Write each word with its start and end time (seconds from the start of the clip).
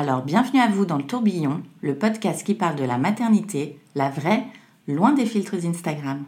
Alors 0.00 0.22
bienvenue 0.22 0.60
à 0.60 0.66
vous 0.66 0.86
dans 0.86 0.96
le 0.96 1.06
tourbillon, 1.06 1.62
le 1.82 1.94
podcast 1.94 2.42
qui 2.42 2.54
parle 2.54 2.76
de 2.76 2.84
la 2.84 2.96
maternité, 2.96 3.78
la 3.94 4.08
vraie, 4.08 4.46
loin 4.88 5.12
des 5.12 5.26
filtres 5.26 5.66
Instagram. 5.66 6.24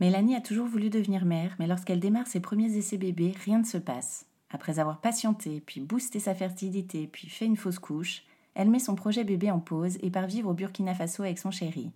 Mélanie 0.00 0.34
a 0.34 0.40
toujours 0.40 0.66
voulu 0.66 0.90
devenir 0.90 1.24
mère, 1.24 1.54
mais 1.60 1.68
lorsqu'elle 1.68 2.00
démarre 2.00 2.26
ses 2.26 2.40
premiers 2.40 2.76
essais 2.76 2.96
bébés, 2.96 3.34
rien 3.44 3.60
ne 3.60 3.64
se 3.64 3.78
passe. 3.78 4.26
Après 4.50 4.80
avoir 4.80 5.00
patienté, 5.00 5.62
puis 5.64 5.80
boosté 5.80 6.18
sa 6.18 6.34
fertilité, 6.34 7.06
puis 7.06 7.28
fait 7.28 7.46
une 7.46 7.56
fausse 7.56 7.78
couche, 7.78 8.24
elle 8.56 8.68
met 8.68 8.80
son 8.80 8.96
projet 8.96 9.22
bébé 9.22 9.52
en 9.52 9.60
pause 9.60 9.96
et 10.02 10.10
part 10.10 10.26
vivre 10.26 10.50
au 10.50 10.54
Burkina 10.54 10.92
Faso 10.92 11.22
avec 11.22 11.38
son 11.38 11.52
chéri. 11.52 11.92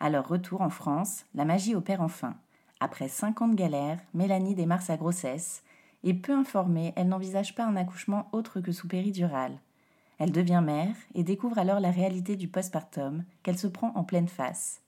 À 0.00 0.10
leur 0.10 0.28
retour 0.28 0.60
en 0.60 0.68
France, 0.68 1.24
la 1.34 1.46
magie 1.46 1.74
opère 1.74 2.02
enfin. 2.02 2.34
Après 2.78 3.08
50 3.08 3.54
galères, 3.54 4.00
Mélanie 4.12 4.54
démarre 4.54 4.82
sa 4.82 4.98
grossesse 4.98 5.62
et 6.04 6.14
peu 6.14 6.32
informée, 6.32 6.92
elle 6.96 7.08
n'envisage 7.08 7.54
pas 7.54 7.64
un 7.64 7.76
accouchement 7.76 8.28
autre 8.32 8.60
que 8.60 8.72
sous 8.72 8.88
péridurale. 8.88 9.58
Elle 10.18 10.32
devient 10.32 10.62
mère 10.64 10.94
et 11.14 11.24
découvre 11.24 11.58
alors 11.58 11.80
la 11.80 11.90
réalité 11.90 12.36
du 12.36 12.48
postpartum 12.48 13.24
qu'elle 13.42 13.58
se 13.58 13.66
prend 13.66 13.92
en 13.94 14.04
pleine 14.04 14.28
face. 14.28 14.82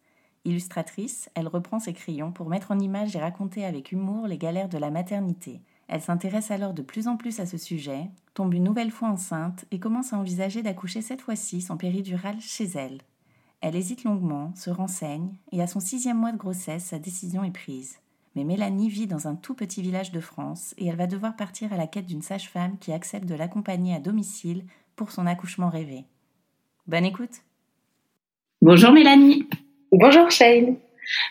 Illustratrice, 0.45 1.31
elle 1.35 1.48
reprend 1.48 1.79
ses 1.79 1.95
crayons 1.95 2.31
pour 2.31 2.48
mettre 2.48 2.70
en 2.70 2.79
image 2.79 3.17
et 3.17 3.20
raconter 3.20 3.65
avec 3.65 3.92
humour 3.92 4.27
les 4.27 4.39
galères 4.39 4.69
de 4.69 4.79
la 4.79 4.91
maternité. 4.91 5.62
Elle 5.89 6.03
s'intéresse 6.03 6.51
alors 6.51 6.75
de 6.75 6.83
plus 6.83 7.09
en 7.09 7.17
plus 7.17 7.41
à 7.41 7.47
ce 7.47 7.59
sujet, 7.59 8.11
tombe 8.35 8.55
une 8.55 8.65
nouvelle 8.65 8.91
fois 8.91 9.09
enceinte 9.09 9.65
et 9.70 9.79
commence 9.79 10.12
à 10.12 10.19
envisager 10.19 10.62
d'accoucher 10.62 11.03
cette 11.03 11.23
fois-ci 11.23 11.61
sans 11.61 11.77
péridurale 11.77 12.41
chez 12.41 12.65
elle. 12.75 13.01
Elle 13.61 13.77
hésite 13.77 14.05
longuement, 14.05 14.55
se 14.55 14.69
renseigne, 14.69 15.37
et 15.51 15.62
à 15.62 15.67
son 15.67 15.81
sixième 15.81 16.19
mois 16.19 16.33
de 16.33 16.37
grossesse, 16.37 16.85
sa 16.85 16.98
décision 16.98 17.45
est 17.45 17.51
prise. 17.51 17.98
Mais 18.36 18.42
Mélanie 18.44 18.88
vit 18.88 19.06
dans 19.06 19.28
un 19.28 19.36
tout 19.36 19.54
petit 19.54 19.80
village 19.80 20.10
de 20.10 20.18
France 20.18 20.74
et 20.77 20.88
elle 20.88 20.96
va 20.96 21.06
devoir 21.06 21.36
partir 21.36 21.72
à 21.72 21.77
la 21.77 21.86
quête 21.86 22.06
d'une 22.06 22.22
sage-femme 22.22 22.77
qui 22.80 22.92
accepte 22.92 23.27
de 23.27 23.34
l'accompagner 23.36 23.94
à 23.94 24.00
domicile 24.00 24.64
pour 24.96 25.12
son 25.12 25.27
accouchement 25.27 25.68
rêvé. 25.68 26.04
Bonne 26.88 27.05
écoute 27.05 27.42
Bonjour 28.60 28.90
Mélanie 28.90 29.48
Bonjour 29.92 30.30
Shane. 30.30 30.77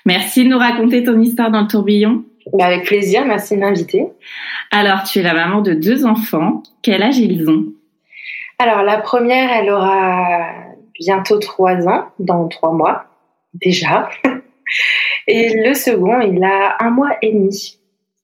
Merci 0.05 0.45
de 0.45 0.49
nous 0.49 0.57
raconter 0.57 1.03
ton 1.03 1.19
histoire 1.19 1.51
dans 1.51 1.61
le 1.61 1.67
tourbillon. 1.67 2.23
Bah, 2.53 2.65
avec 2.65 2.85
plaisir, 2.85 3.25
merci 3.25 3.55
de 3.55 3.59
m'inviter. 3.59 4.07
Alors, 4.71 5.03
tu 5.03 5.19
es 5.19 5.23
la 5.23 5.33
maman 5.33 5.61
de 5.61 5.73
deux 5.73 6.05
enfants. 6.05 6.63
Quel 6.81 7.03
âge 7.03 7.17
ils 7.17 7.49
ont? 7.49 7.65
Alors, 8.59 8.83
la 8.83 8.97
première, 8.97 9.51
elle 9.51 9.69
aura 9.69 10.47
bientôt 10.99 11.39
trois 11.39 11.87
ans, 11.87 12.05
dans 12.19 12.47
trois 12.47 12.71
mois, 12.71 13.05
déjà. 13.53 14.09
Et 15.27 15.53
le 15.65 15.73
second, 15.73 16.19
il 16.21 16.43
a 16.43 16.77
un 16.79 16.91
mois 16.91 17.17
et 17.21 17.31
demi. 17.31 17.77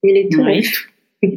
Il 0.03 0.17
est 0.17 0.31
tout. 0.31 0.43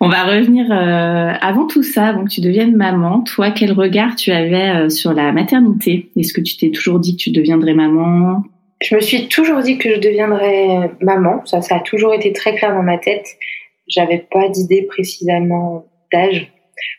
On 0.00 0.08
va 0.08 0.24
revenir 0.24 0.70
euh, 0.70 1.32
avant 1.40 1.66
tout 1.66 1.82
ça, 1.82 2.06
avant 2.06 2.24
que 2.24 2.30
tu 2.30 2.40
deviennes 2.40 2.76
maman. 2.76 3.20
Toi, 3.22 3.50
quel 3.50 3.72
regard 3.72 4.14
tu 4.14 4.30
avais 4.30 4.70
euh, 4.70 4.88
sur 4.88 5.12
la 5.12 5.32
maternité? 5.32 6.10
Est-ce 6.16 6.32
que 6.32 6.40
tu 6.40 6.56
t'es 6.56 6.70
toujours 6.70 7.00
dit 7.00 7.16
que 7.16 7.22
tu 7.22 7.30
deviendrais 7.30 7.74
maman? 7.74 8.44
Je 8.80 8.94
me 8.94 9.00
suis 9.00 9.26
toujours 9.26 9.60
dit 9.60 9.76
que 9.76 9.94
je 9.94 9.98
deviendrais 9.98 10.92
maman. 11.00 11.44
Ça, 11.46 11.62
ça 11.62 11.76
a 11.76 11.80
toujours 11.80 12.14
été 12.14 12.32
très 12.32 12.54
clair 12.54 12.72
dans 12.72 12.82
ma 12.82 12.98
tête. 12.98 13.26
J'avais 13.88 14.24
pas 14.30 14.48
d'idée 14.48 14.82
précisément 14.82 15.86
d'âge. 16.12 16.52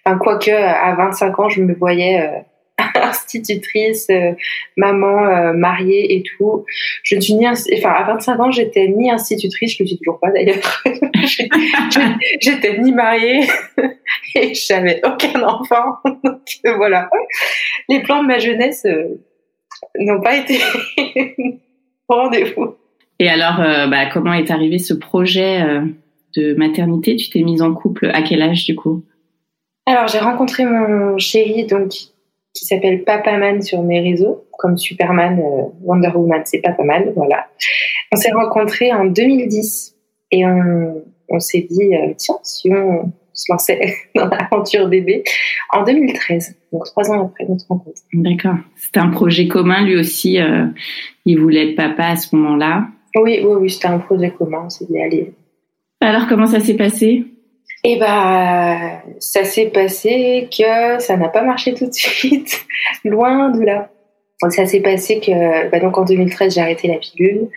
Enfin, 0.03 0.17
quoique, 0.17 0.51
à 0.51 0.94
25 0.95 1.39
ans, 1.39 1.50
je 1.50 1.61
me 1.61 1.73
voyais 1.73 2.21
euh, 2.21 2.39
institutrice, 2.95 4.07
euh, 4.09 4.34
maman, 4.78 5.25
euh, 5.25 5.53
mariée 5.53 6.16
et 6.16 6.23
tout. 6.23 6.66
Je 7.03 7.16
ne 7.16 7.22
suis 7.22 7.34
ni, 7.34 7.47
enfin, 7.47 7.90
à 7.90 8.03
25 8.03 8.40
ans, 8.40 8.51
j'étais 8.51 8.88
ni 8.88 9.12
institutrice, 9.12 9.75
je 9.78 9.84
le 9.84 9.88
suis 9.88 9.97
toujours 9.97 10.19
pas 10.19 10.31
d'ailleurs. 10.31 10.84
J'étais 12.41 12.79
ni 12.79 12.91
mariée 12.91 13.47
et 14.35 14.53
j'avais 14.53 15.01
aucun 15.06 15.41
enfant. 15.44 15.97
Donc 16.23 16.41
euh, 16.66 16.75
voilà. 16.75 17.09
Les 17.88 18.01
plans 18.01 18.23
de 18.23 18.28
ma 18.28 18.39
jeunesse 18.39 18.85
euh, 18.85 19.22
n'ont 20.00 20.22
pas 20.22 20.38
été 20.38 20.59
au 22.07 22.16
rendez-vous. 22.16 22.75
Et 23.19 23.28
alors, 23.28 23.57
bah, 23.89 24.06
comment 24.06 24.31
est 24.31 24.50
arrivé 24.50 24.79
ce 24.79 24.94
projet 24.94 25.62
de 26.38 26.53
maternité? 26.53 27.18
Tu 27.18 27.29
t'es 27.29 27.41
mise 27.41 27.62
en 27.62 27.73
couple 27.73 28.09
à 28.13 28.22
quel 28.22 28.41
âge 28.41 28.63
du 28.63 28.75
coup? 28.75 29.03
Alors, 29.85 30.07
j'ai 30.07 30.19
rencontré 30.19 30.66
mon 30.66 31.18
chéri, 31.18 31.66
donc, 31.66 31.94
qui 32.54 32.66
s'appelle 32.66 33.04
Papaman 33.04 33.62
sur 33.62 33.82
mes 33.84 34.02
réseaux, 34.02 34.46
comme 34.58 34.78
Superman, 34.78 35.40
euh, 35.40 35.64
Wonder 35.82 36.10
Woman, 36.14 36.42
c'est 36.46 36.60
Papaman, 36.60 37.12
voilà. 37.16 37.48
On 38.12 38.16
s'est 38.16 38.32
rencontrés 38.32 38.92
en 38.92 39.06
2010 39.06 39.96
et 40.32 40.46
on, 40.46 41.04
on 41.30 41.40
s'est 41.40 41.68
dit, 41.70 41.96
euh, 41.96 42.14
tiens, 42.18 42.38
si 42.44 42.72
on 42.74 43.12
se 43.34 43.52
lançait 43.52 43.94
dans 44.16 44.28
l'aventure 44.28 44.88
bébé 44.88 45.24
en 45.72 45.84
2013, 45.84 46.56
donc 46.74 46.86
trois 46.86 47.10
ans 47.12 47.26
après 47.28 47.46
notre 47.48 47.66
rencontre. 47.70 48.02
D'accord. 48.14 48.56
C'était 48.76 49.00
un 49.00 49.10
projet 49.10 49.48
commun, 49.48 49.86
lui 49.86 49.98
aussi. 49.98 50.40
euh, 50.40 50.66
il 51.26 51.40
voulait 51.40 51.70
être 51.72 51.76
papa 51.76 52.06
à 52.08 52.16
ce 52.16 52.36
moment-là. 52.36 52.88
Oui, 53.16 53.40
oui, 53.44 53.54
oui, 53.60 53.70
c'était 53.70 53.88
un 53.88 54.00
projet 54.00 54.31
commun, 54.31 54.64
on 54.66 54.70
s'est 54.70 54.86
dit, 54.86 55.00
allez. 55.00 55.34
Alors, 56.02 56.28
comment 56.28 56.48
ça 56.48 56.60
s'est 56.60 56.76
passé? 56.76 57.26
Et 57.84 57.97
bah, 57.97 59.01
ça 59.19 59.44
s'est 59.44 59.67
passé 59.67 60.50
que 60.51 61.00
ça 61.01 61.17
n'a 61.17 61.29
pas 61.29 61.44
marché 61.44 61.73
tout 61.73 61.88
de 61.88 61.94
suite, 61.94 62.66
loin 63.06 63.50
de 63.50 63.63
là. 63.63 63.90
Ça 64.50 64.66
s'est 64.66 64.81
passé 64.81 65.19
que, 65.19 65.69
bah, 65.69 65.79
donc 65.79 65.97
en 65.97 66.06
2013, 66.06 66.56
j'ai 66.56 66.62
arrêté 66.62 66.88
la 66.88 66.97
pilule. 66.97 67.50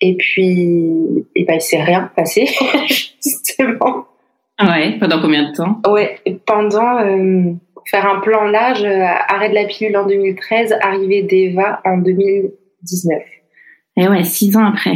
Et 0.00 0.16
puis, 0.16 1.26
et 1.34 1.44
bah, 1.44 1.54
il 1.54 1.60
s'est 1.60 1.82
rien 1.82 2.10
passé, 2.14 2.46
justement. 2.86 4.06
Ouais. 4.60 4.98
Pendant 4.98 5.20
combien 5.20 5.50
de 5.50 5.56
temps? 5.56 5.80
Ouais, 5.90 6.18
et 6.24 6.34
pendant, 6.34 6.98
euh, 6.98 7.52
faire 7.90 8.06
un 8.06 8.20
plan 8.20 8.44
large, 8.44 8.84
euh, 8.84 9.04
arrêt 9.28 9.50
de 9.50 9.54
la 9.54 9.64
pilule 9.64 9.96
en 9.96 10.06
2013, 10.06 10.76
arrivée 10.80 11.22
d'Eva 11.22 11.80
en 11.84 11.98
2019. 11.98 13.18
Eh 13.96 14.08
ouais, 14.08 14.24
six 14.24 14.56
ans 14.56 14.64
après. 14.64 14.94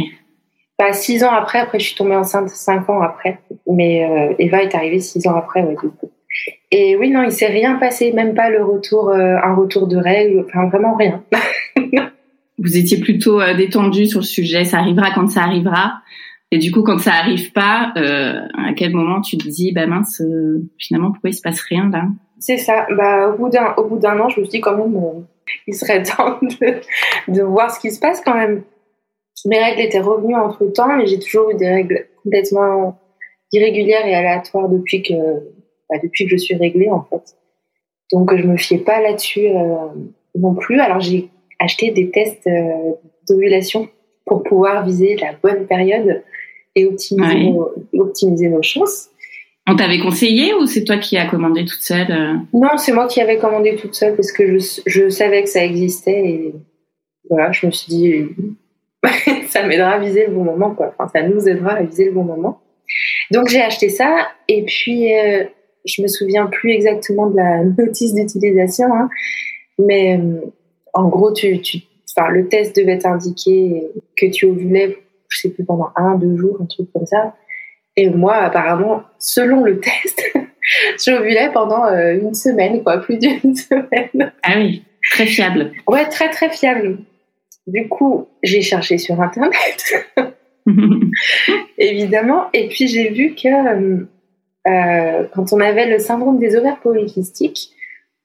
Bah, 0.77 0.91
six 0.93 1.23
ans 1.23 1.31
après, 1.31 1.59
après, 1.59 1.79
je 1.79 1.85
suis 1.85 1.95
tombée 1.95 2.15
enceinte 2.15 2.49
cinq 2.49 2.89
ans 2.89 3.01
après. 3.01 3.39
Mais 3.67 4.03
euh, 4.03 4.35
Eva 4.39 4.61
est 4.63 4.75
arrivée 4.75 4.99
six 4.99 5.25
ans 5.27 5.35
après, 5.35 5.63
ouais, 5.63 5.75
du 5.81 5.89
coup. 5.89 6.09
Et 6.71 6.97
oui, 6.97 7.09
non, 7.09 7.23
il 7.23 7.31
s'est 7.31 7.47
rien 7.47 7.75
passé, 7.75 8.11
même 8.11 8.33
pas 8.33 8.49
le 8.49 8.63
retour, 8.63 9.09
euh, 9.09 9.37
un 9.41 9.55
retour 9.55 9.87
de 9.87 9.97
règles, 9.97 10.45
enfin 10.45 10.67
vraiment 10.67 10.95
rien. 10.95 11.23
Vous 12.57 12.77
étiez 12.77 12.99
plutôt 12.99 13.39
euh, 13.39 13.53
détendu 13.53 14.05
sur 14.07 14.19
le 14.19 14.25
sujet. 14.25 14.65
Ça 14.65 14.79
arrivera 14.79 15.11
quand 15.13 15.27
ça 15.27 15.43
arrivera. 15.43 16.01
Et 16.51 16.57
du 16.57 16.71
coup, 16.71 16.83
quand 16.83 16.99
ça 16.99 17.13
arrive 17.13 17.51
pas, 17.53 17.93
euh, 17.97 18.39
à 18.57 18.73
quel 18.73 18.93
moment 18.93 19.21
tu 19.21 19.37
te 19.37 19.47
dis, 19.47 19.71
bah 19.71 19.87
mince, 19.87 20.21
finalement, 20.77 21.11
pourquoi 21.11 21.29
il 21.29 21.33
se 21.33 21.41
passe 21.41 21.61
rien 21.61 21.89
là? 21.89 22.05
C'est 22.39 22.57
ça. 22.57 22.85
Bah, 22.95 23.29
au 23.29 23.37
bout 23.37 23.49
d'un, 23.49 23.73
au 23.77 23.85
bout 23.85 23.97
d'un 23.97 24.19
an, 24.19 24.29
je 24.29 24.39
me 24.39 24.45
suis 24.45 24.51
dit 24.51 24.61
quand 24.61 24.77
même, 24.77 25.25
il 25.67 25.73
serait 25.73 26.03
temps 26.03 26.39
de, 26.41 26.81
de 27.33 27.41
voir 27.41 27.71
ce 27.71 27.79
qui 27.79 27.91
se 27.91 27.99
passe 27.99 28.21
quand 28.23 28.35
même. 28.35 28.63
Mes 29.43 29.59
règles 29.59 29.81
étaient 29.81 29.99
revenues 29.99 30.35
entre 30.35 30.65
temps, 30.67 30.95
mais 30.95 31.05
j'ai 31.07 31.19
toujours 31.19 31.49
eu 31.51 31.55
des 31.55 31.67
règles 31.67 32.07
complètement 32.23 32.99
irrégulières 33.51 34.05
et 34.07 34.15
aléatoires 34.15 34.69
depuis 34.69 35.03
que, 35.03 35.13
bah, 35.89 35.97
depuis 36.01 36.25
que 36.25 36.31
je 36.31 36.37
suis 36.37 36.55
réglée 36.55 36.89
en 36.89 37.03
fait. 37.03 37.35
Donc 38.11 38.35
je 38.35 38.43
me 38.43 38.55
fiais 38.57 38.77
pas 38.79 39.01
là-dessus 39.01 39.47
euh, 39.49 39.75
non 40.35 40.55
plus. 40.55 40.79
Alors 40.79 40.99
j'ai 40.99 41.29
acheté 41.59 41.91
des 41.91 42.09
tests 42.11 42.47
euh, 42.47 42.93
d'ovulation 43.27 43.89
pour 44.25 44.43
pouvoir 44.43 44.85
viser 44.85 45.15
la 45.17 45.33
bonne 45.33 45.67
période 45.67 46.23
et 46.75 46.85
optimiser, 46.85 47.27
Ouais. 47.35 47.51
nos, 47.51 47.71
optimiser 48.03 48.47
nos 48.49 48.61
chances. 48.61 49.09
On 49.67 49.75
t'avait 49.75 49.99
conseillé 49.99 50.53
ou 50.53 50.65
c'est 50.67 50.83
toi 50.83 50.97
qui 50.97 51.17
as 51.17 51.27
commandé 51.27 51.65
toute 51.65 51.81
seule 51.81 52.11
euh? 52.11 52.33
Non, 52.53 52.77
c'est 52.77 52.91
moi 52.93 53.07
qui 53.07 53.19
avais 53.21 53.37
commandé 53.37 53.75
toute 53.75 53.95
seule 53.95 54.15
parce 54.15 54.31
que 54.31 54.57
je, 54.59 54.81
je 54.85 55.09
savais 55.09 55.41
que 55.43 55.49
ça 55.49 55.63
existait 55.63 56.23
et 56.25 56.55
voilà, 57.29 57.51
je 57.51 57.65
me 57.65 57.71
suis 57.71 57.87
dit 57.89 58.13
ça 59.49 59.65
m'aidera 59.65 59.91
à 59.91 59.99
viser 59.99 60.27
le 60.27 60.33
bon 60.33 60.43
moment 60.43 60.73
quoi. 60.73 60.93
Enfin, 60.97 61.09
ça 61.13 61.27
nous 61.27 61.47
aidera 61.47 61.73
à 61.73 61.83
viser 61.83 62.05
le 62.05 62.11
bon 62.11 62.23
moment. 62.23 62.61
Donc 63.31 63.47
j'ai 63.47 63.61
acheté 63.61 63.89
ça 63.89 64.27
et 64.47 64.63
puis 64.63 65.15
euh, 65.15 65.43
je 65.85 66.01
me 66.01 66.07
souviens 66.07 66.47
plus 66.47 66.71
exactement 66.71 67.27
de 67.27 67.37
la 67.37 67.63
notice 67.77 68.13
d'utilisation, 68.13 68.87
hein, 68.93 69.09
mais 69.79 70.17
euh, 70.17 70.41
en 70.93 71.07
gros 71.07 71.33
tu, 71.33 71.59
tu, 71.61 71.79
le 72.29 72.47
test 72.47 72.75
devait 72.75 72.97
t'indiquer 72.97 73.87
que 74.15 74.27
tu 74.27 74.45
ovulais, 74.45 74.97
je 75.27 75.39
sais 75.41 75.49
plus 75.49 75.65
pendant 75.65 75.89
un, 75.95 76.15
deux 76.15 76.37
jours, 76.37 76.57
un 76.61 76.65
truc 76.65 76.87
comme 76.93 77.05
ça. 77.05 77.35
Et 77.97 78.09
moi, 78.09 78.35
apparemment, 78.35 79.03
selon 79.19 79.63
le 79.63 79.79
test, 79.79 80.21
j'ovulais 81.05 81.49
pendant 81.53 81.85
euh, 81.85 82.17
une 82.19 82.33
semaine, 82.33 82.83
quoi, 82.83 82.99
plus 82.99 83.17
d'une 83.17 83.55
semaine. 83.55 84.33
Ah 84.43 84.53
oui, 84.57 84.83
très 85.11 85.25
fiable. 85.25 85.71
Ouais, 85.87 86.07
très 86.09 86.29
très 86.29 86.49
fiable. 86.49 86.99
Du 87.67 87.87
coup, 87.87 88.27
j'ai 88.43 88.61
cherché 88.61 88.97
sur 88.97 89.19
Internet, 89.21 90.11
évidemment, 91.77 92.45
et 92.53 92.67
puis 92.67 92.87
j'ai 92.87 93.09
vu 93.09 93.33
que 93.33 93.47
euh, 93.47 94.05
euh, 94.67 95.27
quand 95.33 95.51
on 95.51 95.59
avait 95.59 95.89
le 95.89 95.99
syndrome 95.99 96.39
des 96.39 96.55
ovaires 96.55 96.79
polykystiques, 96.79 97.71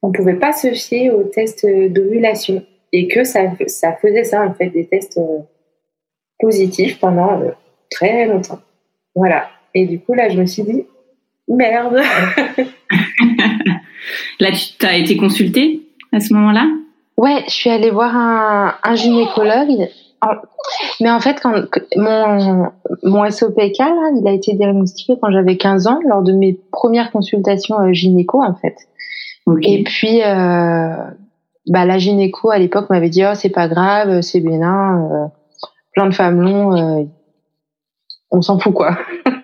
on 0.02 0.12
pouvait 0.12 0.38
pas 0.38 0.52
se 0.52 0.72
fier 0.72 1.10
aux 1.10 1.24
tests 1.24 1.66
d'ovulation 1.66 2.64
et 2.92 3.08
que 3.08 3.24
ça, 3.24 3.40
ça 3.66 3.96
faisait 4.00 4.24
ça, 4.24 4.42
en 4.42 4.54
fait, 4.54 4.70
des 4.70 4.86
tests 4.86 5.20
positifs 6.38 6.98
pendant 6.98 7.40
très 7.90 8.26
longtemps. 8.26 8.60
Voilà. 9.14 9.50
Et 9.74 9.86
du 9.86 10.00
coup, 10.00 10.14
là, 10.14 10.28
je 10.28 10.38
me 10.38 10.46
suis 10.46 10.62
dit, 10.62 10.86
merde. 11.48 11.96
là, 14.40 14.50
tu 14.52 14.86
as 14.86 14.96
été 14.96 15.16
consultée 15.16 15.82
à 16.12 16.20
ce 16.20 16.32
moment-là? 16.34 16.66
Ouais, 17.20 17.44
je 17.48 17.52
suis 17.52 17.68
allée 17.68 17.90
voir 17.90 18.16
un, 18.16 18.74
un 18.82 18.94
gynécologue. 18.94 19.90
Mais 21.02 21.10
en 21.10 21.20
fait, 21.20 21.38
quand 21.42 21.52
mon, 21.94 22.72
mon 23.02 23.30
SOPK, 23.30 23.78
là, 23.78 24.10
il 24.18 24.26
a 24.26 24.32
été 24.32 24.54
diagnostiqué 24.54 25.18
quand 25.20 25.30
j'avais 25.30 25.58
15 25.58 25.86
ans, 25.86 25.98
lors 26.08 26.22
de 26.22 26.32
mes 26.32 26.58
premières 26.72 27.12
consultations 27.12 27.78
euh, 27.78 27.92
gynéco, 27.92 28.42
en 28.42 28.54
fait. 28.54 28.74
Et 29.60 29.84
puis, 29.84 30.22
euh, 30.22 30.96
bah, 31.66 31.84
la 31.84 31.98
gynéco, 31.98 32.48
à 32.48 32.58
l'époque, 32.58 32.88
m'avait 32.88 33.10
dit, 33.10 33.22
oh, 33.26 33.34
c'est 33.34 33.50
pas 33.50 33.68
grave, 33.68 34.22
c'est 34.22 34.40
bénin, 34.40 35.10
euh, 35.12 35.26
plein 35.92 36.06
de 36.06 36.14
femmes 36.14 36.40
longs, 36.40 36.74
euh, 36.74 37.04
on 38.30 38.40
s'en 38.40 38.58
fout, 38.58 38.72
quoi. 38.72 38.96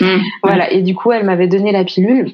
Mmh. 0.00 0.20
Voilà. 0.44 0.70
Et 0.70 0.82
du 0.82 0.94
coup, 0.94 1.10
elle 1.10 1.26
m'avait 1.26 1.48
donné 1.48 1.72
la 1.72 1.82
pilule 1.82 2.30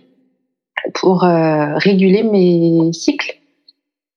pour 0.93 1.25
euh, 1.25 1.79
réguler 1.79 2.23
mes 2.23 2.93
cycles. 2.93 3.41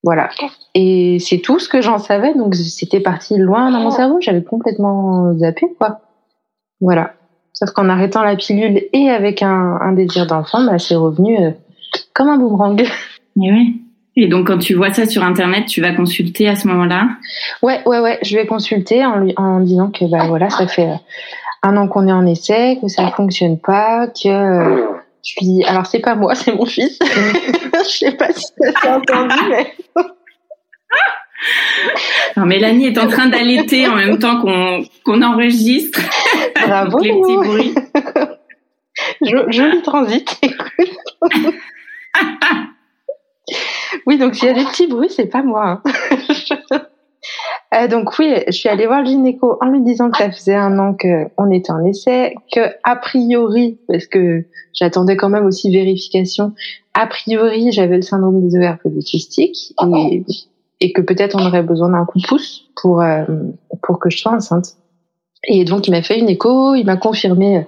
Voilà. 0.04 0.30
Et 0.74 1.18
c'est 1.20 1.38
tout 1.38 1.58
ce 1.58 1.68
que 1.68 1.82
j'en 1.82 1.98
savais. 1.98 2.34
Donc, 2.34 2.54
c'était 2.54 3.00
parti 3.00 3.36
loin 3.36 3.70
dans 3.70 3.80
mon 3.80 3.90
cerveau. 3.90 4.18
J'avais 4.20 4.42
complètement 4.42 5.36
zappé, 5.38 5.66
quoi. 5.78 6.00
Voilà. 6.80 7.14
Sauf 7.52 7.70
qu'en 7.70 7.88
arrêtant 7.88 8.22
la 8.22 8.36
pilule 8.36 8.82
et 8.92 9.10
avec 9.10 9.42
un, 9.42 9.78
un 9.80 9.92
désir 9.92 10.26
d'enfant, 10.26 10.64
bah, 10.64 10.78
c'est 10.78 10.94
revenu 10.94 11.38
euh, 11.38 11.50
comme 12.14 12.28
un 12.28 12.38
boomerang. 12.38 12.80
Et 13.40 13.52
oui. 13.52 13.82
Et 14.16 14.26
donc, 14.26 14.48
quand 14.48 14.58
tu 14.58 14.74
vois 14.74 14.92
ça 14.92 15.06
sur 15.06 15.22
Internet, 15.22 15.66
tu 15.66 15.80
vas 15.80 15.92
consulter 15.92 16.48
à 16.48 16.56
ce 16.56 16.66
moment-là? 16.66 17.08
Ouais, 17.62 17.80
ouais, 17.86 18.00
ouais. 18.00 18.18
Je 18.22 18.36
vais 18.36 18.46
consulter 18.46 19.06
en, 19.06 19.16
lui, 19.18 19.32
en 19.36 19.60
disant 19.60 19.90
que, 19.90 20.04
bah, 20.10 20.26
voilà, 20.26 20.50
ça 20.50 20.66
fait 20.66 20.90
un 21.62 21.76
an 21.76 21.86
qu'on 21.86 22.08
est 22.08 22.12
en 22.12 22.26
essai, 22.26 22.78
que 22.80 22.88
ça 22.88 23.04
ne 23.04 23.10
fonctionne 23.10 23.58
pas, 23.60 24.08
que 24.08 24.88
je. 25.28 25.66
Alors 25.66 25.86
c'est 25.86 26.00
pas 26.00 26.14
moi, 26.14 26.34
c'est 26.36 26.54
mon 26.54 26.66
fils. 26.66 26.98
je 27.00 27.88
sais 27.88 28.12
pas 28.12 28.32
si 28.32 28.46
ça 28.60 28.80
s'est 28.80 28.90
entendu, 28.90 29.36
mais. 29.48 29.74
Alors, 32.34 32.46
Mélanie 32.46 32.86
est 32.86 32.98
en 32.98 33.06
train 33.06 33.28
d'allaiter 33.28 33.86
en 33.86 33.94
même 33.94 34.18
temps 34.18 34.40
qu'on 34.40 35.22
enregistre. 35.22 36.00
Bravo. 36.66 36.98
les 36.98 37.10
petits 37.10 37.36
bruits. 37.36 37.74
Joli 39.48 39.82
transit. 39.82 40.40
oui, 44.06 44.18
donc 44.18 44.34
s'il 44.34 44.48
y 44.48 44.50
a 44.50 44.54
des 44.54 44.64
petits 44.64 44.88
bruits, 44.88 45.10
c'est 45.10 45.26
pas 45.26 45.42
moi. 45.42 45.80
Hein. 45.84 46.82
Euh, 47.74 47.88
donc 47.88 48.18
oui, 48.18 48.34
je 48.46 48.52
suis 48.52 48.68
allée 48.68 48.86
voir 48.86 49.00
le 49.00 49.06
gynéco 49.06 49.58
en 49.60 49.66
lui 49.66 49.82
disant 49.82 50.10
que 50.10 50.18
ça 50.18 50.30
faisait 50.30 50.54
un 50.54 50.78
an 50.78 50.96
qu'on 50.96 51.50
était 51.50 51.70
en 51.70 51.84
essai, 51.84 52.34
que 52.52 52.60
a 52.84 52.96
priori, 52.96 53.78
parce 53.88 54.06
que 54.06 54.44
j'attendais 54.72 55.16
quand 55.16 55.28
même 55.28 55.46
aussi 55.46 55.70
vérification, 55.70 56.52
a 56.94 57.06
priori 57.06 57.72
j'avais 57.72 57.96
le 57.96 58.02
syndrome 58.02 58.46
des 58.46 58.56
ovaires 58.56 58.78
polykystiques 58.82 59.74
et, 60.80 60.92
que 60.92 61.02
peut-être 61.02 61.36
on 61.36 61.44
aurait 61.44 61.62
besoin 61.62 61.90
d'un 61.90 62.04
coup 62.04 62.18
de 62.18 62.26
pouce 62.26 62.68
pour 62.80 63.02
euh, 63.02 63.24
pour 63.82 63.98
que 63.98 64.10
je 64.10 64.18
sois 64.18 64.32
enceinte. 64.32 64.76
Et 65.44 65.64
donc 65.64 65.88
il 65.88 65.90
m'a 65.90 66.02
fait 66.02 66.18
une 66.18 66.28
écho, 66.28 66.74
il 66.74 66.84
m'a 66.84 66.96
confirmé 66.96 67.66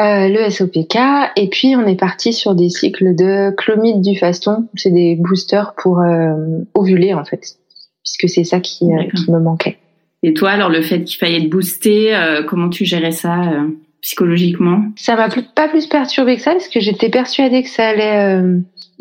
euh, 0.00 0.28
le 0.28 0.48
SOPK 0.50 0.96
et 1.36 1.48
puis 1.48 1.76
on 1.76 1.86
est 1.86 1.98
parti 1.98 2.32
sur 2.32 2.54
des 2.54 2.70
cycles 2.70 3.14
de 3.14 3.50
clomide 3.56 4.00
du 4.00 4.18
faston, 4.18 4.68
c'est 4.74 4.90
des 4.90 5.16
boosters 5.16 5.74
pour 5.74 6.00
euh, 6.00 6.34
ovuler 6.74 7.12
en 7.12 7.24
fait 7.24 7.58
puisque 8.02 8.28
c'est 8.32 8.44
ça 8.44 8.60
qui, 8.60 8.84
euh, 8.84 9.04
qui, 9.14 9.30
me 9.30 9.38
manquait. 9.38 9.78
Et 10.22 10.34
toi, 10.34 10.50
alors 10.50 10.68
le 10.68 10.82
fait 10.82 11.02
qu'il 11.04 11.18
fallait 11.18 11.38
être 11.38 11.50
boosté, 11.50 12.14
euh, 12.14 12.42
comment 12.42 12.68
tu 12.68 12.84
gérais 12.84 13.12
ça 13.12 13.40
euh, 13.40 13.68
psychologiquement? 14.00 14.84
Ça 14.96 15.16
m'a 15.16 15.28
pas 15.54 15.68
plus 15.68 15.86
perturbé 15.86 16.36
que 16.36 16.42
ça 16.42 16.52
parce 16.52 16.68
que 16.68 16.80
j'étais 16.80 17.08
persuadée 17.08 17.62
que 17.62 17.68
ça 17.68 17.88
allait 17.88 18.40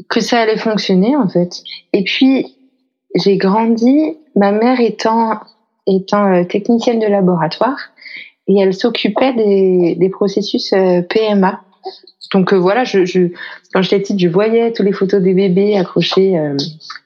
que 0.09 0.19
ça 0.19 0.39
allait 0.39 0.57
fonctionner 0.57 1.15
en 1.15 1.27
fait. 1.27 1.61
Et 1.93 2.03
puis 2.03 2.55
j'ai 3.15 3.37
grandi, 3.37 4.17
ma 4.35 4.51
mère 4.51 4.79
étant 4.79 5.39
étant 5.87 6.45
technicienne 6.45 6.99
de 6.99 7.07
laboratoire 7.07 7.77
et 8.47 8.59
elle 8.59 8.73
s'occupait 8.73 9.33
des, 9.33 9.95
des 9.95 10.09
processus 10.09 10.73
PMA 11.09 11.61
donc 12.33 12.53
euh, 12.53 12.57
voilà, 12.57 12.83
je, 12.83 13.05
je, 13.05 13.27
quand 13.73 13.81
j'étais 13.81 13.99
petite, 13.99 14.19
je 14.19 14.27
voyais 14.27 14.71
toutes 14.71 14.85
les 14.85 14.93
photos 14.93 15.21
des 15.21 15.33
bébés 15.33 15.77
accrochés 15.77 16.37
euh, 16.37 16.55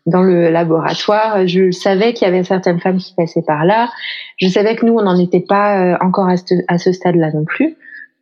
dans 0.06 0.22
le 0.22 0.52
laboratoire. 0.52 1.48
Je 1.48 1.72
savais 1.72 2.14
qu'il 2.14 2.28
y 2.28 2.30
avait 2.30 2.44
certaines 2.44 2.80
femmes 2.80 2.98
qui 2.98 3.14
passaient 3.16 3.44
par 3.46 3.66
là. 3.66 3.90
Je 4.38 4.48
savais 4.48 4.76
que 4.76 4.86
nous, 4.86 4.94
on 4.94 5.02
n'en 5.02 5.20
était 5.20 5.40
pas 5.42 5.80
euh, 5.80 5.98
encore 6.00 6.28
à 6.28 6.38
ce, 6.38 6.54
à 6.68 6.78
ce 6.78 6.92
stade-là 6.92 7.32
non 7.34 7.44
plus. 7.44 7.76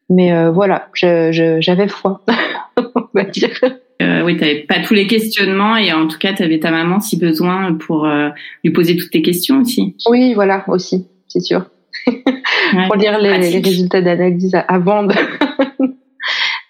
Mais 0.09 0.49
voilà, 0.51 0.89
j'avais 0.93 1.87
foi, 1.87 2.21
on 2.77 3.05
va 3.13 3.23
dire. 3.23 3.49
oui, 3.99 4.35
tu 4.35 4.41
n'avais 4.41 4.59
pas 4.67 4.81
tous 4.83 4.93
les 4.93 5.07
questionnements 5.07 5.77
et 5.77 5.91
en 5.93 6.07
tout 6.07 6.19
cas, 6.19 6.33
tu 6.33 6.43
avais 6.43 6.59
ta 6.59 6.71
maman 6.71 6.99
si 6.99 7.17
besoin 7.17 7.73
pour 7.73 8.05
lui 8.63 8.71
poser 8.73 8.97
toutes 8.97 9.09
tes 9.09 9.21
questions 9.21 9.61
aussi. 9.61 9.95
Oui, 10.07 10.33
voilà, 10.35 10.65
aussi, 10.67 11.07
c'est 11.29 11.39
sûr. 11.39 11.65
pour 12.05 12.95
lire 12.95 13.17
les, 13.17 13.37
les 13.37 13.59
résultats 13.59 14.01
d'analyse 14.01 14.55
avant 14.67 15.03
de 15.03 15.15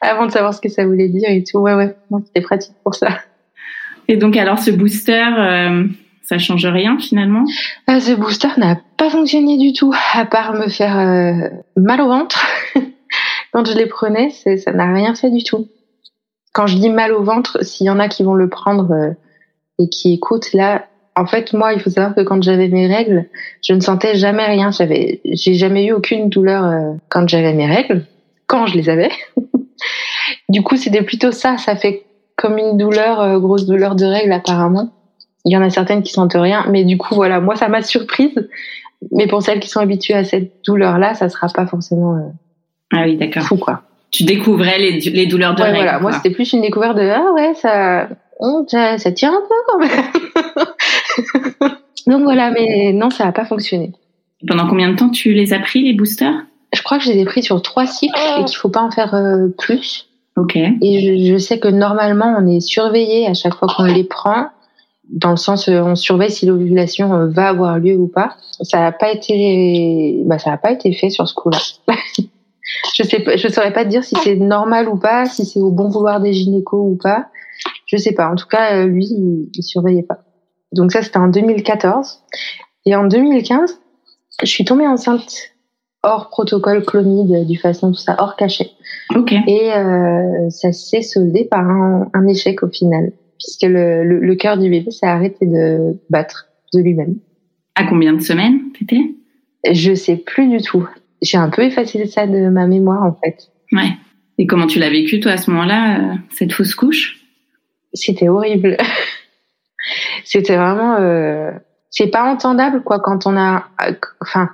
avant 0.03 0.25
de 0.25 0.31
savoir 0.31 0.53
ce 0.53 0.61
que 0.61 0.69
ça 0.69 0.85
voulait 0.85 1.09
dire 1.09 1.29
et 1.29 1.43
tout. 1.43 1.59
Ouais, 1.59 1.73
ouais, 1.73 1.95
c'était 2.25 2.41
pratique 2.41 2.75
pour 2.83 2.95
ça. 2.95 3.09
Et 4.07 4.17
donc, 4.17 4.35
alors, 4.37 4.59
ce 4.59 4.71
booster, 4.71 5.23
euh, 5.37 5.85
ça 6.23 6.39
change 6.39 6.65
rien 6.65 6.97
finalement? 6.99 7.43
Euh, 7.89 7.99
Ce 7.99 8.13
booster 8.13 8.49
n'a 8.57 8.77
pas 8.97 9.09
fonctionné 9.09 9.57
du 9.57 9.73
tout, 9.73 9.93
à 10.13 10.25
part 10.25 10.53
me 10.53 10.67
faire 10.69 10.97
euh, 10.97 11.49
mal 11.75 12.01
au 12.01 12.07
ventre. 12.07 12.45
Quand 13.51 13.65
je 13.65 13.77
les 13.77 13.85
prenais, 13.85 14.31
ça 14.31 14.71
n'a 14.71 14.91
rien 14.91 15.13
fait 15.13 15.29
du 15.29 15.43
tout. 15.43 15.67
Quand 16.53 16.65
je 16.65 16.77
dis 16.77 16.89
mal 16.89 17.11
au 17.11 17.23
ventre, 17.23 17.63
s'il 17.63 17.87
y 17.87 17.89
en 17.89 17.99
a 17.99 18.07
qui 18.07 18.23
vont 18.23 18.33
le 18.33 18.49
prendre 18.49 18.91
euh, 18.91 19.11
et 19.79 19.89
qui 19.89 20.13
écoutent, 20.13 20.53
là, 20.53 20.85
en 21.15 21.27
fait, 21.27 21.53
moi, 21.53 21.73
il 21.73 21.79
faut 21.79 21.91
savoir 21.91 22.15
que 22.15 22.21
quand 22.21 22.41
j'avais 22.41 22.69
mes 22.69 22.87
règles, 22.87 23.29
je 23.61 23.73
ne 23.73 23.79
sentais 23.79 24.15
jamais 24.15 24.45
rien. 24.45 24.71
J'avais, 24.71 25.21
j'ai 25.25 25.53
jamais 25.53 25.85
eu 25.85 25.91
aucune 25.91 26.29
douleur 26.29 26.95
quand 27.09 27.29
j'avais 27.29 27.53
mes 27.53 27.67
règles, 27.67 28.05
quand 28.47 28.65
je 28.65 28.75
les 28.75 28.89
avais. 28.89 29.11
Du 30.53 30.61
coup, 30.61 30.75
c'était 30.75 31.01
plutôt 31.01 31.31
ça. 31.31 31.57
Ça 31.57 31.75
fait 31.75 32.05
comme 32.35 32.59
une 32.59 32.77
douleur, 32.77 33.19
euh, 33.19 33.39
grosse 33.39 33.65
douleur 33.65 33.95
de 33.95 34.05
règles 34.05 34.31
apparemment. 34.31 34.91
Il 35.45 35.51
y 35.51 35.57
en 35.57 35.63
a 35.63 35.71
certaines 35.71 36.03
qui 36.03 36.13
sentent 36.13 36.35
rien, 36.35 36.65
mais 36.69 36.83
du 36.83 36.95
coup, 36.99 37.15
voilà, 37.15 37.39
moi, 37.39 37.55
ça 37.55 37.69
m'a 37.69 37.81
surprise. 37.81 38.49
Mais 39.11 39.25
pour 39.25 39.41
celles 39.41 39.59
qui 39.59 39.67
sont 39.67 39.79
habituées 39.79 40.13
à 40.13 40.23
cette 40.23 40.63
douleur-là, 40.63 41.15
ça 41.15 41.27
sera 41.27 41.47
pas 41.47 41.65
forcément 41.65 42.13
euh, 42.13 42.29
ah 42.93 43.03
oui, 43.05 43.17
d'accord. 43.17 43.43
fou, 43.43 43.57
quoi. 43.57 43.81
Tu 44.11 44.25
découvrais 44.25 44.77
les, 44.77 44.99
les 44.99 45.25
douleurs 45.25 45.55
de 45.55 45.61
ouais, 45.61 45.71
règles. 45.71 45.83
Voilà, 45.83 45.99
moi, 45.99 46.11
c'était 46.11 46.29
plus 46.29 46.53
une 46.53 46.61
découverte 46.61 46.97
de 46.97 47.01
ah 47.01 47.33
ouais, 47.33 47.55
ça, 47.55 48.09
ça, 48.67 48.99
ça 48.99 49.11
tire 49.11 49.31
un 49.31 49.41
peu 49.41 49.55
quand 49.67 49.79
même. 49.79 51.71
Donc 52.07 52.21
voilà, 52.21 52.51
mais 52.51 52.93
non, 52.93 53.09
ça 53.09 53.25
n'a 53.25 53.31
pas 53.31 53.45
fonctionné. 53.45 53.91
Pendant 54.47 54.67
combien 54.67 54.89
de 54.89 54.95
temps 54.95 55.09
tu 55.09 55.33
les 55.33 55.51
as 55.51 55.59
pris 55.59 55.81
les 55.81 55.93
boosters? 55.93 56.35
Je 56.73 56.83
crois 56.83 56.99
que 56.99 57.05
je 57.05 57.11
les 57.11 57.21
ai 57.21 57.25
pris 57.25 57.41
sur 57.41 57.59
trois 57.63 57.87
cycles 57.87 58.19
et 58.39 58.45
qu'il 58.45 58.55
faut 58.55 58.69
pas 58.69 58.81
en 58.81 58.91
faire 58.91 59.15
euh, 59.15 59.47
plus. 59.57 60.07
Ok. 60.35 60.55
Et 60.55 61.25
je, 61.25 61.37
sais 61.37 61.59
que 61.59 61.67
normalement, 61.67 62.35
on 62.39 62.47
est 62.47 62.59
surveillé 62.59 63.27
à 63.27 63.33
chaque 63.33 63.53
fois 63.53 63.67
qu'on 63.67 63.83
les 63.83 64.03
prend, 64.03 64.47
dans 65.09 65.31
le 65.31 65.37
sens 65.37 65.67
euh, 65.67 65.81
on 65.81 65.95
surveille 65.95 66.31
si 66.31 66.45
l'ovulation 66.45 67.13
euh, 67.13 67.27
va 67.27 67.49
avoir 67.49 67.77
lieu 67.77 67.95
ou 67.95 68.07
pas. 68.07 68.35
Ça 68.61 68.79
n'a 68.79 68.91
pas 68.91 69.11
été, 69.11 70.21
bah, 70.25 70.39
ça 70.39 70.49
n'a 70.49 70.57
pas 70.57 70.71
été 70.71 70.91
fait 70.93 71.09
sur 71.09 71.27
ce 71.27 71.35
coup-là. 71.35 71.59
je 72.95 73.03
sais 73.03 73.23
je 73.37 73.47
saurais 73.47 73.73
pas 73.73 73.83
te 73.83 73.89
dire 73.89 74.03
si 74.03 74.15
c'est 74.23 74.35
normal 74.35 74.89
ou 74.89 74.97
pas, 74.97 75.25
si 75.25 75.45
c'est 75.45 75.59
au 75.59 75.71
bon 75.71 75.89
vouloir 75.89 76.19
des 76.19 76.33
gynécos 76.33 76.81
ou 76.81 76.97
pas. 77.01 77.27
Je 77.85 77.97
sais 77.97 78.13
pas. 78.13 78.29
En 78.29 78.35
tout 78.35 78.47
cas, 78.47 78.77
euh, 78.77 78.85
lui, 78.87 79.05
il, 79.05 79.49
il 79.53 79.63
surveillait 79.63 80.03
pas. 80.03 80.19
Donc 80.71 80.91
ça, 80.91 81.03
c'était 81.03 81.17
en 81.17 81.27
2014. 81.27 82.23
Et 82.85 82.95
en 82.95 83.05
2015, 83.05 83.79
je 84.41 84.47
suis 84.47 84.65
tombée 84.65 84.87
enceinte 84.87 85.52
hors 86.03 86.29
protocole 86.29 86.83
clonide 86.85 87.47
du 87.47 87.57
façon 87.57 87.91
tout 87.91 87.97
ça, 87.97 88.15
hors 88.19 88.35
cachet. 88.35 88.71
Ok. 89.15 89.33
Et 89.47 89.73
euh, 89.73 90.49
ça 90.49 90.71
s'est 90.71 91.01
soldé 91.01 91.45
par 91.45 91.67
un, 91.67 92.09
un, 92.13 92.27
échec 92.27 92.61
au 92.63 92.69
final, 92.69 93.11
puisque 93.39 93.63
le, 93.63 94.03
le, 94.03 94.19
le 94.19 94.35
cœur 94.35 94.57
du 94.57 94.69
bébé 94.69 94.91
s'est 94.91 95.07
arrêté 95.07 95.45
de 95.45 95.97
battre 96.09 96.47
de 96.73 96.81
lui-même. 96.81 97.15
À 97.75 97.85
combien 97.85 98.13
de 98.13 98.21
semaines 98.21 98.59
t'étais 98.77 99.15
Je 99.71 99.95
sais 99.95 100.17
plus 100.17 100.47
du 100.47 100.61
tout. 100.61 100.87
J'ai 101.21 101.37
un 101.37 101.49
peu 101.49 101.63
effacé 101.63 102.05
ça 102.05 102.27
de 102.27 102.49
ma 102.49 102.67
mémoire 102.67 103.03
en 103.03 103.17
fait. 103.23 103.49
Ouais. 103.71 103.93
Et 104.37 104.45
comment 104.45 104.67
tu 104.67 104.79
l'as 104.79 104.89
vécu 104.89 105.19
toi 105.19 105.33
à 105.33 105.37
ce 105.37 105.49
moment-là, 105.51 105.99
euh, 105.99 106.15
cette 106.31 106.53
fausse 106.53 106.75
couche? 106.75 107.21
C'était 107.93 108.29
horrible. 108.29 108.77
C'était 110.23 110.57
vraiment. 110.57 110.97
Euh... 110.99 111.51
C'est 111.89 112.07
pas 112.07 112.23
entendable 112.23 112.81
quoi 112.83 112.99
quand 112.99 113.27
on 113.27 113.37
a. 113.37 113.67
Enfin, 114.19 114.49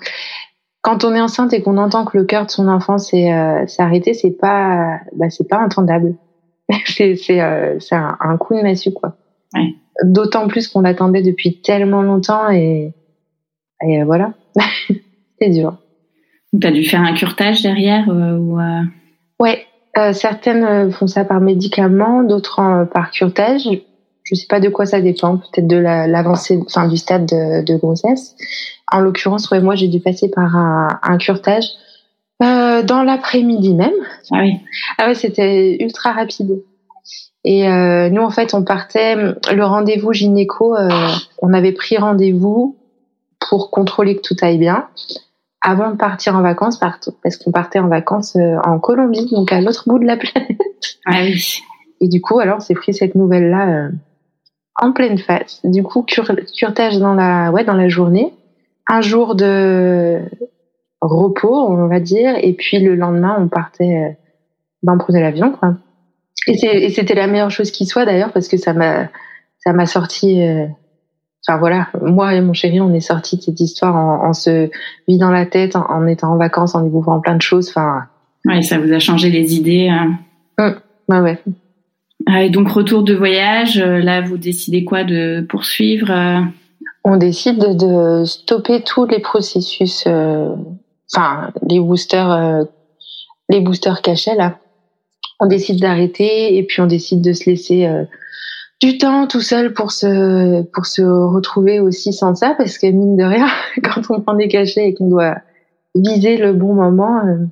quand 0.82 1.04
on 1.04 1.14
est 1.14 1.22
enceinte 1.22 1.54
et 1.54 1.62
qu'on 1.62 1.78
entend 1.78 2.06
que 2.06 2.18
le 2.18 2.24
cœur 2.24 2.46
de 2.46 2.52
son 2.52 2.68
enfant 2.68 2.98
s'est 2.98 3.32
euh, 3.34 3.66
arrêté, 3.80 4.14
c'est 4.14 4.32
pas. 4.32 5.00
Bah, 5.16 5.30
c'est 5.30 5.48
pas 5.48 5.60
entendable. 5.60 6.16
c'est 6.86 7.16
c'est 7.16 7.42
euh, 7.42 7.78
un, 7.92 8.18
un, 8.20 8.38
coup 8.38 8.56
de 8.56 8.62
massue 8.62 8.94
quoi. 8.94 9.16
Ouais. 9.54 9.74
D'autant 10.04 10.48
plus 10.48 10.68
qu'on 10.68 10.82
l'attendait 10.82 11.22
depuis 11.22 11.62
tellement 11.62 12.02
longtemps 12.02 12.50
et 12.50 12.94
et 13.82 14.04
voilà. 14.04 14.34
c'est 15.42 15.50
dur. 15.50 15.78
Tu 16.60 16.66
as 16.66 16.72
dû 16.72 16.84
faire 16.84 17.02
un 17.02 17.14
curtage 17.14 17.62
derrière 17.62 18.10
euh, 18.10 18.38
ou 18.38 18.60
euh... 18.60 18.82
Ouais, 19.40 19.66
euh, 19.98 20.14
certaines 20.14 20.92
font 20.92 21.08
ça 21.08 21.24
par 21.24 21.40
médicament, 21.40 22.24
d'autres 22.24 22.88
par 22.94 23.12
curtage. 23.12 23.70
Je 24.24 24.36
sais 24.36 24.48
pas 24.48 24.60
de 24.60 24.70
quoi 24.70 24.86
ça 24.86 25.02
dépend, 25.02 25.38
peut-être 25.38 25.68
de 25.68 25.78
l'avancée, 25.78 26.56
la, 26.56 26.62
enfin 26.62 26.88
du 26.88 26.98
stade 26.98 27.26
de, 27.26 27.64
de 27.64 27.76
grossesse. 27.78 28.36
En 28.92 29.00
l'occurrence, 29.00 29.50
ouais, 29.50 29.60
moi 29.60 29.76
j'ai 29.76 29.88
dû 29.88 30.00
passer 30.00 30.30
par 30.30 30.56
un, 30.56 31.00
un 31.02 31.18
curtage 31.18 31.66
euh, 32.42 32.84
dans 32.84 33.04
l'après-midi 33.04 33.74
même. 33.74 33.92
Ah 34.32 34.40
oui. 34.40 34.54
Ah 34.98 35.08
ouais, 35.08 35.16
c'était 35.16 35.78
ultra 35.84 36.14
rapide. 36.14 36.64
Et 37.44 37.68
euh, 37.68 38.10
nous, 38.10 38.22
en 38.22 38.30
fait, 38.30 38.54
on 38.54 38.64
partait 38.64 39.16
le 39.16 39.64
rendez-vous 39.64 40.14
gynéco. 40.14 40.76
Euh, 40.76 40.90
on 41.42 41.54
avait 41.54 41.74
pris 41.74 41.98
rendez-vous 41.98 42.78
pour 43.50 43.72
contrôler 43.72 44.16
que 44.16 44.22
tout 44.22 44.36
aille 44.42 44.58
bien 44.58 44.88
avant 45.62 45.92
de 45.92 45.98
partir 45.98 46.38
en 46.38 46.42
vacances, 46.42 46.80
parce 46.80 47.36
qu'on 47.36 47.52
partait 47.52 47.80
en 47.80 47.90
vacances 47.90 48.38
en 48.64 48.80
Colombie, 48.80 49.30
donc 49.30 49.52
à 49.52 49.60
l'autre 49.60 49.84
bout 49.88 50.00
de 50.00 50.06
la 50.06 50.16
planète. 50.18 50.58
Ah 51.06 51.24
oui. 51.24 51.60
Et 52.00 52.08
du 52.08 52.22
coup, 52.22 52.40
alors, 52.40 52.58
on 52.58 52.62
s'est 52.62 52.76
pris 52.76 52.94
cette 52.94 53.16
nouvelle-là 53.16 53.90
en 54.80 54.92
pleine 54.92 55.18
face. 55.18 55.62
Du 55.64 55.84
coup, 55.84 56.04
cur 56.04 56.30
curtage 56.58 56.98
dans 57.00 57.14
la, 57.14 57.52
ouais, 57.52 57.64
dans 57.64 57.76
la 57.76 57.90
journée, 57.90 58.34
un 58.88 59.02
jour 59.02 59.36
de 59.36 60.20
repos, 61.02 61.56
on 61.56 61.88
va 61.88 62.00
dire, 62.00 62.36
et 62.42 62.54
puis 62.54 62.80
le 62.80 62.96
lendemain, 62.96 63.38
on 63.40 63.48
partait, 63.48 63.84
euh, 63.96 64.14
ben, 64.84 64.94
on 64.96 64.98
prenait 64.98 65.22
l'avion, 65.22 65.52
quoi. 65.52 65.76
Et 66.48 66.90
c'était 66.90 67.16
la 67.16 67.28
meilleure 67.28 67.52
chose 67.52 67.70
qui 67.70 67.86
soit 67.86 68.06
d'ailleurs, 68.06 68.32
parce 68.32 68.48
que 68.48 68.58
ça 68.58 68.74
m'a, 68.74 69.10
ça 69.60 69.74
m'a 69.74 69.86
sorti. 69.86 70.42
Euh, 70.42 70.66
Enfin 71.48 71.58
voilà, 71.58 71.88
moi 72.02 72.36
et 72.36 72.42
mon 72.42 72.52
chéri, 72.52 72.82
on 72.82 72.94
est 72.94 73.00
sortis 73.00 73.38
de 73.38 73.42
cette 73.42 73.60
histoire 73.62 73.96
en, 73.96 74.28
en 74.28 74.34
se 74.34 74.70
vidant 75.08 75.32
la 75.32 75.46
tête, 75.46 75.76
en, 75.76 75.90
en, 75.90 76.06
étant 76.06 76.34
en 76.34 76.38
vacances, 76.38 76.76
en 76.76 76.82
découvrant 76.82 77.22
plein 77.22 77.36
de 77.36 77.42
choses. 77.42 77.70
Enfin. 77.70 78.04
Ouais, 78.46 78.62
ça 78.62 78.78
vous 78.78 78.92
a 78.92 79.00
changé 79.00 79.30
les 79.30 79.56
idées. 79.56 79.88
Hein. 79.88 80.20
Mmh, 80.58 80.76
bah 81.08 81.22
ouais. 81.22 81.40
Ah, 82.26 82.44
et 82.44 82.50
donc 82.50 82.70
retour 82.70 83.04
de 83.04 83.14
voyage, 83.14 83.80
là 83.80 84.22
vous 84.22 84.38
décidez 84.38 84.84
quoi 84.84 85.04
de 85.04 85.46
poursuivre 85.48 86.12
euh? 86.12 86.42
On 87.04 87.18
décide 87.18 87.58
de, 87.58 88.26
stopper 88.26 88.84
tous 88.84 89.06
les 89.06 89.20
processus, 89.20 90.04
euh, 90.06 90.50
enfin 91.14 91.52
les 91.68 91.80
boosters, 91.80 92.32
euh, 92.32 92.64
les 93.50 93.62
boosters 93.62 94.02
cachés 94.02 94.36
là. 94.36 94.60
On 95.40 95.48
décide 95.48 95.80
d'arrêter 95.80 96.58
et 96.58 96.64
puis 96.64 96.82
on 96.82 96.86
décide 96.86 97.22
de 97.22 97.32
se 97.32 97.50
laisser 97.50 97.86
euh, 97.86 98.04
du 98.82 98.98
temps 98.98 99.28
tout 99.28 99.42
seul 99.42 99.74
pour 99.74 99.92
se 99.92 100.64
pour 100.74 100.86
se 100.86 101.02
retrouver 101.02 101.80
aussi 101.80 102.14
sans 102.14 102.36
ça 102.36 102.56
parce 102.58 102.78
que 102.78 102.88
mine 102.88 103.18
de 103.18 103.24
rien 103.24 103.48
quand 103.84 104.02
on 104.10 104.22
prend 104.22 104.34
des 104.34 104.48
cachets 104.48 104.90
et 104.90 104.94
qu'on 104.94 105.10
doit 105.10 105.38
viser 105.96 106.38
le 106.38 106.54
bon 106.54 106.74
moment 106.74 107.22
euh, 107.26 107.46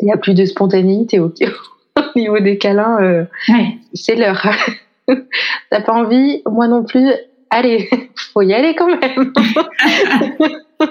il 0.00 0.08
y 0.08 0.12
a 0.12 0.16
plus 0.16 0.34
de 0.34 0.44
spontanéité 0.44 1.20
au, 1.20 1.32
au 1.96 2.18
niveau 2.18 2.40
des 2.40 2.58
câlins 2.58 3.00
euh, 3.00 3.24
ouais. 3.48 3.78
C'est 3.94 4.16
l'heure 4.16 4.46
t'as 5.70 5.80
pas 5.80 5.92
envie 5.92 6.42
moi 6.50 6.68
non 6.68 6.84
plus 6.84 7.10
allez 7.50 7.88
faut 8.32 8.42
y 8.42 8.54
aller 8.54 8.74
quand 8.74 8.88
même 8.88 9.32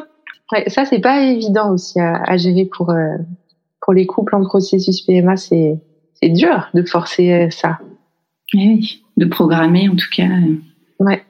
ouais, 0.51 0.69
ça 0.69 0.85
c'est 0.85 1.01
pas 1.01 1.21
évident 1.21 1.71
aussi 1.71 1.99
à, 1.99 2.21
à 2.23 2.37
gérer 2.37 2.65
pour 2.65 2.89
euh, 2.91 3.17
pour 3.81 3.93
les 3.93 4.05
couples 4.05 4.35
en 4.35 4.43
processus 4.43 5.01
PMA 5.01 5.37
c'est 5.37 5.79
c'est 6.21 6.29
dur 6.29 6.69
de 6.73 6.83
forcer 6.83 7.49
ça 7.51 7.79
oui 8.53 9.01
de 9.17 9.25
programmer 9.25 9.89
en 9.89 9.95
tout 9.95 10.09
cas. 10.11 10.27
Ouais. 10.99 11.23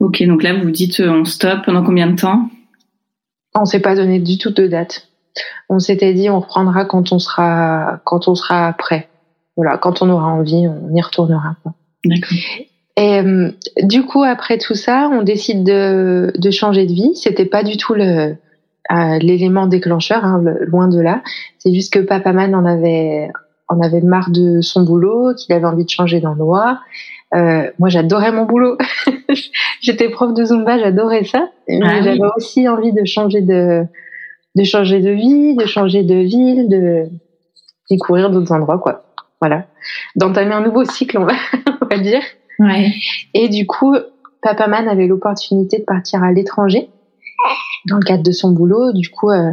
Ok, 0.00 0.22
donc 0.24 0.42
là 0.42 0.54
vous 0.54 0.64
vous 0.64 0.70
dites 0.70 1.00
on 1.00 1.24
stop 1.24 1.64
pendant 1.64 1.82
combien 1.82 2.06
de 2.08 2.16
temps? 2.16 2.48
On 3.54 3.64
s'est 3.64 3.80
pas 3.80 3.96
donné 3.96 4.20
du 4.20 4.38
tout 4.38 4.50
de 4.50 4.66
date. 4.66 5.08
On 5.68 5.78
s'était 5.78 6.14
dit 6.14 6.30
on 6.30 6.40
reprendra 6.40 6.84
quand 6.84 7.12
on 7.12 7.18
sera 7.18 8.00
quand 8.04 8.28
on 8.28 8.34
sera 8.34 8.72
prêt. 8.74 9.08
Voilà, 9.58 9.76
quand 9.76 10.02
on 10.02 10.08
aura 10.08 10.28
envie, 10.28 10.68
on 10.68 10.94
y 10.94 11.02
retournera. 11.02 11.56
D'accord. 12.04 12.38
Et 12.96 13.18
euh, 13.20 13.50
du 13.82 14.04
coup 14.04 14.22
après 14.22 14.56
tout 14.56 14.74
ça, 14.74 15.10
on 15.12 15.22
décide 15.22 15.64
de, 15.64 16.32
de 16.38 16.50
changer 16.52 16.86
de 16.86 16.92
vie. 16.92 17.10
C'était 17.16 17.44
pas 17.44 17.64
du 17.64 17.76
tout 17.76 17.94
le 17.94 18.36
euh, 18.92 19.18
l'élément 19.18 19.66
déclencheur, 19.66 20.24
hein, 20.24 20.40
le, 20.42 20.64
loin 20.64 20.86
de 20.86 21.00
là. 21.00 21.22
C'est 21.58 21.74
juste 21.74 21.92
que 21.92 21.98
Papa 21.98 22.32
Man 22.32 22.54
en 22.54 22.64
avait 22.64 23.30
en 23.68 23.80
avait 23.80 24.00
marre 24.00 24.30
de 24.30 24.60
son 24.60 24.84
boulot, 24.84 25.34
qu'il 25.34 25.52
avait 25.54 25.66
envie 25.66 25.84
de 25.84 25.90
changer 25.90 26.20
d'endroit. 26.20 26.78
Euh, 27.34 27.68
moi, 27.80 27.88
j'adorais 27.88 28.30
mon 28.30 28.44
boulot. 28.44 28.78
J'étais 29.82 30.08
prof 30.08 30.32
de 30.34 30.44
Zumba, 30.44 30.78
j'adorais 30.78 31.24
ça. 31.24 31.50
Mais 31.66 31.80
Ah 31.82 31.94
oui. 31.98 32.04
j'avais 32.04 32.30
aussi 32.36 32.68
envie 32.68 32.92
de 32.92 33.04
changer 33.04 33.42
de, 33.42 33.84
de 34.54 34.64
changer 34.64 35.00
de 35.00 35.10
vie, 35.10 35.56
de 35.56 35.66
changer 35.66 36.04
de 36.04 36.14
ville, 36.14 36.68
de 36.68 37.08
découvrir 37.90 38.30
d'autres 38.30 38.52
endroits, 38.52 38.78
quoi. 38.78 39.04
Voilà. 39.40 39.66
D'entamer 40.16 40.54
un 40.54 40.60
nouveau 40.60 40.84
cycle, 40.84 41.18
on 41.18 41.24
va, 41.24 41.34
on 41.82 41.86
va 41.86 41.98
dire. 41.98 42.22
Ouais. 42.58 42.92
Et 43.34 43.48
du 43.48 43.66
coup, 43.66 43.94
Papa 44.42 44.66
Man 44.66 44.88
avait 44.88 45.06
l'opportunité 45.06 45.78
de 45.78 45.84
partir 45.84 46.22
à 46.22 46.32
l'étranger 46.32 46.88
dans 47.88 47.96
le 47.96 48.04
cadre 48.04 48.22
de 48.22 48.32
son 48.32 48.50
boulot. 48.50 48.92
Du 48.92 49.10
coup, 49.10 49.30
euh, 49.30 49.52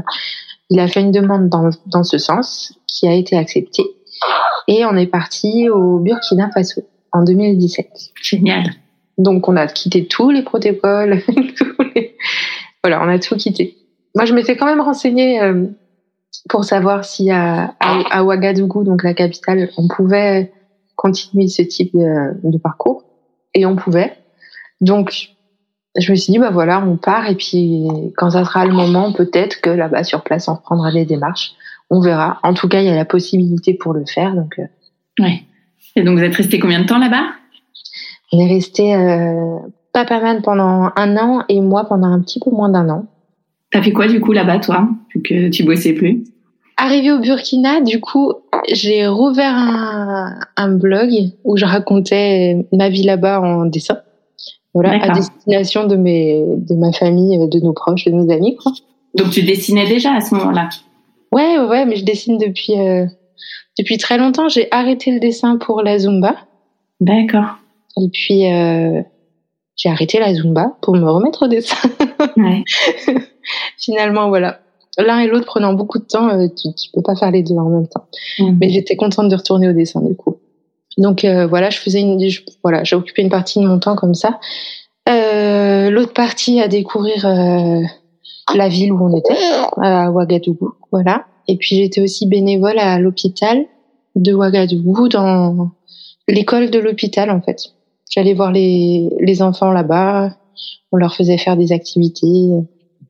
il 0.69 0.79
a 0.79 0.87
fait 0.87 1.01
une 1.01 1.11
demande 1.11 1.49
dans, 1.49 1.69
dans 1.85 2.03
ce 2.03 2.17
sens 2.17 2.73
qui 2.87 3.07
a 3.07 3.13
été 3.13 3.37
acceptée. 3.37 3.83
Et 4.67 4.85
on 4.85 4.95
est 4.95 5.07
parti 5.07 5.69
au 5.69 5.99
Burkina 5.99 6.49
Faso 6.51 6.81
en 7.11 7.23
2017. 7.23 7.87
Génial. 8.21 8.71
Donc 9.17 9.47
on 9.47 9.55
a 9.55 9.67
quitté 9.67 10.07
tous 10.07 10.31
les 10.31 10.41
protocoles, 10.41 11.21
tous 11.57 11.83
les... 11.95 12.17
voilà, 12.83 13.01
on 13.03 13.07
a 13.07 13.19
tout 13.19 13.35
quitté. 13.35 13.77
Moi, 14.15 14.25
je 14.25 14.33
m'étais 14.33 14.55
quand 14.55 14.65
même 14.65 14.81
renseignée 14.81 15.41
euh, 15.41 15.65
pour 16.49 16.63
savoir 16.63 17.05
si 17.05 17.31
à, 17.31 17.75
à, 17.79 18.17
à, 18.19 18.23
Ouagadougou, 18.23 18.83
donc 18.83 19.03
la 19.03 19.13
capitale, 19.13 19.69
on 19.77 19.87
pouvait 19.87 20.51
continuer 20.95 21.47
ce 21.47 21.61
type 21.61 21.93
de, 21.93 22.31
de, 22.43 22.57
parcours, 22.57 23.03
et 23.53 23.65
on 23.65 23.75
pouvait. 23.75 24.17
Donc 24.81 25.29
je 25.97 26.11
me 26.11 26.15
suis 26.15 26.33
dit 26.33 26.39
bah 26.39 26.51
voilà, 26.51 26.83
on 26.85 26.97
part 26.97 27.29
et 27.29 27.35
puis 27.35 27.87
quand 28.17 28.31
ça 28.31 28.43
sera 28.43 28.65
le 28.65 28.73
moment, 28.73 29.13
peut-être 29.13 29.61
que 29.61 29.69
là-bas 29.69 30.03
sur 30.03 30.23
place, 30.23 30.47
on 30.47 30.55
reprendra 30.55 30.91
les 30.91 31.05
démarches. 31.05 31.53
On 31.89 31.99
verra. 31.99 32.39
En 32.43 32.53
tout 32.53 32.67
cas, 32.67 32.81
il 32.81 32.87
y 32.87 32.89
a 32.89 32.95
la 32.95 33.05
possibilité 33.05 33.73
pour 33.73 33.93
le 33.93 34.05
faire. 34.05 34.33
Donc, 34.33 34.57
euh... 34.59 34.65
ouais. 35.23 35.43
Et 35.95 36.03
donc, 36.03 36.17
vous 36.17 36.23
êtes 36.23 36.35
resté 36.35 36.59
combien 36.59 36.81
de 36.81 36.85
temps 36.85 36.97
là-bas? 36.97 37.27
On 38.31 38.39
est 38.39 38.47
resté 38.47 38.95
euh, 38.95 39.59
Papa 39.93 40.19
Man 40.19 40.41
pendant 40.41 40.91
un 40.95 41.17
an 41.17 41.43
et 41.47 41.61
moi 41.61 41.85
pendant 41.85 42.07
un 42.07 42.19
petit 42.19 42.39
peu 42.39 42.49
moins 42.49 42.69
d'un 42.69 42.89
an. 42.89 43.05
T'as 43.75 43.82
fait 43.82 43.91
quoi 43.91 44.08
du 44.08 44.22
coup 44.22 44.32
là-bas, 44.32 44.60
toi, 44.60 44.88
vu 45.13 45.22
que 45.22 45.50
tu 45.50 45.65
bossais 45.65 45.91
plus? 45.91 46.24
Arrivé 46.77 47.12
au 47.12 47.20
Burkina, 47.20 47.82
du 47.82 48.00
coup, 48.00 48.32
j'ai 48.72 49.05
rouvert 49.05 49.53
un, 49.53 50.39
un, 50.55 50.72
blog 50.72 51.10
où 51.44 51.58
je 51.58 51.65
racontais 51.65 52.65
ma 52.72 52.88
vie 52.88 53.03
là-bas 53.03 53.41
en 53.41 53.65
dessin. 53.65 53.98
Voilà, 54.74 54.91
à 55.03 55.10
destination 55.10 55.88
de 55.88 55.98
mes, 55.98 56.41
de 56.55 56.74
ma 56.75 56.94
famille, 56.94 57.38
de 57.50 57.60
nos 57.60 57.74
proches, 57.74 58.05
de 58.05 58.12
nos 58.12 58.32
amis. 58.32 58.55
Quoi. 58.55 58.72
Donc 59.13 59.32
tu 59.32 59.44
dessinais 59.44 59.89
déjà 59.89 60.13
à 60.13 60.22
ce 60.22 60.34
moment-là? 60.36 60.70
Ouais, 61.34 61.60
ouais, 61.60 61.86
mais 61.86 61.98
je 61.98 62.05
dessine 62.05 62.38
depuis 62.38 62.79
euh, 62.79 63.05
depuis 63.77 63.98
très 63.98 64.17
longtemps. 64.17 64.48
J'ai 64.48 64.70
arrêté 64.72 65.12
le 65.12 65.20
dessin 65.20 65.58
pour 65.58 65.82
la 65.82 66.00
zumba. 66.00 66.38
D'accord. 67.01 67.58
Et 68.01 68.08
puis 68.08 68.50
euh, 68.50 69.01
j'ai 69.75 69.89
arrêté 69.89 70.20
la 70.20 70.34
zumba 70.34 70.77
pour 70.82 70.96
me 70.96 71.10
remettre 71.10 71.44
au 71.44 71.48
dessin. 71.48 71.75
Ouais. 72.38 72.63
Finalement, 73.77 74.29
voilà. 74.29 74.60
l'un 74.98 75.20
et 75.20 75.27
l'autre 75.27 75.46
prenant 75.46 75.74
beaucoup 75.74 76.00
de 76.00 76.05
temps, 76.05 76.29
tu, 76.50 76.74
tu 76.74 76.89
peux 76.94 77.01
pas 77.01 77.15
faire 77.15 77.32
les 77.32 77.44
deux 77.44 77.55
en 77.55 77.70
même 77.70 77.88
temps. 77.88 78.05
Mais 78.60 78.70
j'étais 78.70 78.96
contente 78.96 79.29
de 79.29 79.36
retourner 79.36 79.70
au 79.70 79.74
dessin 79.74 80.01
du 80.01 80.15
coup. 80.15 80.38
Donc 80.98 81.25
voilà, 81.25 81.70
je 81.70 81.77
faisais 81.77 82.00
une, 82.00 82.17
voilà, 82.63 82.84
j'ai 82.84 82.96
occupé 82.96 83.22
une 83.22 83.29
partie 83.29 83.60
de 83.60 83.67
mon 83.67 83.79
temps 83.79 83.96
comme 83.96 84.15
ça. 84.15 84.39
L'autre 85.08 86.13
partie 86.13 86.62
à 86.62 86.67
découvrir 86.67 87.27
la 88.53 88.70
ville 88.70 88.91
où 88.91 89.03
on 89.03 89.17
était, 89.17 89.38
à 89.82 90.12
Ouagadougou, 90.12 90.74
voilà. 90.91 91.25
Et 91.48 91.58
puis 91.58 91.75
j'étais 91.77 92.01
aussi 92.01 92.27
bénévole 92.27 92.79
à 92.79 93.00
l'hôpital 93.00 93.65
de 94.15 94.34
Ouagadougou 94.34 95.10
dans 95.10 95.72
l'école 96.27 96.70
de 96.70 96.79
l'hôpital 96.79 97.29
en 97.29 97.41
fait. 97.41 97.75
J'allais 98.09 98.33
voir 98.33 98.51
les, 98.51 99.09
les 99.19 99.41
enfants 99.41 99.71
là-bas, 99.71 100.31
on 100.91 100.97
leur 100.97 101.15
faisait 101.15 101.38
faire 101.38 101.57
des 101.57 101.71
activités. 101.71 102.50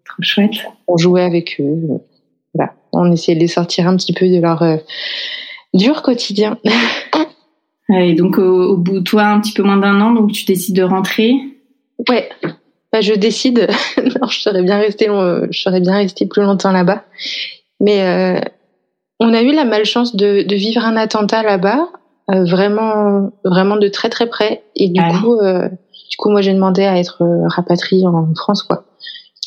Trop 0.05 0.21
chouette. 0.21 0.65
On 0.87 0.97
jouait 0.97 1.23
avec 1.23 1.59
eux. 1.59 2.01
Voilà. 2.53 2.73
On 2.91 3.11
essayait 3.11 3.35
de 3.35 3.41
les 3.41 3.47
sortir 3.47 3.87
un 3.87 3.95
petit 3.95 4.13
peu 4.13 4.27
de 4.27 4.39
leur 4.39 4.63
euh, 4.63 4.77
dur 5.73 6.01
quotidien. 6.01 6.57
Et 7.89 8.15
donc 8.15 8.39
au, 8.39 8.77
bout 8.77 8.99
de 8.99 9.03
toi, 9.03 9.25
un 9.25 9.39
petit 9.39 9.53
peu 9.53 9.61
moins 9.61 9.77
d'un 9.77 10.01
an, 10.01 10.11
donc 10.11 10.31
tu 10.31 10.45
décides 10.45 10.75
de 10.75 10.81
rentrer? 10.81 11.35
Ouais. 12.09 12.29
Bah, 12.91 13.01
je 13.01 13.13
décide. 13.13 13.67
non, 13.97 14.27
je 14.27 14.39
serais 14.39 14.63
bien 14.63 14.79
resté, 14.79 15.05
je 15.05 15.61
serais 15.61 15.81
bien 15.81 15.97
resté 15.97 16.25
plus 16.25 16.41
longtemps 16.41 16.71
là-bas. 16.71 17.03
Mais 17.79 18.01
euh, 18.01 18.39
on 19.19 19.33
a 19.33 19.43
eu 19.43 19.51
la 19.51 19.65
malchance 19.65 20.15
de, 20.15 20.41
de 20.41 20.55
vivre 20.55 20.83
un 20.83 20.97
attentat 20.97 21.43
là-bas, 21.43 21.77
euh, 21.77 21.85
vraiment, 22.27 23.31
vraiment 23.43 23.77
de 23.77 23.87
très 23.87 24.09
très 24.09 24.27
près. 24.27 24.63
Et 24.75 24.89
du 24.89 25.01
coup, 25.01 25.35
euh, 25.35 25.67
du 25.67 26.17
coup, 26.17 26.29
moi 26.29 26.41
j'ai 26.41 26.53
demandé 26.53 26.83
à 26.83 26.97
être 26.97 27.23
euh, 27.23 27.47
rapatriée 27.47 28.07
en 28.07 28.33
France, 28.35 28.63
quoi. 28.63 28.85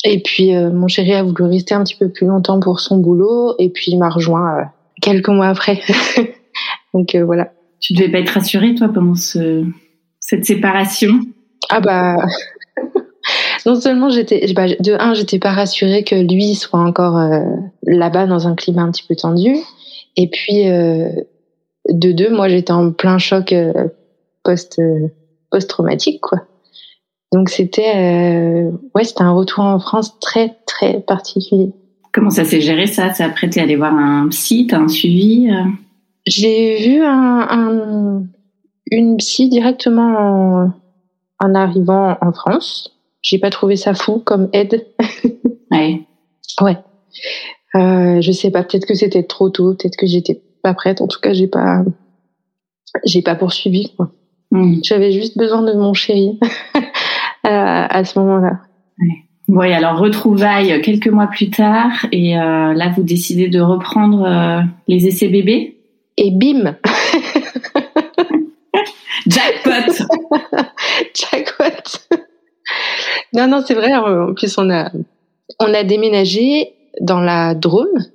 Et 0.05 0.21
puis 0.21 0.55
mon 0.55 0.87
chéri 0.87 1.13
a 1.13 1.23
voulu 1.23 1.43
rester 1.43 1.75
un 1.75 1.83
petit 1.83 1.97
peu 1.97 2.09
plus 2.09 2.25
longtemps 2.25 2.61
pour 2.61 2.79
son 2.79 2.97
boulot, 2.97 3.55
et 3.59 3.69
puis 3.69 3.91
il 3.91 3.97
m'a 3.97 4.09
rejoint 4.09 4.71
quelques 5.01 5.27
mois 5.27 5.47
après. 5.47 5.81
Donc 6.93 7.15
voilà. 7.15 7.51
Tu 7.81 7.93
devais 7.93 8.09
pas 8.09 8.19
être 8.19 8.29
rassurée 8.29 8.75
toi 8.75 8.87
pendant 8.93 9.15
ce, 9.15 9.65
cette 10.21 10.45
séparation? 10.45 11.19
Ah 11.69 11.81
bah 11.81 12.15
non 13.65 13.75
seulement 13.75 14.09
j'étais, 14.09 14.51
bah, 14.53 14.67
de 14.67 14.93
un, 14.99 15.13
j'étais 15.13 15.39
pas 15.39 15.51
rassurée 15.51 16.03
que 16.03 16.15
lui 16.15 16.55
soit 16.55 16.79
encore 16.79 17.17
euh, 17.17 17.41
là-bas 17.83 18.27
dans 18.27 18.47
un 18.47 18.55
climat 18.55 18.83
un 18.83 18.91
petit 18.91 19.05
peu 19.07 19.15
tendu, 19.15 19.55
et 20.17 20.29
puis 20.29 20.69
euh, 20.69 21.09
de 21.87 22.11
deux, 22.11 22.29
moi 22.29 22.49
j'étais 22.49 22.71
en 22.71 22.91
plein 22.91 23.17
choc 23.17 23.53
euh, 23.53 23.87
post 24.43 24.81
post 25.51 25.69
traumatique 25.69 26.21
quoi. 26.21 26.39
Donc 27.31 27.49
c'était 27.49 28.65
ouais, 28.95 29.03
c'était 29.03 29.21
un 29.21 29.31
retour 29.31 29.63
en 29.63 29.79
France 29.79 30.19
très 30.19 30.57
très 30.65 30.99
particulier. 31.01 31.71
Comment 32.11 32.31
ça 32.31 32.43
s'est 32.43 32.61
géré 32.61 32.87
ça? 32.87 33.13
C'est 33.13 33.23
après 33.23 33.49
t'es 33.49 33.61
allé 33.61 33.75
voir 33.75 33.93
un 33.93 34.27
psy, 34.29 34.67
t'as 34.67 34.79
un 34.79 34.87
suivi 34.87 35.47
J'ai 36.25 36.77
vu 36.87 37.03
un, 37.03 37.47
un, 37.49 38.23
une 38.89 39.17
psy 39.17 39.47
directement 39.47 40.17
en, 40.17 40.73
en 41.39 41.55
arrivant 41.55 42.17
en 42.21 42.31
France 42.33 42.99
j'ai 43.21 43.39
pas 43.39 43.49
trouvé 43.49 43.75
ça 43.75 43.93
fou 43.93 44.19
comme 44.19 44.49
aide. 44.53 44.85
ouais. 45.71 46.01
Ouais. 46.61 46.77
Euh, 47.75 48.19
je 48.19 48.31
sais 48.33 48.51
pas, 48.51 48.63
peut-être 48.63 48.85
que 48.85 48.93
c'était 48.93 49.23
trop 49.23 49.49
tôt, 49.49 49.75
peut-être 49.75 49.95
que 49.95 50.07
j'étais 50.07 50.41
pas 50.61 50.73
prête. 50.73 51.01
En 51.01 51.07
tout 51.07 51.19
cas, 51.19 51.33
j'ai 51.33 51.47
pas, 51.47 51.83
j'ai 53.05 53.21
pas 53.21 53.35
poursuivi. 53.35 53.93
Quoi. 53.95 54.11
Hmm. 54.51 54.75
J'avais 54.83 55.11
juste 55.11 55.37
besoin 55.37 55.61
de 55.61 55.73
mon 55.73 55.93
chéri 55.93 56.39
à, 57.43 57.85
à, 57.97 58.03
ce 58.03 58.17
moment-là. 58.19 58.59
Ouais. 58.99 59.25
Bon, 59.47 59.61
alors 59.61 59.97
retrouvailles 59.97 60.81
quelques 60.81 61.07
mois 61.07 61.27
plus 61.27 61.49
tard, 61.49 62.05
et 62.11 62.37
euh, 62.37 62.73
là 62.73 62.91
vous 62.95 63.03
décidez 63.03 63.47
de 63.47 63.59
reprendre 63.59 64.23
euh, 64.25 64.61
les 64.87 65.07
essais 65.07 65.27
bébés. 65.27 65.77
Et 66.17 66.31
bim. 66.31 66.75
Jackpot. 69.27 70.05
Jackpot. 71.13 72.17
Non, 73.33 73.47
non, 73.47 73.63
c'est 73.65 73.73
vrai. 73.73 73.95
En 73.95 74.33
plus, 74.33 74.57
on 74.57 74.69
a, 74.69 74.91
on 75.59 75.73
a 75.73 75.83
déménagé 75.83 76.73
dans 77.01 77.21
la 77.21 77.55
Drôme. 77.55 78.05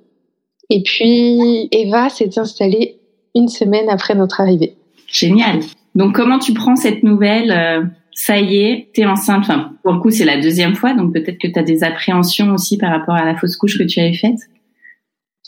Et 0.69 0.81
puis, 0.83 1.67
Eva 1.71 2.09
s'est 2.09 2.37
installée 2.39 2.99
une 3.35 3.47
semaine 3.47 3.89
après 3.89 4.15
notre 4.15 4.41
arrivée. 4.41 4.75
Génial. 5.07 5.59
Donc, 5.93 6.15
comment 6.15 6.39
tu 6.39 6.53
prends 6.53 6.75
cette 6.75 7.03
nouvelle 7.03 7.51
euh, 7.51 7.83
Ça 8.13 8.39
y 8.39 8.57
est, 8.57 8.89
t'es 8.93 9.05
enceinte? 9.05 9.41
Enfin, 9.41 9.71
pour 9.83 9.93
le 9.93 9.99
coup, 9.99 10.11
c'est 10.11 10.25
la 10.25 10.39
deuxième 10.39 10.75
fois, 10.75 10.93
donc 10.93 11.13
peut-être 11.13 11.37
que 11.37 11.47
tu 11.47 11.59
as 11.59 11.63
des 11.63 11.83
appréhensions 11.83 12.51
aussi 12.51 12.77
par 12.77 12.91
rapport 12.91 13.15
à 13.15 13.25
la 13.25 13.35
fausse 13.35 13.55
couche 13.55 13.77
que 13.77 13.83
tu 13.83 13.99
avais 13.99 14.13
faite. 14.13 14.39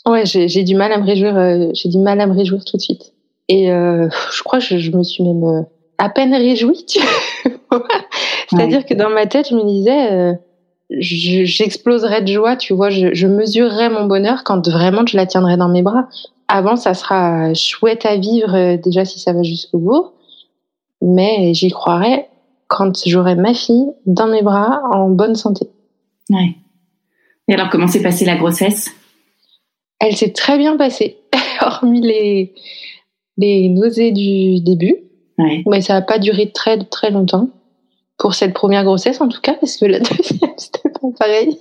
Ouais, 0.06 0.24
j'ai 0.24 0.62
du 0.62 0.74
mal 0.74 0.92
à 0.92 0.98
me 0.98 1.04
réjouir. 1.04 1.36
Euh, 1.36 1.70
j'ai 1.74 1.88
du 1.88 1.98
mal 1.98 2.20
à 2.20 2.26
me 2.26 2.34
réjouir 2.34 2.64
tout 2.64 2.76
de 2.76 2.82
suite. 2.82 3.12
Et 3.48 3.70
euh, 3.70 4.08
je 4.32 4.42
crois 4.42 4.60
que 4.60 4.78
je, 4.78 4.90
me 4.90 5.02
suis 5.02 5.24
même 5.24 5.66
à 5.98 6.08
peine 6.08 6.34
réjouie. 6.34 6.86
C'est-à-dire 8.50 8.86
que 8.86 8.94
dans 8.94 9.10
ma 9.10 9.26
tête, 9.26 9.48
je 9.50 9.54
me 9.54 9.64
disais, 9.64 10.12
euh, 10.12 10.32
j'exploserais 10.90 12.22
de 12.22 12.32
joie, 12.32 12.56
tu 12.56 12.72
vois, 12.72 12.90
je, 12.90 13.14
je 13.14 13.26
mesurerais 13.26 13.90
mon 13.90 14.06
bonheur 14.06 14.44
quand 14.44 14.66
vraiment 14.68 15.06
je 15.06 15.16
la 15.16 15.26
tiendrais 15.26 15.56
dans 15.56 15.68
mes 15.68 15.82
bras. 15.82 16.08
Avant, 16.48 16.76
ça 16.76 16.94
sera 16.94 17.52
chouette 17.54 18.06
à 18.06 18.16
vivre, 18.16 18.54
euh, 18.54 18.76
déjà 18.76 19.04
si 19.04 19.18
ça 19.18 19.32
va 19.32 19.42
jusqu'au 19.42 19.78
bout, 19.78 20.12
mais 21.02 21.52
j'y 21.52 21.70
croirais 21.70 22.28
quand 22.68 23.06
j'aurai 23.06 23.34
ma 23.34 23.54
fille 23.54 23.86
dans 24.06 24.26
mes 24.26 24.42
bras 24.42 24.80
en 24.92 25.10
bonne 25.10 25.34
santé. 25.34 25.68
Ouais. 26.30 26.56
Et 27.48 27.54
alors, 27.54 27.70
comment 27.70 27.86
s'est 27.86 28.02
passée 28.02 28.24
la 28.24 28.36
grossesse? 28.36 28.90
Elle 30.00 30.16
s'est 30.16 30.32
très 30.32 30.58
bien 30.58 30.76
passée, 30.76 31.18
hormis 31.60 32.00
les, 32.00 32.54
les 33.36 33.68
nausées 33.68 34.12
du 34.12 34.60
début. 34.60 34.96
Ouais. 35.38 35.62
Mais 35.66 35.80
ça 35.80 35.94
n'a 35.94 36.02
pas 36.02 36.18
duré 36.18 36.50
très 36.50 36.78
très 36.84 37.10
longtemps 37.10 37.48
pour 38.18 38.34
cette 38.34 38.52
première 38.52 38.84
grossesse 38.84 39.20
en 39.20 39.28
tout 39.28 39.40
cas, 39.40 39.54
parce 39.54 39.76
que 39.76 39.86
la 39.86 40.00
deuxième 40.00 40.52
c'était 40.56 40.88
pas 40.88 41.08
pareil. 41.18 41.58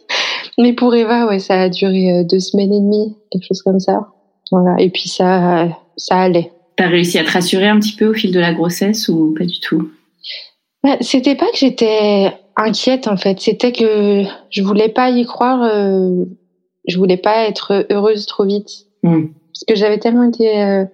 Mais 0.58 0.74
pour 0.74 0.93
Eva, 0.96 1.28
ouais, 1.28 1.39
ça 1.39 1.62
a 1.62 1.70
duré 1.70 2.12
euh, 2.12 2.24
deux 2.24 2.39
semaines 2.39 2.74
et 2.74 2.80
demie, 2.80 3.15
quelque 3.32 3.46
chose 3.46 3.62
comme 3.62 3.80
ça. 3.80 4.08
Voilà. 4.52 4.76
Et 4.80 4.89
puis 4.89 5.08
ça, 5.08 5.67
ça 5.98 6.17
allait. 6.17 6.52
T'as 6.76 6.88
réussi 6.88 7.17
à 7.20 7.24
te 7.24 7.32
rassurer 7.32 7.67
un 7.67 7.80
petit 7.80 7.96
peu 7.96 8.08
au 8.08 8.13
fil 8.13 8.32
de 8.32 8.39
la 8.39 8.54
grossesse 8.54 9.08
ou 9.08 9.34
pas 9.38 9.46
du 9.46 9.60
tout? 9.60 9.89
Bah, 10.84 10.98
C'était 11.02 11.36
pas 11.36 11.48
que 11.52 11.58
j'étais 11.58 12.34
inquiète 12.56 13.08
en 13.08 13.17
fait, 13.17 13.39
c'était 13.39 13.72
que 13.72 14.24
je 14.50 14.62
voulais 14.63 14.89
pas 14.89 15.10
y 15.12 15.26
croire. 15.26 15.62
Euh, 15.63 16.26
je 16.88 16.98
voulais 16.98 17.17
pas 17.17 17.48
être 17.48 17.86
heureuse 17.91 18.26
trop 18.26 18.46
vite, 18.46 18.88
hmm. 19.04 19.28
parce 19.54 19.65
que 19.67 19.76
j'avais 19.76 20.00
tellement 20.00 20.24
été 20.24 20.62
euh, 20.62 20.86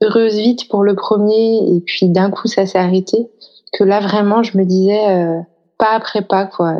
heureuse 0.00 0.38
vite 0.38 0.68
pour 0.68 0.84
le 0.84 0.94
premier, 0.94 1.56
et 1.56 1.80
puis 1.84 2.08
d'un 2.08 2.30
coup 2.30 2.46
ça 2.46 2.66
s'est 2.66 2.78
arrêté 2.78 3.28
que 3.72 3.84
là 3.84 4.00
vraiment 4.00 4.42
je 4.42 4.56
me 4.58 4.64
disais 4.64 5.08
euh, 5.08 5.40
pas 5.78 5.92
après 5.92 6.22
pas 6.22 6.46
quoi. 6.46 6.76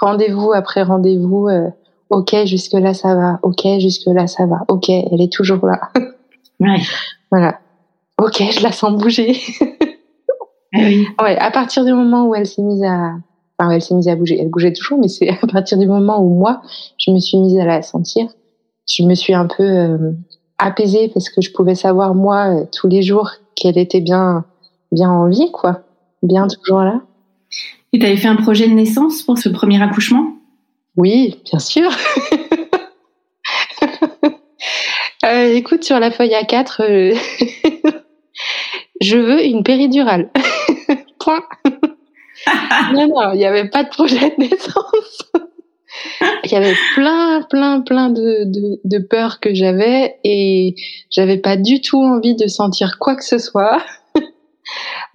Rendez-vous 0.00 0.52
après 0.52 0.82
rendez-vous. 0.82 1.48
Euh, 1.48 1.68
ok 2.10 2.44
jusque 2.44 2.74
là 2.74 2.94
ça 2.94 3.14
va. 3.14 3.38
Ok 3.42 3.66
jusque 3.78 4.06
là 4.06 4.26
ça 4.26 4.46
va. 4.46 4.64
Ok 4.68 4.88
elle 4.88 5.20
est 5.20 5.32
toujours 5.32 5.64
là. 5.66 5.80
ouais. 6.60 6.80
Voilà. 7.30 7.60
Ok 8.18 8.42
je 8.50 8.62
la 8.62 8.72
sens 8.72 8.92
bouger. 9.00 9.36
ah 9.60 10.78
oui. 10.78 11.06
Ouais 11.22 11.36
à 11.38 11.50
partir 11.50 11.84
du 11.84 11.92
moment 11.92 12.26
où 12.26 12.34
elle 12.34 12.46
s'est 12.46 12.62
mise 12.62 12.82
à 12.84 13.14
Enfin, 13.58 13.70
elle 13.70 13.82
s'est 13.82 13.94
mise 13.94 14.08
à 14.08 14.16
bouger. 14.16 14.38
Elle 14.38 14.50
bougeait 14.50 14.72
toujours, 14.72 14.98
mais 14.98 15.08
c'est 15.08 15.28
à 15.42 15.46
partir 15.46 15.78
du 15.78 15.86
moment 15.86 16.20
où 16.20 16.28
moi, 16.28 16.62
je 16.98 17.10
me 17.10 17.18
suis 17.18 17.38
mise 17.38 17.58
à 17.58 17.64
la 17.64 17.82
sentir, 17.82 18.28
je 18.86 19.02
me 19.02 19.14
suis 19.14 19.34
un 19.34 19.46
peu 19.46 19.62
euh, 19.62 20.12
apaisée 20.58 21.08
parce 21.08 21.30
que 21.30 21.40
je 21.40 21.52
pouvais 21.52 21.74
savoir 21.74 22.14
moi 22.14 22.64
tous 22.72 22.88
les 22.88 23.02
jours 23.02 23.30
qu'elle 23.54 23.78
était 23.78 24.00
bien, 24.00 24.44
bien 24.92 25.10
en 25.10 25.28
vie, 25.28 25.50
quoi 25.52 25.82
bien 26.26 26.46
toujours 26.46 26.82
là. 26.82 27.00
Et 27.92 27.98
tu 27.98 28.06
avais 28.06 28.16
fait 28.16 28.28
un 28.28 28.36
projet 28.36 28.68
de 28.68 28.74
naissance 28.74 29.22
pour 29.22 29.38
ce 29.38 29.48
premier 29.48 29.82
accouchement? 29.82 30.34
Oui, 30.96 31.40
bien 31.44 31.58
sûr. 31.58 31.90
euh, 35.24 35.54
écoute, 35.54 35.84
sur 35.84 35.98
la 36.00 36.10
feuille 36.10 36.34
A4, 36.34 36.82
euh, 36.82 37.14
je 39.00 39.16
veux 39.16 39.44
une 39.44 39.62
péridurale. 39.62 40.30
Point. 41.18 41.42
non, 42.92 43.08
non, 43.08 43.32
il 43.32 43.38
n'y 43.38 43.46
avait 43.46 43.68
pas 43.68 43.84
de 43.84 43.88
projet 43.88 44.30
de 44.30 44.34
naissance. 44.38 45.22
Il 46.44 46.50
y 46.50 46.54
avait 46.54 46.76
plein, 46.94 47.42
plein, 47.48 47.80
plein 47.80 48.10
de, 48.10 48.44
de, 48.44 48.80
de 48.84 48.98
peurs 48.98 49.40
que 49.40 49.54
j'avais 49.54 50.18
et 50.24 50.74
j'avais 51.10 51.38
pas 51.38 51.56
du 51.56 51.80
tout 51.80 51.98
envie 51.98 52.36
de 52.36 52.46
sentir 52.46 52.98
quoi 52.98 53.16
que 53.16 53.24
ce 53.24 53.38
soit. 53.38 53.82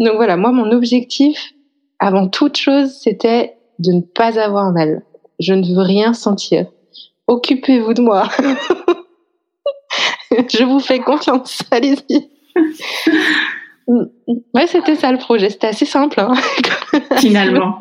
Donc 0.01 0.15
voilà, 0.15 0.35
moi, 0.35 0.51
mon 0.51 0.71
objectif, 0.71 1.53
avant 1.99 2.27
toute 2.27 2.57
chose, 2.57 2.91
c'était 3.01 3.53
de 3.79 3.91
ne 3.93 4.01
pas 4.01 4.39
avoir 4.39 4.71
mal. 4.71 5.03
Je 5.39 5.53
ne 5.53 5.63
veux 5.63 5.83
rien 5.83 6.13
sentir. 6.13 6.65
Occupez-vous 7.27 7.93
de 7.93 8.01
moi. 8.01 8.27
je 10.31 10.63
vous 10.63 10.79
fais 10.79 10.99
confiance. 10.99 11.61
Allez-y. 11.69 12.29
Ouais, 13.87 14.67
c'était 14.67 14.95
ça 14.95 15.11
le 15.11 15.19
projet. 15.19 15.51
C'était 15.51 15.67
assez 15.67 15.85
simple. 15.85 16.19
Hein 16.19 16.33
Finalement. 17.17 17.79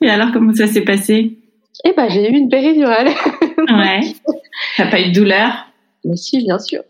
Et 0.00 0.10
alors, 0.10 0.32
comment 0.32 0.52
ça 0.52 0.66
s'est 0.66 0.82
passé? 0.82 1.38
Eh 1.84 1.92
ben, 1.92 2.08
j'ai 2.08 2.28
eu 2.28 2.34
une 2.34 2.48
péridurale. 2.48 3.08
ouais. 3.08 4.00
T'as 4.76 4.90
pas 4.90 5.00
eu 5.00 5.10
de 5.10 5.14
douleur? 5.14 5.66
Mais 6.04 6.16
si, 6.16 6.38
bien 6.38 6.58
sûr. 6.58 6.82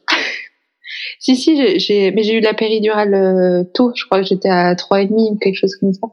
Si, 1.18 1.36
si, 1.36 1.78
j'ai, 1.78 2.10
mais 2.12 2.22
j'ai 2.22 2.34
eu 2.34 2.40
la 2.40 2.54
péridurale 2.54 3.14
euh, 3.14 3.64
tôt. 3.74 3.92
Je 3.94 4.04
crois 4.04 4.20
que 4.20 4.26
j'étais 4.26 4.48
à 4.48 4.74
trois 4.74 5.02
et 5.02 5.06
demi 5.06 5.30
ou 5.30 5.36
quelque 5.36 5.56
chose 5.56 5.74
comme 5.76 5.92
ça. 5.92 6.06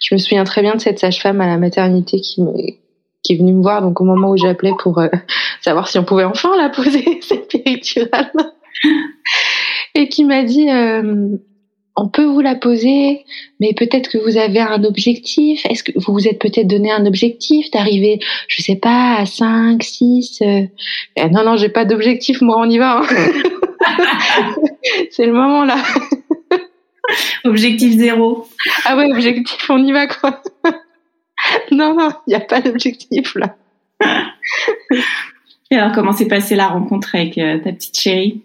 Je 0.00 0.14
me 0.14 0.18
souviens 0.18 0.44
très 0.44 0.62
bien 0.62 0.74
de 0.74 0.80
cette 0.80 0.98
sage-femme 0.98 1.40
à 1.40 1.46
la 1.46 1.56
maternité 1.56 2.20
qui 2.20 2.42
me, 2.42 2.52
qui 3.22 3.32
est 3.32 3.36
venue 3.36 3.52
me 3.52 3.62
voir 3.62 3.80
donc 3.80 4.00
au 4.00 4.04
moment 4.04 4.30
où 4.30 4.36
j'appelais 4.36 4.72
pour 4.78 4.98
euh, 4.98 5.08
savoir 5.62 5.88
si 5.88 5.98
on 5.98 6.04
pouvait 6.04 6.24
enfin 6.24 6.56
la 6.56 6.68
poser 6.68 7.20
cette 7.22 7.48
péridurale 7.48 8.32
et 9.94 10.08
qui 10.08 10.24
m'a 10.24 10.42
dit 10.44 10.68
euh, 10.68 11.36
on 12.00 12.08
peut 12.08 12.24
vous 12.24 12.40
la 12.40 12.54
poser, 12.54 13.24
mais 13.58 13.74
peut-être 13.74 14.08
que 14.08 14.18
vous 14.18 14.36
avez 14.36 14.60
un 14.60 14.84
objectif. 14.84 15.66
Est-ce 15.66 15.82
que 15.82 15.90
vous 15.96 16.12
vous 16.12 16.28
êtes 16.28 16.38
peut-être 16.38 16.68
donné 16.68 16.92
un 16.92 17.06
objectif 17.06 17.70
d'arriver, 17.72 18.20
je 18.46 18.62
sais 18.62 18.76
pas, 18.76 19.16
à 19.16 19.26
5, 19.26 19.82
6 19.82 20.42
euh... 20.42 20.62
Non, 21.32 21.44
non, 21.44 21.56
j'ai 21.56 21.68
pas 21.68 21.84
d'objectif, 21.84 22.40
moi, 22.40 22.56
on 22.60 22.70
y 22.70 22.78
va. 22.78 23.00
Hein. 23.00 23.06
C'est 25.10 25.26
le 25.26 25.32
moment 25.32 25.64
là. 25.64 25.76
objectif 27.44 27.96
zéro. 27.96 28.46
Ah 28.84 28.96
ouais, 28.96 29.10
objectif, 29.12 29.70
on 29.70 29.82
y 29.82 29.92
va 29.92 30.06
quoi. 30.06 30.42
non, 31.70 31.94
non, 31.94 32.10
il 32.26 32.30
n'y 32.30 32.34
a 32.34 32.40
pas 32.40 32.60
d'objectif 32.60 33.34
là. 33.34 33.56
Et 35.70 35.76
alors, 35.76 35.92
comment 35.92 36.12
s'est 36.12 36.28
passée 36.28 36.56
la 36.56 36.68
rencontre 36.68 37.14
avec 37.14 37.36
euh, 37.36 37.58
ta 37.58 37.72
petite 37.72 37.98
chérie? 37.98 38.42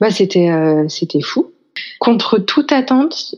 Bah, 0.00 0.10
c'était 0.10 0.50
euh, 0.50 0.88
c'était 0.88 1.20
fou 1.20 1.52
contre 1.98 2.38
toute 2.38 2.72
attente, 2.72 3.34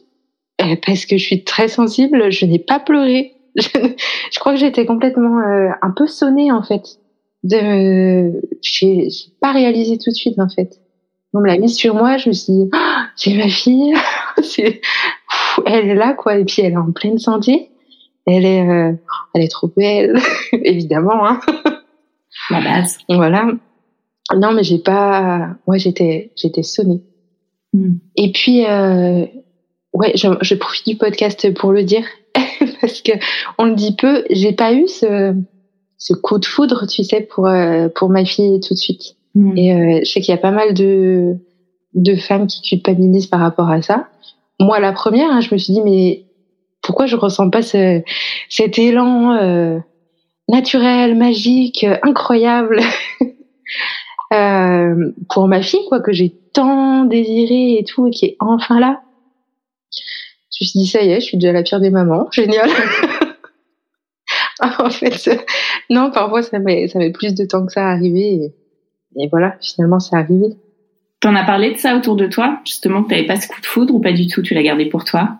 euh, 0.60 0.76
parce 0.84 1.06
que 1.06 1.16
je 1.16 1.24
suis 1.24 1.44
très 1.44 1.68
sensible, 1.68 2.30
je 2.30 2.46
n'ai 2.46 2.58
pas 2.58 2.80
pleuré. 2.80 3.34
Je, 3.56 4.38
crois 4.38 4.52
que 4.52 4.60
j'étais 4.60 4.86
complètement 4.86 5.40
euh, 5.40 5.70
un 5.82 5.90
peu 5.90 6.06
sonnée 6.06 6.52
en 6.52 6.62
fait. 6.62 7.00
De, 7.42 8.40
j'ai 8.62 9.08
pas 9.40 9.50
réalisé 9.52 9.98
tout 9.98 10.10
de 10.10 10.14
suite 10.14 10.38
en 10.38 10.48
fait. 10.48 10.80
On 11.34 11.40
me 11.40 11.46
l'a 11.46 11.58
mise 11.58 11.76
sur 11.76 11.94
moi, 11.94 12.16
je 12.16 12.30
me 12.30 12.34
suis 12.34 12.52
dit, 12.52 12.70
oh, 12.72 13.02
c'est 13.16 13.34
ma 13.34 13.48
fille, 13.48 13.94
c'est, 14.42 14.80
elle 15.66 15.90
est 15.90 15.94
là 15.94 16.14
quoi, 16.14 16.36
et 16.38 16.44
puis 16.44 16.62
elle 16.62 16.72
est 16.72 16.76
en 16.76 16.92
pleine 16.92 17.18
santé. 17.18 17.70
Elle 18.26 18.44
est, 18.44 18.68
euh, 18.68 18.92
elle 19.34 19.42
est 19.42 19.50
trop 19.50 19.70
belle, 19.74 20.18
évidemment. 20.52 21.26
Hein. 21.26 21.40
La 22.50 22.60
base. 22.60 22.98
Voilà. 23.08 23.46
Non, 24.36 24.52
mais 24.52 24.62
j'ai 24.62 24.78
pas, 24.78 25.56
ouais, 25.66 25.78
j'étais, 25.78 26.32
j'étais 26.36 26.62
sonnée. 26.62 27.02
Mm. 27.72 27.94
Et 28.16 28.32
puis, 28.32 28.66
euh, 28.66 29.24
ouais, 29.94 30.12
je, 30.14 30.28
je, 30.42 30.54
profite 30.54 30.86
du 30.86 30.96
podcast 30.96 31.52
pour 31.54 31.72
le 31.72 31.84
dire 31.84 32.04
parce 32.80 33.00
que 33.00 33.12
on 33.58 33.64
le 33.64 33.74
dit 33.74 33.94
peu. 33.96 34.24
J'ai 34.30 34.52
pas 34.52 34.72
eu 34.74 34.86
ce, 34.88 35.34
ce 35.96 36.12
coup 36.12 36.38
de 36.38 36.46
foudre, 36.46 36.86
tu 36.86 37.04
sais, 37.04 37.22
pour 37.22 37.46
euh, 37.46 37.88
pour 37.94 38.08
ma 38.08 38.24
fille 38.24 38.60
tout 38.60 38.74
de 38.74 38.78
suite. 38.78 39.16
Mm. 39.38 39.56
Et 39.56 39.72
euh, 39.72 40.00
je 40.04 40.10
sais 40.10 40.20
qu'il 40.20 40.34
y 40.34 40.36
a 40.36 40.40
pas 40.40 40.50
mal 40.50 40.74
de 40.74 41.36
de 41.94 42.16
femmes 42.16 42.46
qui 42.46 42.60
culpabilisent 42.60 43.28
par 43.28 43.40
rapport 43.40 43.70
à 43.70 43.80
ça. 43.80 44.08
Moi, 44.60 44.80
la 44.80 44.92
première, 44.92 45.30
hein, 45.30 45.40
je 45.40 45.54
me 45.54 45.58
suis 45.58 45.72
dit 45.72 45.80
mais 45.80 46.24
pourquoi 46.82 47.06
je 47.06 47.16
ressens 47.16 47.48
pas 47.48 47.62
ce, 47.62 48.02
cet 48.48 48.78
élan 48.78 49.32
euh, 49.34 49.78
naturel, 50.48 51.16
magique, 51.16 51.86
incroyable 52.02 52.80
euh, 54.32 55.12
pour 55.30 55.46
ma 55.46 55.62
fille, 55.62 55.84
quoi, 55.88 56.00
que 56.00 56.12
j'ai 56.12 56.30
tant 56.52 57.04
désiré 57.04 57.78
et 57.78 57.84
tout, 57.84 58.08
et 58.08 58.10
qui 58.10 58.26
est 58.26 58.36
enfin 58.40 58.80
là. 58.80 59.02
Je 59.92 60.64
me 60.64 60.66
suis 60.66 60.80
dit, 60.80 60.86
ça 60.86 61.02
y 61.02 61.10
est, 61.10 61.20
je 61.20 61.26
suis 61.26 61.38
déjà 61.38 61.52
la 61.52 61.62
pire 61.62 61.80
des 61.80 61.90
mamans. 61.90 62.28
Génial. 62.32 62.68
en 64.60 64.90
fait, 64.90 65.30
non, 65.90 66.10
parfois, 66.10 66.42
ça 66.42 66.58
met, 66.58 66.88
ça 66.88 66.98
met 66.98 67.12
plus 67.12 67.34
de 67.34 67.44
temps 67.44 67.64
que 67.64 67.72
ça 67.72 67.86
à 67.86 67.92
arriver. 67.92 68.52
Et 69.18 69.28
voilà, 69.28 69.56
finalement, 69.60 70.00
c'est 70.00 70.16
arrivé. 70.16 70.56
T'en 71.20 71.34
as 71.34 71.44
parlé 71.44 71.72
de 71.72 71.78
ça 71.78 71.96
autour 71.96 72.14
de 72.16 72.26
toi 72.26 72.60
Justement, 72.64 73.02
que 73.02 73.10
t'avais 73.10 73.26
pas 73.26 73.40
ce 73.40 73.48
coup 73.48 73.60
de 73.60 73.66
foudre 73.66 73.94
ou 73.94 74.00
pas 74.00 74.12
du 74.12 74.28
tout 74.28 74.42
Tu 74.42 74.54
l'as 74.54 74.62
gardé 74.62 74.86
pour 74.86 75.04
toi? 75.04 75.38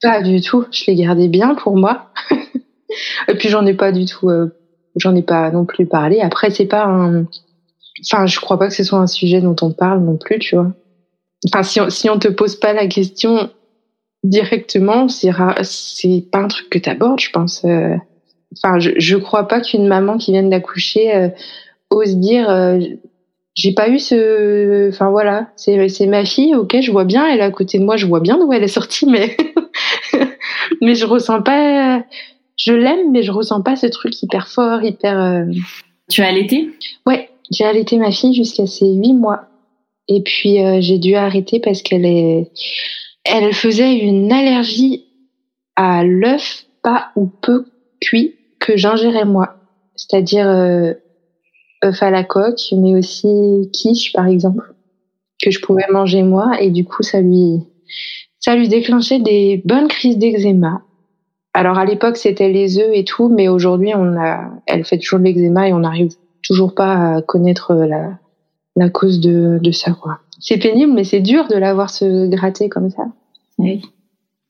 Pas 0.00 0.22
du 0.22 0.40
tout. 0.40 0.64
Je 0.70 0.84
l'ai 0.86 0.94
gardé 0.94 1.28
bien 1.28 1.54
pour 1.54 1.76
moi. 1.76 2.10
et 3.28 3.34
puis, 3.34 3.48
j'en 3.48 3.66
ai 3.66 3.74
pas 3.74 3.92
du 3.92 4.06
tout... 4.06 4.30
Euh, 4.30 4.54
j'en 4.96 5.14
ai 5.14 5.22
pas 5.22 5.50
non 5.50 5.66
plus 5.66 5.86
parlé. 5.86 6.20
Après, 6.20 6.50
c'est 6.50 6.66
pas 6.66 6.84
un 6.86 7.26
Enfin, 8.04 8.26
je 8.26 8.38
crois 8.40 8.58
pas 8.58 8.68
que 8.68 8.74
ce 8.74 8.84
soit 8.84 8.98
un 8.98 9.06
sujet 9.06 9.40
dont 9.40 9.56
on 9.62 9.72
parle 9.72 10.00
non 10.04 10.16
plus, 10.16 10.38
tu 10.38 10.56
vois. 10.56 10.72
Enfin, 11.46 11.62
si 11.62 11.80
on, 11.80 11.90
si 11.90 12.08
on 12.10 12.18
te 12.18 12.28
pose 12.28 12.56
pas 12.56 12.72
la 12.72 12.86
question 12.86 13.50
directement, 14.24 15.08
c'est 15.08 15.30
c'est 15.62 16.24
pas 16.30 16.38
un 16.38 16.48
truc 16.48 16.70
que 16.70 16.78
t'abordes, 16.78 17.20
je 17.20 17.30
pense. 17.30 17.64
Euh. 17.64 17.96
Enfin, 18.56 18.78
je, 18.78 18.92
je 18.96 19.16
crois 19.16 19.46
pas 19.46 19.60
qu'une 19.60 19.86
maman 19.86 20.16
qui 20.16 20.32
vient 20.32 20.42
d'accoucher 20.42 21.14
euh, 21.14 21.28
ose 21.90 22.16
dire 22.16 22.48
j'ai 23.58 23.72
pas 23.72 23.88
eu 23.88 23.98
ce 23.98 24.88
enfin 24.88 25.10
voilà 25.10 25.48
c'est 25.56 25.88
c'est 25.88 26.06
ma 26.06 26.24
fille 26.24 26.54
ok 26.54 26.80
je 26.80 26.90
vois 26.92 27.04
bien 27.04 27.26
elle 27.26 27.40
est 27.40 27.42
à 27.42 27.50
côté 27.50 27.78
de 27.78 27.84
moi 27.84 27.96
je 27.96 28.06
vois 28.06 28.20
bien 28.20 28.38
d'où 28.38 28.52
elle 28.52 28.62
est 28.62 28.68
sortie 28.68 29.06
mais 29.06 29.36
mais 30.80 30.94
je 30.94 31.04
ressens 31.04 31.42
pas 31.42 32.02
je 32.56 32.72
l'aime 32.72 33.10
mais 33.10 33.22
je 33.22 33.32
ressens 33.32 33.62
pas 33.62 33.76
ce 33.76 33.86
truc 33.86 34.22
hyper 34.22 34.48
fort 34.48 34.82
hyper 34.82 35.44
tu 36.08 36.22
as 36.22 36.28
allaité? 36.28 36.70
Ouais 37.06 37.28
j'ai 37.50 37.64
allaité 37.64 37.96
ma 37.96 38.10
fille 38.10 38.34
jusqu'à 38.34 38.66
ses 38.66 38.86
huit 38.86 39.14
mois. 39.14 39.46
Et 40.08 40.22
puis 40.22 40.62
euh, 40.62 40.80
j'ai 40.80 40.98
dû 40.98 41.14
arrêter 41.14 41.60
parce 41.60 41.82
qu'elle 41.82 42.06
est, 42.06 42.50
elle 43.24 43.52
faisait 43.52 43.94
une 43.94 44.32
allergie 44.32 45.04
à 45.76 46.04
l'œuf 46.04 46.64
pas 46.82 47.10
ou 47.16 47.26
peu 47.26 47.66
cuit 48.00 48.34
que 48.58 48.76
j'ingérais 48.76 49.24
moi. 49.24 49.56
C'est-à-dire 49.96 50.48
euh, 50.48 50.94
œuf 51.84 52.02
à 52.02 52.10
la 52.10 52.24
coque, 52.24 52.72
mais 52.72 52.94
aussi 52.94 53.70
quiche 53.72 54.12
par 54.12 54.26
exemple, 54.26 54.74
que 55.42 55.50
je 55.50 55.60
pouvais 55.60 55.86
manger 55.90 56.22
moi. 56.22 56.60
Et 56.60 56.70
du 56.70 56.84
coup, 56.84 57.02
ça 57.02 57.20
lui, 57.20 57.60
ça 58.38 58.56
lui 58.56 58.68
déclenchait 58.68 59.20
des 59.20 59.62
bonnes 59.64 59.88
crises 59.88 60.18
d'eczéma. 60.18 60.82
Alors 61.54 61.78
à 61.78 61.84
l'époque, 61.84 62.16
c'était 62.16 62.50
les 62.50 62.78
œufs 62.78 62.90
et 62.92 63.04
tout, 63.04 63.28
mais 63.28 63.48
aujourd'hui, 63.48 63.92
on 63.94 64.16
a, 64.16 64.50
elle 64.66 64.84
fait 64.84 64.98
toujours 64.98 65.18
de 65.18 65.24
l'eczéma 65.24 65.68
et 65.68 65.72
on 65.72 65.82
arrive 65.82 66.10
toujours 66.42 66.74
pas 66.74 67.16
à 67.16 67.22
connaître 67.22 67.74
la, 67.74 68.18
la 68.76 68.88
cause 68.88 69.20
de, 69.20 69.60
ça, 69.72 69.92
quoi. 69.92 70.20
C'est 70.38 70.58
pénible, 70.58 70.92
mais 70.92 71.04
c'est 71.04 71.20
dur 71.20 71.48
de 71.48 71.56
l'avoir 71.56 71.90
se 71.90 72.28
gratter 72.28 72.68
comme 72.68 72.90
ça. 72.90 73.02
Oui. 73.58 73.82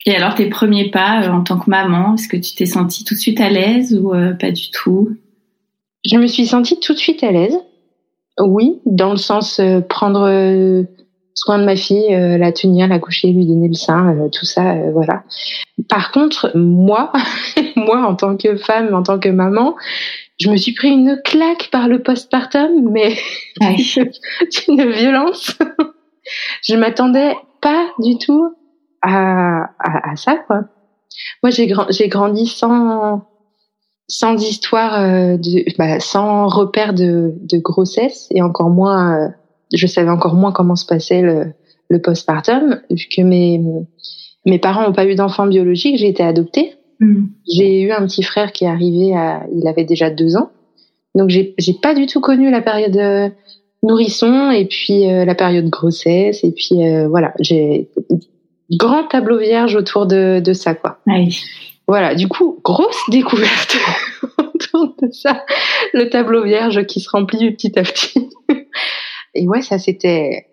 Et 0.04 0.14
alors, 0.14 0.34
tes 0.34 0.48
premiers 0.48 0.90
pas 0.90 1.22
euh, 1.22 1.30
en 1.30 1.42
tant 1.42 1.58
que 1.58 1.68
maman, 1.68 2.14
est-ce 2.14 2.28
que 2.28 2.36
tu 2.36 2.54
t'es 2.54 2.66
sentie 2.66 3.04
tout 3.04 3.14
de 3.14 3.18
suite 3.18 3.40
à 3.40 3.48
l'aise 3.48 3.98
ou 3.98 4.14
euh, 4.14 4.32
pas 4.32 4.52
du 4.52 4.70
tout? 4.70 5.16
Je 6.10 6.16
me 6.16 6.26
suis 6.26 6.46
sentie 6.46 6.80
tout 6.80 6.94
de 6.94 6.98
suite 6.98 7.22
à 7.22 7.30
l'aise. 7.30 7.58
Oui, 8.40 8.80
dans 8.86 9.10
le 9.10 9.16
sens 9.16 9.58
euh, 9.58 9.80
prendre 9.80 10.84
soin 11.34 11.58
de 11.58 11.64
ma 11.64 11.76
fille, 11.76 12.08
la 12.10 12.50
tenir, 12.52 12.88
la 12.88 12.98
coucher, 12.98 13.28
lui 13.28 13.46
donner 13.46 13.68
le 13.68 13.74
sein, 13.74 14.28
tout 14.32 14.44
ça, 14.44 14.74
voilà. 14.92 15.22
Par 15.88 16.10
contre, 16.10 16.50
moi, 16.56 17.12
moi 17.76 18.04
en 18.04 18.16
tant 18.16 18.36
que 18.36 18.56
femme, 18.56 18.92
en 18.92 19.02
tant 19.02 19.18
que 19.20 19.28
maman, 19.28 19.76
je 20.38 20.50
me 20.50 20.56
suis 20.56 20.72
pris 20.72 20.88
une 20.88 21.20
claque 21.24 21.68
par 21.70 21.88
le 21.88 22.02
postpartum, 22.02 22.90
mais 22.90 23.16
d'une 23.60 24.90
violence. 24.90 25.56
je 26.62 26.76
m'attendais 26.76 27.36
pas 27.60 27.88
du 27.98 28.18
tout 28.18 28.54
à, 29.02 29.70
à, 29.78 30.10
à 30.10 30.16
ça, 30.16 30.36
quoi. 30.46 30.64
Moi, 31.42 31.50
j'ai 31.50 32.08
grandi 32.08 32.46
sans 32.46 33.22
sans 34.08 34.42
histoire 34.42 35.00
euh, 35.00 35.36
de, 35.36 35.64
bah, 35.76 36.00
sans 36.00 36.48
repère 36.48 36.94
de, 36.94 37.34
de 37.42 37.58
grossesse 37.58 38.28
et 38.30 38.42
encore 38.42 38.70
moins, 38.70 39.16
euh, 39.16 39.28
je 39.74 39.86
savais 39.86 40.10
encore 40.10 40.34
moins 40.34 40.52
comment 40.52 40.76
se 40.76 40.86
passait 40.86 41.20
le, 41.20 41.52
le 41.88 42.00
postpartum, 42.00 42.80
vu 42.90 43.06
que 43.14 43.22
mes 43.22 43.62
mes 44.46 44.58
parents 44.58 44.82
n'ont 44.82 44.92
pas 44.92 45.06
eu 45.06 45.14
d'enfants 45.14 45.46
biologiques, 45.46 45.98
j'ai 45.98 46.08
été 46.08 46.22
adoptée. 46.22 46.72
Mm. 47.00 47.26
J'ai 47.54 47.82
eu 47.82 47.92
un 47.92 48.06
petit 48.06 48.22
frère 48.22 48.52
qui 48.52 48.64
est 48.64 48.68
arrivé, 48.68 49.14
à, 49.14 49.46
il 49.54 49.68
avait 49.68 49.84
déjà 49.84 50.10
deux 50.10 50.36
ans. 50.36 50.50
Donc 51.14 51.30
j'ai 51.30 51.54
pas 51.82 51.94
du 51.94 52.06
tout 52.06 52.20
connu 52.20 52.50
la 52.50 52.60
période 52.60 52.96
euh, 52.96 53.28
nourrisson 53.82 54.50
et 54.50 54.66
puis 54.66 55.10
euh, 55.10 55.24
la 55.24 55.34
période 55.34 55.68
grossesse 55.68 56.44
et 56.44 56.52
puis 56.52 56.86
euh, 56.86 57.08
voilà 57.08 57.32
j'ai 57.40 57.88
grand 58.70 59.04
tableau 59.04 59.38
vierge 59.38 59.74
autour 59.74 60.06
de 60.06 60.40
de 60.40 60.52
ça 60.52 60.74
quoi. 60.74 60.98
Oui. 61.06 61.40
Voilà 61.88 62.14
du 62.14 62.28
coup 62.28 62.60
grosse 62.62 63.00
découverte 63.08 63.76
autour 64.38 64.94
de 65.02 65.10
ça 65.10 65.44
le 65.92 66.08
tableau 66.08 66.44
vierge 66.44 66.86
qui 66.86 67.00
se 67.00 67.10
remplit 67.10 67.50
petit 67.52 67.76
à 67.78 67.82
petit 67.82 68.30
et 69.34 69.48
ouais 69.48 69.62
ça 69.62 69.78
c'était 69.78 70.46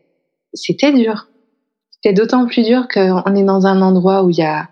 c'était 0.54 0.93
dur 0.93 1.28
c'était 1.91 2.13
d'autant 2.13 2.45
plus 2.48 2.63
dur 2.63 2.88
qu'on 2.88 3.36
est 3.36 3.43
dans 3.43 3.67
un 3.67 3.82
endroit 3.82 4.24
où 4.24 4.30
il 4.30 4.38
y 4.38 4.43
a 4.43 4.69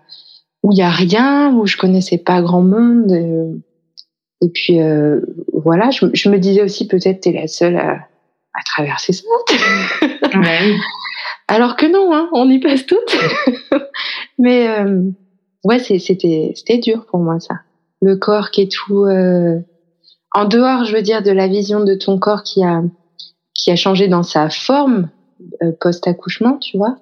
où 0.64 0.72
il 0.72 0.78
y 0.78 0.82
a 0.82 0.90
rien, 0.90 1.52
où 1.54 1.66
je 1.66 1.76
connaissais 1.76 2.16
pas 2.16 2.40
grand 2.40 2.62
monde. 2.62 3.12
Et 4.40 4.48
puis 4.48 4.80
euh, 4.80 5.20
voilà, 5.52 5.90
je, 5.90 6.06
je, 6.14 6.28
me 6.30 6.38
disais 6.38 6.62
aussi 6.62 6.88
peut-être 6.88 7.20
t'es 7.20 7.32
la 7.32 7.46
seule 7.46 7.76
à, 7.76 7.92
à 8.54 8.62
traverser 8.64 9.12
ça. 9.12 9.24
Ouais. 10.34 10.74
Alors 11.48 11.76
que 11.76 11.84
non, 11.84 12.14
hein, 12.14 12.30
on 12.32 12.48
y 12.48 12.58
passe 12.60 12.86
toutes. 12.86 13.16
Mais 14.38 14.68
euh, 14.68 15.02
ouais, 15.64 15.78
c'était 15.78 16.52
c'était 16.54 16.78
dur 16.78 17.06
pour 17.06 17.20
moi 17.20 17.40
ça. 17.40 17.54
le 18.00 18.16
corps 18.16 18.50
qui 18.50 18.62
est 18.62 18.70
tout 18.70 19.04
euh, 19.04 19.58
en 20.32 20.44
dehors, 20.44 20.84
je 20.84 20.94
veux 20.94 21.02
dire, 21.02 21.22
de 21.22 21.30
la 21.30 21.48
vision 21.48 21.82
de 21.84 21.94
ton 21.94 22.18
corps 22.18 22.42
qui 22.42 22.62
a 22.64 22.82
qui 23.54 23.70
a 23.70 23.76
changé 23.76 24.08
dans 24.08 24.22
sa 24.22 24.50
forme 24.50 25.10
euh, 25.62 25.72
post 25.80 26.06
accouchement, 26.06 26.58
tu 26.58 26.76
vois. 26.76 26.96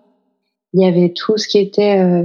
Il 0.74 0.82
y 0.82 0.86
avait 0.86 1.12
tout 1.12 1.36
ce 1.36 1.48
qui 1.48 1.58
était 1.58 1.98
euh, 1.98 2.24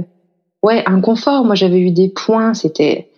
ouais 0.62 0.82
inconfort. 0.86 1.44
Moi, 1.44 1.54
j'avais 1.54 1.80
eu 1.80 1.90
des 1.90 2.08
points, 2.08 2.54
c'était 2.54 3.10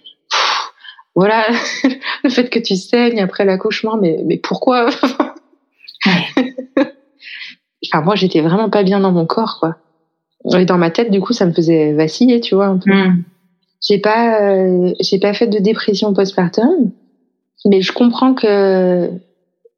voilà 1.14 1.46
le 2.24 2.30
fait 2.30 2.48
que 2.48 2.58
tu 2.58 2.76
saignes 2.76 3.20
après 3.20 3.44
l'accouchement, 3.44 3.96
mais 3.96 4.22
mais 4.24 4.38
pourquoi? 4.38 4.90
Enfin, 7.86 8.02
moi, 8.04 8.14
j'étais 8.14 8.40
vraiment 8.42 8.68
pas 8.68 8.82
bien 8.82 9.00
dans 9.00 9.10
mon 9.10 9.26
corps, 9.26 9.58
quoi. 9.58 9.76
Et 10.56 10.64
dans 10.64 10.78
ma 10.78 10.90
tête, 10.90 11.10
du 11.10 11.20
coup, 11.20 11.32
ça 11.32 11.46
me 11.46 11.52
faisait 11.52 11.92
vaciller, 11.92 12.40
tu 12.40 12.54
vois. 12.54 12.66
Un 12.66 12.78
peu. 12.78 12.92
Hmm. 12.92 13.22
J'ai 13.86 13.98
pas, 13.98 14.42
euh, 14.42 14.92
j'ai 15.00 15.18
pas 15.18 15.32
fait 15.32 15.46
de 15.46 15.58
dépression 15.58 16.12
postpartum, 16.12 16.90
mais 17.66 17.80
je 17.80 17.92
comprends 17.92 18.34
que, 18.34 19.10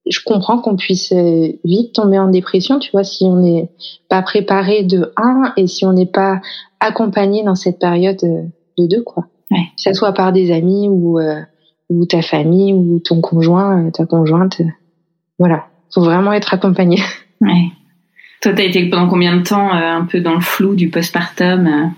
je 0.09 0.19
comprends 0.25 0.59
qu'on 0.59 0.77
puisse 0.77 1.13
euh, 1.13 1.53
vite 1.65 1.95
tomber 1.95 2.19
en 2.19 2.29
dépression, 2.29 2.79
tu 2.81 2.91
vois, 2.91 3.05
si 3.05 3.25
on 3.25 3.37
n'est 3.37 3.71
pas 4.09 4.23
préparé 4.23 4.83
de 4.83 5.13
un 5.17 5.53
et 5.57 5.69
si 5.69 5.85
on 5.85 5.93
n'est 5.93 6.07
pas 6.07 6.41
accompagné 6.81 7.45
dans 7.45 7.55
cette 7.55 7.79
période 7.79 8.19
euh, 8.25 8.43
de 8.79 8.87
deux, 8.87 9.03
quoi. 9.03 9.27
Ouais. 9.51 9.67
Que 9.77 9.83
ça 9.83 9.95
soit 9.95 10.13
par 10.13 10.33
des 10.33 10.51
amis 10.51 10.89
ou 10.89 11.21
ou 11.91 12.07
ta 12.07 12.23
famille 12.23 12.73
ou 12.73 13.01
ton 13.01 13.21
conjoint, 13.21 13.91
ta 13.91 14.07
conjointe, 14.07 14.63
voilà. 15.39 15.67
Faut 15.93 16.01
vraiment 16.01 16.33
être 16.33 16.55
accompagné. 16.55 16.99
Ouais. 17.43 17.73
Toi, 18.43 18.53
t'as 18.53 18.65
été 18.65 18.89
pendant 18.89 19.09
combien 19.09 19.37
de 19.37 19.43
temps 19.43 19.73
un 19.73 20.05
peu 20.05 20.21
dans 20.21 20.35
le 20.35 20.41
flou 20.41 20.75
du 20.75 20.91
postpartum 20.91 21.93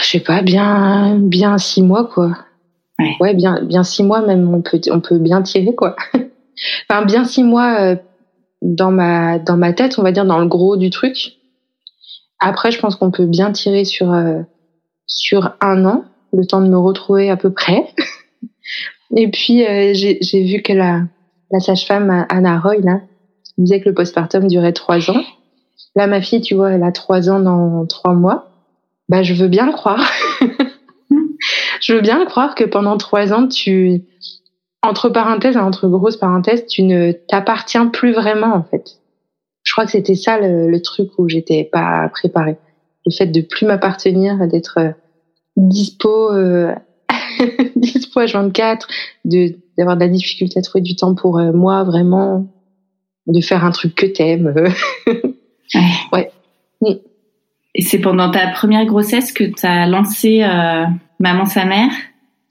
je 0.00 0.06
sais 0.12 0.20
pas, 0.20 0.42
bien, 0.42 1.18
bien 1.18 1.58
six 1.58 1.82
mois, 1.82 2.04
quoi. 2.06 2.36
Ouais. 2.98 3.16
ouais, 3.20 3.34
bien, 3.34 3.62
bien 3.62 3.84
six 3.84 4.02
mois, 4.02 4.22
même, 4.22 4.52
on 4.52 4.62
peut, 4.62 4.80
on 4.90 5.00
peut 5.00 5.18
bien 5.18 5.42
tirer, 5.42 5.74
quoi. 5.74 5.96
enfin, 6.88 7.04
bien 7.04 7.24
six 7.24 7.42
mois 7.42 7.80
euh, 7.80 7.96
dans 8.62 8.90
ma, 8.90 9.38
dans 9.38 9.56
ma 9.56 9.72
tête, 9.72 9.98
on 9.98 10.02
va 10.02 10.12
dire, 10.12 10.24
dans 10.24 10.38
le 10.38 10.46
gros 10.46 10.76
du 10.76 10.90
truc. 10.90 11.38
Après, 12.40 12.70
je 12.70 12.78
pense 12.78 12.96
qu'on 12.96 13.10
peut 13.10 13.26
bien 13.26 13.52
tirer 13.52 13.84
sur, 13.84 14.12
euh, 14.12 14.40
sur 15.06 15.56
un 15.60 15.84
an, 15.84 16.04
le 16.32 16.46
temps 16.46 16.60
de 16.60 16.68
me 16.68 16.78
retrouver 16.78 17.30
à 17.30 17.36
peu 17.36 17.52
près. 17.52 17.84
Et 19.16 19.28
puis, 19.28 19.64
euh, 19.64 19.92
j'ai 19.94 20.42
vu 20.44 20.62
que 20.62 20.72
la, 20.72 21.02
la 21.50 21.60
sage-femme 21.60 22.26
Anna 22.28 22.58
Roy, 22.60 22.76
là, 22.82 23.00
disait 23.58 23.80
que 23.80 23.88
le 23.88 23.94
postpartum 23.94 24.46
durait 24.46 24.72
trois 24.72 25.10
ans. 25.10 25.22
Là, 25.96 26.06
ma 26.06 26.20
fille, 26.20 26.40
tu 26.40 26.54
vois, 26.54 26.70
elle 26.70 26.82
a 26.82 26.92
trois 26.92 27.28
ans 27.30 27.40
dans 27.40 27.86
trois 27.86 28.14
mois. 28.14 28.50
Bah, 29.08 29.22
je 29.22 29.34
veux 29.34 29.48
bien 29.48 29.66
le 29.66 29.72
croire. 29.72 30.04
je 31.80 31.92
veux 31.92 32.00
bien 32.00 32.18
le 32.18 32.26
croire 32.26 32.54
que 32.54 32.64
pendant 32.64 32.96
trois 32.96 33.32
ans, 33.32 33.48
tu, 33.48 34.02
entre 34.82 35.08
parenthèses, 35.08 35.56
entre 35.56 35.88
grosses 35.88 36.16
parenthèses, 36.16 36.66
tu 36.66 36.82
ne 36.82 37.12
t'appartiens 37.12 37.86
plus 37.86 38.12
vraiment, 38.12 38.54
en 38.54 38.62
fait. 38.62 39.00
Je 39.64 39.72
crois 39.72 39.84
que 39.84 39.90
c'était 39.90 40.14
ça 40.14 40.38
le, 40.38 40.70
le, 40.70 40.80
truc 40.80 41.10
où 41.18 41.28
j'étais 41.28 41.64
pas 41.64 42.08
préparée. 42.10 42.56
Le 43.06 43.12
fait 43.12 43.26
de 43.26 43.40
plus 43.40 43.66
m'appartenir, 43.66 44.46
d'être 44.48 44.78
euh, 44.78 44.90
dispo, 45.56 46.32
euh, 46.32 46.74
dispo 47.76 48.20
à 48.20 48.26
24, 48.26 48.86
de, 49.24 49.56
d'avoir 49.76 49.96
de 49.96 50.00
la 50.00 50.08
difficulté 50.08 50.58
à 50.58 50.62
trouver 50.62 50.82
du 50.82 50.96
temps 50.96 51.14
pour 51.14 51.38
euh, 51.38 51.52
moi, 51.52 51.84
vraiment, 51.84 52.46
de 53.28 53.40
faire 53.40 53.64
un 53.64 53.70
truc 53.70 53.94
que 53.94 54.06
t'aimes. 54.06 54.52
ouais. 56.12 56.30
Mm. 56.80 56.94
Et 57.74 57.82
c'est 57.82 57.98
pendant 57.98 58.30
ta 58.30 58.48
première 58.48 58.84
grossesse 58.86 59.32
que 59.32 59.44
tu 59.44 59.66
as 59.66 59.86
lancé 59.86 60.42
euh, 60.42 60.84
Maman 61.20 61.46
sa 61.46 61.64
mère? 61.64 61.90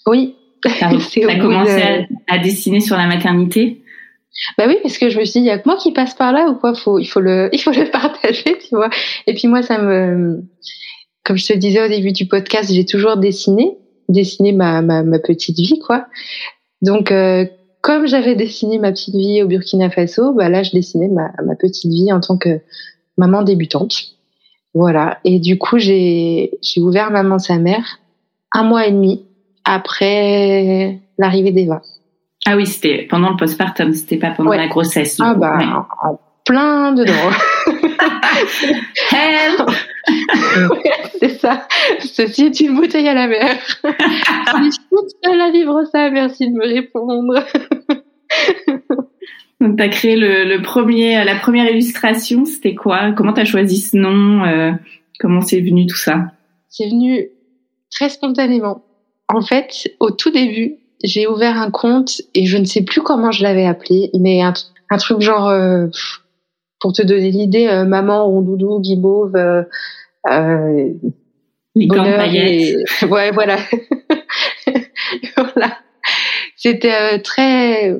Oui. 0.05 0.35
Tu 0.63 0.69
as, 0.83 0.89
commencé 1.39 1.79
de... 1.81 2.03
à, 2.27 2.35
à, 2.35 2.37
dessiner 2.39 2.79
sur 2.79 2.97
la 2.97 3.07
maternité? 3.07 3.81
Bah 4.57 4.65
oui, 4.67 4.77
parce 4.81 4.97
que 4.97 5.09
je 5.09 5.19
me 5.19 5.25
suis 5.25 5.39
dit, 5.39 5.45
il 5.45 5.49
y 5.49 5.51
a 5.51 5.57
que 5.57 5.67
moi 5.67 5.77
qui 5.77 5.91
passe 5.93 6.13
par 6.13 6.31
là 6.31 6.47
ou 6.49 6.55
quoi? 6.55 6.75
Faut, 6.75 6.99
il, 6.99 7.05
faut 7.05 7.19
le, 7.19 7.49
il 7.53 7.59
faut 7.59 7.71
le 7.71 7.89
partager, 7.89 8.57
tu 8.59 8.75
vois. 8.75 8.89
Et 9.25 9.33
puis 9.33 9.47
moi, 9.47 9.61
ça 9.61 9.79
me... 9.79 10.43
Comme 11.23 11.37
je 11.37 11.47
te 11.47 11.53
disais 11.53 11.83
au 11.83 11.89
début 11.89 12.13
du 12.13 12.27
podcast, 12.27 12.71
j'ai 12.73 12.85
toujours 12.85 13.17
dessiné, 13.17 13.77
dessiné 14.07 14.53
ma, 14.53 14.81
ma, 14.81 15.03
ma, 15.03 15.19
petite 15.19 15.57
vie, 15.57 15.79
quoi. 15.79 16.07
Donc, 16.81 17.11
euh, 17.11 17.45
comme 17.81 18.07
j'avais 18.07 18.35
dessiné 18.35 18.79
ma 18.79 18.91
petite 18.91 19.15
vie 19.15 19.41
au 19.43 19.47
Burkina 19.47 19.89
Faso, 19.89 20.33
bah 20.33 20.49
là, 20.49 20.63
je 20.63 20.71
dessinais 20.71 21.07
ma, 21.07 21.31
ma 21.43 21.55
petite 21.55 21.91
vie 21.91 22.11
en 22.11 22.19
tant 22.19 22.37
que 22.37 22.61
maman 23.17 23.43
débutante. 23.43 24.17
Voilà. 24.73 25.19
Et 25.23 25.39
du 25.39 25.57
coup, 25.57 25.77
j'ai 25.79 26.51
ouvert 26.77 27.11
Maman 27.11 27.39
sa 27.39 27.57
mère 27.57 27.99
un 28.51 28.63
mois 28.63 28.87
et 28.87 28.91
demi 28.91 29.25
après 29.63 31.01
l'arrivée 31.17 31.51
d'Eva. 31.51 31.81
Ah 32.45 32.55
oui, 32.55 32.65
c'était 32.65 33.07
pendant 33.09 33.31
le 33.31 33.35
postpartum, 33.35 33.93
c'était 33.93 34.17
pas 34.17 34.31
pendant 34.31 34.51
ouais. 34.51 34.57
la 34.57 34.67
grossesse. 34.67 35.17
Ah 35.19 35.33
bah, 35.33 35.57
ouais. 35.57 36.17
Plein 36.47 36.93
dedans. 36.93 37.31
Help 39.11 39.69
c'est 41.19 41.37
ça. 41.39 41.67
Ceci 41.99 42.45
est 42.45 42.59
une 42.61 42.75
bouteille 42.75 43.07
à 43.07 43.13
la 43.13 43.27
mer. 43.27 43.57
Je 43.83 44.71
suis 44.71 44.81
toute 44.89 45.09
seule 45.23 45.41
à 45.41 45.51
vivre 45.51 45.83
ça. 45.91 46.09
Merci 46.09 46.49
de 46.49 46.53
me 46.53 46.65
répondre. 46.65 47.43
Donc, 49.59 49.75
tu 49.75 49.83
as 49.83 49.89
créé 49.89 50.15
le, 50.15 50.45
le, 50.45 50.61
premier, 50.61 51.23
la 51.25 51.35
première 51.35 51.69
illustration, 51.69 52.45
c'était 52.45 52.75
quoi? 52.75 53.11
Comment 53.11 53.33
tu 53.33 53.41
as 53.41 53.45
choisi 53.45 53.81
ce 53.81 53.97
nom? 53.97 54.45
Euh, 54.45 54.71
Comment 55.19 55.41
c'est 55.41 55.61
venu 55.61 55.87
tout 55.87 55.97
ça? 55.97 56.31
C'est 56.69 56.87
venu 56.87 57.29
très 57.91 58.09
spontanément. 58.09 58.83
En 59.29 59.41
fait, 59.41 59.89
au 59.99 60.11
tout 60.11 60.29
début, 60.29 60.75
j'ai 61.03 61.27
ouvert 61.27 61.59
un 61.59 61.71
compte 61.71 62.21
et 62.33 62.45
je 62.45 62.57
ne 62.57 62.65
sais 62.65 62.83
plus 62.83 63.01
comment 63.01 63.31
je 63.31 63.43
l'avais 63.43 63.65
appelé, 63.65 64.09
mais 64.19 64.41
un, 64.41 64.53
un 64.89 64.97
truc 64.97 65.21
genre, 65.21 65.47
euh, 65.47 65.87
pour 66.79 66.93
te 66.93 67.01
donner 67.01 67.31
l'idée, 67.31 67.67
euh, 67.67 67.85
maman, 67.85 68.25
rondoudou, 68.25 68.79
guimauve, 68.79 69.35
euh, 69.35 69.63
euh, 70.29 70.89
bonheur 71.75 72.21
et... 72.23 72.77
ouais, 73.09 73.31
voilà. 73.31 73.57
voilà. 75.37 75.77
C'était 76.55 77.21
très 77.21 77.99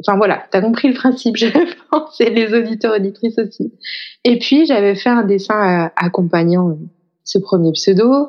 Enfin 0.00 0.16
voilà, 0.16 0.44
t'as 0.50 0.60
compris 0.60 0.88
le 0.88 0.94
principe, 0.94 1.36
je 1.38 1.46
pense, 1.90 2.20
et 2.20 2.30
les 2.30 2.52
auditeurs 2.52 2.96
auditrices 2.96 3.38
aussi. 3.38 3.72
Et 4.24 4.38
puis 4.38 4.66
j'avais 4.66 4.96
fait 4.96 5.10
un 5.10 5.22
dessin 5.22 5.90
accompagnant 5.96 6.76
ce 7.22 7.38
premier 7.38 7.72
pseudo 7.72 8.28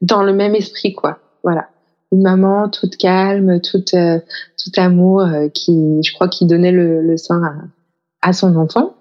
dans 0.00 0.22
le 0.22 0.32
même 0.32 0.54
esprit, 0.54 0.94
quoi. 0.94 1.18
Voilà, 1.44 1.68
une 2.12 2.22
maman 2.22 2.68
toute 2.68 2.96
calme, 2.96 3.60
toute 3.60 3.94
euh, 3.94 4.20
tout 4.62 4.80
amour, 4.80 5.22
euh, 5.22 5.48
qui, 5.48 6.00
je 6.04 6.12
crois, 6.12 6.28
qui 6.28 6.46
donnait 6.46 6.72
le, 6.72 7.00
le 7.00 7.16
sein 7.16 7.42
à, 7.42 8.28
à, 8.28 8.32
son 8.32 8.54
enfant. 8.56 8.94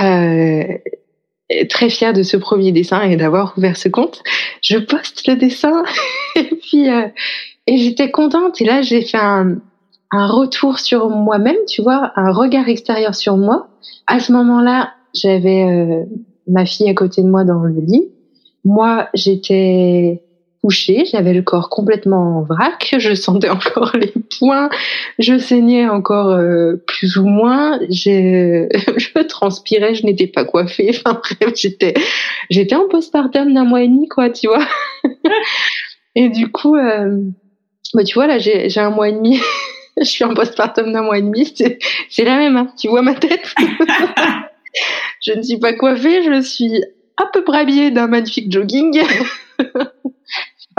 Euh, 0.00 0.78
très 1.70 1.88
fière 1.88 2.12
de 2.12 2.22
ce 2.22 2.36
premier 2.36 2.72
dessin 2.72 3.02
et 3.02 3.16
d'avoir 3.16 3.54
ouvert 3.56 3.76
ce 3.76 3.88
compte, 3.88 4.22
je 4.62 4.76
poste 4.76 5.26
le 5.26 5.36
dessin 5.36 5.82
et 6.36 6.44
puis 6.44 6.90
euh, 6.90 7.08
et 7.66 7.78
j'étais 7.78 8.10
contente. 8.10 8.60
Et 8.60 8.64
là, 8.64 8.82
j'ai 8.82 9.02
fait 9.02 9.18
un 9.18 9.56
un 10.10 10.26
retour 10.26 10.78
sur 10.78 11.10
moi-même, 11.10 11.56
tu 11.66 11.82
vois, 11.82 12.12
un 12.16 12.32
regard 12.32 12.68
extérieur 12.68 13.14
sur 13.14 13.36
moi. 13.36 13.68
À 14.06 14.20
ce 14.20 14.32
moment-là, 14.32 14.92
j'avais 15.14 15.64
euh, 15.64 16.04
ma 16.46 16.64
fille 16.64 16.88
à 16.88 16.94
côté 16.94 17.22
de 17.22 17.28
moi 17.28 17.44
dans 17.44 17.62
le 17.62 17.80
lit. 17.80 18.08
Moi, 18.64 19.08
j'étais 19.14 20.22
couchée, 20.62 21.04
j'avais 21.10 21.32
le 21.32 21.42
corps 21.42 21.68
complètement 21.70 22.38
en 22.38 22.42
vrac, 22.42 22.94
je 22.98 23.14
sentais 23.14 23.48
encore 23.48 23.92
les 23.94 24.12
poings, 24.38 24.70
je 25.18 25.38
saignais 25.38 25.88
encore 25.88 26.30
euh, 26.30 26.76
plus 26.86 27.16
ou 27.16 27.26
moins, 27.26 27.78
je, 27.90 28.66
je 28.96 29.22
transpirais, 29.22 29.94
je 29.94 30.04
n'étais 30.04 30.26
pas 30.26 30.44
coiffée. 30.44 30.90
Enfin 30.90 31.20
bref, 31.20 31.54
j'étais 31.54 31.94
j'étais 32.50 32.74
en 32.74 32.88
postpartum 32.88 33.52
d'un 33.54 33.64
mois 33.64 33.82
et 33.82 33.88
demi, 33.88 34.08
quoi, 34.08 34.30
tu 34.30 34.48
vois. 34.48 34.66
et 36.14 36.28
du 36.28 36.50
coup, 36.50 36.76
euh, 36.76 37.18
bah, 37.94 38.04
tu 38.04 38.14
vois 38.14 38.26
là, 38.26 38.38
j'ai 38.38 38.68
j'ai 38.68 38.80
un 38.80 38.90
mois 38.90 39.08
et 39.08 39.12
demi. 39.12 39.40
je 39.98 40.04
suis 40.04 40.24
en 40.24 40.34
postpartum 40.34 40.92
d'un 40.92 41.02
mois 41.02 41.18
et 41.18 41.22
demi, 41.22 41.52
c'est 42.10 42.24
la 42.24 42.36
même, 42.36 42.56
hein. 42.56 42.72
tu 42.78 42.88
vois 42.88 43.02
ma 43.02 43.14
tête 43.14 43.54
Je 45.20 45.32
ne 45.32 45.42
suis 45.42 45.58
pas 45.58 45.72
coiffée, 45.72 46.22
je 46.22 46.40
suis 46.40 46.82
à 47.16 47.26
peu 47.32 47.42
près 47.42 47.58
habillée 47.58 47.90
d'un 47.90 48.06
magnifique 48.06 48.52
jogging. 48.52 49.02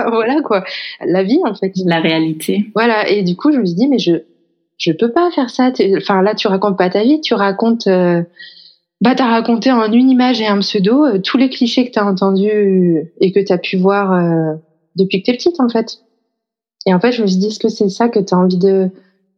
voilà 0.12 0.42
quoi, 0.42 0.64
la 1.06 1.24
vie 1.24 1.40
en 1.46 1.56
fait. 1.56 1.72
La 1.86 2.00
réalité. 2.00 2.66
Voilà, 2.76 3.10
et 3.10 3.24
du 3.24 3.36
coup 3.36 3.52
je 3.52 3.58
me 3.58 3.66
suis 3.66 3.76
dit, 3.76 3.88
mais 3.88 4.00
je 4.00 4.24
je 4.80 4.94
peux 4.94 5.12
pas 5.12 5.30
faire 5.32 5.50
ça. 5.50 5.72
Enfin 5.98 6.22
là, 6.22 6.34
tu 6.34 6.48
racontes 6.48 6.78
pas 6.78 6.90
ta 6.90 7.04
vie, 7.04 7.22
tu 7.22 7.34
racontes... 7.36 7.88
Euh... 7.88 8.24
Bah, 9.02 9.16
t'as 9.16 9.28
raconté 9.28 9.72
en 9.72 9.90
une 9.92 10.10
image 10.10 10.42
et 10.42 10.48
un 10.48 10.60
pseudo 10.60 11.06
euh, 11.06 11.20
tous 11.20 11.38
les 11.38 11.50
clichés 11.50 11.86
que 11.86 11.92
t'as 11.92 12.04
entendus 12.04 13.14
et 13.22 13.32
que 13.32 13.40
t'as 13.40 13.58
pu 13.58 13.78
voir 13.78 14.12
euh, 14.12 14.56
depuis 14.98 15.22
que 15.22 15.28
t'es 15.28 15.38
petite 15.38 15.60
en 15.62 15.70
fait. 15.70 16.00
Et 16.86 16.94
en 16.94 17.00
fait, 17.00 17.14
je 17.14 17.22
me 17.22 17.28
suis 17.28 17.38
dit, 17.38 17.48
est-ce 17.48 17.60
que 17.60 17.70
c'est 17.70 17.88
ça 17.88 18.10
que 18.10 18.20
t'as 18.20 18.36
envie 18.36 18.58
de 18.58 18.90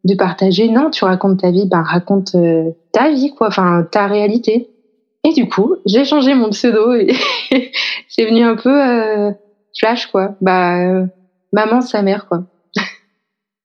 de 0.03 0.15
partager? 0.15 0.67
Non, 0.67 0.89
tu 0.89 1.05
racontes 1.05 1.41
ta 1.41 1.51
vie, 1.51 1.67
ben 1.67 1.83
raconte 1.83 2.33
euh, 2.33 2.71
ta 2.91 3.11
vie, 3.11 3.33
quoi, 3.35 3.47
enfin 3.47 3.87
ta 3.91 4.07
réalité. 4.07 4.69
Et 5.23 5.33
du 5.33 5.47
coup, 5.47 5.75
j'ai 5.85 6.05
changé 6.05 6.33
mon 6.33 6.49
pseudo 6.49 6.93
et 6.93 7.13
c'est 8.09 8.25
venu 8.25 8.41
un 8.41 8.55
peu 8.55 8.69
euh, 8.69 9.31
flash, 9.77 10.07
quoi. 10.07 10.35
Bah, 10.41 10.79
euh, 10.79 11.05
maman, 11.51 11.81
sa 11.81 12.01
mère, 12.01 12.27
quoi. 12.27 12.43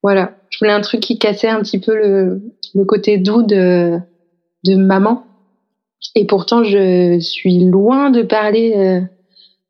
voilà. 0.03 0.33
Je 0.49 0.59
voulais 0.59 0.71
un 0.71 0.81
truc 0.81 1.01
qui 1.01 1.19
cassait 1.19 1.49
un 1.49 1.61
petit 1.61 1.79
peu 1.79 1.95
le, 1.95 2.41
le 2.73 2.85
côté 2.85 3.17
doux 3.17 3.43
de, 3.43 3.97
de 4.65 4.75
maman. 4.75 5.23
Et 6.15 6.25
pourtant, 6.25 6.63
je 6.63 7.19
suis 7.19 7.59
loin 7.65 8.09
de 8.09 8.21
parler. 8.21 8.73
Euh, 8.75 9.01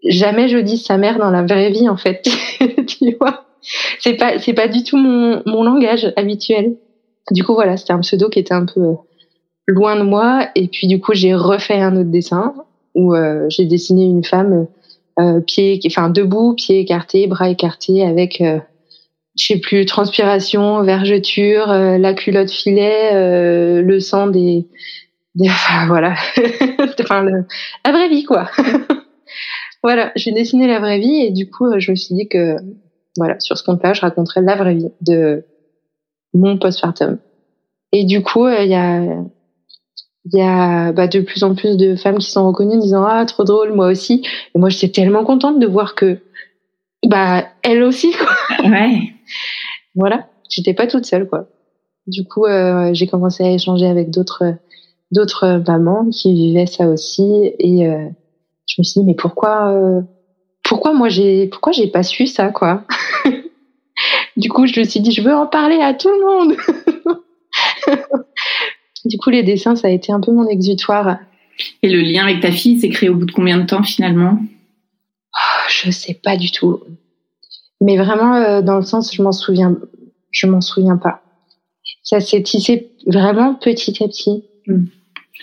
jamais 0.08 0.48
je 0.48 0.58
dis 0.58 0.78
sa 0.78 0.98
mère 0.98 1.18
dans 1.18 1.32
la 1.32 1.44
vraie 1.44 1.72
vie, 1.72 1.90
en 1.90 1.98
fait. 1.98 2.22
tu 2.88 3.16
vois? 3.20 3.46
C'est 4.00 4.14
pas, 4.14 4.40
c'est 4.40 4.54
pas 4.54 4.68
du 4.68 4.84
tout 4.84 4.98
mon, 4.98 5.42
mon 5.46 5.64
langage 5.64 6.14
habituel. 6.16 6.76
Du 7.32 7.44
coup, 7.44 7.54
voilà, 7.54 7.76
c'était 7.76 7.94
un 7.94 8.00
pseudo 8.00 8.30
qui 8.30 8.40
était 8.40 8.54
un 8.54 8.66
peu 8.66 8.82
euh, 8.82 8.94
loin 9.68 9.98
de 9.98 10.04
moi. 10.04 10.48
Et 10.56 10.68
puis, 10.68 10.88
du 10.88 11.00
coup, 11.00 11.14
j'ai 11.14 11.34
refait 11.34 11.82
un 11.82 11.96
autre 11.98 12.12
dessin 12.12 12.54
où 12.96 13.14
euh, 13.14 13.46
j'ai 13.50 13.66
dessiné 13.66 14.06
une 14.06 14.24
femme 14.24 14.68
euh, 15.20 15.42
pieds, 15.42 15.80
enfin 15.88 16.10
debout, 16.10 16.54
pieds 16.54 16.80
écartés, 16.80 17.28
bras 17.28 17.50
écartés, 17.50 18.04
avec 18.04 18.42
euh, 18.42 18.60
je 19.38 19.46
sais 19.46 19.60
plus, 19.60 19.86
transpiration, 19.86 20.82
vergeture, 20.84 21.70
euh, 21.70 21.98
la 21.98 22.14
culotte 22.14 22.50
filet, 22.50 23.14
euh, 23.14 23.82
le 23.82 24.00
sang 24.00 24.28
des, 24.28 24.68
des 25.36 25.50
enfin, 25.50 25.88
voilà, 25.88 26.16
enfin 27.02 27.24
la 27.24 27.92
vraie 27.92 28.10
vie 28.10 28.24
quoi. 28.24 28.50
voilà, 29.84 30.12
j'ai 30.16 30.32
dessiné 30.32 30.68
la 30.68 30.80
vraie 30.80 31.00
vie 31.00 31.22
et 31.22 31.32
du 31.32 31.50
coup 31.50 31.80
je 31.80 31.92
me 31.92 31.96
suis 31.96 32.16
dit 32.16 32.28
que 32.28 32.58
voilà 33.16 33.40
sur 33.40 33.58
ce 33.58 33.64
compte-là 33.64 33.94
je 33.94 34.02
raconterais 34.02 34.42
la 34.42 34.56
vraie 34.56 34.76
vie 34.76 34.92
de 35.02 35.46
mon 36.34 36.58
postpartum. 36.58 37.20
Et 37.92 38.06
du 38.06 38.22
coup 38.22 38.48
il 38.48 38.68
y 38.68 38.76
a 38.76 39.02
il 40.34 40.40
y 40.40 40.42
a 40.42 40.92
bah, 40.92 41.08
de 41.08 41.22
plus 41.22 41.44
en 41.44 41.56
plus 41.56 41.78
de 41.78 41.96
femmes 41.96 42.18
qui 42.18 42.30
sont 42.30 42.46
reconnues 42.48 42.76
en 42.76 42.80
disant 42.80 43.06
ah 43.06 43.26
trop 43.26 43.44
drôle 43.44 43.74
moi 43.74 43.88
aussi. 43.88 44.26
Et 44.54 44.60
moi 44.60 44.70
j'étais 44.70 44.90
tellement 44.90 45.24
contente 45.24 45.60
de 45.60 45.68
voir 45.68 45.96
que 45.96 46.20
bah 47.06 47.46
elle 47.64 47.84
aussi 47.84 48.12
quoi. 48.12 48.30
Ouais. 48.70 49.14
Voilà. 49.96 50.28
J'étais 50.50 50.74
pas 50.74 50.88
toute 50.88 51.06
seule 51.06 51.28
quoi. 51.28 51.48
Du 52.08 52.26
coup 52.26 52.46
euh, 52.46 52.94
j'ai 52.94 53.08
commencé 53.08 53.44
à 53.44 53.52
échanger 53.52 53.88
avec 53.88 54.10
d'autres 54.10 54.56
d'autres 55.12 55.62
mamans 55.66 56.10
qui 56.10 56.34
vivaient 56.34 56.66
ça 56.66 56.88
aussi. 56.88 57.54
Et 57.60 57.88
euh, 57.88 58.10
je 58.68 58.76
me 58.80 58.84
suis 58.84 59.02
dit 59.02 59.08
mais 59.08 59.16
pourquoi 59.16 59.72
euh, 59.72 60.02
pourquoi 60.64 60.94
moi 60.94 61.08
j'ai 61.08 61.48
pourquoi 61.48 61.72
j'ai 61.72 61.88
pas 61.88 62.04
su 62.04 62.28
ça 62.28 62.50
quoi? 62.50 62.84
Du 64.36 64.50
coup 64.50 64.68
je 64.68 64.80
me 64.80 64.86
suis 64.86 65.00
dit 65.00 65.12
je 65.12 65.22
veux 65.22 65.34
en 65.34 65.48
parler 65.48 65.80
à 65.82 65.94
tout 65.96 66.10
le 66.10 66.24
monde 66.24 66.56
du 69.08 69.18
coup, 69.18 69.30
les 69.30 69.44
dessins, 69.44 69.76
ça 69.76 69.88
a 69.88 69.92
été 69.92 70.12
un 70.12 70.20
peu 70.20 70.32
mon 70.32 70.48
exutoire. 70.48 71.18
Et 71.82 71.90
le 71.90 72.02
lien 72.02 72.24
avec 72.26 72.42
ta 72.42 72.52
fille 72.52 72.80
s'est 72.80 72.90
créé 72.90 73.10
au 73.10 73.16
bout 73.16 73.26
de 73.26 73.32
combien 73.32 73.58
de 73.58 73.66
temps 73.66 73.84
finalement? 73.84 74.38
Oh, 75.34 75.70
Je 75.70 75.92
sais 75.92 76.14
pas 76.14 76.38
du 76.38 76.52
tout. 76.52 76.80
Mais 77.82 77.98
vraiment, 77.98 78.36
euh, 78.36 78.62
dans 78.62 78.76
le 78.76 78.84
sens, 78.84 79.14
je 79.14 79.22
m'en 79.22 79.32
souviens, 79.32 79.76
je 80.32 80.48
m'en 80.48 80.62
souviens 80.62 80.98
pas. 80.98 81.22
Ça 82.04 82.20
s'est 82.20 82.42
tissé 82.42 82.92
vraiment 83.06 83.56
petit 83.56 84.04
à 84.04 84.08
petit. 84.08 84.44
Hmm. 84.66 84.86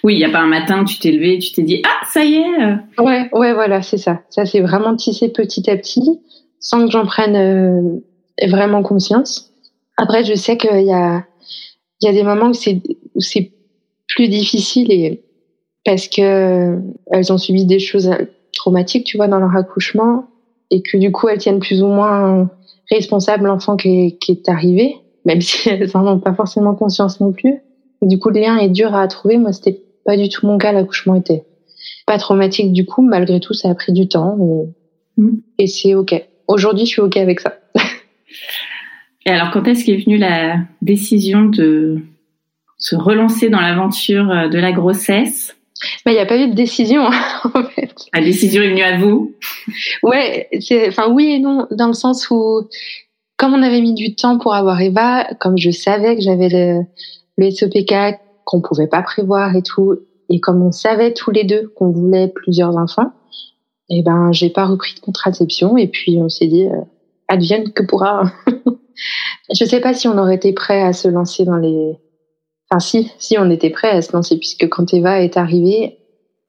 Oui, 0.03 0.15
il 0.15 0.19
n'y 0.19 0.25
a 0.25 0.31
pas 0.31 0.41
un 0.41 0.47
matin 0.47 0.85
tu 0.85 0.99
t'es 0.99 1.13
levé, 1.13 1.39
tu 1.39 1.53
t'es 1.53 1.63
dit 1.63 1.81
ah 1.87 2.05
ça 2.07 2.25
y 2.25 2.35
est. 2.35 2.63
Euh. 2.63 2.77
Ouais, 2.99 3.29
ouais, 3.33 3.55
voilà, 3.55 3.81
c'est 3.81 3.97
ça. 3.97 4.23
Ça 4.29 4.45
s'est 4.45 4.61
vraiment 4.61 4.97
tissé 4.97 5.31
petit 5.31 5.71
à 5.71 5.77
petit, 5.77 6.21
sans 6.59 6.85
que 6.85 6.91
j'en 6.91 7.07
prenne 7.07 7.37
euh, 7.37 8.01
vraiment 8.49 8.83
conscience. 8.83 9.53
Après, 9.97 10.25
je 10.25 10.35
sais 10.35 10.57
qu'il 10.57 10.87
y 10.87 10.93
a, 10.93 11.25
il 12.01 12.07
y 12.07 12.09
a 12.09 12.13
des 12.13 12.25
moments 12.25 12.49
où 12.49 12.55
c'est, 12.55 12.83
où 13.15 13.21
c'est 13.21 13.53
plus 14.09 14.29
difficile 14.29 14.93
et 14.93 15.23
parce 15.85 16.09
que 16.09 16.23
euh, 16.23 16.81
elles 17.11 17.33
ont 17.33 17.39
subi 17.39 17.67
des 17.67 17.79
choses 17.79 18.11
traumatiques, 18.53 19.05
tu 19.05 19.17
vois, 19.17 19.29
dans 19.29 19.39
leur 19.39 19.55
accouchement 19.55 20.29
et 20.71 20.83
que 20.83 20.97
du 20.97 21.13
coup 21.13 21.29
elles 21.29 21.39
tiennent 21.39 21.61
plus 21.61 21.83
ou 21.83 21.87
moins 21.87 22.51
responsable 22.91 23.47
l'enfant 23.47 23.77
qui 23.77 24.07
est, 24.07 24.19
qui 24.19 24.33
est 24.33 24.49
arrivé, 24.49 24.97
même 25.25 25.41
si 25.41 25.69
elles 25.69 25.91
n'en 25.95 26.07
ont 26.07 26.19
pas 26.19 26.35
forcément 26.35 26.75
conscience 26.75 27.21
non 27.21 27.33
plus. 27.33 27.61
du 28.03 28.19
coup, 28.19 28.31
le 28.31 28.41
lien 28.41 28.57
est 28.59 28.69
dur 28.69 28.95
à 28.95 29.07
trouver. 29.09 29.39
Moi, 29.39 29.53
c'était 29.53 29.81
pas 30.05 30.17
du 30.17 30.29
tout 30.29 30.47
mon 30.47 30.59
cas. 30.59 30.73
L'accouchement 30.73 31.15
était 31.15 31.45
pas 32.07 32.19
traumatique 32.19 32.73
du 32.73 32.85
coup. 32.85 33.03
Malgré 33.03 33.41
tout, 33.41 33.55
ça 33.55 33.71
a 33.71 33.75
pris 33.75 33.93
du 33.93 34.09
temps 34.09 34.39
et, 34.39 35.21
mmh. 35.21 35.37
et 35.59 35.67
c'est 35.67 35.95
ok. 35.95 36.15
Aujourd'hui, 36.49 36.87
je 36.87 36.91
suis 36.91 37.01
ok 37.01 37.17
avec 37.17 37.41
ça. 37.41 37.55
et 39.27 39.31
alors, 39.31 39.51
quand 39.51 39.67
est-ce 39.67 39.85
qu'est 39.85 39.97
venue 39.97 40.19
la 40.19 40.59
décision 40.83 41.45
de 41.45 42.01
se 42.85 42.97
relancer 42.97 43.49
dans 43.49 43.61
l'aventure 43.61 44.31
euh, 44.31 44.49
de 44.49 44.59
la 44.59 44.73
grossesse 44.73 45.57
bah, 46.05 46.13
il 46.13 46.15
n'y 46.15 46.21
a 46.21 46.27
pas 46.27 46.39
eu 46.39 46.49
de 46.49 46.55
décision, 46.55 47.03
en 47.55 47.65
fait. 47.65 47.93
La 48.15 48.23
décision 48.23 48.63
est 48.63 48.71
venue 48.71 48.83
à 48.83 48.97
vous 48.97 49.35
Ouais, 50.03 50.49
enfin 50.89 51.11
oui 51.11 51.33
et 51.33 51.39
non, 51.41 51.67
dans 51.73 51.89
le 51.89 51.93
sens 51.93 52.31
où, 52.31 52.63
comme 53.37 53.53
on 53.53 53.63
avait 53.63 53.81
mis 53.81 53.93
du 53.93 54.15
temps 54.15 54.39
pour 54.39 54.55
avoir 54.55 54.81
Eva, 54.81 55.27
comme 55.41 55.59
je 55.59 55.71
savais 55.71 56.17
que 56.17 56.23
j'avais 56.23 56.49
le, 56.49 56.85
le 57.37 57.51
SOPK 57.51 58.19
qu'on 58.45 58.63
pouvait 58.63 58.87
pas 58.87 59.03
prévoir 59.03 59.55
et 59.57 59.63
tout, 59.63 59.97
et 60.31 60.41
comme 60.41 60.63
on 60.63 60.73
savait 60.73 61.13
tous 61.13 61.33
les 61.33 61.45
deux 61.45 61.69
qu'on 61.77 61.91
voulait 61.91 62.29
plusieurs 62.29 62.77
enfants, 62.77 63.13
et 63.91 63.99
eh 63.99 64.03
ben 64.03 64.33
j'ai 64.33 64.49
pas 64.49 64.65
repris 64.65 64.95
de 64.95 65.01
contraception 65.01 65.77
et 65.77 65.89
puis 65.89 66.17
on 66.19 66.31
s'est 66.31 66.47
dit 66.47 66.67
euh, 66.67 66.81
advienne 67.29 67.71
que 67.73 67.83
pourra. 67.83 68.33
je 69.55 69.65
sais 69.67 69.81
pas 69.81 69.93
si 69.93 70.09
on 70.09 70.17
aurait 70.17 70.37
été 70.37 70.55
prêt 70.55 70.81
à 70.81 70.95
se 70.95 71.09
lancer 71.09 71.45
dans 71.45 71.57
les 71.57 71.99
Enfin, 72.71 72.81
si, 72.81 73.13
si, 73.19 73.39
on 73.39 73.51
était 73.51 73.71
prêt 73.71 73.91
à 73.91 74.03
se 74.03 74.13
lancer, 74.13 74.39
puisque 74.39 74.69
quand 74.69 74.93
Eva 74.95 75.21
est 75.21 75.37
arrivée, 75.37 75.99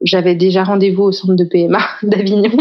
j'avais 0.01 0.35
déjà 0.35 0.63
rendez-vous 0.63 1.03
au 1.03 1.11
centre 1.11 1.35
de 1.35 1.43
PMA 1.43 1.79
d'Avignon, 2.03 2.57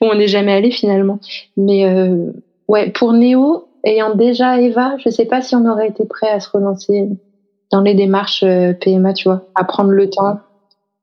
où 0.00 0.04
on 0.04 0.14
n'est 0.14 0.28
jamais 0.28 0.52
allé 0.52 0.70
finalement. 0.70 1.20
Mais 1.56 1.84
euh, 1.86 2.32
ouais, 2.66 2.90
pour 2.90 3.12
Néo, 3.12 3.68
ayant 3.84 4.14
déjà 4.14 4.60
Eva, 4.60 4.96
je 5.04 5.10
sais 5.10 5.26
pas 5.26 5.42
si 5.42 5.54
on 5.54 5.66
aurait 5.66 5.88
été 5.88 6.04
prêt 6.04 6.30
à 6.30 6.40
se 6.40 6.50
relancer 6.50 7.08
dans 7.70 7.82
les 7.82 7.94
démarches 7.94 8.42
euh, 8.42 8.72
PMA, 8.72 9.12
tu 9.12 9.28
vois, 9.28 9.46
à 9.54 9.64
prendre 9.64 9.90
le 9.90 10.08
temps. 10.08 10.40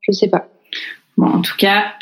Je 0.02 0.12
sais 0.12 0.28
pas. 0.28 0.48
Bon, 1.18 1.28
en 1.28 1.42
tout 1.42 1.56
cas, 1.58 1.94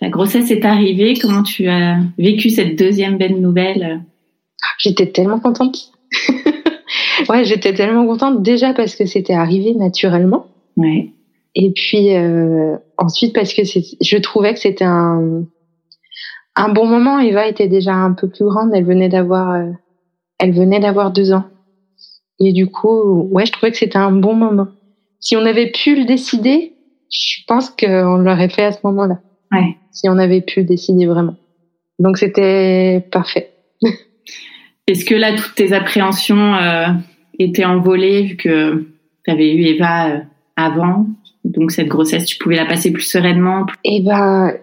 la 0.00 0.08
grossesse 0.08 0.50
est 0.50 0.64
arrivée. 0.64 1.14
Comment 1.20 1.42
tu 1.42 1.68
as 1.68 1.98
vécu 2.18 2.50
cette 2.50 2.78
deuxième 2.78 3.18
belle 3.18 3.40
nouvelle? 3.40 4.02
J'étais 4.78 5.06
tellement 5.06 5.40
contente. 5.40 5.92
ouais, 7.28 7.44
j'étais 7.44 7.74
tellement 7.74 8.06
contente 8.06 8.42
déjà 8.42 8.72
parce 8.74 8.96
que 8.96 9.06
c'était 9.06 9.34
arrivé 9.34 9.74
naturellement. 9.74 10.46
Ouais. 10.76 11.12
Et 11.54 11.72
puis 11.72 12.14
euh, 12.14 12.76
ensuite 12.96 13.34
parce 13.34 13.52
que 13.54 13.62
je 13.64 14.16
trouvais 14.18 14.54
que 14.54 14.60
c'était 14.60 14.84
un 14.84 15.44
un 16.56 16.68
bon 16.68 16.86
moment. 16.86 17.18
Eva 17.20 17.46
était 17.46 17.68
déjà 17.68 17.94
un 17.94 18.12
peu 18.12 18.28
plus 18.28 18.44
grande. 18.44 18.70
Elle 18.74 18.84
venait 18.84 19.08
d'avoir 19.08 19.52
euh, 19.52 19.70
elle 20.38 20.52
venait 20.52 20.80
d'avoir 20.80 21.10
deux 21.10 21.32
ans. 21.32 21.44
Et 22.38 22.52
du 22.52 22.68
coup, 22.68 23.28
ouais, 23.30 23.44
je 23.46 23.52
trouvais 23.52 23.70
que 23.70 23.76
c'était 23.76 23.98
un 23.98 24.12
bon 24.12 24.34
moment. 24.34 24.68
Si 25.20 25.36
on 25.36 25.44
avait 25.44 25.70
pu 25.70 25.94
le 25.94 26.06
décider, 26.06 26.72
je 27.10 27.44
pense 27.46 27.70
qu'on 27.70 28.16
l'aurait 28.16 28.48
fait 28.48 28.64
à 28.64 28.72
ce 28.72 28.78
moment-là. 28.84 29.18
Ouais. 29.52 29.76
Si 29.92 30.08
on 30.08 30.16
avait 30.16 30.40
pu 30.40 30.60
le 30.60 30.66
décider 30.66 31.06
vraiment. 31.06 31.34
Donc 31.98 32.16
c'était 32.16 33.06
parfait. 33.12 33.50
Est-ce 34.86 35.04
que 35.04 35.14
là, 35.14 35.34
toutes 35.36 35.54
tes 35.54 35.72
appréhensions 35.72 36.54
euh, 36.54 36.86
étaient 37.42 37.64
envolées 37.64 38.22
vu 38.22 38.36
que 38.36 38.86
tu 39.24 39.30
avais 39.30 39.52
eu 39.52 39.64
Eva 39.64 40.10
euh, 40.10 40.18
avant 40.56 41.06
Donc 41.44 41.70
cette 41.70 41.88
grossesse, 41.88 42.26
tu 42.26 42.38
pouvais 42.38 42.56
la 42.56 42.66
passer 42.66 42.92
plus 42.92 43.02
sereinement 43.02 43.66
Eh 43.84 44.00
ben, 44.00 44.54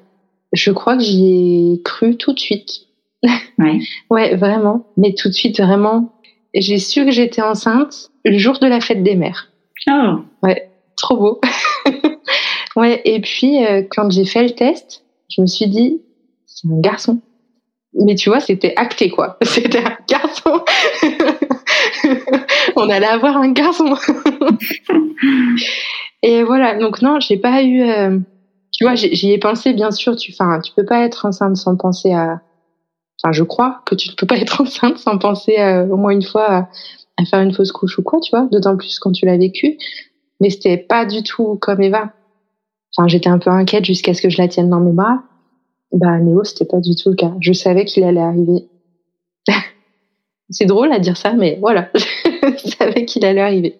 je 0.53 0.71
crois 0.71 0.97
que 0.97 1.03
j'y 1.03 1.73
ai 1.73 1.81
cru 1.83 2.17
tout 2.17 2.33
de 2.33 2.39
suite. 2.39 2.87
Ouais. 3.59 3.79
ouais, 4.11 4.35
vraiment. 4.35 4.85
Mais 4.97 5.15
tout 5.15 5.29
de 5.29 5.33
suite, 5.33 5.59
vraiment. 5.59 6.13
J'ai 6.53 6.77
su 6.77 7.03
que 7.05 7.11
j'étais 7.11 7.41
enceinte 7.41 8.11
le 8.23 8.37
jour 8.37 8.59
de 8.59 8.67
la 8.67 8.79
fête 8.81 9.01
des 9.01 9.15
mères. 9.15 9.51
Oh. 9.89 10.19
Ouais, 10.43 10.69
trop 10.95 11.17
beau. 11.17 11.41
ouais, 12.75 13.01
et 13.03 13.19
puis 13.19 13.65
euh, 13.65 13.81
quand 13.89 14.11
j'ai 14.11 14.25
fait 14.25 14.43
le 14.43 14.51
test, 14.51 15.03
je 15.29 15.41
me 15.41 15.47
suis 15.47 15.67
dit, 15.67 16.01
c'est 16.45 16.67
un 16.67 16.79
garçon 16.79 17.19
mais 17.93 18.15
tu 18.15 18.29
vois, 18.29 18.39
c'était 18.39 18.73
acté, 18.75 19.09
quoi. 19.09 19.37
C'était 19.43 19.83
un 19.83 19.97
garçon. 20.07 20.63
On 22.75 22.89
allait 22.89 23.07
avoir 23.07 23.37
un 23.37 23.51
garçon. 23.51 23.95
et 26.23 26.43
voilà. 26.43 26.77
Donc 26.77 27.01
non, 27.01 27.19
j'ai 27.19 27.37
pas 27.37 27.63
eu. 27.63 27.81
Euh, 27.81 28.19
tu 28.71 28.83
vois, 28.83 28.95
j'y 28.95 29.31
ai 29.31 29.37
pensé, 29.39 29.73
bien 29.73 29.91
sûr. 29.91 30.15
Tu, 30.15 30.31
enfin, 30.31 30.59
tu 30.61 30.71
peux 30.73 30.85
pas 30.85 31.05
être 31.05 31.25
enceinte 31.25 31.55
sans 31.55 31.75
penser 31.75 32.13
à. 32.13 32.41
Enfin, 33.21 33.31
je 33.31 33.43
crois 33.43 33.81
que 33.85 33.95
tu 33.95 34.09
ne 34.09 34.15
peux 34.15 34.27
pas 34.27 34.37
être 34.37 34.61
enceinte 34.61 34.97
sans 34.97 35.17
penser 35.17 35.57
euh, 35.57 35.87
au 35.87 35.97
moins 35.97 36.11
une 36.11 36.23
fois 36.23 36.69
à, 37.17 37.25
faire 37.25 37.39
une 37.39 37.53
fausse 37.53 37.71
couche 37.71 37.97
ou 37.97 38.03
quoi, 38.03 38.19
tu 38.19 38.29
vois. 38.35 38.47
D'autant 38.51 38.77
plus 38.77 38.99
quand 38.99 39.11
tu 39.11 39.25
l'as 39.25 39.37
vécu. 39.37 39.77
Mais 40.39 40.51
c'était 40.51 40.77
pas 40.77 41.05
du 41.05 41.23
tout 41.23 41.57
comme 41.59 41.81
Eva. 41.81 42.11
Enfin, 42.95 43.07
j'étais 43.07 43.29
un 43.29 43.39
peu 43.39 43.49
inquiète 43.49 43.85
jusqu'à 43.85 44.13
ce 44.13 44.21
que 44.21 44.29
je 44.29 44.37
la 44.37 44.47
tienne 44.47 44.69
dans 44.69 44.79
mes 44.79 44.91
bras. 44.91 45.23
Bah, 45.91 46.19
Néo, 46.19 46.43
c'était 46.43 46.65
pas 46.65 46.79
du 46.79 46.95
tout 46.95 47.09
le 47.09 47.15
cas. 47.15 47.33
Je 47.39 47.53
savais 47.53 47.85
qu'il 47.85 48.03
allait 48.03 48.21
arriver. 48.21 48.67
c'est 50.49 50.65
drôle 50.65 50.91
à 50.91 50.99
dire 50.99 51.17
ça, 51.17 51.33
mais 51.33 51.57
voilà. 51.59 51.89
je 51.95 52.75
savais 52.77 53.05
qu'il 53.05 53.25
allait 53.25 53.41
arriver. 53.41 53.79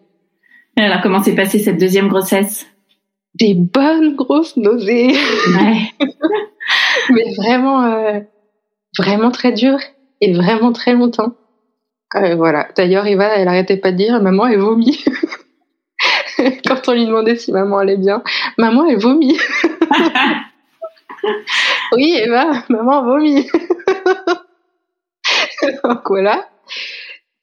alors, 0.78 1.02
comment 1.02 1.22
s'est 1.22 1.36
passée 1.36 1.60
cette 1.60 1.80
deuxième 1.80 2.08
grossesse? 2.08 2.68
Des 3.36 3.54
bonnes 3.54 4.16
grosses 4.16 4.58
nausées. 4.58 5.14
Ouais. 5.56 5.82
mais 7.10 7.34
vraiment, 7.36 7.84
euh, 7.84 8.20
vraiment 8.98 9.32
très 9.32 9.52
dur. 9.52 9.78
et 10.22 10.34
vraiment 10.34 10.72
très 10.72 10.94
longtemps. 10.94 11.34
Euh, 12.16 12.36
voilà. 12.36 12.70
D'ailleurs, 12.76 13.06
Eva, 13.06 13.36
elle 13.36 13.48
arrêtait 13.48 13.78
pas 13.78 13.92
de 13.92 13.98
dire 13.98 14.22
maman, 14.22 14.48
elle 14.48 14.60
vomit. 14.60 15.04
Quand 16.66 16.88
on 16.88 16.94
lui 16.94 17.06
demandait 17.06 17.36
si 17.36 17.52
maman 17.52 17.80
allait 17.80 17.98
bien, 17.98 18.24
maman, 18.58 18.86
elle 18.86 19.00
vomit. 19.00 19.38
Oui, 21.94 22.16
Eva, 22.24 22.64
maman 22.70 23.04
vomit. 23.04 23.48
Donc 25.84 26.02
voilà. 26.08 26.48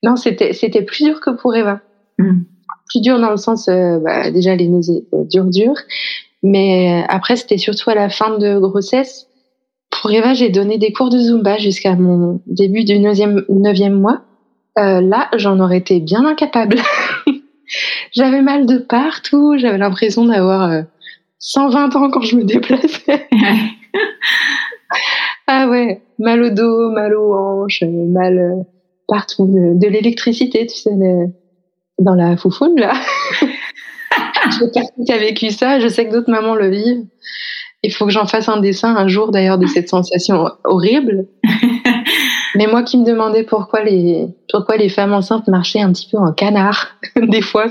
Non, 0.02 0.16
c'était 0.16 0.52
c'était 0.52 0.82
plus 0.82 1.04
dur 1.04 1.20
que 1.20 1.30
pour 1.30 1.54
Eva. 1.54 1.80
Mm. 2.18 2.42
Plus 2.88 3.00
dur 3.00 3.18
dans 3.18 3.30
le 3.30 3.36
sens, 3.36 3.68
euh, 3.68 3.98
bah, 3.98 4.30
déjà 4.30 4.54
les 4.54 4.68
nausées, 4.68 5.06
euh, 5.14 5.24
dur 5.24 5.44
dur. 5.46 5.74
Mais 6.42 7.02
euh, 7.02 7.06
après, 7.08 7.36
c'était 7.36 7.56
surtout 7.56 7.88
à 7.90 7.94
la 7.94 8.10
fin 8.10 8.36
de 8.36 8.58
grossesse. 8.58 9.28
Pour 9.90 10.10
Eva, 10.10 10.34
j'ai 10.34 10.50
donné 10.50 10.76
des 10.76 10.92
cours 10.92 11.08
de 11.08 11.18
Zumba 11.18 11.56
jusqu'à 11.56 11.96
mon 11.96 12.40
début 12.46 12.84
du 12.84 12.98
neuvième, 12.98 13.44
neuvième 13.48 13.98
mois. 13.98 14.22
Euh, 14.78 15.00
là, 15.00 15.30
j'en 15.36 15.58
aurais 15.60 15.78
été 15.78 16.00
bien 16.00 16.26
incapable. 16.26 16.76
j'avais 18.12 18.42
mal 18.42 18.66
de 18.66 18.76
partout. 18.78 19.56
J'avais 19.56 19.78
l'impression 19.78 20.26
d'avoir 20.26 20.82
120 21.38 21.96
ans 21.96 22.10
quand 22.10 22.22
je 22.22 22.36
me 22.36 22.44
déplaçais. 22.44 23.26
ah 25.46 25.68
ouais, 25.68 26.02
mal 26.18 26.42
au 26.42 26.50
dos, 26.50 26.90
mal 26.90 27.14
aux 27.14 27.34
hanches, 27.34 27.82
mal 27.82 28.64
partout. 29.08 29.46
De, 29.46 29.88
l'électricité, 29.88 30.66
tu 30.66 30.76
sais, 30.76 30.90
dans 31.98 32.14
la 32.14 32.36
foufoune, 32.36 32.78
là. 32.78 32.94
je 34.50 34.50
sais 34.50 34.70
pas 34.72 35.14
a 35.14 35.18
vécu 35.18 35.50
ça. 35.50 35.80
Je 35.80 35.88
sais 35.88 36.06
que 36.06 36.12
d'autres 36.12 36.30
mamans 36.30 36.54
le 36.54 36.70
vivent. 36.70 37.06
Il 37.82 37.92
faut 37.92 38.06
que 38.06 38.12
j'en 38.12 38.26
fasse 38.26 38.48
un 38.48 38.60
dessin 38.60 38.96
un 38.96 39.08
jour, 39.08 39.30
d'ailleurs, 39.30 39.58
de 39.58 39.66
cette 39.66 39.88
sensation 39.88 40.48
horrible. 40.64 41.26
Mais 42.56 42.66
moi 42.66 42.82
qui 42.82 42.98
me 42.98 43.04
demandais 43.04 43.42
pourquoi 43.42 43.82
les 43.82 44.28
pourquoi 44.48 44.76
les 44.76 44.88
femmes 44.88 45.12
enceintes 45.12 45.48
marchaient 45.48 45.80
un 45.80 45.92
petit 45.92 46.08
peu 46.10 46.18
en 46.18 46.32
canard, 46.32 46.96
des 47.16 47.42
fois 47.42 47.66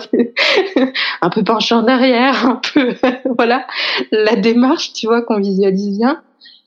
un 1.21 1.29
peu 1.29 1.43
penchant 1.43 1.83
en 1.83 1.87
arrière, 1.87 2.45
un 2.45 2.61
peu 2.73 2.95
voilà 3.37 3.65
la 4.11 4.35
démarche, 4.35 4.93
tu 4.93 5.07
vois 5.07 5.21
qu'on 5.21 5.39
visualise 5.39 5.97
bien. 5.97 6.21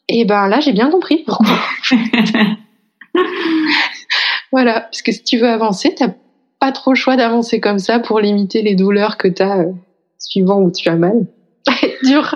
Et 0.09 0.25
ben 0.25 0.49
là 0.49 0.61
j'ai 0.61 0.73
bien 0.73 0.91
compris 0.91 1.25
pourquoi. 1.27 1.59
voilà, 4.53 4.81
parce 4.81 5.03
que 5.03 5.12
si 5.12 5.23
tu 5.25 5.39
veux 5.39 5.49
avancer, 5.49 5.95
t'as 5.95 6.11
pas 6.59 6.73
trop 6.73 6.93
le 6.93 6.97
choix 6.97 7.17
d'avancer 7.17 7.61
comme 7.61 7.79
ça 7.79 7.99
pour 7.99 8.21
limiter 8.21 8.62
les 8.62 8.75
douleurs 8.75 9.19
que 9.19 9.29
t'as 9.29 9.59
euh, 9.59 9.73
suivant 10.19 10.61
où 10.61 10.71
tu 10.71 10.89
as 10.89 10.97
mal. 10.97 11.27
dur. 12.03 12.35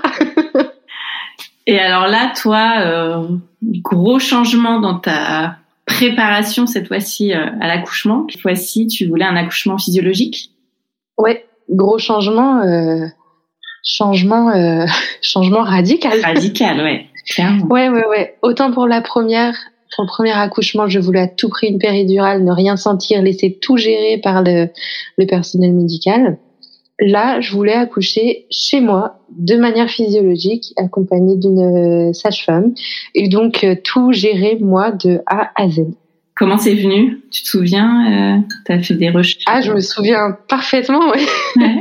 Et 1.67 1.79
alors 1.79 2.09
là, 2.09 2.33
toi, 2.35 2.73
euh, 2.81 3.29
gros 3.63 4.19
changement 4.19 4.81
dans 4.81 4.99
ta 4.99 5.57
préparation 5.91 6.67
cette 6.67 6.89
fois-ci 6.89 7.35
euh, 7.35 7.47
à 7.61 7.67
l'accouchement. 7.67 8.27
Cette 8.31 8.41
fois-ci, 8.41 8.87
tu 8.87 9.07
voulais 9.07 9.25
un 9.25 9.37
accouchement 9.37 9.77
physiologique? 9.77 10.53
Ouais, 11.19 11.45
gros 11.69 11.99
changement, 11.99 12.63
euh, 12.63 13.07
changement, 13.85 14.51
euh, 14.51 14.87
changement 15.23 15.63
radical. 15.63 16.19
Radical, 16.23 16.81
ouais. 16.81 17.07
Clairement. 17.29 17.67
Ouais, 17.67 17.89
ouais, 17.89 18.07
ouais. 18.07 18.37
Autant 18.43 18.73
pour 18.73 18.87
la 18.87 19.03
première, 19.03 19.55
pour 19.95 20.05
le 20.05 20.09
premier 20.09 20.33
accouchement, 20.33 20.89
je 20.89 20.99
voulais 20.99 21.21
à 21.21 21.29
tout 21.29 21.49
prix 21.49 21.69
une 21.69 21.79
péridurale, 21.79 22.45
ne 22.45 22.53
rien 22.53 22.77
sentir, 22.77 23.21
laisser 23.21 23.59
tout 23.61 23.77
gérer 23.77 24.19
par 24.19 24.43
le, 24.43 24.69
le 25.19 25.27
personnel 25.27 25.73
médical. 25.73 26.39
Là, 27.01 27.41
je 27.41 27.53
voulais 27.53 27.73
accoucher 27.73 28.47
chez 28.51 28.81
moi 28.81 29.21
de 29.31 29.57
manière 29.57 29.89
physiologique, 29.89 30.75
accompagnée 30.77 31.37
d'une 31.37 32.13
sage-femme, 32.13 32.75
et 33.15 33.29
donc 33.29 33.65
euh, 33.65 33.75
tout 33.83 34.13
gérer 34.13 34.59
moi 34.61 34.91
de 34.91 35.21
A 35.27 35.51
à 35.57 35.69
Z. 35.69 35.87
Comment 36.41 36.57
c'est 36.57 36.75
venu? 36.75 37.21
Tu 37.31 37.43
te 37.43 37.49
souviens 37.49 38.39
euh, 38.39 38.41
Tu 38.65 38.73
as 38.73 38.83
fait 38.83 38.95
des 38.95 39.11
recherches? 39.11 39.45
Ah, 39.47 39.61
je 39.61 39.73
me 39.73 39.81
souviens 39.81 40.39
parfaitement, 40.49 41.13
oui. 41.15 41.27
Ouais, 41.57 41.77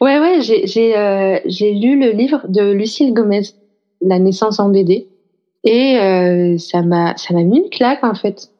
ouais, 0.00 0.18
ouais 0.40 0.40
j'ai 0.40 0.96
euh, 0.96 1.38
j'ai 1.46 1.72
lu 1.72 2.00
le 2.00 2.10
livre 2.10 2.40
de 2.48 2.72
Lucille 2.72 3.14
Gomez, 3.14 3.42
La 4.00 4.18
naissance 4.18 4.58
en 4.58 4.70
BD, 4.70 5.06
et 5.62 5.98
euh, 5.98 6.58
ça 6.58 6.82
m'a 6.82 7.16
ça 7.16 7.32
m'a 7.32 7.44
mis 7.44 7.58
une 7.58 7.70
claque 7.70 8.02
en 8.02 8.14
fait. 8.14 8.50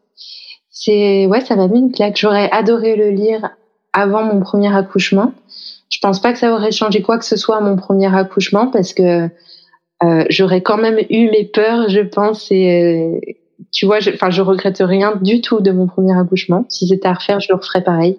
C'est 0.70 1.26
ouais, 1.26 1.40
ça 1.40 1.57
m'a 1.57 1.66
mis 1.66 1.80
une 1.80 1.90
claque. 1.90 2.16
J'aurais 2.16 2.48
adoré 2.53 2.94
le 2.94 3.11
lire 3.11 3.50
avant 3.92 4.22
mon 4.22 4.40
premier 4.40 4.72
accouchement 4.72 5.32
je 5.93 5.99
pense 6.01 6.20
pas 6.20 6.32
que 6.32 6.38
ça 6.38 6.55
aurait 6.55 6.72
changé 6.72 7.03
quoi 7.03 7.18
que 7.18 7.24
ce 7.24 7.36
soit 7.36 7.59
à 7.59 7.61
mon 7.61 7.76
premier 7.76 8.12
accouchement 8.16 8.68
parce 8.68 8.95
que 8.95 9.28
euh, 10.03 10.24
j'aurais 10.30 10.62
quand 10.62 10.78
même 10.78 10.99
eu 11.11 11.30
mes 11.30 11.45
peurs, 11.45 11.90
je 11.90 12.01
pense. 12.01 12.51
Et 12.51 13.20
euh, 13.24 13.34
tu 13.72 13.84
vois, 13.84 13.99
enfin, 13.99 14.30
je, 14.30 14.36
je 14.36 14.43
regrette 14.43 14.78
rien 14.80 15.14
du 15.20 15.43
tout 15.43 15.61
de 15.61 15.70
mon 15.70 15.86
premier 15.86 16.18
accouchement. 16.18 16.64
Si 16.70 16.88
c'était 16.88 17.09
à 17.09 17.12
refaire, 17.12 17.40
je 17.40 17.49
le 17.51 17.57
referais 17.57 17.84
pareil. 17.84 18.18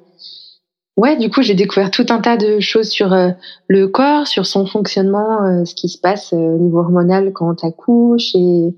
Ouais, 0.98 1.18
du 1.18 1.32
coup, 1.32 1.42
j'ai 1.42 1.56
découvert 1.56 1.90
tout 1.90 2.06
un 2.10 2.20
tas 2.20 2.38
de 2.38 2.60
choses 2.60 2.90
sur 2.90 3.12
euh, 3.12 3.32
le 3.68 3.88
corps, 3.88 4.28
sur 4.28 4.46
son 4.46 4.68
fonctionnement, 4.68 5.44
euh, 5.44 5.66
ce 5.66 5.74
qui 5.74 5.90
se 5.90 5.98
passe 5.98 6.32
au 6.32 6.58
niveau 6.60 6.80
hormonal 6.80 7.34
quand 7.34 7.64
on 7.64 7.68
accouche 7.68 8.36
et, 8.36 8.76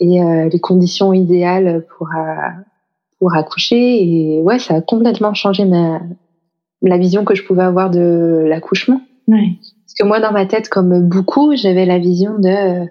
et 0.00 0.48
les 0.50 0.58
conditions 0.58 1.12
idéales 1.12 1.86
pour 1.96 2.08
pour 3.20 3.36
accoucher. 3.36 4.02
Et 4.02 4.40
ouais, 4.40 4.58
ça 4.58 4.76
a 4.76 4.80
complètement 4.80 5.34
changé 5.34 5.64
ma 5.64 6.00
la 6.82 6.98
vision 6.98 7.24
que 7.24 7.34
je 7.34 7.44
pouvais 7.44 7.62
avoir 7.62 7.90
de 7.90 8.44
l'accouchement. 8.46 9.00
Parce 9.28 9.94
que 9.98 10.04
moi, 10.04 10.20
dans 10.20 10.32
ma 10.32 10.46
tête, 10.46 10.68
comme 10.68 11.08
beaucoup, 11.08 11.54
j'avais 11.54 11.86
la 11.86 11.98
vision 11.98 12.38
de 12.38 12.86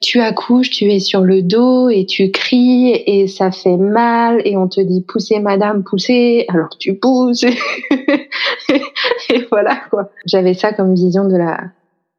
tu 0.00 0.20
accouches, 0.20 0.70
tu 0.70 0.84
es 0.92 1.00
sur 1.00 1.22
le 1.22 1.42
dos 1.42 1.88
et 1.88 2.06
tu 2.06 2.30
cries 2.30 2.92
et 3.06 3.26
ça 3.26 3.50
fait 3.50 3.76
mal 3.76 4.40
et 4.44 4.56
on 4.56 4.68
te 4.68 4.80
dit 4.80 5.02
poussez 5.02 5.40
madame, 5.40 5.82
poussez, 5.82 6.44
alors 6.48 6.68
tu 6.78 6.94
pousses 6.94 7.42
et, 8.68 9.46
voilà 9.50 9.80
quoi. 9.90 10.10
J'avais 10.24 10.54
ça 10.54 10.72
comme 10.72 10.94
vision 10.94 11.26
de 11.26 11.36
la 11.36 11.60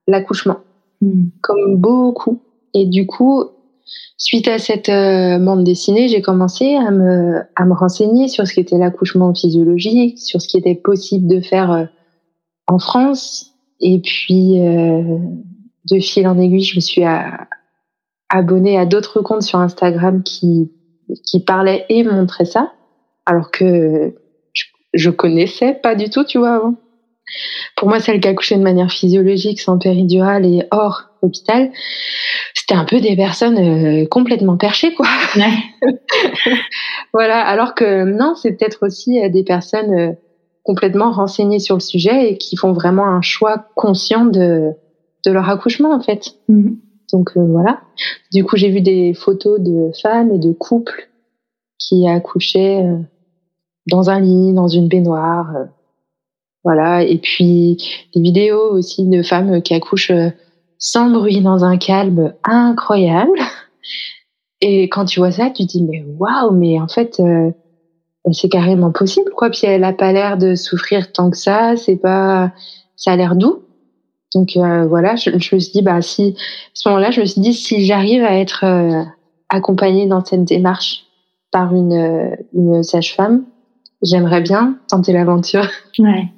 l'accouchement, 0.08 0.58
hmm. 1.02 1.28
comme 1.42 1.78
beaucoup. 1.78 2.42
Et 2.74 2.86
du 2.86 3.06
coup, 3.06 3.46
Suite 4.18 4.50
à 4.50 4.60
cette 4.60 4.90
euh, 4.90 5.40
bande 5.40 5.64
dessinée, 5.64 6.10
j'ai 6.10 6.22
commencé 6.22 6.76
à 6.76 6.92
me, 6.92 7.42
à 7.56 7.66
me 7.66 7.74
renseigner 7.74 8.28
sur 8.28 8.46
ce 8.46 8.54
qu'était 8.54 8.78
l'accouchement 8.78 9.34
physiologique, 9.34 10.20
sur 10.20 10.42
ce 10.42 10.50
qui 10.50 10.58
était 10.58 10.76
possible 10.76 11.28
de 11.28 11.40
faire 11.40 11.72
euh, 11.72 11.86
en 12.68 12.80
France. 12.80 13.54
Et 13.80 14.02
puis, 14.02 14.60
euh, 14.60 15.18
de 15.90 16.00
fil 16.00 16.28
en 16.28 16.38
aiguille, 16.38 16.64
je 16.64 16.76
me 16.76 16.82
suis 16.82 17.04
abonnée 18.28 18.78
à 18.78 18.86
d'autres 18.86 19.22
comptes 19.22 19.44
sur 19.44 19.60
Instagram 19.60 20.22
qui, 20.22 20.70
qui 21.26 21.40
parlaient 21.40 21.86
et 21.88 22.04
montraient 22.04 22.44
ça, 22.44 22.74
alors 23.26 23.52
que 23.52 24.16
je, 24.52 24.66
je 24.94 25.10
connaissais 25.10 25.74
pas 25.82 25.96
du 25.96 26.10
tout, 26.10 26.26
tu 26.26 26.40
vois, 26.40 26.56
avant. 26.56 26.76
Pour 27.76 27.88
moi, 27.88 28.00
celle 28.00 28.20
qui 28.20 28.28
accouchait 28.28 28.58
de 28.58 28.64
manière 28.64 28.92
physiologique, 28.92 29.62
sans 29.62 29.78
péridurale 29.78 30.46
et 30.46 30.64
hors 30.72 31.04
hôpital, 31.22 31.72
c'était 32.70 32.80
un 32.80 32.86
peu 32.86 33.02
des 33.02 33.16
personnes 33.16 33.58
euh, 33.58 34.06
complètement 34.06 34.56
perchées, 34.56 34.94
quoi. 34.94 35.08
voilà, 37.14 37.44
alors 37.44 37.74
que 37.74 38.04
non, 38.04 38.36
c'est 38.36 38.52
peut-être 38.52 38.86
aussi 38.86 39.20
euh, 39.20 39.30
des 39.30 39.44
personnes 39.44 39.92
euh, 39.92 40.12
complètement 40.64 41.10
renseignées 41.12 41.58
sur 41.58 41.76
le 41.76 41.80
sujet 41.80 42.32
et 42.32 42.38
qui 42.38 42.58
font 42.58 42.72
vraiment 42.72 43.08
un 43.08 43.24
choix 43.24 43.66
conscient 43.74 44.26
de, 44.26 44.74
de 45.26 45.32
leur 45.32 45.50
accouchement, 45.50 45.94
en 45.96 46.00
fait. 46.00 46.36
Mhm. 46.48 46.78
Donc 47.12 47.32
voilà. 47.36 47.82
Du 48.32 48.44
coup, 48.44 48.56
j'ai 48.56 48.70
vu 48.70 48.82
des 48.82 49.16
photos 49.16 49.60
de 49.60 49.90
femmes 50.00 50.32
et 50.32 50.38
de 50.38 50.52
couples 50.52 51.10
qui 51.80 52.08
accouchaient 52.08 52.86
dans 53.88 54.12
un 54.12 54.20
lit, 54.20 54.54
dans 54.54 54.68
une 54.68 54.88
baignoire. 54.88 55.52
Voilà, 56.64 57.02
et 57.02 57.18
puis 57.18 57.78
des 58.14 58.22
vidéos 58.22 58.74
aussi 58.74 59.08
de 59.08 59.24
femmes 59.24 59.64
qui 59.64 59.74
accouchent 59.74 60.12
sans 60.80 61.10
bruit, 61.10 61.42
dans 61.42 61.66
un 61.66 61.78
calme 61.78 62.34
incroyable. 62.44 63.38
Et 64.62 64.90
quand 64.90 65.06
tu 65.06 65.20
vois 65.20 65.32
ça, 65.32 65.50
tu 65.50 65.66
te 65.66 65.72
dis 65.72 65.84
mais 65.84 66.04
waouh, 66.18 66.52
mais 66.52 66.80
en 66.80 66.88
fait 66.88 67.20
euh, 67.20 67.52
c'est 68.32 68.50
carrément 68.50 68.92
possible 68.92 69.32
quoi. 69.32 69.50
Puis 69.50 69.62
elle 69.66 69.84
a 69.84 69.94
pas 69.94 70.12
l'air 70.12 70.38
de 70.38 70.56
souffrir 70.56 71.12
tant 71.12 71.30
que 71.30 71.38
ça, 71.38 71.76
c'est 71.78 71.96
pas, 71.96 72.52
ça 72.96 73.12
a 73.12 73.16
l'air 73.16 73.36
doux. 73.36 73.64
Donc 74.34 74.58
euh, 74.58 74.86
voilà, 74.86 75.16
je, 75.16 75.32
me 75.32 75.40
suis 75.40 75.58
dit 75.58 75.82
bah 75.82 76.02
si 76.02 76.36
à 76.38 76.72
ce 76.74 76.90
moment-là, 76.90 77.12
je 77.12 77.22
me 77.22 77.26
suis 77.26 77.42
dit 77.42 77.54
si 77.54 77.86
j'arrive 77.86 78.24
à 78.24 78.38
être 78.38 78.66
euh, 78.66 79.04
accompagnée 79.50 80.08
dans 80.08 80.24
cette 80.24 80.44
démarche 80.44 81.06
par 81.52 81.74
une 81.74 82.38
une 82.54 82.84
sage-femme, 82.84 83.46
j'aimerais 84.02 84.42
bien 84.42 84.78
tenter 84.90 85.14
l'aventure. 85.14 85.68
Ouais. 86.00 86.30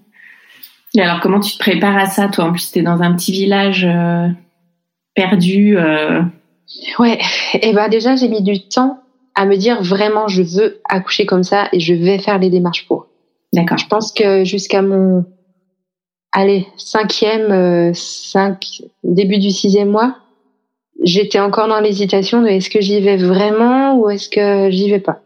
Et 0.96 1.02
alors, 1.02 1.22
comment 1.22 1.40
tu 1.40 1.54
te 1.54 1.60
prépares 1.60 1.98
à 1.98 2.08
ça, 2.08 2.28
toi? 2.28 2.46
En 2.46 2.52
plus, 2.52 2.72
t'es 2.72 2.82
dans 2.82 3.02
un 3.02 3.16
petit 3.16 3.32
village 3.32 3.86
euh, 3.86 4.28
perdu. 5.16 5.78
Euh... 5.78 6.22
Ouais. 7.00 7.18
Et 7.54 7.70
eh 7.70 7.74
ben 7.74 7.88
déjà, 7.90 8.16
j'ai 8.16 8.28
mis 8.28 8.42
du 8.42 8.68
temps 8.68 9.00
à 9.36 9.46
me 9.46 9.56
dire 9.56 9.82
vraiment, 9.82 10.28
je 10.28 10.42
veux 10.42 10.82
accoucher 10.90 11.26
comme 11.26 11.44
ça 11.44 11.70
et 11.72 11.80
je 11.80 11.94
vais 11.94 12.20
faire 12.20 12.40
les 12.40 12.50
démarches 12.50 12.86
pour. 12.88 13.08
D'accord. 13.54 13.78
Je 13.78 13.88
pense 13.88 14.12
que 14.12 14.44
jusqu'à 14.44 14.82
mon, 14.82 15.26
allez, 16.32 16.68
cinquième, 16.78 17.52
euh, 17.52 17.92
cinq, 17.94 18.82
début 19.04 19.38
du 19.38 19.50
sixième 19.50 19.90
mois, 19.90 20.18
j'étais 21.04 21.40
encore 21.40 21.68
dans 21.68 21.80
l'hésitation 21.80 22.42
de 22.42 22.48
est-ce 22.48 22.70
que 22.70 22.82
j'y 22.82 23.00
vais 23.02 23.18
vraiment 23.18 23.96
ou 23.96 24.10
est-ce 24.10 24.30
que 24.30 24.70
j'y 24.72 24.90
vais 24.90 25.00
pas? 25.00 25.22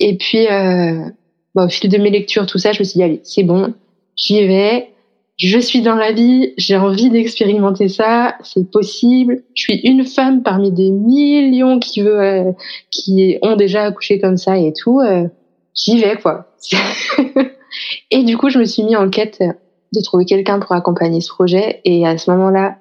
Et 0.00 0.16
puis, 0.16 0.46
euh, 0.46 1.08
bah, 1.54 1.66
au 1.66 1.68
fil 1.68 1.90
de 1.90 1.98
mes 1.98 2.10
lectures, 2.10 2.46
tout 2.46 2.58
ça, 2.58 2.72
je 2.72 2.80
me 2.80 2.84
suis 2.84 2.98
dit, 2.98 3.02
allez, 3.02 3.20
c'est 3.24 3.42
bon, 3.42 3.74
j'y 4.18 4.46
vais. 4.46 4.90
Je 5.38 5.58
suis 5.58 5.82
dans 5.82 5.94
la 5.94 6.12
vie, 6.12 6.52
j'ai 6.56 6.76
envie 6.76 7.10
d'expérimenter 7.10 7.88
ça, 7.88 8.34
c'est 8.42 8.68
possible. 8.70 9.44
Je 9.54 9.62
suis 9.62 9.80
une 9.84 10.04
femme 10.04 10.42
parmi 10.42 10.72
des 10.72 10.90
millions 10.90 11.78
qui 11.78 12.02
veut, 12.02 12.20
euh, 12.20 12.52
qui 12.90 13.38
ont 13.42 13.54
déjà 13.54 13.84
accouché 13.84 14.20
comme 14.20 14.36
ça 14.36 14.58
et 14.58 14.72
tout. 14.72 15.00
Euh, 15.00 15.28
j'y 15.74 16.00
vais 16.00 16.16
quoi. 16.16 16.48
et 18.10 18.24
du 18.24 18.36
coup, 18.36 18.50
je 18.50 18.58
me 18.58 18.64
suis 18.64 18.82
mis 18.82 18.96
en 18.96 19.08
quête 19.10 19.40
de 19.40 20.00
trouver 20.02 20.24
quelqu'un 20.24 20.58
pour 20.58 20.72
accompagner 20.72 21.20
ce 21.20 21.28
projet. 21.28 21.80
Et 21.84 22.04
à 22.04 22.18
ce 22.18 22.30
moment-là, 22.32 22.78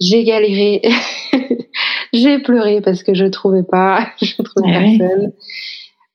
j'ai 0.00 0.22
galéré, 0.22 0.82
j'ai 2.12 2.38
pleuré 2.38 2.80
parce 2.80 3.02
que 3.02 3.14
je 3.14 3.26
trouvais 3.26 3.64
pas, 3.64 4.06
je 4.22 4.40
trouvais 4.42 4.72
ah 4.72 4.78
personne 4.78 5.32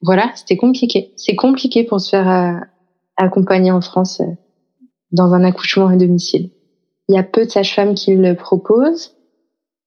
voilà, 0.01 0.32
c'était 0.36 0.57
compliqué. 0.57 1.11
C'est 1.15 1.36
compliqué 1.36 1.84
pour 1.84 2.01
se 2.01 2.09
faire 2.09 2.30
euh, 2.30 2.59
accompagner 3.17 3.72
en 3.72 3.82
France 3.82 4.22
euh, 4.22 4.34
dans 5.12 5.34
un 5.34 5.43
accouchement 5.43 5.88
à 5.88 5.95
domicile. 5.95 6.49
Il 7.09 7.16
y 7.16 7.18
a 7.18 7.24
peu 7.24 7.45
de 7.45 7.49
sages-femmes 7.49 7.95
qui 7.95 8.16
le 8.16 8.36
proposent. 8.36 9.16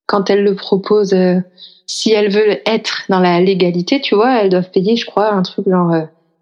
Quand 0.07 0.29
elles 0.29 0.45
le 0.45 0.55
proposent, 0.55 1.15
euh, 1.15 1.41
si 1.87 2.13
elles 2.13 2.31
veulent 2.31 2.61
être 2.67 3.05
dans 3.09 3.21
la 3.21 3.41
légalité, 3.41 4.01
tu 4.01 4.15
vois, 4.15 4.41
elles 4.41 4.51
doivent 4.51 4.71
payer, 4.71 4.97
je 4.97 5.07
crois, 5.07 5.33
un 5.33 5.43
truc 5.43 5.69
genre 5.69 5.95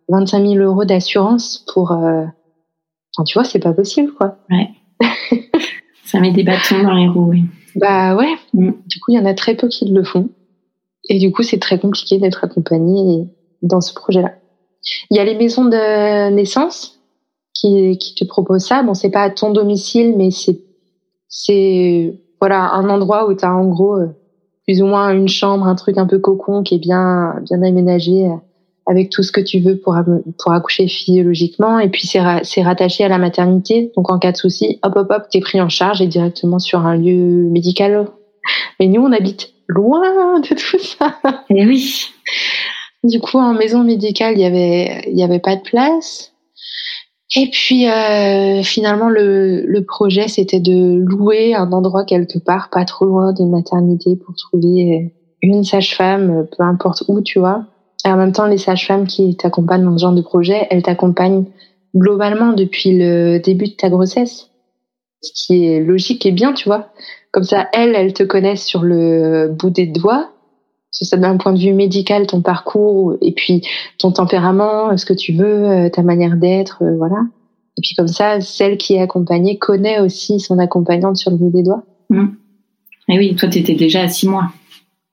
25 0.09 0.45
000 0.45 0.55
euros 0.57 0.85
d'assurance 0.85 1.65
pour. 1.73 1.93
Enfin, 1.93 3.25
tu 3.25 3.35
vois, 3.35 3.45
c'est 3.45 3.61
pas 3.61 3.73
possible, 3.73 4.13
quoi. 4.15 4.39
Ouais. 4.51 4.69
Ça 6.05 6.19
met 6.21 6.33
des 6.33 6.43
bâtons 6.43 6.83
dans 6.83 6.95
les 6.95 7.09
roues, 7.09 7.31
oui. 7.31 7.45
Bah 7.77 8.15
ouais. 8.15 8.35
Mm. 8.53 8.73
Du 8.87 9.01
coup, 9.01 9.13
il 9.13 9.15
y 9.15 9.19
en 9.19 9.27
a 9.27 9.35
très 9.35 9.55
peu 9.55 9.69
qui 9.69 9.89
le 9.89 10.05
font. 10.05 10.31
Et 11.09 11.19
du 11.19 11.33
coup, 11.33 11.43
c'est 11.43 11.59
très 11.59 11.79
compliqué 11.79 12.19
d'être 12.19 12.45
accompagné 12.45 13.27
dans 13.63 13.81
ce 13.81 13.95
projet-là. 13.95 14.35
Il 15.11 15.17
y 15.17 15.21
a 15.21 15.25
les 15.25 15.35
maisons 15.35 15.65
de 15.65 16.31
naissance 16.31 17.01
qui, 17.55 17.99
qui 17.99 18.15
te 18.15 18.25
proposent 18.25 18.67
ça. 18.67 18.83
Bon, 18.83 18.95
c'est 18.95 19.11
pas 19.11 19.23
à 19.23 19.31
ton 19.31 19.51
domicile, 19.51 20.15
mais 20.17 20.31
c'est 20.31 20.61
c'est 21.29 22.15
voilà 22.41 22.73
un 22.73 22.89
endroit 22.91 23.29
où 23.29 23.35
tu 23.35 23.45
as 23.45 23.55
en 23.55 23.67
gros 23.67 23.97
euh, 23.97 24.09
plus 24.65 24.83
ou 24.83 24.87
moins 24.87 25.11
une 25.11 25.29
chambre, 25.29 25.67
un 25.67 25.75
truc 25.75 25.97
un 25.99 26.07
peu 26.07 26.19
cocon 26.19 26.63
qui 26.63 26.75
est 26.75 26.79
bien 26.79 27.37
bien 27.43 27.63
aménagé 27.63 28.27
euh, 28.27 28.35
avec 28.87 29.11
tout 29.11 29.23
ce 29.23 29.33
que 29.33 29.41
tu 29.41 29.61
veux 29.61 29.79
pour 29.79 29.97
pour 30.39 30.53
accoucher 30.53 30.89
physiologiquement 30.89 31.79
et 31.79 31.89
puis 31.89 32.07
c'est 32.07 32.21
c'est 32.43 32.63
rattaché 32.63 33.05
à 33.05 33.09
la 33.09 33.19
maternité. 33.19 33.93
Donc 33.97 34.11
en 34.11 34.19
cas 34.19 34.33
de 34.33 34.37
souci, 34.37 34.79
hop 34.83 34.95
hop 34.97 35.11
hop, 35.11 35.23
t'es 35.31 35.41
pris 35.41 35.61
en 35.61 35.69
charge 35.69 36.03
et 36.03 36.07
directement 36.07 36.59
sur 36.59 36.81
un 36.81 36.97
lieu 36.97 37.49
médical. 37.49 38.07
Mais 38.81 38.89
nous 38.89 39.03
on 39.03 39.13
habite 39.13 39.53
loin 39.69 40.41
de 40.41 40.49
tout 40.49 40.79
ça. 40.79 41.17
Et 41.51 41.63
eh 41.63 41.67
oui. 41.67 42.13
Du 43.05 43.21
coup, 43.21 43.39
en 43.39 43.53
maison 43.53 43.83
médicale, 43.83 44.35
il 44.37 44.41
y 44.41 44.45
avait, 44.45 45.03
il 45.09 45.19
y 45.19 45.25
avait 45.25 45.41
pas 45.41 45.57
de 45.57 45.63
place. 45.63 46.32
Et 47.35 47.49
puis 47.51 47.89
euh, 47.89 48.63
finalement, 48.63 49.09
le, 49.09 49.65
le 49.67 49.85
projet, 49.85 50.29
c'était 50.29 50.61
de 50.61 50.99
louer 50.99 51.55
un 51.55 51.73
endroit 51.73 52.05
quelque 52.05 52.39
part, 52.39 52.69
pas 52.71 52.85
trop 52.85 53.07
loin 53.07 53.33
d'une 53.33 53.51
maternité, 53.51 54.17
pour 54.17 54.35
trouver 54.35 55.13
une 55.41 55.65
sage-femme, 55.65 56.47
peu 56.57 56.63
importe 56.63 57.05
où, 57.09 57.21
tu 57.23 57.39
vois. 57.39 57.65
Et 58.05 58.09
en 58.09 58.17
même 58.17 58.33
temps, 58.33 58.47
les 58.47 58.59
sages-femmes 58.59 59.07
qui 59.07 59.37
t'accompagnent 59.37 59.85
dans 59.85 59.97
ce 59.97 60.03
genre 60.03 60.15
de 60.15 60.23
projet, 60.23 60.67
elles 60.71 60.83
t'accompagnent 60.83 61.45
globalement 61.97 62.53
depuis 62.53 62.97
le 62.97 63.39
début 63.39 63.67
de 63.67 63.75
ta 63.75 63.89
grossesse, 63.89 64.51
ce 65.21 65.33
qui 65.35 65.67
est 65.67 65.81
logique 65.81 66.27
et 66.27 66.33
bien, 66.33 66.53
tu 66.53 66.69
vois. 66.69 66.89
Comme 67.31 67.45
ça, 67.45 67.69
elles, 67.73 67.95
elles 67.95 68.13
te 68.13 68.23
connaissent 68.23 68.65
sur 68.65 68.83
le 68.83 69.49
bout 69.49 69.71
des 69.71 69.87
doigts 69.87 70.31
c'est 70.93 71.07
ça 71.07 71.17
d'un 71.17 71.39
point 71.39 71.55
de 71.55 71.59
vue 71.59 71.73
médical, 71.73 72.27
ton 72.27 72.43
parcours 72.43 73.17
et 73.23 73.33
puis 73.33 73.67
ton 73.99 74.13
tempérament, 74.13 74.97
ce 74.97 75.07
que 75.07 75.15
tu 75.15 75.33
veux, 75.33 75.69
euh, 75.69 75.89
ta 75.89 76.03
manière 76.03 76.37
d'être, 76.37 76.83
euh, 76.83 76.97
voilà. 76.99 77.17
Et 77.79 77.81
puis 77.81 77.95
comme 77.97 78.09
ça, 78.09 78.43
celle 78.43 78.77
qui 78.77 78.95
est 78.95 79.01
accompagnée 79.01 79.59
connaît 79.59 80.01
aussi 80.01 80.39
son 80.39 80.59
accompagnante 80.59 81.17
sur 81.17 81.31
le 81.31 81.39
bout 81.39 81.51
des 81.51 81.63
doigts. 81.63 81.83
Mmh. 82.11 82.27
Et 83.09 83.19
oui, 83.19 83.35
toi, 83.35 83.49
tu 83.49 83.59
étais 83.59 83.75
déjà 83.75 84.03
à 84.03 84.09
six 84.09 84.29
mois. 84.29 84.53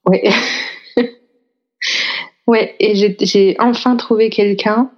Oui. 0.06 0.20
ouais, 2.48 2.76
et 2.82 2.96
j'ai 3.22 3.56
enfin 3.60 3.96
trouvé 3.96 4.30
quelqu'un 4.30 4.92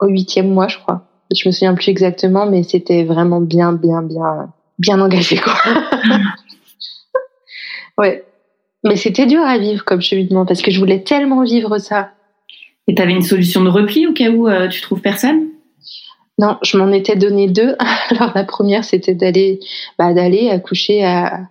au 0.00 0.06
huitième 0.06 0.50
mois, 0.50 0.68
je 0.68 0.78
crois. 0.78 1.06
Je 1.34 1.48
me 1.48 1.52
souviens 1.52 1.74
plus 1.74 1.88
exactement, 1.88 2.44
mais 2.44 2.62
c'était 2.62 3.04
vraiment 3.04 3.40
bien, 3.40 3.72
bien, 3.72 4.02
bien, 4.02 4.52
bien 4.78 5.00
engagé, 5.00 5.38
quoi. 5.38 5.54
ouais. 7.98 8.24
Mais 8.84 8.96
c'était 8.96 9.26
dur 9.26 9.42
à 9.42 9.58
vivre 9.58 9.84
comme 9.84 10.00
cheminement 10.00 10.46
parce 10.46 10.62
que 10.62 10.70
je 10.70 10.78
voulais 10.78 11.02
tellement 11.02 11.42
vivre 11.42 11.78
ça. 11.78 12.10
Et 12.88 12.94
tu 12.94 13.02
avais 13.02 13.12
une 13.12 13.22
solution 13.22 13.62
de 13.62 13.68
repli 13.68 14.06
au 14.06 14.12
cas 14.12 14.30
où 14.30 14.48
euh, 14.48 14.68
tu 14.68 14.80
trouves 14.80 15.00
personne? 15.00 15.48
Non, 16.38 16.56
je 16.62 16.78
m'en 16.78 16.90
étais 16.90 17.16
donné 17.16 17.48
deux. 17.48 17.76
Alors 18.10 18.32
la 18.34 18.44
première, 18.44 18.84
c'était 18.84 19.14
d'aller 19.14 19.60
bah, 19.98 20.14
d'aller 20.14 20.48
accoucher 20.48 21.04
à 21.04 21.42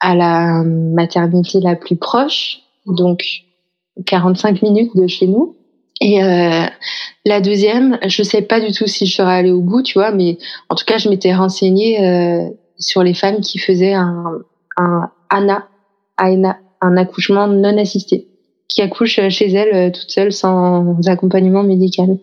à 0.00 0.14
la 0.14 0.62
maternité 0.62 1.60
la 1.60 1.74
plus 1.74 1.96
proche, 1.96 2.60
donc 2.86 3.24
45 4.04 4.62
minutes 4.62 4.94
de 4.94 5.06
chez 5.06 5.26
nous. 5.26 5.56
Et 6.00 6.22
euh, 6.22 6.66
la 7.24 7.40
deuxième, 7.40 7.98
je 8.06 8.22
sais 8.22 8.42
pas 8.42 8.60
du 8.60 8.72
tout 8.72 8.86
si 8.86 9.06
je 9.06 9.16
serais 9.16 9.38
allée 9.38 9.50
au 9.50 9.62
bout, 9.62 9.82
tu 9.82 9.94
vois, 9.94 10.10
mais 10.10 10.38
en 10.68 10.74
tout 10.74 10.84
cas, 10.84 10.98
je 10.98 11.08
m'étais 11.08 11.34
renseignée 11.34 12.04
euh, 12.04 12.50
sur 12.78 13.02
les 13.02 13.14
femmes 13.14 13.40
qui 13.40 13.58
faisaient 13.58 13.94
un, 13.94 14.42
un 14.76 15.10
ANA, 15.30 15.66
à 16.16 16.28
un 16.80 16.96
accouchement 16.96 17.46
non 17.46 17.78
assisté, 17.78 18.28
qui 18.68 18.82
accouche 18.82 19.20
chez 19.28 19.50
elle 19.52 19.74
euh, 19.74 19.90
toute 19.90 20.10
seule 20.10 20.32
sans 20.32 20.96
accompagnement 21.06 21.62
médical. 21.62 22.18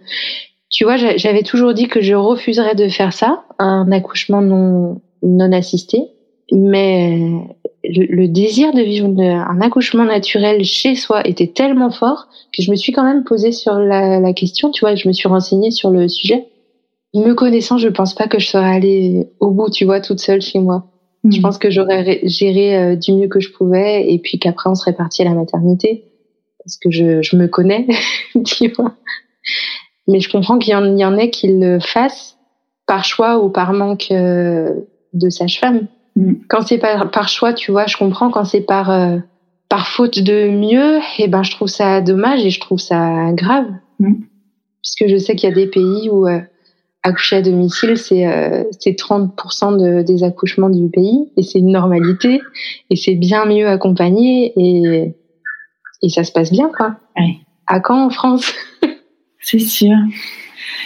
Tu 0.70 0.86
vois, 0.86 0.98
j'avais 0.98 1.44
toujours 1.44 1.74
dit 1.74 1.88
que 1.88 2.02
je 2.02 2.16
refuserais 2.16 2.76
de 2.76 2.88
faire 2.88 3.14
ça, 3.14 3.44
un 3.60 3.92
accouchement 3.92 4.42
non, 4.42 5.02
non 5.22 5.52
assisté, 5.52 6.00
mais 6.52 7.20
le, 7.84 8.28
désir 8.28 8.74
de 8.74 8.82
vivre 8.82 9.08
un 9.20 9.62
accouchement 9.62 10.06
naturel 10.06 10.64
chez 10.64 10.96
soi 10.96 11.28
était 11.28 11.48
tellement 11.48 11.92
fort 11.92 12.28
que 12.56 12.64
je 12.64 12.72
me 12.72 12.76
suis 12.76 12.92
quand 12.92 13.04
même 13.04 13.24
posée 13.24 13.52
sur 13.52 13.76
la, 13.76 14.20
la 14.20 14.34
question, 14.34 14.72
tu 14.72 14.82
vois, 14.82 14.96
je 14.96 15.08
me 15.08 15.14
suis 15.14 15.28
renseignée 15.28 15.72
sur 15.72 15.92
le 15.92 16.08
sujet. 16.08 16.48
Me 17.14 17.34
connaissant, 17.34 17.78
je 17.78 17.90
pense 17.90 18.16
pas 18.16 18.28
que 18.28 18.40
je 18.40 18.48
serais 18.48 18.76
allée 18.76 19.30
au 19.40 19.52
bout, 19.52 19.70
tu 19.70 19.86
vois, 19.86 20.02
toute 20.02 20.20
seule 20.20 20.42
chez 20.42 20.58
moi. 20.58 20.88
Je 21.30 21.40
mm. 21.40 21.42
pense 21.42 21.58
que 21.58 21.70
j'aurais 21.70 22.22
géré 22.24 22.76
euh, 22.76 22.96
du 22.96 23.14
mieux 23.14 23.28
que 23.28 23.40
je 23.40 23.52
pouvais 23.52 24.12
et 24.12 24.20
puis 24.20 24.40
qu'après 24.40 24.70
on 24.70 24.76
serait 24.76 24.94
parti 24.94 25.22
à 25.22 25.26
la 25.26 25.34
maternité 25.34 26.06
parce 26.64 26.78
que 26.78 26.92
je, 26.92 27.22
je 27.22 27.36
me 27.36 27.48
connais, 27.48 27.88
tu 28.46 28.70
vois. 28.70 28.96
Mais 30.08 30.20
je 30.20 30.30
comprends 30.30 30.58
qu'il 30.58 30.74
y, 30.74 30.76
en, 30.76 30.98
y 30.98 31.06
en 31.06 31.18
ait 31.18 31.30
qui 31.30 31.48
le 31.48 31.80
fassent 31.80 32.38
par 32.86 33.06
choix 33.06 33.40
ou 33.40 33.50
par 33.50 33.74
manque 33.74 34.08
euh, 34.12 34.74
de 35.14 35.30
sage-femme. 35.30 35.88
Mm. 36.16 36.34
Quand 36.50 36.62
c'est 36.68 36.78
par, 36.78 37.12
par 37.12 37.30
choix, 37.30 37.54
tu 37.54 37.72
vois, 37.72 37.86
je 37.86 37.98
comprends. 37.98 38.30
Quand 38.30 38.46
c'est 38.46 38.62
par 38.62 38.90
euh, 38.90 39.18
par 39.70 39.88
faute 39.88 40.20
de 40.20 40.50
mieux, 40.50 40.98
et 40.98 41.24
eh 41.24 41.28
ben 41.28 41.44
je 41.44 41.52
trouve 41.52 41.68
ça 41.68 42.02
dommage 42.02 42.46
et 42.46 42.50
je 42.50 42.60
trouve 42.60 42.80
ça 42.80 43.32
grave. 43.34 43.68
Mm. 44.00 44.16
Puisque 44.82 45.10
je 45.10 45.18
sais 45.18 45.36
qu'il 45.36 45.50
y 45.50 45.52
a 45.52 45.56
des 45.56 45.68
pays 45.68 46.10
où 46.10 46.28
accoucher 47.04 47.38
à 47.38 47.42
domicile, 47.42 47.98
c'est 47.98 48.26
euh, 48.26 48.64
30% 48.72 49.78
de, 49.78 50.02
des 50.04 50.24
accouchements 50.24 50.70
du 50.70 50.90
pays 50.90 51.30
et 51.38 51.44
c'est 51.44 51.60
une 51.60 51.72
normalité 51.72 52.42
et 52.90 52.96
c'est 52.96 53.16
bien 53.16 53.46
mieux 53.46 53.68
accompagné 53.68 54.54
et, 54.56 55.14
et 56.02 56.10
ça 56.10 56.24
se 56.24 56.32
passe 56.32 56.52
bien 56.52 56.70
quoi. 56.76 56.96
Ouais. 57.18 57.38
À 57.68 57.80
quand 57.80 58.06
en 58.06 58.10
France? 58.10 58.54
C'est 59.44 59.60
sûr. 59.60 59.96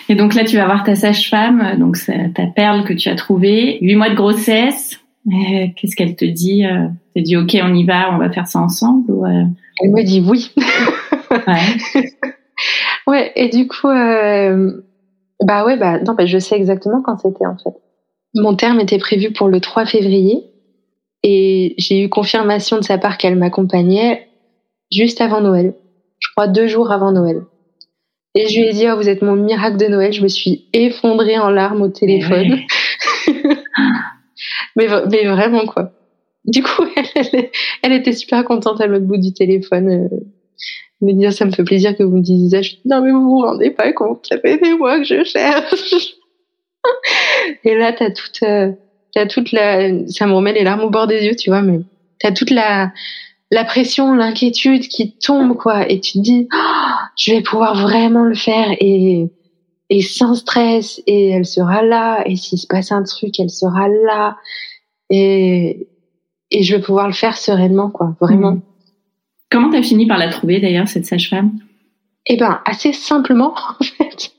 Et 0.10 0.16
donc 0.16 0.34
là, 0.34 0.44
tu 0.44 0.58
vas 0.58 0.66
voir 0.66 0.84
ta 0.84 0.96
sage-femme, 0.96 1.78
donc 1.80 1.98
ta 2.34 2.48
perle 2.48 2.84
que 2.86 2.94
tu 2.94 3.08
as 3.08 3.16
trouvée, 3.16 3.78
huit 3.82 3.96
mois 3.96 4.10
de 4.10 4.16
grossesse. 4.16 5.00
Euh, 5.28 5.68
qu'est-ce 5.76 5.96
qu'elle 5.96 6.16
te 6.16 6.26
dit 6.26 6.66
euh, 6.66 6.88
Elle 7.16 7.24
te 7.24 7.28
dit 7.28 7.38
OK, 7.38 7.56
on 7.62 7.74
y 7.74 7.86
va, 7.86 8.12
on 8.14 8.18
va 8.18 8.32
faire 8.32 8.48
ça 8.48 8.60
ensemble 8.60 9.12
ou, 9.12 9.26
euh? 9.26 9.44
Elle 9.84 9.92
me 9.92 10.04
dit 10.04 10.24
oui. 10.28 10.52
ouais. 11.32 12.02
ouais. 13.08 13.32
Et 13.36 13.50
du 13.50 13.68
coup, 13.68 13.90
euh, 13.90 14.82
bah 15.44 15.66
ouais, 15.66 15.78
bah 15.78 16.00
non, 16.00 16.14
bah 16.14 16.26
je 16.26 16.38
sais 16.38 16.56
exactement 16.56 17.02
quand 17.02 17.18
c'était 17.18 17.46
en 17.46 17.58
fait. 17.58 17.76
Mon 18.36 18.56
terme 18.56 18.80
était 18.80 18.98
prévu 18.98 19.32
pour 19.32 19.48
le 19.48 19.60
3 19.60 19.86
février 19.86 20.44
et 21.24 21.76
j'ai 21.78 22.04
eu 22.04 22.10
confirmation 22.10 22.78
de 22.78 22.84
sa 22.84 22.98
part 22.98 23.18
qu'elle 23.18 23.36
m'accompagnait 23.36 24.28
juste 24.92 25.22
avant 25.22 25.42
Noël. 25.42 25.74
Je 26.20 26.30
crois 26.32 26.48
deux 26.48 26.68
jours 26.68 26.92
avant 26.92 27.12
Noël. 27.12 27.42
Et 28.36 28.48
je 28.48 28.60
lui 28.60 28.68
ai 28.68 28.74
dit, 28.74 28.86
oh, 28.88 28.96
vous 28.96 29.10
êtes 29.10 29.24
mon 29.24 29.36
miracle 29.36 29.78
de 29.78 29.88
Noël. 29.88 30.14
Je 30.14 30.22
me 30.22 30.28
suis 30.28 30.68
effondrée 30.72 31.40
en 31.40 31.50
larmes 31.50 31.82
au 31.82 31.90
téléphone. 31.90 32.60
mais, 34.76 34.88
mais 35.12 35.26
vraiment, 35.26 35.66
quoi. 35.66 35.92
Du 36.46 36.62
coup, 36.62 36.84
elle, 37.16 37.50
elle, 37.82 37.94
était 37.94 38.14
super 38.14 38.46
contente 38.46 38.80
à 38.80 38.86
l'autre 38.86 39.06
bout 39.06 39.18
du 39.18 39.34
téléphone. 39.34 40.10
Me 41.02 41.14
dire 41.14 41.32
ça 41.32 41.46
me 41.46 41.52
fait 41.52 41.64
plaisir 41.64 41.96
que 41.96 42.04
vous 42.04 42.18
me 42.18 42.22
disiez 42.22 42.64
ça. 42.64 42.70
non 42.86 43.02
mais 43.02 43.12
vous 43.12 43.22
vous 43.22 43.42
rendez 43.42 43.70
pas 43.70 43.94
compte, 43.94 44.26
ça 44.28 44.40
fait 44.40 44.58
des 44.58 44.74
mois 44.74 44.98
que 44.98 45.06
je 45.06 45.24
cherche. 45.24 46.16
et 47.64 47.76
là 47.76 47.94
t'as 47.94 48.10
toute, 48.12 48.42
euh, 48.44 48.72
t'as 49.14 49.28
toute 49.28 49.52
la, 49.52 50.08
ça 50.08 50.26
me 50.26 50.34
remet 50.34 50.54
les 50.54 50.64
larmes 50.64 50.82
au 50.82 50.90
bord 50.90 51.08
des 51.08 51.24
yeux, 51.24 51.36
tu 51.36 51.52
vois, 51.52 51.62
mais 51.62 51.80
t'as 52.20 52.32
toute 52.32 52.50
la 52.50 52.92
la 53.50 53.64
pression, 53.64 54.14
l'inquiétude 54.14 54.88
qui 54.90 55.18
tombe 55.18 55.56
quoi, 55.56 55.90
et 55.90 56.02
tu 56.02 56.14
te 56.14 56.20
dis, 56.20 56.50
oh, 56.54 56.94
je 57.18 57.32
vais 57.32 57.42
pouvoir 57.42 57.82
vraiment 57.82 58.24
le 58.24 58.36
faire 58.36 58.72
et 58.80 59.28
et 59.90 60.02
sans 60.02 60.36
stress 60.36 61.02
et 61.08 61.30
elle 61.30 61.46
sera 61.46 61.82
là 61.82 62.22
et 62.26 62.36
s'il 62.36 62.60
se 62.60 62.68
passe 62.68 62.92
un 62.92 63.04
truc, 63.04 63.40
elle 63.40 63.50
sera 63.50 63.88
là 63.88 64.36
et 65.10 65.88
et 66.52 66.64
je 66.64 66.76
vais 66.76 66.82
pouvoir 66.82 67.08
le 67.08 67.14
faire 67.14 67.38
sereinement 67.38 67.90
quoi, 67.90 68.16
vraiment. 68.20 68.54
Mmh. 68.54 68.62
Comment 69.50 69.70
t'as 69.70 69.82
fini 69.82 70.06
par 70.06 70.18
la 70.18 70.30
trouver 70.30 70.60
d'ailleurs 70.60 70.88
cette 70.88 71.06
sage-femme? 71.06 71.52
Eh 72.26 72.38
ben 72.38 72.60
assez 72.66 72.94
simplement 72.94 73.54
en 73.80 73.84
fait. 73.84 74.32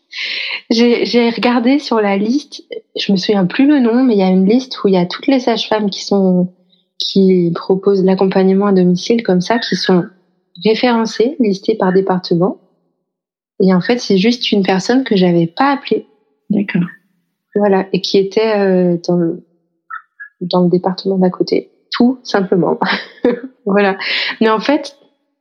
J'ai 0.71 1.31
regardé 1.31 1.79
sur 1.79 2.01
la 2.01 2.17
liste, 2.17 2.65
je 2.97 3.13
me 3.13 3.17
souviens 3.17 3.47
plus 3.47 3.67
le 3.67 3.79
nom, 3.79 4.03
mais 4.03 4.15
il 4.15 4.19
y 4.19 4.23
a 4.23 4.29
une 4.29 4.49
liste 4.49 4.83
où 4.83 4.89
il 4.89 4.95
y 4.95 4.99
a 4.99 5.07
toutes 5.07 5.27
les 5.27 5.41
sages-femmes 5.41 5.91
qui 5.91 6.05
sont 6.05 6.53
qui 6.99 7.53
proposent 7.55 8.05
l'accompagnement 8.05 8.67
à 8.67 8.73
domicile 8.73 9.23
comme 9.23 9.41
ça, 9.41 9.59
qui 9.59 9.77
sont 9.77 10.05
référencées, 10.65 11.37
listées 11.39 11.77
par 11.77 11.93
département. 11.93 12.61
Et 13.61 13.73
en 13.73 13.81
fait, 13.81 13.99
c'est 13.99 14.19
juste 14.19 14.51
une 14.53 14.63
personne 14.63 15.05
que 15.05 15.17
j'avais 15.17 15.47
pas 15.47 15.73
appelée. 15.73 16.07
D'accord. 16.51 16.83
Voilà, 17.55 17.87
et 17.93 18.01
qui 18.01 18.19
était 18.19 18.57
euh, 18.57 18.97
dans, 19.07 19.17
le, 19.17 19.45
dans 20.41 20.63
le 20.63 20.71
département 20.71 21.19
d'à 21.19 21.31
côté, 21.31 21.71
tout 21.93 22.19
simplement. 22.23 22.79
voilà. 23.67 23.97
Mais 24.41 24.49
en 24.49 24.61
fait, 24.61 24.97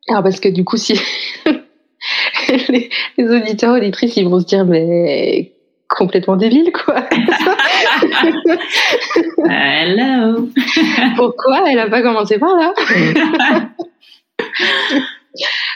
alors 0.10 0.24
parce 0.24 0.40
que 0.40 0.50
du 0.50 0.64
coup, 0.64 0.78
si 0.78 1.00
les, 2.70 2.90
les, 3.18 3.30
auditeurs, 3.30 3.76
auditrices, 3.76 4.18
ils 4.18 4.28
vont 4.28 4.40
se 4.40 4.46
dire, 4.46 4.66
mais 4.66 5.54
complètement 5.88 6.36
débile, 6.36 6.72
quoi. 6.72 7.08
Hello. 9.50 10.50
Pourquoi 11.16 11.72
elle 11.72 11.80
a 11.80 11.90
pas 11.90 12.02
commencé 12.02 12.38
par 12.40 12.56
là? 12.56 12.74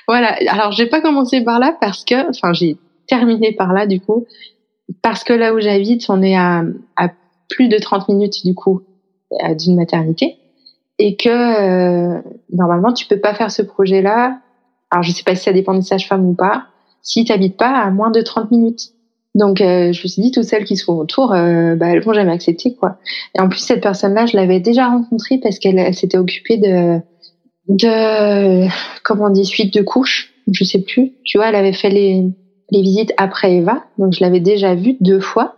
Voilà. 0.07 0.35
Alors, 0.47 0.71
j'ai 0.71 0.87
pas 0.87 1.01
commencé 1.01 1.43
par 1.43 1.59
là 1.59 1.75
parce 1.79 2.03
que, 2.03 2.29
enfin, 2.29 2.53
j'ai 2.53 2.77
terminé 3.07 3.53
par 3.53 3.73
là, 3.73 3.85
du 3.85 3.99
coup, 3.99 4.25
parce 5.01 5.23
que 5.23 5.33
là 5.33 5.53
où 5.53 5.59
j'habite, 5.59 6.09
on 6.09 6.21
est 6.21 6.35
à, 6.35 6.63
à 6.95 7.09
plus 7.49 7.67
de 7.67 7.77
30 7.77 8.09
minutes, 8.09 8.45
du 8.45 8.53
coup, 8.53 8.81
d'une 9.57 9.75
maternité. 9.75 10.37
Et 11.03 11.15
que, 11.15 11.29
euh, 11.29 12.21
normalement, 12.53 12.93
tu 12.93 13.07
peux 13.07 13.19
pas 13.19 13.33
faire 13.33 13.51
ce 13.51 13.61
projet-là 13.61 14.37
alors, 14.91 15.03
je 15.03 15.11
sais 15.11 15.23
pas 15.23 15.35
si 15.35 15.43
ça 15.45 15.53
dépend 15.53 15.73
des 15.73 15.81
sages-femmes 15.81 16.25
ou 16.25 16.33
pas. 16.33 16.65
Si 17.01 17.23
tu 17.23 17.31
n'habites 17.31 17.57
pas 17.57 17.71
à 17.71 17.89
moins 17.89 18.11
de 18.11 18.21
30 18.21 18.51
minutes. 18.51 18.91
Donc, 19.33 19.61
euh, 19.61 19.93
je 19.93 20.03
me 20.03 20.07
suis 20.07 20.21
dit, 20.21 20.31
toutes 20.31 20.43
celles 20.43 20.65
qui 20.65 20.75
sont 20.75 20.93
autour, 20.93 21.33
euh, 21.33 21.75
bah, 21.75 21.87
elles 21.87 22.03
vont 22.03 22.11
jamais 22.11 22.33
accepter, 22.33 22.75
quoi. 22.75 22.97
Et 23.33 23.39
en 23.39 23.47
plus, 23.47 23.59
cette 23.59 23.81
personne-là, 23.81 24.25
je 24.25 24.35
l'avais 24.35 24.59
déjà 24.59 24.89
rencontrée 24.89 25.39
parce 25.41 25.57
qu'elle 25.57 25.79
elle, 25.79 25.95
s'était 25.95 26.17
occupée 26.17 26.57
de, 26.57 26.99
de, 27.69 28.67
comment 29.03 29.27
on 29.27 29.29
dit, 29.29 29.45
suite 29.45 29.73
de 29.73 29.81
couches. 29.81 30.33
Je 30.51 30.65
sais 30.65 30.81
plus. 30.81 31.13
Tu 31.23 31.37
vois, 31.37 31.47
elle 31.47 31.55
avait 31.55 31.71
fait 31.71 31.89
les, 31.89 32.25
les 32.71 32.81
visites 32.81 33.13
après 33.15 33.53
Eva. 33.53 33.85
Donc, 33.97 34.11
je 34.11 34.21
l'avais 34.21 34.41
déjà 34.41 34.75
vue 34.75 34.97
deux 34.99 35.21
fois. 35.21 35.55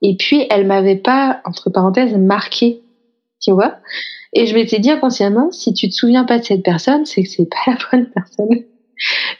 Et 0.00 0.16
puis, 0.16 0.46
elle 0.50 0.68
m'avait 0.68 0.94
pas, 0.94 1.40
entre 1.44 1.70
parenthèses, 1.70 2.16
marqué. 2.16 2.82
Tu 3.42 3.50
vois? 3.50 3.74
Et 4.32 4.46
je 4.46 4.54
m'étais 4.54 4.78
dit 4.78 4.90
inconsciemment, 4.90 5.50
si 5.50 5.72
tu 5.72 5.88
te 5.88 5.94
souviens 5.94 6.24
pas 6.24 6.38
de 6.38 6.44
cette 6.44 6.62
personne, 6.62 7.06
c'est 7.06 7.22
que 7.22 7.28
c'est 7.28 7.48
pas 7.48 7.72
la 7.72 7.78
bonne 7.90 8.10
personne. 8.10 8.64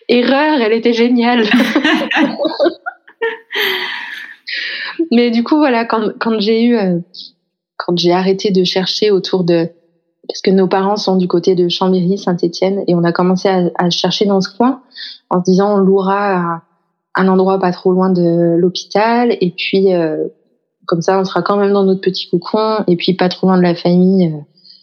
Erreur, 0.09 0.61
elle 0.61 0.73
était 0.73 0.93
géniale. 0.93 1.45
Mais 5.11 5.31
du 5.31 5.45
coup, 5.45 5.57
voilà, 5.57 5.85
quand, 5.85 6.13
quand 6.19 6.41
j'ai 6.41 6.65
eu, 6.65 6.77
euh, 6.77 6.99
quand 7.77 7.99
j'ai 7.99 8.13
arrêté 8.13 8.51
de 8.51 8.65
chercher 8.65 9.11
autour 9.11 9.45
de, 9.45 9.69
parce 10.29 10.41
que 10.43 10.51
nos 10.51 10.69
parents 10.69 10.97
sont 10.97 11.17
du 11.17 11.29
côté 11.29 11.55
de 11.55 11.69
Chambéry, 11.69 12.19
Saint-Étienne, 12.19 12.85
et 12.87 12.95
on 12.95 13.05
a 13.05 13.13
commencé 13.13 13.49
à, 13.49 13.71
à, 13.77 13.91
chercher 13.91 14.27
dans 14.27 14.41
ce 14.41 14.55
coin 14.55 14.83
en 15.31 15.41
se 15.41 15.51
disant 15.51 15.75
on 15.75 15.79
louera 15.79 16.63
un 17.15 17.29
endroit 17.29 17.59
pas 17.59 17.73
trop 17.73 17.93
loin 17.93 18.11
de 18.11 18.57
l'hôpital, 18.57 19.37
et 19.41 19.55
puis 19.57 19.95
euh, 19.95 20.29
comme 20.87 21.03
ça 21.03 21.19
on 21.19 21.25
sera 21.25 21.43
quand 21.43 21.57
même 21.57 21.73
dans 21.73 21.85
notre 21.85 22.01
petit 22.01 22.29
cocon, 22.29 22.85
et 22.87 22.97
puis 22.97 23.15
pas 23.15 23.29
trop 23.29 23.47
loin 23.49 23.57
de 23.57 23.63
la 23.63 23.75
famille. 23.75 24.33
Euh, 24.33 24.41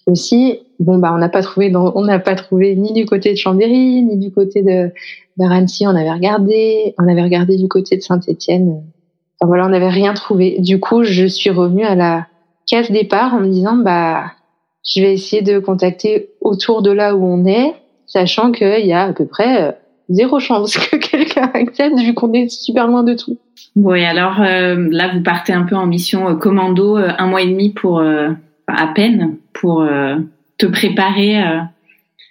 aussi, 0.07 0.59
bon 0.79 0.97
bah 0.97 1.11
on 1.13 1.17
n'a 1.17 1.29
pas 1.29 1.41
trouvé 1.41 1.69
dans, 1.69 1.91
on 1.95 2.03
n'a 2.03 2.19
pas 2.19 2.35
trouvé 2.35 2.75
ni 2.75 2.93
du 2.93 3.05
côté 3.05 3.31
de 3.31 3.37
Chambéry 3.37 4.03
ni 4.03 4.17
du 4.17 4.31
côté 4.31 4.61
de, 4.61 4.91
de 5.37 5.85
On 5.85 5.95
avait 5.95 6.11
regardé, 6.11 6.93
on 6.99 7.07
avait 7.07 7.23
regardé 7.23 7.57
du 7.57 7.67
côté 7.67 7.97
de 7.97 8.01
Saint-Étienne. 8.01 8.83
Enfin 9.39 9.47
voilà, 9.47 9.65
on 9.65 9.69
n'avait 9.69 9.89
rien 9.89 10.13
trouvé. 10.13 10.59
Du 10.59 10.79
coup, 10.79 11.03
je 11.03 11.25
suis 11.25 11.49
revenue 11.49 11.83
à 11.83 11.95
la 11.95 12.27
case 12.67 12.91
départ 12.91 13.33
en 13.33 13.39
me 13.39 13.47
disant 13.47 13.75
bah 13.75 14.31
je 14.87 15.01
vais 15.01 15.13
essayer 15.13 15.41
de 15.41 15.59
contacter 15.59 16.29
autour 16.41 16.83
de 16.83 16.91
là 16.91 17.15
où 17.15 17.25
on 17.25 17.45
est, 17.45 17.73
sachant 18.05 18.51
qu'il 18.51 18.85
y 18.85 18.93
a 18.93 19.05
à 19.05 19.13
peu 19.13 19.25
près 19.25 19.63
euh, 19.63 19.71
zéro 20.09 20.39
chance 20.39 20.77
que 20.91 20.97
quelqu'un 20.97 21.49
accepte 21.53 21.97
vu 21.97 22.13
qu'on 22.13 22.31
est 22.33 22.49
super 22.49 22.87
loin 22.87 23.03
de 23.03 23.15
tout. 23.15 23.37
Bon 23.75 23.95
et 23.95 24.05
alors 24.05 24.39
euh, 24.41 24.87
là 24.91 25.11
vous 25.13 25.23
partez 25.23 25.51
un 25.51 25.63
peu 25.63 25.75
en 25.75 25.87
mission 25.87 26.29
euh, 26.29 26.35
commando, 26.35 26.97
un 26.97 27.27
mois 27.27 27.41
et 27.41 27.47
demi 27.47 27.71
pour 27.71 28.01
à 28.01 28.87
peine 28.93 29.37
pour 29.65 29.81
euh, 29.81 30.17
te 30.59 30.67
préparer. 30.67 31.41
Euh... 31.41 31.61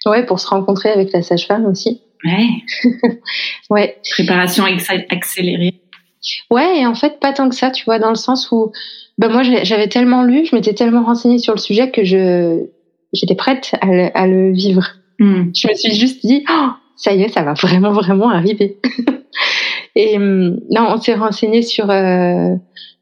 Ouais, 0.05 0.25
pour 0.25 0.39
se 0.39 0.47
rencontrer 0.47 0.89
avec 0.89 1.11
la 1.11 1.21
sage-femme 1.21 1.65
aussi. 1.65 2.01
Ouais. 2.23 2.47
ouais. 3.69 3.97
Préparation 4.11 4.63
accélérée. 5.09 5.81
Ouais, 6.49 6.79
et 6.79 6.85
en 6.85 6.95
fait, 6.95 7.19
pas 7.19 7.33
tant 7.33 7.49
que 7.49 7.55
ça, 7.55 7.71
tu 7.71 7.83
vois, 7.85 7.99
dans 7.99 8.09
le 8.09 8.15
sens 8.15 8.51
où, 8.51 8.71
ben 9.17 9.29
moi, 9.29 9.43
j'avais 9.43 9.89
tellement 9.89 10.23
lu, 10.23 10.45
je 10.45 10.55
m'étais 10.55 10.73
tellement 10.73 11.03
renseignée 11.03 11.39
sur 11.39 11.53
le 11.53 11.59
sujet 11.59 11.91
que 11.91 12.03
je, 12.05 12.65
j'étais 13.13 13.35
prête 13.35 13.75
à 13.81 13.87
le, 13.87 14.17
à 14.17 14.27
le 14.27 14.51
vivre. 14.53 14.87
Hmm. 15.19 15.51
Je 15.55 15.67
me 15.67 15.73
suis 15.73 15.93
juste 15.93 16.25
dit, 16.25 16.45
oh, 16.49 16.69
ça 16.95 17.13
y 17.13 17.23
est, 17.23 17.29
ça 17.29 17.43
va 17.43 17.53
vraiment, 17.53 17.91
vraiment 17.91 18.29
arriver. 18.29 18.77
et 19.95 20.15
hum, 20.15 20.59
non, 20.69 20.87
on 20.89 21.01
s'est 21.01 21.15
renseigné 21.15 21.61
sur 21.61 21.89
euh, 21.89 22.55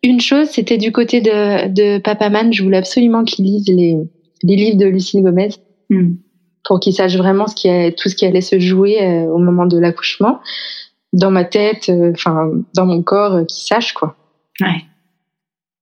une 0.03 0.19
chose, 0.19 0.47
c'était 0.47 0.77
du 0.77 0.91
côté 0.91 1.21
de, 1.21 1.67
de 1.67 1.99
Papa 1.99 2.29
Man. 2.29 2.51
Je 2.51 2.63
voulais 2.63 2.77
absolument 2.77 3.23
qu'il 3.23 3.45
lise 3.45 3.67
les, 3.67 3.97
les 4.43 4.55
livres 4.55 4.77
de 4.77 4.85
Lucille 4.85 5.23
Gomez 5.23 5.49
hmm. 5.89 6.13
pour 6.63 6.79
qu'il 6.79 6.93
sache 6.93 7.15
vraiment 7.15 7.47
ce 7.47 7.55
qui 7.55 7.67
est, 7.67 7.97
tout 7.97 8.09
ce 8.09 8.15
qui 8.15 8.25
allait 8.25 8.41
se 8.41 8.59
jouer 8.59 9.01
euh, 9.01 9.25
au 9.25 9.37
moment 9.37 9.65
de 9.65 9.77
l'accouchement 9.77 10.39
dans 11.13 11.31
ma 11.31 11.45
tête, 11.45 11.89
euh, 11.89 12.11
enfin 12.13 12.51
dans 12.75 12.85
mon 12.85 13.01
corps, 13.03 13.33
euh, 13.33 13.43
qu'il 13.45 13.63
sache 13.63 13.93
quoi. 13.93 14.15
Ouais. 14.59 14.83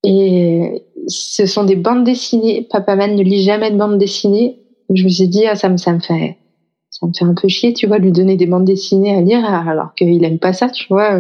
Et 0.04 0.84
ce 1.08 1.46
sont 1.46 1.64
des 1.64 1.76
bandes 1.76 2.04
dessinées. 2.04 2.68
Papa 2.70 2.96
Man 2.96 3.16
ne 3.16 3.24
lit 3.24 3.44
jamais 3.44 3.72
de 3.72 3.78
bandes 3.78 3.98
dessinées. 3.98 4.60
Je 4.94 5.04
me 5.04 5.10
suis 5.10 5.28
dit 5.28 5.46
ah, 5.46 5.56
ça 5.56 5.70
me 5.70 5.78
ça 5.78 5.94
me 5.94 6.00
fait 6.00 6.38
ça 6.90 7.08
me 7.08 7.14
fait 7.18 7.26
un 7.26 7.34
peu 7.34 7.48
chier, 7.48 7.74
tu 7.74 7.88
vois, 7.88 8.00
lui 8.00 8.12
donner 8.12 8.36
des 8.36 8.46
bandes 8.46 8.66
dessinées 8.66 9.16
à 9.16 9.22
lire 9.22 9.46
alors 9.46 9.96
qu'il 9.96 10.24
aime 10.24 10.40
pas 10.40 10.54
ça, 10.54 10.70
tu 10.70 10.88
vois. 10.90 11.20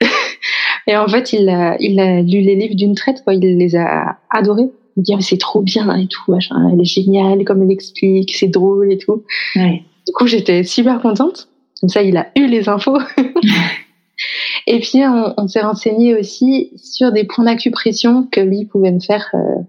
Et 0.86 0.96
en 0.96 1.08
fait, 1.08 1.32
il 1.32 1.48
a, 1.48 1.76
il 1.80 1.98
a 1.98 2.20
lu 2.20 2.40
les 2.40 2.54
livres 2.54 2.74
d'une 2.74 2.94
traite, 2.94 3.24
quoi. 3.24 3.32
Il 3.32 3.40
les 3.40 3.76
a 3.76 4.18
adorés. 4.28 4.70
Il 4.96 5.02
dit, 5.02 5.14
c'est 5.20 5.38
trop 5.38 5.60
bien 5.60 5.96
et 5.96 6.06
tout, 6.06 6.30
machin. 6.30 6.70
Elle 6.72 6.80
est 6.80 6.84
géniale, 6.84 7.44
comme 7.44 7.62
elle 7.62 7.70
explique, 7.70 8.34
c'est 8.34 8.48
drôle 8.48 8.92
et 8.92 8.98
tout. 8.98 9.24
Ouais. 9.56 9.82
Du 10.06 10.12
coup, 10.12 10.26
j'étais 10.26 10.62
super 10.62 11.00
contente. 11.00 11.48
Comme 11.80 11.88
ça, 11.88 12.02
il 12.02 12.16
a 12.16 12.28
eu 12.36 12.46
les 12.46 12.68
infos. 12.68 12.98
et 14.66 14.78
puis, 14.80 15.04
on, 15.04 15.34
on 15.36 15.48
s'est 15.48 15.62
renseigné 15.62 16.14
aussi 16.14 16.72
sur 16.76 17.12
des 17.12 17.24
points 17.24 17.44
d'acupression 17.44 18.28
que 18.30 18.40
lui 18.40 18.66
pouvait 18.66 18.92
me 18.92 19.00
faire 19.00 19.28
euh, 19.34 19.62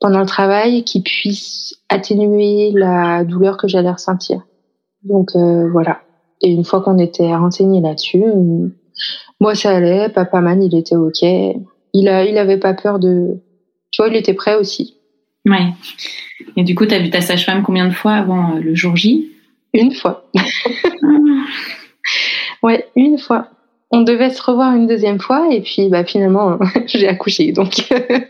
pendant 0.00 0.20
le 0.20 0.26
travail 0.26 0.84
qui 0.84 1.02
puissent 1.02 1.74
atténuer 1.88 2.70
la 2.72 3.24
douleur 3.24 3.56
que 3.56 3.66
j'allais 3.66 3.90
ressentir. 3.90 4.42
Donc, 5.02 5.30
euh, 5.34 5.68
voilà. 5.70 6.00
Et 6.42 6.50
une 6.50 6.64
fois 6.64 6.80
qu'on 6.80 6.98
était 6.98 7.34
renseigné 7.34 7.80
là-dessus, 7.80 8.24
moi, 9.40 9.54
ça 9.54 9.70
allait. 9.70 10.08
Papa 10.08 10.40
Man, 10.40 10.62
il 10.62 10.74
était 10.76 10.96
OK. 10.96 11.22
Il, 11.22 12.08
a, 12.08 12.24
il 12.24 12.38
avait 12.38 12.58
pas 12.58 12.74
peur 12.74 12.98
de. 12.98 13.38
Tu 13.94 14.02
vois, 14.02 14.08
il 14.08 14.16
était 14.16 14.34
prêt 14.34 14.56
aussi. 14.56 14.96
Ouais. 15.46 15.68
Et 16.56 16.64
du 16.64 16.74
coup, 16.74 16.84
tu 16.84 16.94
as 16.94 16.98
vu 16.98 17.10
ta 17.10 17.20
sage-femme 17.20 17.62
combien 17.62 17.86
de 17.86 17.94
fois 17.94 18.14
avant 18.14 18.56
euh, 18.56 18.60
le 18.60 18.74
jour 18.74 18.96
J? 18.96 19.30
Une 19.72 19.92
fois. 19.92 20.28
ouais, 22.64 22.88
une 22.96 23.18
fois. 23.18 23.50
On 23.92 24.00
devait 24.00 24.30
se 24.30 24.42
revoir 24.42 24.74
une 24.74 24.88
deuxième 24.88 25.20
fois 25.20 25.46
et 25.52 25.60
puis 25.60 25.88
bah, 25.88 26.04
finalement, 26.04 26.58
j'ai 26.86 27.06
accouché. 27.06 27.52
Donc, 27.52 27.88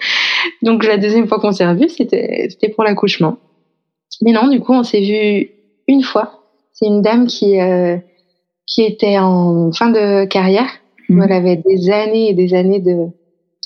donc 0.62 0.84
la 0.84 0.98
deuxième 0.98 1.28
fois 1.28 1.40
qu'on 1.40 1.52
s'est 1.52 1.66
revu, 1.66 1.88
c'était 1.88 2.48
c'était 2.50 2.68
pour 2.68 2.84
l'accouchement. 2.84 3.38
Mais 4.20 4.32
non, 4.32 4.48
du 4.48 4.60
coup, 4.60 4.74
on 4.74 4.82
s'est 4.82 5.00
vu 5.00 5.48
une 5.88 6.02
fois. 6.02 6.44
C'est 6.74 6.86
une 6.86 7.00
dame 7.00 7.26
qui 7.26 7.58
euh, 7.58 7.96
qui 8.66 8.82
était 8.82 9.16
en 9.18 9.72
fin 9.72 9.88
de 9.88 10.26
carrière 10.26 10.68
Mmh. 11.08 11.22
Elle 11.22 11.32
avait 11.32 11.56
des 11.56 11.90
années 11.90 12.30
et 12.30 12.34
des 12.34 12.54
années 12.54 12.80
de, 12.80 13.08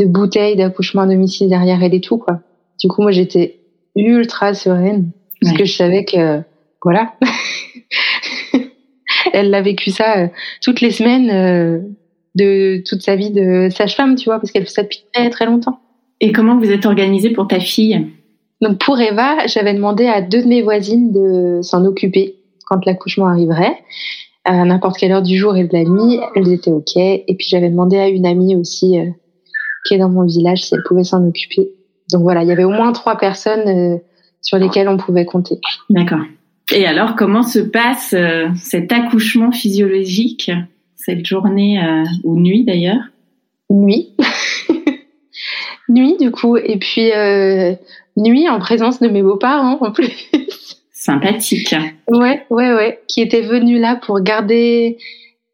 de 0.06 0.10
bouteilles 0.10 0.56
d'accouchement 0.56 1.02
à 1.02 1.06
domicile 1.06 1.48
derrière 1.48 1.82
elle 1.82 1.94
et 1.94 2.00
tout, 2.00 2.18
quoi. 2.18 2.40
Du 2.80 2.88
coup, 2.88 3.02
moi, 3.02 3.10
j'étais 3.10 3.60
ultra 3.96 4.54
sereine. 4.54 5.10
Parce 5.40 5.56
que 5.56 5.64
je 5.64 5.72
savais 5.72 6.04
que, 6.04 6.40
voilà. 6.82 7.14
elle 9.32 9.54
a 9.54 9.62
vécu 9.62 9.90
ça 9.90 10.18
euh, 10.18 10.28
toutes 10.62 10.80
les 10.80 10.90
semaines 10.90 11.30
euh, 11.30 11.80
de 12.34 12.82
toute 12.86 13.02
sa 13.02 13.16
vie 13.16 13.30
de 13.30 13.68
sage-femme, 13.70 14.16
tu 14.16 14.26
vois, 14.26 14.38
parce 14.38 14.50
qu'elle 14.50 14.64
fait 14.64 14.72
ça 14.72 14.82
depuis 14.82 15.04
très 15.12 15.30
très 15.30 15.46
longtemps. 15.46 15.80
Et 16.20 16.32
comment 16.32 16.58
vous 16.58 16.70
êtes 16.70 16.86
organisée 16.86 17.30
pour 17.30 17.46
ta 17.46 17.60
fille? 17.60 18.06
Donc 18.60 18.78
pour 18.78 19.00
Eva, 19.00 19.46
j'avais 19.46 19.74
demandé 19.74 20.06
à 20.06 20.20
deux 20.20 20.42
de 20.42 20.48
mes 20.48 20.62
voisines 20.62 21.12
de 21.12 21.60
s'en 21.62 21.84
occuper 21.84 22.36
quand 22.66 22.84
l'accouchement 22.84 23.26
arriverait, 23.26 23.78
à 24.44 24.64
n'importe 24.64 24.98
quelle 24.98 25.12
heure 25.12 25.22
du 25.22 25.38
jour 25.38 25.56
et 25.56 25.64
de 25.64 25.72
la 25.72 25.84
nuit. 25.84 26.18
Elles 26.34 26.52
étaient 26.52 26.72
OK. 26.72 26.96
Et 26.96 27.34
puis 27.38 27.46
j'avais 27.48 27.70
demandé 27.70 27.98
à 27.98 28.08
une 28.08 28.26
amie 28.26 28.56
aussi 28.56 28.98
euh, 28.98 29.06
qui 29.86 29.94
est 29.94 29.98
dans 29.98 30.08
mon 30.08 30.24
village 30.24 30.64
si 30.64 30.74
elle 30.74 30.82
pouvait 30.86 31.04
s'en 31.04 31.26
occuper. 31.26 31.70
Donc 32.12 32.22
voilà, 32.22 32.42
il 32.42 32.48
y 32.48 32.52
avait 32.52 32.64
au 32.64 32.70
moins 32.70 32.92
trois 32.92 33.16
personnes 33.16 33.68
euh, 33.68 33.98
sur 34.40 34.58
lesquelles 34.58 34.88
on 34.88 34.96
pouvait 34.96 35.24
compter. 35.24 35.60
D'accord. 35.90 36.20
Et 36.72 36.86
alors, 36.86 37.16
comment 37.16 37.42
se 37.42 37.58
passe 37.58 38.14
euh, 38.14 38.48
cet 38.56 38.92
accouchement 38.92 39.52
physiologique, 39.52 40.50
cette 40.96 41.24
journée 41.24 41.80
ou 42.24 42.38
nuit 42.38 42.64
d'ailleurs? 42.64 43.00
Nuit. 43.70 44.14
nuit 45.88 46.16
du 46.18 46.30
coup, 46.30 46.56
et 46.56 46.76
puis 46.78 47.10
nuit 48.18 48.48
en 48.48 48.58
présence 48.58 49.00
de 49.00 49.08
mes 49.08 49.22
beaux-parents 49.22 49.78
en 49.80 49.92
plus. 49.92 50.30
Sympathique. 50.92 51.74
Ouais, 52.08 52.44
ouais, 52.50 52.74
ouais. 52.74 53.00
Qui 53.06 53.22
était 53.22 53.40
venu 53.40 53.78
là 53.78 53.96
pour 53.96 54.20
garder 54.20 54.98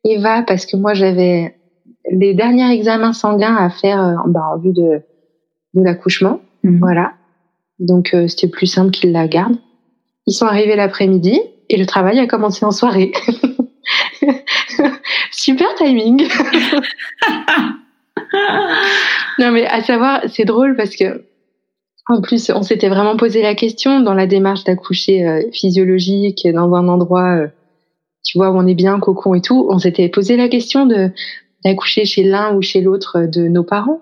Eva 0.05 0.43
parce 0.43 0.66
que 0.66 0.77
moi 0.77 0.95
j'avais 0.95 1.55
les 2.11 2.34
derniers 2.34 2.72
examens 2.72 3.12
sanguins 3.12 3.57
à 3.57 3.70
faire 3.70 4.02
euh, 4.02 4.14
bah, 4.26 4.42
en 4.55 4.59
vue 4.59 4.72
de, 4.72 5.02
de 5.74 5.82
l'accouchement. 5.82 6.40
Mhm. 6.62 6.78
Voilà. 6.78 7.12
Donc 7.78 8.14
euh, 8.14 8.28
c'était 8.28 8.48
plus 8.48 8.66
simple 8.66 8.90
qu'ils 8.90 9.12
la 9.12 9.28
gardent. 9.28 9.59
Ils 10.26 10.34
sont 10.34 10.46
arrivés 10.46 10.76
l'après-midi 10.76 11.40
et 11.68 11.76
le 11.76 11.86
travail 11.86 12.18
a 12.18 12.26
commencé 12.26 12.64
en 12.64 12.70
soirée. 12.70 13.12
Super 15.32 15.74
timing. 15.76 16.22
non 19.38 19.50
mais 19.50 19.66
à 19.66 19.82
savoir, 19.82 20.22
c'est 20.28 20.44
drôle 20.44 20.76
parce 20.76 20.96
que 20.96 21.24
en 22.07 22.20
plus, 22.20 22.50
on 22.55 22.62
s'était 22.62 22.88
vraiment 22.88 23.16
posé 23.16 23.40
la 23.40 23.55
question 23.55 24.00
dans 24.00 24.12
la 24.12 24.26
démarche 24.26 24.64
d'accoucher 24.64 25.26
euh, 25.26 25.42
physiologique 25.52 26.46
dans 26.52 26.74
un 26.74 26.88
endroit, 26.88 27.36
euh, 27.36 27.46
tu 28.22 28.36
vois, 28.36 28.50
où 28.50 28.57
on 28.57 28.66
est 28.66 28.74
bien, 28.74 29.00
cocon 29.00 29.34
et 29.34 29.40
tout. 29.40 29.66
On 29.70 29.78
s'était 29.78 30.11
posé 30.11 30.36
la 30.36 30.48
question 30.48 30.84
de 30.84 31.11
d'accoucher 31.65 32.05
chez 32.05 32.25
l'un 32.25 32.55
ou 32.55 32.62
chez 32.62 32.81
l'autre 32.81 33.27
de 33.27 33.49
nos 33.49 33.65
parents. 33.65 34.01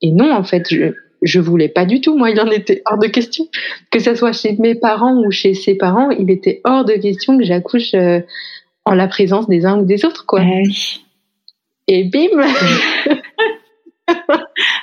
Et 0.00 0.10
non, 0.10 0.32
en 0.32 0.44
fait, 0.44 0.66
je 0.70 0.94
je 1.22 1.38
voulais 1.38 1.68
pas 1.68 1.84
du 1.84 2.00
tout. 2.00 2.16
Moi, 2.18 2.30
il 2.30 2.40
en 2.40 2.50
était 2.50 2.82
hors 2.84 2.98
de 2.98 3.06
question 3.06 3.46
que 3.90 4.00
ce 4.00 4.14
soit 4.14 4.32
chez 4.32 4.56
mes 4.58 4.74
parents 4.74 5.22
ou 5.24 5.30
chez 5.30 5.54
ses 5.54 5.76
parents. 5.76 6.10
Il 6.10 6.30
était 6.30 6.60
hors 6.64 6.84
de 6.84 6.94
question 6.94 7.38
que 7.38 7.44
j'accouche 7.44 7.94
euh, 7.94 8.20
en 8.84 8.94
la 8.94 9.06
présence 9.06 9.48
des 9.48 9.64
uns 9.64 9.78
ou 9.78 9.84
des 9.84 10.04
autres, 10.04 10.26
quoi. 10.26 10.42
Et 11.88 12.04
bim. 12.04 12.44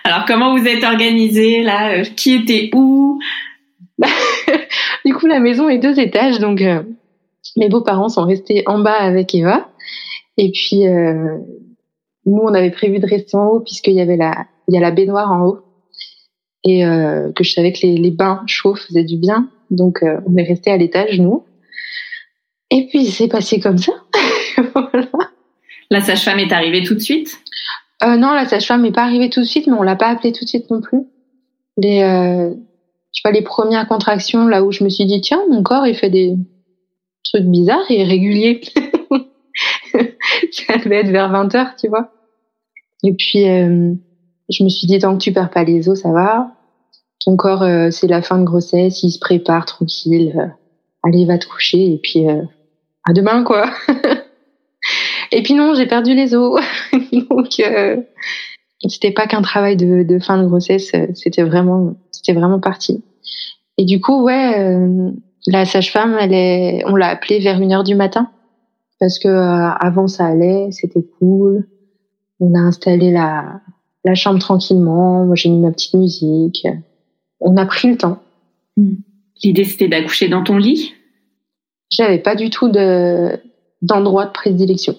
Alors, 0.03 0.25
comment 0.25 0.57
vous 0.57 0.65
êtes 0.65 0.83
organisé 0.83 1.61
là 1.61 1.99
euh, 1.99 2.03
Qui 2.15 2.35
était 2.35 2.69
où? 2.73 3.19
Du 5.05 5.13
coup, 5.13 5.27
la 5.27 5.39
maison 5.39 5.69
est 5.69 5.77
deux 5.77 5.99
étages, 5.99 6.39
donc 6.39 6.61
euh, 6.61 6.83
mes 7.55 7.69
beaux-parents 7.69 8.09
sont 8.09 8.25
restés 8.25 8.63
en 8.65 8.79
bas 8.79 8.99
avec 8.99 9.33
Eva. 9.33 9.69
Et 10.37 10.51
puis, 10.51 10.87
euh, 10.87 11.37
nous, 12.25 12.41
on 12.41 12.53
avait 12.53 12.71
prévu 12.71 12.99
de 12.99 13.07
rester 13.07 13.37
en 13.37 13.47
haut 13.47 13.59
puisqu'il 13.59 13.93
y 13.93 14.01
avait 14.01 14.17
la, 14.17 14.45
il 14.67 14.75
y 14.75 14.77
a 14.77 14.81
la 14.81 14.91
baignoire 14.91 15.31
en 15.31 15.45
haut 15.45 15.59
et 16.65 16.81
que 16.81 17.43
je 17.43 17.53
savais 17.53 17.71
que 17.71 17.79
les, 17.83 17.95
les, 17.95 18.11
bains 18.11 18.43
chauds 18.45 18.75
faisaient 18.75 19.05
du 19.05 19.17
bien. 19.17 19.49
Donc, 19.71 20.03
on 20.03 20.35
est 20.35 20.43
resté 20.43 20.69
à 20.69 20.77
l'étage, 20.77 21.17
nous. 21.17 21.45
Et 22.69 22.87
puis, 22.87 23.05
c'est 23.05 23.27
passé 23.27 23.59
comme 23.59 23.77
ça. 23.77 23.93
voilà. 24.73 25.07
La 25.89 26.01
sage-femme 26.01 26.39
est 26.39 26.51
arrivée 26.51 26.83
tout 26.83 26.93
de 26.93 26.99
suite? 26.99 27.39
Euh, 28.03 28.15
non, 28.15 28.33
la 28.33 28.45
sage-femme 28.45 28.83
n'est 28.83 28.91
pas 28.91 29.03
arrivée 29.03 29.29
tout 29.29 29.41
de 29.41 29.45
suite, 29.45 29.67
mais 29.67 29.73
on 29.73 29.81
l'a 29.81 29.95
pas 29.95 30.07
appelée 30.07 30.31
tout 30.31 30.45
de 30.45 30.49
suite 30.49 30.69
non 30.69 30.81
plus. 30.81 31.01
Les, 31.77 32.03
euh, 32.03 32.53
tu 33.11 33.21
vois, 33.23 33.31
les 33.31 33.41
premières 33.41 33.87
contractions, 33.87 34.47
là 34.47 34.63
où 34.63 34.71
je 34.71 34.83
me 34.83 34.89
suis 34.89 35.05
dit, 35.05 35.19
tiens, 35.21 35.41
mon 35.49 35.63
corps, 35.63 35.87
il 35.87 35.95
fait 35.95 36.09
des 36.09 36.35
trucs 37.23 37.45
bizarres 37.45 37.89
et 37.89 38.03
réguliers. 38.03 38.61
ça 40.51 40.77
devait 40.77 40.97
être 40.97 41.09
vers 41.09 41.29
20 41.29 41.55
heures, 41.55 41.75
tu 41.77 41.87
vois. 41.87 42.11
Et 43.03 43.13
puis, 43.13 43.47
euh, 43.47 43.93
je 44.49 44.63
me 44.63 44.69
suis 44.69 44.87
dit, 44.87 44.99
tant 44.99 45.17
que 45.17 45.23
tu 45.23 45.31
perds 45.31 45.51
pas 45.51 45.63
les 45.63 45.89
os, 45.89 46.01
ça 46.01 46.11
va. 46.11 46.51
Ton 47.25 47.35
corps, 47.35 47.63
euh, 47.63 47.91
c'est 47.91 48.07
la 48.07 48.21
fin 48.21 48.37
de 48.37 48.43
grossesse, 48.43 49.03
il 49.03 49.11
se 49.11 49.19
prépare 49.19 49.65
tranquille. 49.65 50.33
Euh, 50.37 50.47
allez, 51.03 51.25
va 51.25 51.37
te 51.37 51.47
coucher 51.47 51.93
et 51.93 51.99
puis 52.01 52.25
à 52.27 53.13
demain, 53.13 53.43
quoi. 53.43 53.69
Et 55.31 55.43
puis 55.43 55.53
non, 55.53 55.75
j'ai 55.75 55.85
perdu 55.85 56.13
les 56.13 56.33
os. 56.33 56.61
Donc 57.29 57.59
euh, 57.59 57.97
c'était 58.87 59.11
pas 59.11 59.27
qu'un 59.27 59.41
travail 59.41 59.77
de, 59.77 60.03
de, 60.03 60.19
fin 60.19 60.41
de 60.41 60.47
grossesse, 60.47 60.91
c'était 61.13 61.43
vraiment 61.43 61.95
c'était 62.11 62.33
vraiment 62.33 62.59
parti. 62.59 63.03
Et 63.77 63.85
du 63.85 64.01
coup, 64.01 64.23
ouais, 64.23 64.59
euh, 64.59 65.11
la 65.47 65.65
sage-femme, 65.65 66.17
elle 66.19 66.33
est, 66.33 66.83
on 66.85 66.95
l'a 66.95 67.07
appelée 67.07 67.39
vers 67.39 67.61
une 67.61 67.71
heure 67.71 67.83
du 67.83 67.95
matin 67.95 68.29
parce 68.99 69.19
que 69.19 69.27
euh, 69.27 69.69
avant 69.79 70.07
ça 70.07 70.25
allait, 70.25 70.69
c'était 70.71 71.03
cool. 71.19 71.67
On 72.39 72.53
a 72.55 72.59
installé 72.59 73.11
la 73.11 73.61
la 74.05 74.15
chambre 74.15 74.39
tranquillement. 74.39 75.25
Moi, 75.25 75.35
j'ai 75.35 75.49
mis 75.49 75.59
ma 75.59 75.71
petite 75.71 75.93
musique. 75.93 76.67
On 77.39 77.57
a 77.57 77.65
pris 77.65 77.89
le 77.89 77.97
temps. 77.97 78.19
Hmm. 78.77 78.95
L'idée, 79.43 79.65
c'était 79.65 79.87
d'accoucher 79.87 80.27
dans 80.27 80.43
ton 80.43 80.57
lit? 80.57 80.93
J'avais 81.89 82.19
pas 82.19 82.35
du 82.35 82.49
tout 82.49 82.69
de 82.69 83.39
d'endroit 83.81 84.25
de 84.25 84.31
prédilection. 84.31 84.95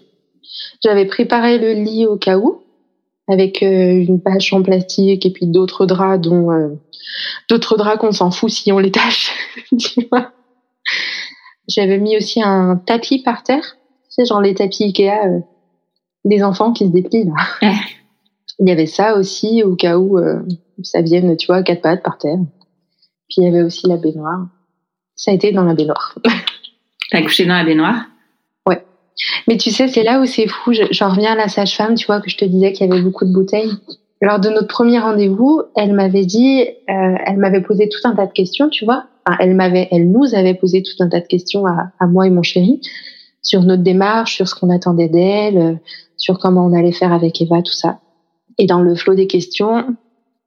J'avais 0.82 1.04
préparé 1.04 1.58
le 1.58 1.74
lit 1.74 2.06
au 2.06 2.16
cas 2.16 2.38
où, 2.38 2.62
avec 3.28 3.62
euh, 3.62 3.92
une 3.92 4.16
bâche 4.16 4.52
en 4.52 4.62
plastique 4.62 5.26
et 5.26 5.30
puis 5.30 5.46
d'autres 5.46 5.84
draps 5.84 6.20
dont 6.20 6.50
euh, 6.50 6.70
d'autres 7.48 7.76
draps 7.76 8.00
qu'on 8.00 8.12
s'en 8.12 8.30
fout 8.30 8.50
si 8.50 8.72
on 8.72 8.78
les 8.78 8.90
tâche. 8.90 9.32
J'avais 11.68 11.98
mis 11.98 12.16
aussi 12.16 12.42
un 12.42 12.76
tapis 12.76 13.22
par 13.22 13.42
terre, 13.42 13.76
sais, 14.20 14.26
genre 14.26 14.40
les 14.40 14.54
tapis 14.54 14.84
Ikea 14.84 15.26
euh, 15.26 15.40
des 16.24 16.42
enfants 16.42 16.72
qui 16.72 16.86
se 16.86 16.90
déplient 16.90 17.24
là. 17.24 17.70
il 18.58 18.68
y 18.68 18.72
avait 18.72 18.86
ça 18.86 19.16
aussi 19.16 19.62
au 19.62 19.74
cas 19.74 19.96
où 19.98 20.18
ça 20.82 21.00
vienne, 21.00 21.36
tu 21.36 21.46
vois, 21.46 21.62
quatre 21.62 21.80
pattes 21.80 22.02
par 22.02 22.18
terre. 22.18 22.38
Puis 23.28 23.36
il 23.38 23.44
y 23.44 23.46
avait 23.46 23.62
aussi 23.62 23.86
la 23.86 23.96
baignoire. 23.96 24.48
Ça 25.16 25.30
a 25.30 25.34
été 25.34 25.52
dans 25.52 25.64
la 25.64 25.74
baignoire. 25.74 26.18
T'as 27.10 27.22
couché 27.22 27.46
dans 27.46 27.54
la 27.54 27.64
baignoire? 27.64 28.04
Mais 29.48 29.56
tu 29.56 29.70
sais, 29.70 29.88
c'est 29.88 30.02
là 30.02 30.20
où 30.20 30.26
c'est 30.26 30.46
fou. 30.46 30.72
J'en 30.72 31.10
reviens 31.10 31.32
à 31.32 31.36
la 31.36 31.48
sage-femme, 31.48 31.94
tu 31.94 32.06
vois, 32.06 32.20
que 32.20 32.30
je 32.30 32.36
te 32.36 32.44
disais 32.44 32.72
qu'il 32.72 32.86
y 32.86 32.92
avait 32.92 33.02
beaucoup 33.02 33.24
de 33.24 33.32
bouteilles. 33.32 33.72
Lors 34.22 34.38
de 34.38 34.50
notre 34.50 34.68
premier 34.68 34.98
rendez-vous, 34.98 35.62
elle 35.76 35.94
m'avait 35.94 36.26
dit, 36.26 36.62
euh, 36.62 37.14
elle 37.26 37.38
m'avait 37.38 37.62
posé 37.62 37.88
tout 37.88 38.00
un 38.04 38.14
tas 38.14 38.26
de 38.26 38.32
questions, 38.32 38.68
tu 38.68 38.84
vois. 38.84 39.04
Enfin, 39.26 39.38
elle 39.40 39.54
m'avait, 39.54 39.88
elle 39.90 40.10
nous 40.10 40.34
avait 40.34 40.54
posé 40.54 40.82
tout 40.82 41.02
un 41.02 41.08
tas 41.08 41.20
de 41.20 41.26
questions 41.26 41.66
à, 41.66 41.90
à 41.98 42.06
moi 42.06 42.26
et 42.26 42.30
mon 42.30 42.42
chéri 42.42 42.80
sur 43.42 43.62
notre 43.62 43.82
démarche, 43.82 44.36
sur 44.36 44.48
ce 44.48 44.54
qu'on 44.54 44.70
attendait 44.70 45.08
d'elle, 45.08 45.58
euh, 45.58 45.74
sur 46.16 46.38
comment 46.38 46.66
on 46.66 46.72
allait 46.72 46.92
faire 46.92 47.12
avec 47.12 47.40
Eva, 47.40 47.62
tout 47.62 47.72
ça. 47.72 48.00
Et 48.58 48.66
dans 48.66 48.80
le 48.80 48.94
flot 48.94 49.14
des 49.14 49.26
questions, 49.26 49.96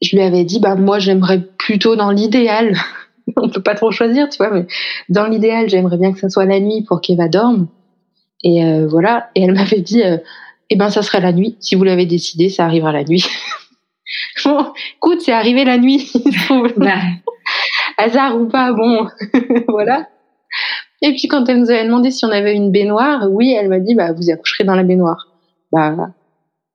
je 0.01 0.15
lui 0.15 0.21
avais 0.23 0.43
dit, 0.43 0.59
bah 0.59 0.75
moi 0.75 0.99
j'aimerais 0.99 1.41
plutôt 1.57 1.95
dans 1.95 2.11
l'idéal, 2.11 2.75
on 3.37 3.49
peut 3.49 3.63
pas 3.63 3.75
trop 3.75 3.91
choisir, 3.91 4.29
tu 4.29 4.37
vois, 4.37 4.51
mais 4.51 4.67
dans 5.09 5.25
l'idéal, 5.25 5.69
j'aimerais 5.69 5.97
bien 5.97 6.13
que 6.13 6.19
ça 6.19 6.29
soit 6.29 6.45
la 6.45 6.59
nuit 6.59 6.83
pour 6.87 7.01
qu'Eva 7.01 7.27
dorme. 7.27 7.67
Et 8.43 8.63
euh, 8.63 8.87
voilà. 8.87 9.29
Et 9.35 9.43
elle 9.43 9.53
m'avait 9.53 9.81
dit, 9.81 10.03
euh, 10.03 10.17
eh 10.69 10.75
ben 10.75 10.89
ça 10.89 11.01
sera 11.01 11.19
la 11.19 11.31
nuit. 11.31 11.55
Si 11.59 11.75
vous 11.75 11.83
l'avez 11.83 12.05
décidé, 12.05 12.49
ça 12.49 12.65
arrivera 12.65 12.91
la 12.91 13.03
nuit. 13.03 13.25
bon, 14.45 14.73
écoute, 14.97 15.21
c'est 15.21 15.31
arrivé 15.31 15.63
la 15.63 15.77
nuit. 15.77 16.11
Bah. 16.77 16.99
Hasard 17.97 18.39
ou 18.39 18.47
pas, 18.47 18.71
bon, 18.73 19.07
voilà. 19.67 20.07
Et 21.03 21.11
puis 21.11 21.27
quand 21.27 21.47
elle 21.49 21.59
nous 21.59 21.69
avait 21.69 21.83
demandé 21.83 22.11
si 22.11 22.25
on 22.25 22.29
avait 22.29 22.55
une 22.55 22.71
baignoire, 22.71 23.29
oui, 23.29 23.51
elle 23.51 23.67
m'a 23.67 23.79
dit, 23.79 23.93
bah 23.93 24.13
vous 24.13 24.31
accoucherez 24.31 24.63
dans 24.63 24.73
la 24.73 24.83
baignoire. 24.83 25.27
Bah, 25.71 25.95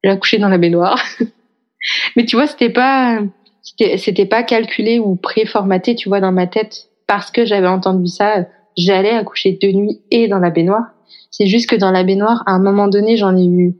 j'ai 0.04 0.10
accouché 0.10 0.36
dans 0.36 0.50
la 0.50 0.58
baignoire. 0.58 1.02
Mais 2.16 2.26
tu 2.26 2.36
vois, 2.36 2.46
c'était 2.46 2.68
pas, 2.68 3.20
c'était 3.62 4.26
pas 4.26 4.42
calculé 4.42 4.98
ou 4.98 5.16
préformaté, 5.16 5.94
tu 5.94 6.10
vois, 6.10 6.20
dans 6.20 6.30
ma 6.30 6.46
tête, 6.46 6.88
parce 7.06 7.30
que 7.30 7.46
j'avais 7.46 7.68
entendu 7.68 8.06
ça. 8.06 8.46
J'allais 8.76 9.10
accoucher 9.10 9.58
de 9.60 9.72
nuit 9.72 10.02
et 10.10 10.28
dans 10.28 10.38
la 10.38 10.50
baignoire. 10.50 10.84
C'est 11.30 11.46
juste 11.46 11.68
que 11.68 11.76
dans 11.76 11.90
la 11.90 12.04
baignoire, 12.04 12.42
à 12.46 12.52
un 12.52 12.58
moment 12.58 12.86
donné, 12.86 13.16
j'en 13.16 13.34
ai 13.34 13.46
eu 13.46 13.76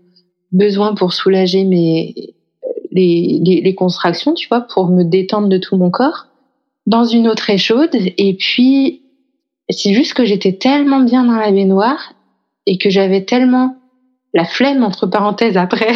besoin 0.51 0.95
pour 0.95 1.13
soulager 1.13 1.65
mes 1.65 2.15
les, 2.91 3.39
les, 3.45 3.61
les, 3.61 3.75
contractions, 3.75 4.33
tu 4.33 4.49
vois, 4.49 4.63
pour 4.63 4.89
me 4.89 5.05
détendre 5.05 5.49
de 5.49 5.59
tout 5.59 5.77
mon 5.77 5.91
corps. 5.91 6.27
Dans 6.87 7.05
une 7.05 7.29
eau 7.29 7.35
très 7.35 7.59
chaude. 7.59 7.91
Et 7.95 8.35
puis, 8.35 9.03
c'est 9.71 9.93
juste 9.93 10.15
que 10.15 10.25
j'étais 10.25 10.55
tellement 10.55 11.01
bien 11.01 11.25
dans 11.25 11.37
la 11.37 11.51
baignoire 11.51 12.15
et 12.67 12.79
que 12.79 12.91
j'avais 12.91 13.25
tellement 13.25 13.77
la 14.35 14.45
flemme, 14.45 14.83
entre 14.83 15.07
parenthèses, 15.07 15.57
après, 15.57 15.95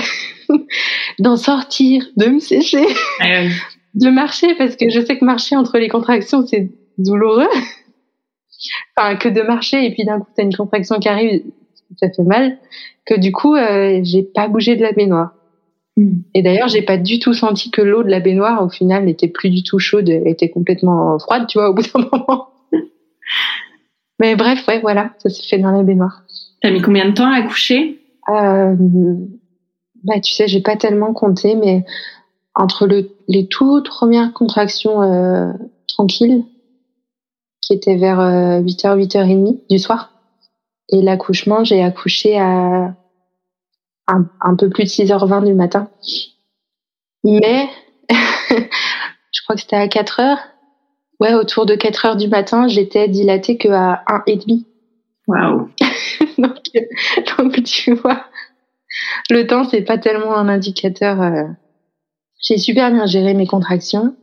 d'en 1.19 1.37
sortir, 1.37 2.07
de 2.17 2.27
me 2.27 2.39
sécher, 2.39 2.87
ah 3.21 3.45
de 3.95 4.09
marcher, 4.09 4.55
parce 4.57 4.77
que 4.77 4.89
je 4.89 5.01
sais 5.01 5.19
que 5.19 5.25
marcher 5.25 5.57
entre 5.57 5.79
les 5.79 5.89
contractions, 5.89 6.47
c'est 6.47 6.71
douloureux 6.99 7.49
enfin 8.97 9.17
que 9.17 9.29
de 9.29 9.43
marcher 9.43 9.85
et 9.85 9.93
puis 9.93 10.05
d'un 10.05 10.21
coup 10.21 10.29
t'as 10.37 10.43
une 10.43 10.55
contraction 10.55 10.99
qui 10.99 11.09
arrive, 11.09 11.43
ça 11.97 12.09
fait 12.15 12.23
mal. 12.23 12.59
Que 13.05 13.19
du 13.19 13.33
coup 13.33 13.55
euh, 13.55 14.01
j'ai 14.03 14.23
pas 14.23 14.49
bougé 14.49 14.77
de 14.77 14.83
la 14.83 14.93
baignoire. 14.93 15.33
Hmm. 15.97 16.21
Et 16.35 16.43
d'ailleurs, 16.43 16.69
j'ai 16.69 16.81
pas 16.81 16.97
du 16.97 17.19
tout 17.19 17.35
senti 17.35 17.71
que 17.71 17.83
l'eau 17.83 18.03
de 18.03 18.09
la 18.09 18.21
baignoire, 18.21 18.65
au 18.65 18.71
final, 18.71 19.05
n'était 19.05 19.29
plus 19.29 19.51
du 19.51 19.63
tout 19.63 19.79
chaude, 19.79 20.09
était 20.09 20.49
complètement 20.49 21.19
froide, 21.19 21.47
tu 21.49 21.59
vois, 21.59 21.69
au 21.69 21.75
bout 21.75 21.83
d'un 21.83 22.09
moment. 22.11 22.52
Mais 24.21 24.37
bref, 24.37 24.67
ouais, 24.69 24.81
voilà, 24.81 25.11
ça 25.19 25.31
s'est 25.31 25.43
fait 25.43 25.59
dans 25.59 25.73
la 25.73 25.83
baignoire. 25.83 26.23
T'as 26.61 26.71
mis 26.71 26.81
combien 26.81 27.09
de 27.09 27.15
temps 27.15 27.31
à 27.31 27.37
accoucher 27.37 28.01
euh, 28.29 28.75
Bah, 30.05 30.21
tu 30.21 30.33
sais, 30.33 30.47
j'ai 30.47 30.61
pas 30.61 30.77
tellement 30.77 31.13
compté, 31.13 31.57
mais 31.57 31.85
entre 32.55 32.87
le, 32.87 33.11
les 33.29 33.49
toutes 33.49 33.89
premières 33.89 34.33
contractions 34.33 35.03
euh, 35.03 35.53
tranquilles, 35.89 36.45
qui 37.61 37.73
étaient 37.73 37.97
vers 37.97 38.21
8h, 38.21 38.87
euh, 38.89 38.97
8h30 38.97 39.61
du 39.69 39.79
soir, 39.79 40.13
et 40.91 41.01
l'accouchement, 41.01 41.65
j'ai 41.65 41.83
accouché 41.83 42.39
à 42.39 42.95
un, 44.07 44.57
peu 44.57 44.69
plus 44.69 44.85
de 44.85 44.89
6h20 44.89 45.47
du 45.47 45.55
matin. 45.55 45.89
Mais 47.25 47.69
je 48.11 49.43
crois 49.43 49.55
que 49.55 49.63
c'était 49.63 49.77
à 49.77 49.89
4 49.89 50.21
h 50.21 50.39
Ouais, 51.23 51.35
autour 51.35 51.67
de 51.67 51.77
4 51.77 52.05
heures 52.05 52.17
du 52.17 52.27
matin, 52.27 52.67
j'étais 52.67 53.07
dilatée 53.07 53.57
qu'à 53.57 54.03
1,5. 54.09 54.65
Waouh. 55.29 55.69
donc, 56.39 56.59
donc, 57.39 57.63
tu 57.63 57.95
vois, 57.95 58.25
le 59.31 59.47
temps, 59.47 59.63
c'est 59.63 59.83
pas 59.83 59.99
tellement 59.99 60.35
un 60.35 60.49
indicateur. 60.49 61.23
Euh. 61.23 61.45
J'ai 62.43 62.59
super 62.59 62.91
bien 62.91 63.07
géré 63.07 63.35
mes 63.35 63.47
contractions. 63.47 64.17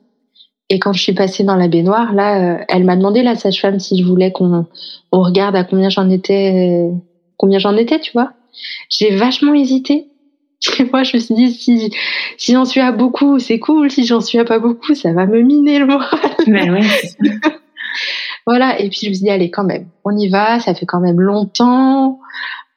Et 0.67 0.77
quand 0.79 0.91
je 0.91 1.01
suis 1.01 1.13
passée 1.13 1.45
dans 1.45 1.55
la 1.55 1.69
baignoire, 1.69 2.11
là, 2.11 2.57
euh, 2.57 2.65
elle 2.67 2.83
m'a 2.83 2.97
demandé, 2.97 3.23
la 3.23 3.35
sage-femme, 3.35 3.79
si 3.79 3.97
je 3.97 4.05
voulais 4.05 4.33
qu'on 4.33 4.65
on 5.13 5.23
regarde 5.23 5.55
à 5.55 5.63
combien 5.63 5.87
j'en 5.87 6.09
étais, 6.09 6.91
combien 7.37 7.59
j'en 7.59 7.77
étais, 7.77 8.01
tu 8.01 8.11
vois. 8.11 8.33
J'ai 8.89 9.15
vachement 9.15 9.53
hésité. 9.53 10.08
Moi, 10.91 11.03
je 11.03 11.17
me 11.17 11.21
suis 11.21 11.35
dit, 11.35 11.53
si, 11.53 11.91
si 12.37 12.53
j'en 12.53 12.65
suis 12.65 12.81
à 12.81 12.91
beaucoup, 12.91 13.39
c'est 13.39 13.59
cool. 13.59 13.89
Si 13.89 14.05
j'en 14.05 14.21
suis 14.21 14.37
à 14.39 14.45
pas 14.45 14.59
beaucoup, 14.59 14.93
ça 14.93 15.13
va 15.13 15.25
me 15.25 15.41
miner 15.41 15.79
le 15.79 15.85
moral. 15.85 16.19
Ben 16.47 16.81
voilà. 18.45 18.79
Et 18.79 18.89
puis, 18.89 18.99
je 19.03 19.09
me 19.09 19.13
suis 19.13 19.23
dit, 19.23 19.29
allez, 19.29 19.51
quand 19.51 19.63
même, 19.63 19.87
on 20.03 20.15
y 20.17 20.27
va. 20.29 20.59
Ça 20.59 20.73
fait 20.73 20.85
quand 20.85 20.99
même 20.99 21.19
longtemps. 21.19 22.19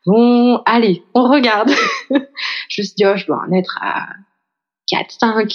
Bon, 0.06 0.60
allez, 0.64 1.02
on 1.14 1.28
regarde. 1.28 1.70
je 2.10 2.82
me 2.82 2.84
suis 2.84 2.94
dit, 2.96 3.04
oh, 3.06 3.16
je 3.16 3.26
dois 3.26 3.42
en 3.48 3.52
être 3.52 3.78
à 3.80 4.06
4, 4.88 5.10
5. 5.10 5.52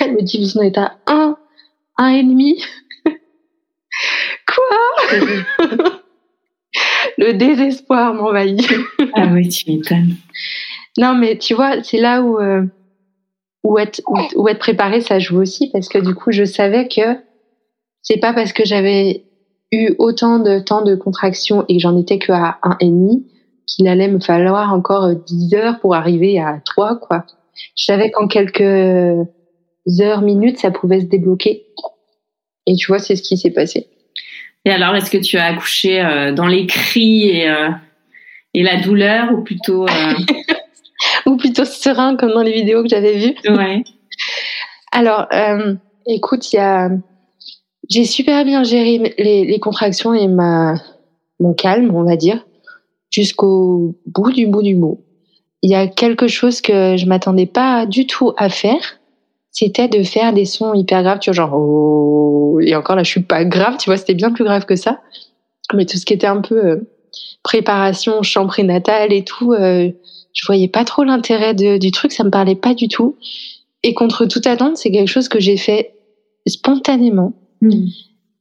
Elle 0.00 0.14
me 0.14 0.22
dit, 0.22 0.38
vous 0.38 0.58
en 0.58 0.62
êtes 0.62 0.78
à 0.78 0.96
1, 1.06 1.36
1 1.98 2.08
et 2.08 2.22
demi. 2.22 2.62
Quoi? 4.46 5.18
le 7.18 7.32
désespoir 7.34 8.14
m'envahit. 8.14 8.66
ah 9.14 9.28
oui, 9.32 9.48
tu 9.48 9.70
m'étonnes. 9.70 10.16
Non, 10.98 11.14
mais 11.14 11.38
tu 11.38 11.54
vois, 11.54 11.82
c'est 11.82 11.98
là 11.98 12.22
où, 12.22 12.38
euh, 12.38 12.64
où, 13.62 13.78
être, 13.78 14.02
où, 14.36 14.48
être 14.48 14.58
préparé, 14.58 15.00
ça 15.00 15.18
joue 15.18 15.40
aussi, 15.40 15.70
parce 15.70 15.88
que 15.88 15.98
du 15.98 16.14
coup, 16.14 16.32
je 16.32 16.44
savais 16.44 16.88
que 16.88 17.16
c'est 18.02 18.18
pas 18.18 18.32
parce 18.32 18.52
que 18.52 18.64
j'avais 18.64 19.24
eu 19.70 19.94
autant 19.98 20.38
de 20.38 20.58
temps 20.58 20.82
de 20.82 20.96
contraction 20.96 21.64
et 21.68 21.76
que 21.76 21.82
j'en 21.82 21.96
étais 21.96 22.18
que 22.18 22.32
à 22.32 22.58
un 22.62 22.76
et 22.80 22.86
demi 22.86 23.26
qu'il 23.66 23.86
allait 23.86 24.08
me 24.08 24.18
falloir 24.18 24.72
encore 24.72 25.14
10 25.14 25.54
heures 25.54 25.78
pour 25.80 25.94
arriver 25.94 26.40
à 26.40 26.60
3, 26.64 26.98
quoi. 26.98 27.24
Je 27.76 27.84
savais 27.84 28.10
qu'en 28.10 28.26
quelques 28.26 28.60
heures, 28.60 30.22
minutes, 30.22 30.58
ça 30.58 30.70
pouvait 30.70 31.00
se 31.00 31.06
débloquer. 31.06 31.66
Et 32.66 32.74
tu 32.74 32.86
vois, 32.88 32.98
c'est 32.98 33.14
ce 33.14 33.22
qui 33.22 33.36
s'est 33.36 33.50
passé. 33.50 33.86
Et 34.64 34.70
alors, 34.70 34.96
est-ce 34.96 35.10
que 35.10 35.18
tu 35.18 35.36
as 35.36 35.44
accouché 35.44 36.00
euh, 36.00 36.32
dans 36.32 36.46
les 36.46 36.66
cris 36.66 37.28
et, 37.28 37.48
euh, 37.48 37.68
et 38.54 38.62
la 38.62 38.80
douleur 38.80 39.32
ou 39.32 39.42
plutôt 39.42 39.84
euh, 39.84 40.14
ou 41.28 41.36
plutôt 41.36 41.64
serein 41.64 42.16
comme 42.16 42.30
dans 42.30 42.42
les 42.42 42.52
vidéos 42.52 42.82
que 42.82 42.88
j'avais 42.88 43.18
vues 43.18 43.34
Ouais. 43.48 43.84
Alors, 44.92 45.26
écoute, 46.06 46.52
il 46.52 46.56
y 46.56 46.58
a 46.58 46.90
j'ai 47.90 48.04
super 48.04 48.44
bien 48.44 48.64
géré 48.64 49.14
les, 49.18 49.44
les, 49.46 49.60
contractions 49.60 50.12
et 50.12 50.28
ma 50.28 50.74
mon 51.40 51.54
calme, 51.54 51.94
on 51.94 52.04
va 52.04 52.16
dire, 52.16 52.44
jusqu'au 53.10 53.94
bout 54.06 54.32
du 54.32 54.46
bout 54.46 54.62
du 54.62 54.74
bout. 54.74 55.00
Il 55.62 55.70
y 55.70 55.74
a 55.74 55.86
quelque 55.86 56.28
chose 56.28 56.60
que 56.60 56.96
je 56.96 57.06
m'attendais 57.06 57.46
pas 57.46 57.86
du 57.86 58.06
tout 58.06 58.32
à 58.36 58.50
faire 58.50 58.98
c'était 59.58 59.88
de 59.88 60.04
faire 60.04 60.32
des 60.32 60.44
sons 60.44 60.74
hyper 60.74 61.02
graves, 61.02 61.18
tu 61.18 61.30
vois, 61.30 61.34
genre 61.34 61.54
oh, 61.54 62.60
et 62.60 62.76
encore 62.76 62.96
là, 62.96 63.02
je 63.02 63.10
suis 63.10 63.22
pas 63.22 63.44
grave, 63.44 63.76
tu 63.78 63.90
vois, 63.90 63.96
c'était 63.96 64.14
bien 64.14 64.32
plus 64.32 64.44
grave 64.44 64.66
que 64.66 64.76
ça. 64.76 65.00
Mais 65.74 65.84
tout 65.84 65.96
ce 65.96 66.06
qui 66.06 66.14
était 66.14 66.26
un 66.28 66.40
peu 66.40 66.64
euh, 66.64 66.76
préparation, 67.42 68.22
chant 68.22 68.46
prénatal 68.46 69.12
et 69.12 69.24
tout, 69.24 69.52
euh, 69.52 69.90
je 70.38 70.46
voyais 70.46 70.68
pas 70.68 70.84
trop 70.84 71.02
l'intérêt 71.02 71.52
du 71.52 71.90
truc, 71.90 72.12
ça 72.12 72.22
me 72.22 72.30
parlait 72.30 72.54
pas 72.54 72.72
du 72.72 72.86
tout. 72.86 73.16
Et 73.82 73.92
contre 73.92 74.24
toute 74.24 74.46
attente, 74.46 74.76
c'est 74.76 74.92
quelque 74.92 75.08
chose 75.08 75.28
que 75.28 75.40
j'ai 75.40 75.56
fait 75.56 75.94
spontanément. 76.46 77.32
Hmm. 77.60 77.86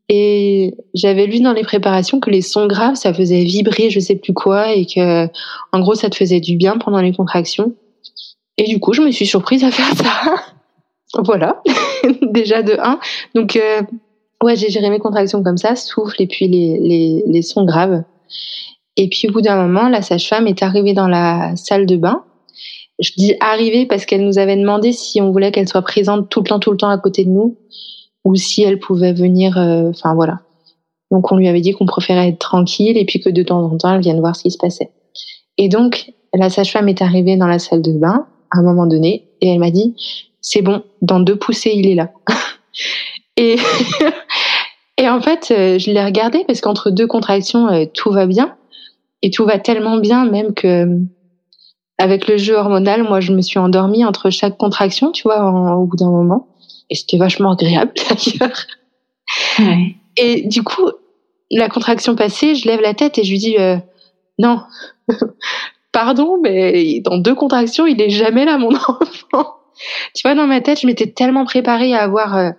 Et 0.10 0.76
j'avais 0.94 1.26
lu 1.26 1.40
dans 1.40 1.54
les 1.54 1.64
préparations 1.64 2.20
que 2.20 2.30
les 2.30 2.44
sons 2.44 2.68
graves, 2.68 2.96
ça 2.96 3.16
faisait 3.16 3.44
vibrer, 3.44 3.90
je 3.90 4.00
sais 4.00 4.16
plus 4.16 4.34
quoi, 4.34 4.74
et 4.74 4.86
que, 4.86 5.26
en 5.72 5.80
gros, 5.80 5.96
ça 5.96 6.12
te 6.12 6.16
faisait 6.16 6.40
du 6.40 6.56
bien 6.56 6.78
pendant 6.78 7.02
les 7.02 7.14
contractions. 7.14 7.74
Et 8.58 8.66
du 8.66 8.80
coup, 8.80 8.94
je 8.94 9.02
me 9.02 9.10
suis 9.10 9.26
surprise 9.26 9.64
à 9.64 9.72
faire 9.72 9.94
ça. 9.96 10.36
Voilà, 11.24 11.64
déjà 12.22 12.62
de 12.62 12.74
1. 12.74 13.00
Donc, 13.34 13.56
euh, 13.56 13.82
ouais, 14.44 14.58
j'ai 14.58 14.70
géré 14.70 14.90
mes 14.90 15.00
contractions 15.00 15.42
comme 15.42 15.58
ça, 15.58 15.78
souffle 15.78 16.22
et 16.22 16.28
puis 16.28 16.50
les, 16.50 16.78
les, 16.80 17.24
les 17.26 17.42
sons 17.42 17.64
graves. 17.64 18.04
Et 18.98 19.08
puis 19.10 19.30
au 19.30 19.32
bout 19.32 19.42
d'un 19.42 19.56
moment, 19.56 19.88
la 19.90 20.02
sage-femme 20.02 20.48
est 20.48 20.64
arrivée 20.64 20.94
dans 20.94 21.08
la 21.08 21.56
salle 21.56 21.86
de 21.86 21.96
bain. 21.96 22.24
Je 23.00 23.12
dis 23.16 23.36
arrivée 23.40 23.86
parce 23.86 24.06
qu'elle 24.06 24.26
nous 24.26 24.40
avait 24.40 24.58
demandé 24.58 24.92
si 24.92 25.22
on 25.22 25.32
voulait 25.32 25.52
qu'elle 25.52 25.68
soit 25.68 25.84
présente 25.84 26.30
tout 26.30 26.42
le 26.42 26.48
temps, 26.48 26.60
tout 26.60 26.72
le 26.72 26.78
temps 26.78 26.90
à 26.90 26.98
côté 26.98 27.24
de 27.24 27.30
nous, 27.30 27.58
ou 28.26 28.36
si 28.36 28.64
elle 28.64 28.80
pouvait 28.80 29.14
venir. 29.14 29.58
Euh, 29.58 29.92
enfin 29.92 30.16
voilà. 30.16 30.40
Donc 31.12 31.32
on 31.32 31.38
lui 31.38 31.48
avait 31.48 31.62
dit 31.62 31.74
qu'on 31.74 31.86
préférait 31.86 32.30
être 32.30 32.40
tranquille 32.40 32.98
et 32.98 33.06
puis 33.06 33.22
que 33.22 33.30
de 33.30 33.44
temps 33.44 33.64
en 33.64 33.78
temps 33.78 33.94
elle 33.94 34.02
vienne 34.02 34.20
voir 34.20 34.36
ce 34.36 34.44
qui 34.44 34.52
se 34.52 34.58
passait. 34.58 34.90
Et 35.58 35.70
donc 35.70 36.12
la 36.34 36.50
sage-femme 36.50 36.90
est 36.90 37.02
arrivée 37.02 37.38
dans 37.38 37.48
la 37.48 37.60
salle 37.60 37.82
de 37.82 37.94
bain 37.94 38.26
à 38.52 38.60
un 38.60 38.64
moment 38.64 38.88
donné 38.88 39.30
et 39.42 39.50
elle 39.50 39.60
m'a 39.60 39.72
dit 39.72 39.96
c'est 40.42 40.62
bon, 40.62 40.84
dans 41.02 41.20
deux 41.20 41.36
poussées, 41.36 41.74
il 41.76 41.88
est 41.88 41.96
là. 41.96 42.12
et, 43.38 43.58
et 44.98 45.10
en 45.10 45.22
fait, 45.22 45.52
euh, 45.52 45.78
je 45.78 45.92
l'ai 45.92 46.04
regardé 46.04 46.44
parce 46.48 46.62
qu'entre 46.62 46.90
deux 46.90 47.08
contractions, 47.08 47.68
euh, 47.68 47.86
tout 47.94 48.12
va 48.12 48.26
bien. 48.26 48.56
Et 49.22 49.32
tout 49.32 49.46
va 49.46 49.60
tellement 49.60 49.98
bien, 49.98 50.26
même 50.26 50.54
que 50.54 50.88
avec 51.98 52.28
le 52.28 52.38
jeu 52.38 52.56
hormonal, 52.56 53.04
moi, 53.04 53.20
je 53.20 53.34
me 53.34 53.42
suis 53.42 53.58
endormie 53.58 54.06
entre 54.06 54.30
chaque 54.30 54.58
contraction, 54.58 55.12
tu 55.12 55.24
vois, 55.24 55.76
au 55.76 55.86
bout 55.86 55.98
d'un 55.98 56.12
moment. 56.12 56.48
Et 56.90 56.96
c'était 56.96 57.18
vachement 57.18 57.52
agréable, 57.52 57.94
d'ailleurs. 58.40 58.68
Et 60.16 60.42
du 60.48 60.64
coup, 60.64 60.90
la 61.50 61.70
contraction 61.70 62.16
passée, 62.16 62.56
je 62.56 62.68
lève 62.68 62.82
la 62.82 62.94
tête 62.94 63.18
et 63.18 63.24
je 63.24 63.32
lui 63.32 63.40
dis, 63.40 63.58
euh, 63.58 63.78
non, 64.38 64.62
pardon, 65.92 66.38
mais 66.42 67.02
dans 67.02 67.18
deux 67.18 67.36
contractions, 67.36 67.88
il 67.88 68.00
est 68.00 68.10
jamais 68.10 68.46
là, 68.46 68.58
mon 68.58 68.76
enfant 68.76 69.58
tu 70.14 70.22
vois, 70.24 70.36
dans 70.36 70.48
ma 70.48 70.62
tête, 70.62 70.82
je 70.82 70.88
m'étais 70.88 71.12
tellement 71.12 71.46
préparée 71.46 71.94
à 71.94 72.04
avoir 72.04 72.36
euh, 72.36 72.52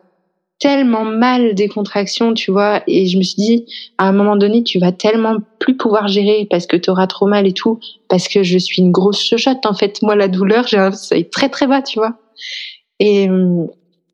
tellement 0.58 1.04
mal 1.04 1.54
des 1.54 1.68
contractions, 1.68 2.34
tu 2.34 2.50
vois, 2.50 2.82
et 2.86 3.06
je 3.06 3.16
me 3.16 3.22
suis 3.22 3.36
dit, 3.36 3.66
à 3.96 4.08
un 4.08 4.12
moment 4.12 4.36
donné, 4.36 4.64
tu 4.64 4.78
vas 4.78 4.92
tellement 4.92 5.36
plus 5.60 5.76
pouvoir 5.76 6.08
gérer 6.08 6.46
parce 6.50 6.66
que 6.66 6.76
tu 6.76 6.90
auras 6.90 7.06
trop 7.06 7.26
mal 7.26 7.46
et 7.46 7.52
tout, 7.52 7.78
parce 8.08 8.28
que 8.28 8.42
je 8.42 8.58
suis 8.58 8.82
une 8.82 8.90
grosse 8.90 9.22
chochotte, 9.22 9.64
en 9.66 9.74
fait. 9.74 10.02
Moi, 10.02 10.16
la 10.16 10.28
douleur, 10.28 10.66
j'ai 10.66 10.78
un 10.78 10.90
seuil 10.92 11.28
très 11.30 11.48
très 11.48 11.66
bas, 11.66 11.82
tu 11.82 11.98
vois. 11.98 12.16
Et 12.98 13.28
euh, 13.28 13.66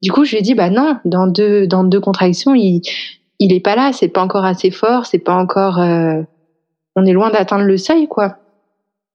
du 0.02 0.12
coup, 0.12 0.24
je 0.24 0.32
lui 0.32 0.38
ai 0.38 0.42
dit, 0.42 0.54
bah 0.54 0.70
non, 0.70 0.98
dans 1.06 1.26
deux, 1.26 1.66
dans 1.66 1.84
deux 1.84 2.00
contractions, 2.00 2.54
il, 2.54 2.82
il 3.38 3.52
est 3.52 3.60
pas 3.60 3.74
là, 3.74 3.92
c'est 3.92 4.08
pas 4.08 4.22
encore 4.22 4.44
assez 4.44 4.70
fort, 4.70 5.06
c'est 5.06 5.18
pas 5.18 5.36
encore, 5.36 5.80
euh, 5.80 6.22
on 6.94 7.06
est 7.06 7.12
loin 7.12 7.30
d'atteindre 7.30 7.64
le 7.64 7.78
seuil, 7.78 8.06
quoi. 8.06 8.36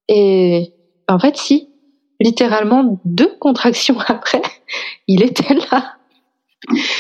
Et 0.08 0.74
en 1.08 1.20
fait, 1.20 1.38
si, 1.38 1.70
littéralement 2.20 3.00
deux 3.06 3.36
contractions 3.40 4.00
après, 4.08 4.42
il 5.08 5.22
était 5.22 5.54
là. 5.72 5.99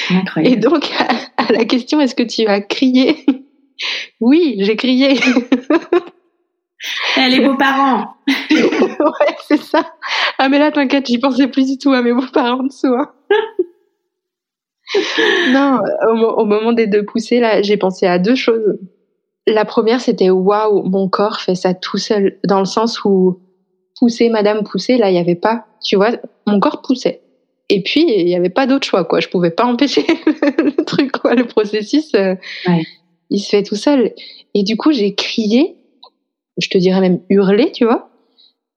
Incroyable. 0.09 0.55
Et 0.55 0.57
donc, 0.57 0.91
à, 1.37 1.51
la 1.51 1.65
question, 1.65 1.99
est-ce 1.99 2.15
que 2.15 2.23
tu 2.23 2.45
as 2.47 2.61
crié? 2.61 3.25
Oui, 4.19 4.57
j'ai 4.59 4.75
crié. 4.75 5.17
Eh, 7.17 7.29
les 7.29 7.39
beaux-parents. 7.39 8.15
ouais, 8.27 9.35
c'est 9.47 9.61
ça. 9.61 9.85
Ah, 10.37 10.49
mais 10.49 10.59
là, 10.59 10.71
t'inquiète, 10.71 11.07
j'y 11.07 11.17
pensais 11.17 11.47
plus 11.47 11.65
du 11.65 11.77
tout 11.77 11.91
à 11.91 12.01
mes 12.01 12.13
beaux-parents 12.13 12.63
dessous. 12.63 12.93
Hein. 14.95 15.51
non, 15.51 15.81
au, 16.35 16.45
moment 16.45 16.73
des 16.73 16.87
deux 16.87 17.05
poussées, 17.05 17.39
là, 17.39 17.61
j'ai 17.61 17.77
pensé 17.77 18.07
à 18.07 18.17
deux 18.17 18.33
choses. 18.33 18.79
La 19.45 19.63
première, 19.63 20.01
c'était 20.01 20.31
waouh, 20.31 20.81
mon 20.81 21.07
corps 21.07 21.41
fait 21.41 21.53
ça 21.53 21.75
tout 21.75 21.99
seul, 21.99 22.39
dans 22.43 22.57
le 22.57 22.65
sens 22.65 23.05
où 23.05 23.39
pousser, 23.99 24.29
madame, 24.29 24.63
pousser. 24.63 24.97
Là, 24.97 25.11
il 25.11 25.13
n'y 25.13 25.19
avait 25.19 25.35
pas, 25.35 25.67
tu 25.83 25.95
vois, 25.95 26.13
mon 26.47 26.59
corps 26.59 26.81
poussait. 26.81 27.21
Et 27.69 27.83
puis, 27.83 28.03
il 28.07 28.25
n'y 28.25 28.35
avait 28.35 28.49
pas 28.49 28.65
d'autre 28.65 28.87
choix, 28.87 29.05
quoi. 29.05 29.19
Je 29.19 29.27
pouvais 29.27 29.51
pas 29.51 29.65
empêcher 29.65 30.05
le 30.57 30.83
truc, 30.83 31.11
quoi. 31.11 31.35
Le 31.35 31.45
processus, 31.45 32.13
euh, 32.15 32.35
il 33.29 33.39
se 33.39 33.49
fait 33.49 33.63
tout 33.63 33.75
seul. 33.75 34.13
Et 34.55 34.63
du 34.63 34.75
coup, 34.75 34.91
j'ai 34.91 35.13
crié, 35.13 35.75
je 36.57 36.67
te 36.69 36.77
dirais 36.77 36.99
même 37.01 37.21
hurlé, 37.29 37.71
tu 37.71 37.85
vois. 37.85 38.09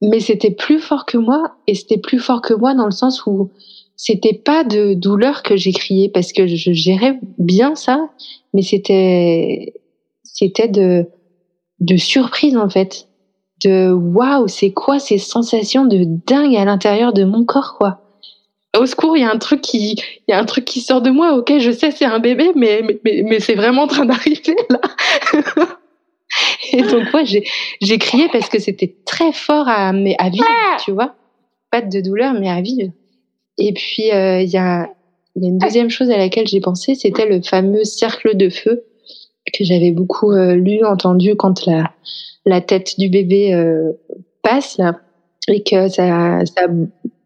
mais 0.01 0.19
c'était 0.19 0.51
plus 0.51 0.79
fort 0.79 1.05
que 1.05 1.17
moi 1.17 1.55
et 1.65 1.73
c'était 1.75 1.97
plus 1.97 2.19
fort 2.19 2.41
que 2.41 2.53
moi 2.53 2.75
dans 2.75 2.85
le 2.85 2.91
sens 2.91 3.25
où 3.25 3.49
c'était 3.95 4.33
pas 4.33 4.63
de 4.63 4.93
douleur 4.93 5.43
que 5.43 5.55
j'ai 5.55 5.71
crié 5.71 6.09
parce 6.09 6.33
que 6.33 6.45
je 6.45 6.73
gérais 6.73 7.19
bien 7.37 7.75
ça, 7.75 8.09
mais 8.53 8.61
c'était 8.61 9.73
c'était 10.23 10.67
de 10.67 11.07
de 11.79 11.97
surprise 11.97 12.57
en 12.57 12.69
fait, 12.69 13.07
de 13.63 13.91
waouh, 13.91 14.47
c'est 14.47 14.71
quoi 14.71 14.99
ces 14.99 15.17
sensations 15.17 15.85
de 15.85 16.05
dingue 16.27 16.55
à 16.55 16.65
l'intérieur 16.65 17.13
de 17.13 17.23
mon 17.23 17.45
corps 17.45 17.75
quoi. 17.77 18.02
Au 18.77 18.85
secours, 18.85 19.15
il 19.15 19.21
y 19.21 19.23
a 19.23 19.31
un 19.31 19.37
truc 19.37 19.61
qui 19.61 19.93
il 20.27 20.31
y 20.31 20.33
a 20.33 20.39
un 20.39 20.45
truc 20.45 20.65
qui 20.65 20.81
sort 20.81 21.01
de 21.01 21.09
moi. 21.09 21.33
OK, 21.33 21.51
je 21.59 21.71
sais 21.71 21.91
c'est 21.91 22.05
un 22.05 22.19
bébé 22.19 22.51
mais 22.55 22.81
mais 23.03 23.23
mais, 23.23 23.39
c'est 23.39 23.55
vraiment 23.55 23.83
en 23.83 23.87
train 23.87 24.05
d'arriver 24.05 24.55
là. 24.69 24.81
et 26.71 26.81
donc 26.81 27.13
ouais, 27.13 27.25
j'ai 27.25 27.43
j'ai 27.81 27.97
crié 27.99 28.27
parce 28.31 28.49
que 28.49 28.59
c'était 28.59 28.95
très 29.05 29.31
fort 29.31 29.67
à 29.67 29.93
mais 29.93 30.15
à 30.17 30.29
vivre, 30.29 30.45
tu 30.83 30.91
vois. 30.91 31.15
Pas 31.71 31.81
de 31.81 32.01
douleur 32.01 32.33
mais 32.33 32.49
à 32.49 32.61
vivre. 32.61 32.91
Et 33.57 33.73
puis, 33.73 34.11
euh, 34.11 34.41
il 34.41 34.49
y, 34.49 34.57
a, 34.57 34.89
y, 35.35 35.45
a, 35.45 35.49
une 35.49 35.57
deuxième 35.57 35.89
chose 35.89 36.09
à 36.09 36.17
laquelle 36.17 36.47
j'ai 36.47 36.59
pensé, 36.59 36.95
c'était 36.95 37.27
le 37.27 37.41
fameux 37.41 37.83
cercle 37.83 38.35
de 38.35 38.49
feu 38.49 38.85
que 39.53 39.63
j'avais 39.63 39.91
beaucoup 39.91 40.31
euh, 40.31 40.55
lu, 40.55 40.83
entendu 40.85 41.35
quand 41.35 41.65
la, 41.65 41.91
la 42.45 42.61
tête 42.61 42.97
du 42.97 43.09
bébé 43.09 43.53
euh, 43.53 43.91
passe, 44.41 44.77
là, 44.77 44.99
et 45.47 45.61
que 45.63 45.89
ça, 45.89 46.45
ça 46.45 46.67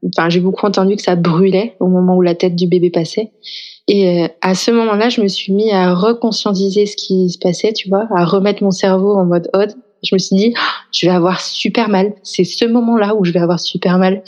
enfin, 0.05 0.29
j'ai 0.29 0.39
beaucoup 0.39 0.65
entendu 0.65 0.95
que 0.95 1.01
ça 1.01 1.15
brûlait 1.15 1.75
au 1.79 1.87
moment 1.87 2.15
où 2.15 2.21
la 2.21 2.35
tête 2.35 2.55
du 2.55 2.67
bébé 2.67 2.89
passait. 2.89 3.31
Et 3.87 4.25
à 4.41 4.53
ce 4.53 4.71
moment-là, 4.71 5.09
je 5.09 5.21
me 5.21 5.27
suis 5.27 5.53
mis 5.53 5.71
à 5.71 5.93
reconscientiser 5.93 6.85
ce 6.85 6.97
qui 6.97 7.29
se 7.29 7.37
passait, 7.37 7.71
tu 7.71 7.87
vois, 7.87 8.07
à 8.13 8.25
remettre 8.25 8.63
mon 8.63 8.71
cerveau 8.71 9.13
en 9.13 9.25
mode 9.25 9.49
odd. 9.53 9.73
Je 10.03 10.13
me 10.13 10.19
suis 10.19 10.35
dit, 10.35 10.53
oh, 10.55 10.61
je 10.91 11.07
vais 11.07 11.13
avoir 11.13 11.39
super 11.41 11.89
mal. 11.89 12.13
C'est 12.21 12.43
ce 12.43 12.65
moment-là 12.65 13.15
où 13.15 13.23
je 13.23 13.31
vais 13.31 13.39
avoir 13.39 13.59
super 13.59 13.97
mal. 13.97 14.23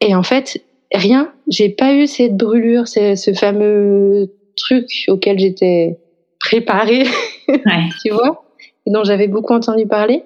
Et 0.00 0.14
en 0.14 0.22
fait, 0.22 0.62
rien. 0.94 1.32
J'ai 1.48 1.68
pas 1.68 1.94
eu 1.94 2.06
cette 2.06 2.36
brûlure, 2.36 2.86
ce, 2.86 3.16
ce 3.16 3.32
fameux 3.34 4.32
truc 4.56 4.86
auquel 5.08 5.38
j'étais 5.38 5.98
préparée, 6.38 7.04
ouais. 7.48 7.88
tu 8.02 8.10
vois, 8.10 8.44
et 8.86 8.90
dont 8.90 9.04
j'avais 9.04 9.28
beaucoup 9.28 9.52
entendu 9.52 9.86
parler. 9.86 10.24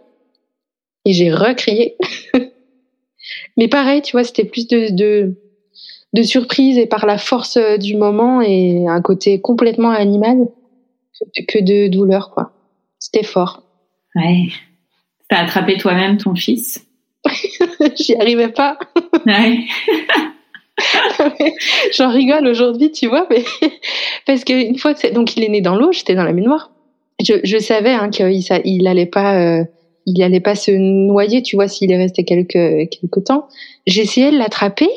Et 1.04 1.12
j'ai 1.12 1.32
recrié. 1.32 1.96
Mais 3.56 3.68
pareil, 3.68 4.02
tu 4.02 4.12
vois, 4.12 4.24
c'était 4.24 4.44
plus 4.44 4.66
de, 4.66 4.88
de, 4.90 5.34
de 6.12 6.22
surprise 6.22 6.78
et 6.78 6.86
par 6.86 7.06
la 7.06 7.18
force 7.18 7.58
du 7.78 7.96
moment 7.96 8.40
et 8.40 8.86
un 8.88 9.00
côté 9.00 9.40
complètement 9.40 9.90
animal 9.90 10.48
que 11.48 11.62
de 11.62 11.88
douleur, 11.88 12.30
quoi. 12.30 12.52
C'était 12.98 13.24
fort. 13.24 13.62
Ouais. 14.14 14.48
T'as 15.28 15.38
attrapé 15.38 15.76
toi-même 15.76 16.18
ton 16.18 16.34
fils? 16.34 16.86
J'y 17.96 18.14
arrivais 18.16 18.48
pas. 18.48 18.78
Ouais. 19.26 19.64
J'en 21.96 22.10
rigole 22.10 22.46
aujourd'hui, 22.46 22.90
tu 22.90 23.06
vois, 23.06 23.26
mais 23.30 23.44
parce 24.26 24.44
qu'une 24.44 24.78
fois, 24.78 24.94
donc 25.12 25.36
il 25.36 25.44
est 25.44 25.48
né 25.48 25.60
dans 25.60 25.76
l'eau, 25.76 25.92
j'étais 25.92 26.14
dans 26.14 26.24
la 26.24 26.32
baignoire. 26.32 26.70
Je, 27.24 27.34
je 27.44 27.58
savais 27.58 27.92
hein, 27.92 28.10
qu'il 28.10 28.30
il 28.64 28.86
allait 28.86 29.06
pas, 29.06 29.36
euh, 29.36 29.64
il 30.06 30.22
allait 30.22 30.40
pas 30.40 30.54
se 30.54 30.70
noyer, 30.70 31.42
tu 31.42 31.56
vois, 31.56 31.68
s'il 31.68 31.90
est 31.92 31.96
resté 31.96 32.24
quelques 32.24 32.50
quelques 32.90 33.24
temps. 33.24 33.48
J'essayais 33.86 34.30
de 34.30 34.38
l'attraper. 34.38 34.88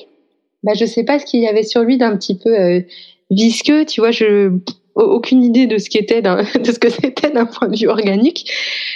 Bah, 0.64 0.74
je 0.78 0.86
sais 0.86 1.04
pas 1.04 1.20
ce 1.20 1.26
qu'il 1.26 1.42
y 1.42 1.48
avait 1.48 1.64
sur 1.64 1.84
lui 1.84 1.98
d'un 1.98 2.18
petit 2.18 2.38
peu 2.38 2.50
euh, 2.50 2.82
visqueux, 3.30 3.86
tu 3.86 4.02
vois. 4.02 4.12
Je 4.12 4.52
aucune 4.96 5.44
idée 5.44 5.68
de 5.68 5.78
ce 5.78 5.90
qu'était 5.90 6.22
de 6.22 6.72
ce 6.72 6.80
que 6.80 6.90
c'était 6.90 7.30
d'un 7.30 7.46
point 7.46 7.68
de 7.68 7.78
vue 7.78 7.88
organique. 7.88 8.52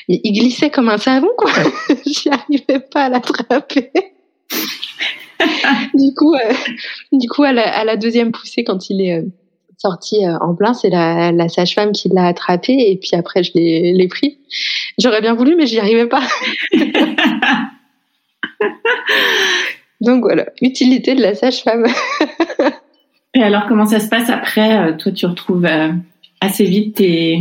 Il, 0.07 0.19
il 0.23 0.33
glissait 0.33 0.69
comme 0.69 0.89
un 0.89 0.97
savon, 0.97 1.29
quoi. 1.37 1.51
J'y 2.05 2.29
arrivais 2.29 2.79
pas 2.79 3.05
à 3.05 3.09
l'attraper. 3.09 3.91
du 5.93 6.13
coup, 6.13 6.33
euh, 6.33 6.53
du 7.11 7.27
coup, 7.27 7.43
à 7.43 7.53
la, 7.53 7.63
à 7.63 7.83
la, 7.85 7.97
deuxième 7.97 8.31
poussée, 8.31 8.63
quand 8.63 8.89
il 8.89 9.01
est 9.01 9.19
euh, 9.19 9.25
sorti 9.81 10.25
euh, 10.25 10.37
en 10.39 10.53
plein, 10.53 10.73
c'est 10.73 10.89
la, 10.89 11.31
la 11.31 11.49
sage-femme 11.49 11.91
qui 11.91 12.09
l'a 12.09 12.27
attrapé 12.27 12.73
et 12.73 12.97
puis 12.97 13.11
après 13.13 13.43
je 13.43 13.51
l'ai 13.55 14.07
pris. 14.07 14.37
J'aurais 14.97 15.21
bien 15.21 15.33
voulu, 15.33 15.55
mais 15.55 15.65
j'y 15.65 15.79
arrivais 15.79 16.07
pas. 16.07 16.21
Donc 20.01 20.23
voilà, 20.23 20.47
utilité 20.61 21.15
de 21.15 21.21
la 21.21 21.35
sage-femme. 21.35 21.87
et 23.33 23.41
alors, 23.41 23.67
comment 23.67 23.85
ça 23.85 23.99
se 23.99 24.09
passe 24.09 24.29
après 24.29 24.97
Toi, 24.97 25.11
tu 25.11 25.25
retrouves 25.25 25.67
assez 26.41 26.65
vite 26.65 26.95
tes, 26.97 27.39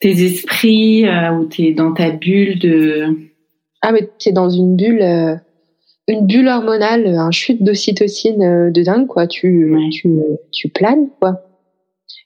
tes 0.00 0.24
esprits 0.24 1.04
ou 1.08 1.46
tu 1.46 1.64
es 1.64 1.72
dans 1.72 1.92
ta 1.92 2.10
bulle 2.10 2.58
de... 2.58 3.18
Ah, 3.82 3.92
mais 3.92 4.08
tu 4.18 4.30
es 4.30 4.32
dans 4.32 4.50
une 4.50 4.76
bulle 4.76 5.40
une 6.08 6.26
bulle 6.26 6.48
hormonale, 6.48 7.06
un 7.06 7.30
chute 7.30 7.62
d'ocytocine 7.62 8.42
euh, 8.42 8.70
de 8.70 8.82
dingue, 8.82 9.06
quoi. 9.06 9.26
Tu, 9.26 9.76
tu, 9.92 10.08
tu 10.50 10.68
planes, 10.68 11.08
quoi. 11.20 11.42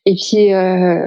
Et 0.06 0.14
puis, 0.14 0.54
euh, 0.54 1.06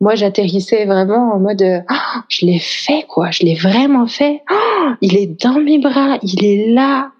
moi, 0.00 0.14
j'atterrissais 0.14 0.84
vraiment 0.84 1.32
en 1.34 1.40
mode, 1.40 1.62
oh, 1.62 2.20
je 2.28 2.46
l'ai 2.46 2.58
fait, 2.58 3.04
quoi. 3.08 3.30
Je 3.30 3.44
l'ai 3.44 3.54
vraiment 3.54 4.06
fait. 4.06 4.42
Oh, 4.50 4.90
il 5.00 5.16
est 5.16 5.42
dans 5.42 5.60
mes 5.60 5.78
bras, 5.78 6.18
il 6.22 6.44
est 6.44 6.72
là. 6.72 7.10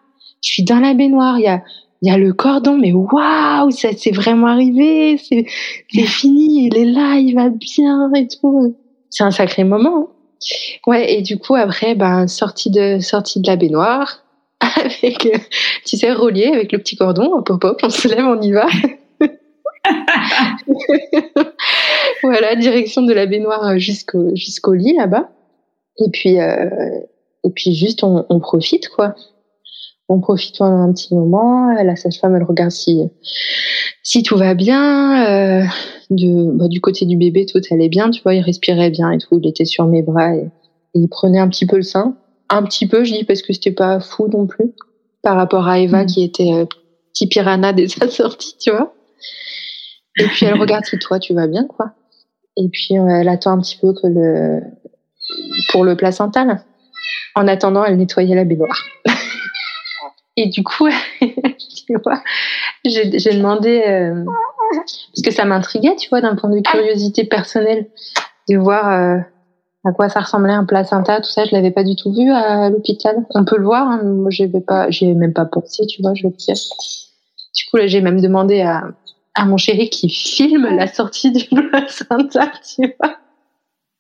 Je 0.43 0.51
suis 0.53 0.65
dans 0.65 0.81
la 0.81 0.95
baignoire. 0.95 1.39
Il 1.39 1.45
y 1.45 1.49
a, 1.49 1.63
il 2.03 2.11
y 2.11 2.15
a 2.15 2.19
le 2.19 2.33
cordon, 2.33 2.79
mais 2.79 2.93
waouh, 2.93 3.71
ça 3.71 3.91
c'est 3.97 4.15
vraiment 4.15 4.47
arrivé. 4.47 5.19
C'est, 5.19 5.45
c'est 5.93 6.07
fini. 6.07 6.67
Il 6.67 6.77
est 6.77 6.87
là, 6.87 7.17
il 7.17 7.35
va 7.35 7.51
bien 7.51 8.13
et 8.15 8.27
tout. 8.27 8.77
C'est 9.11 9.25
un 9.25 9.31
sacré 9.31 9.65
moment. 9.65 10.09
Hein. 10.09 10.09
Ouais. 10.87 11.15
Et 11.15 11.23
du 11.23 11.39
coup, 11.39 11.55
après, 11.55 11.95
ben, 11.95 12.27
sortie 12.27 12.71
de, 12.71 12.99
sortie 13.01 13.41
de 13.41 13.47
la 13.47 13.57
baignoire 13.57 14.25
avec, 14.61 15.27
euh, 15.27 15.39
tu 15.85 15.97
sais, 15.97 16.13
relié 16.13 16.47
avec 16.47 16.73
le 16.73 16.79
petit 16.79 16.97
cordon, 16.97 17.33
hop, 17.33 17.51
hop, 17.51 17.81
on 17.83 17.91
se 17.91 18.09
lève, 18.09 18.25
on 18.27 18.41
y 18.41 18.53
va. 18.53 18.67
voilà, 22.23 22.55
direction 22.57 23.03
de 23.03 23.13
la 23.13 23.27
baignoire 23.27 23.79
jusqu'au 23.79 24.35
jusqu'au 24.35 24.75
lit 24.75 24.95
là-bas. 24.97 25.31
Et 25.99 26.11
puis, 26.11 26.41
euh, 26.41 26.69
et 27.45 27.51
puis 27.51 27.75
juste, 27.75 28.05
on, 28.05 28.27
on, 28.29 28.41
profite, 28.41 28.89
quoi. 28.89 29.15
On 30.09 30.21
profite 30.21 30.59
pendant 30.59 30.83
un 30.83 30.93
petit 30.93 31.15
moment. 31.15 31.73
La 31.73 31.97
sage-femme, 31.97 32.37
elle 32.37 32.43
regarde 32.43 32.71
si, 32.71 33.03
si 34.03 34.23
tout 34.23 34.37
va 34.37 34.55
bien. 34.55 35.27
Euh, 35.27 35.65
de, 36.11 36.51
bah, 36.53 36.69
du 36.69 36.81
côté 36.81 37.07
du 37.07 37.17
bébé, 37.17 37.47
tout 37.47 37.61
allait 37.71 37.89
bien, 37.89 38.11
tu 38.11 38.23
vois, 38.23 38.35
il 38.35 38.41
respirait 38.41 38.91
bien 38.91 39.11
et 39.13 39.19
tout. 39.19 39.39
Il 39.41 39.49
était 39.49 39.65
sur 39.65 39.87
mes 39.87 40.03
bras 40.03 40.35
et, 40.35 40.41
et 40.95 40.99
il 40.99 41.09
prenait 41.09 41.39
un 41.39 41.49
petit 41.49 41.67
peu 41.67 41.77
le 41.77 41.83
sein 41.83 42.17
un 42.51 42.63
petit 42.65 42.87
peu, 42.87 43.05
je 43.05 43.15
dis, 43.15 43.25
parce 43.25 43.43
que 43.43 43.53
c'était 43.53 43.73
pas 43.73 44.01
fou 44.01 44.29
non 44.29 44.47
plus, 44.47 44.73
par 45.23 45.37
rapport 45.37 45.67
à 45.67 45.79
Eva 45.79 46.05
mm. 46.05 46.07
qui 46.07 46.25
était 46.25 46.53
euh, 46.53 46.67
petit 47.13 47.29
piranha 47.29 47.73
dès 47.73 47.89
sa 47.89 48.09
sortie, 48.09 48.57
tu 48.59 48.71
vois. 48.71 48.95
Et 50.19 50.27
puis 50.27 50.47
elle 50.47 50.59
regarde 50.59 50.85
si 50.85 50.99
toi 50.99 51.19
tu 51.19 51.35
vas 51.35 51.47
bien, 51.47 51.65
quoi. 51.65 51.93
Et 52.57 52.69
puis 52.69 52.99
euh, 52.99 53.07
elle 53.07 53.29
attend 53.29 53.53
un 53.53 53.61
petit 53.61 53.79
peu 53.79 53.93
que 53.95 54.07
le 54.07 54.61
pour 55.71 55.85
le 55.85 55.97
placental. 55.97 56.65
En 57.37 57.47
attendant, 57.47 57.85
elle 57.85 57.97
nettoyait 57.97 58.35
la 58.35 58.45
baignoire. 58.45 58.85
Et 60.37 60.47
du 60.47 60.63
coup, 60.65 60.89
tu 61.21 61.95
vois, 62.05 62.23
j'ai 62.85 63.05
demandé 63.07 63.83
euh, 63.87 64.25
parce 64.75 65.23
que 65.25 65.31
ça 65.31 65.45
m'intriguait, 65.45 65.97
tu 65.97 66.09
vois, 66.09 66.21
d'un 66.21 66.35
point 66.35 66.51
de 66.51 66.57
vue 66.57 66.63
curiosité 66.63 67.25
personnelle, 67.25 67.89
de 68.49 68.57
voir 68.57 68.91
euh, 68.91 69.19
à 69.85 69.93
quoi 69.93 70.09
ça 70.09 70.21
ressemblait 70.21 70.53
un 70.53 70.65
placenta, 70.65 71.21
tout 71.21 71.31
ça, 71.31 71.45
je 71.45 71.53
l'avais 71.53 71.71
pas 71.71 71.85
du 71.85 71.97
tout 71.97 72.13
vu 72.13 72.31
à 72.31 72.69
l'hôpital. 72.69 73.25
On 73.35 73.45
peut 73.45 73.57
le 73.57 73.65
voir, 73.65 73.89
hein, 73.89 74.03
moi 74.05 74.31
j'y 74.31 74.47
pas, 74.49 74.91
j'ai 74.91 75.15
même 75.15 75.33
pas 75.33 75.47
pensé, 75.47 75.87
tu 75.87 76.03
vois, 76.03 76.13
je 76.15 76.25
vais 76.25 76.33
te 76.33 76.37
dire. 76.37 76.55
Du 77.57 77.65
coup 77.65 77.77
là, 77.79 77.87
j'ai 77.87 78.03
même 78.03 78.21
demandé 78.21 78.61
à, 78.61 78.85
à 79.35 79.47
mon 79.47 79.57
chéri 79.57 79.89
qui 79.89 80.11
filme 80.11 80.67
la 80.67 80.87
sortie 80.87 81.33
du 81.33 81.47
placenta, 81.49 82.53
tu 82.77 82.95
vois. 83.01 83.17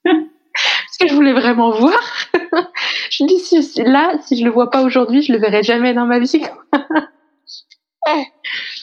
Parce 0.05 0.99
que 1.01 1.09
je 1.09 1.15
voulais 1.15 1.33
vraiment 1.33 1.71
voir. 1.71 1.99
je 3.11 3.25
me 3.25 3.29
dis 3.29 3.39
si 3.39 3.83
là, 3.83 4.13
si 4.23 4.37
je 4.39 4.45
le 4.45 4.51
vois 4.51 4.71
pas 4.71 4.83
aujourd'hui, 4.83 5.23
je 5.23 5.33
le 5.33 5.39
verrai 5.39 5.63
jamais 5.63 5.95
dans 5.95 6.05
ma 6.05 6.19
vie. 6.19 6.43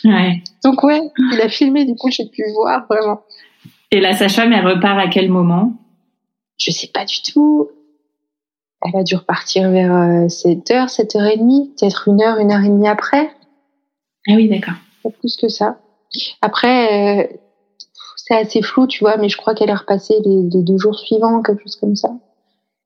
ouais. 0.04 0.44
Donc 0.64 0.82
ouais, 0.84 1.02
il 1.34 1.42
a 1.42 1.50
filmé, 1.50 1.86
du 1.86 1.94
coup 1.94 2.10
j'ai 2.10 2.26
pu 2.26 2.44
voir 2.54 2.88
vraiment. 2.90 3.22
Et 3.92 4.00
la 4.02 4.14
sage-femme, 4.14 4.52
elle 4.52 4.68
repart 4.68 5.00
à 5.00 5.08
quel 5.08 5.30
moment? 5.30 5.74
Je 6.58 6.72
sais 6.72 6.88
pas 6.88 7.06
du 7.06 7.22
tout. 7.22 7.70
Elle 8.84 9.00
a 9.00 9.04
dû 9.04 9.16
repartir 9.16 9.72
vers 9.72 9.92
7h, 10.28 10.72
euh, 10.72 10.86
7h30, 10.86 11.76
peut-être 11.80 12.08
une 12.08 12.22
heure, 12.22 12.38
une 12.38 12.52
heure 12.52 12.64
et 12.64 12.70
demie 12.70 12.88
après. 12.88 13.32
Ah 14.28 14.34
oui, 14.36 14.50
d'accord. 14.50 14.76
Pas 15.04 15.10
plus 15.10 15.36
que 15.36 15.48
ça. 15.48 15.80
Après, 16.42 17.24
euh, 17.24 17.28
c'est 18.16 18.36
assez 18.36 18.62
flou, 18.62 18.88
tu 18.88 19.00
vois, 19.00 19.18
mais 19.18 19.30
je 19.30 19.38
crois 19.38 19.56
qu'elle 19.56 19.70
est 19.70 19.76
repassée 19.76 20.16
les, 20.26 20.44
deux 20.44 20.78
jours 20.78 20.98
suivants, 20.98 21.42
quelque 21.42 21.64
chose 21.64 21.78
comme 21.78 21.96
ça. 21.96 22.10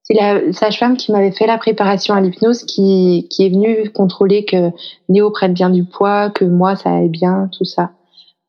C'est 0.04 0.14
la 0.14 0.52
sage-femme 0.54 0.98
qui 0.98 1.12
m'avait 1.12 1.32
fait 1.32 1.46
la 1.46 1.58
préparation 1.58 2.14
à 2.14 2.22
l'hypnose 2.22 2.64
qui, 2.64 3.28
qui 3.30 3.46
est 3.46 3.50
venue 3.50 3.90
contrôler 3.90 4.46
que 4.46 4.72
Néo 5.10 5.30
prenne 5.32 5.54
bien 5.54 5.70
du 5.70 5.84
poids, 5.84 6.30
que 6.30 6.46
moi 6.46 6.76
ça 6.76 6.94
aille 6.96 7.10
bien, 7.10 7.50
tout 7.58 7.66
ça. 7.66 7.92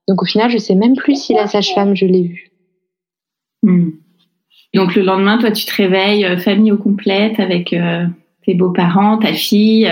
Donc 0.09 0.23
au 0.23 0.25
final, 0.25 0.51
je 0.51 0.59
sais 0.59 0.75
même 0.75 0.97
plus 0.97 1.21
si 1.21 1.35
la 1.35 1.47
sage-femme, 1.47 1.95
je 1.95 2.07
l'ai 2.07 2.23
vue. 2.23 2.53
Hmm. 3.63 3.91
Donc 4.75 4.95
le 4.95 5.03
lendemain, 5.03 5.39
toi, 5.39 5.51
tu 5.51 5.67
te 5.67 5.75
réveilles, 5.75 6.25
euh, 6.25 6.37
famille 6.37 6.73
au 6.73 6.79
complète, 6.79 7.39
avec 7.41 7.73
euh, 7.73 8.07
tes 8.47 8.55
beaux-parents, 8.55 9.19
ta 9.19 9.33
fille, 9.33 9.89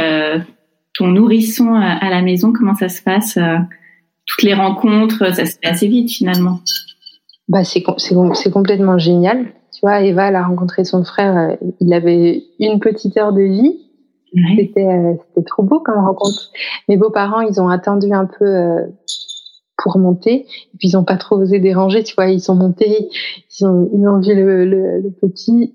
ton 0.94 1.06
nourrisson 1.06 1.74
à 1.74 2.10
la 2.10 2.20
maison 2.20 2.52
Comment 2.52 2.74
ça 2.74 2.88
se 2.88 3.00
passe 3.00 3.38
Toutes 4.26 4.42
les 4.42 4.54
rencontres, 4.54 5.32
ça 5.34 5.46
se 5.46 5.52
fait 5.52 5.68
assez 5.68 5.86
vite 5.86 6.10
finalement? 6.10 6.58
Bah 7.48 7.62
c'est 7.62 7.84
c'est 8.34 8.50
complètement 8.50 8.98
génial. 8.98 9.46
Tu 9.72 9.80
vois, 9.82 10.00
Eva, 10.02 10.28
elle 10.28 10.36
a 10.36 10.42
rencontré 10.42 10.84
son 10.84 11.04
frère. 11.04 11.56
il 11.80 11.92
avait 11.92 12.42
une 12.58 12.80
petite 12.80 13.16
heure 13.16 13.32
de 13.32 13.42
vie. 13.42 13.78
C'était 14.56 15.16
c'était 15.28 15.46
trop 15.46 15.62
beau 15.62 15.78
comme 15.78 16.04
rencontre. 16.04 16.50
Mes 16.88 16.96
beaux-parents, 16.96 17.42
ils 17.42 17.60
ont 17.60 17.68
attendu 17.68 18.12
un 18.12 18.26
peu 18.26 18.80
pour 19.82 19.98
monter. 19.98 20.46
Et 20.74 20.78
puis 20.78 20.88
ils 20.88 20.94
n'ont 20.94 21.04
pas 21.04 21.16
trop 21.16 21.36
osé 21.36 21.58
déranger, 21.58 22.02
tu 22.02 22.14
vois. 22.14 22.28
Ils 22.28 22.40
sont 22.40 22.54
montés, 22.54 23.08
ils 23.58 23.66
ont, 23.66 23.90
ils 23.92 24.06
ont 24.06 24.20
vu 24.20 24.34
le, 24.34 24.64
le, 24.64 25.10
petit. 25.20 25.72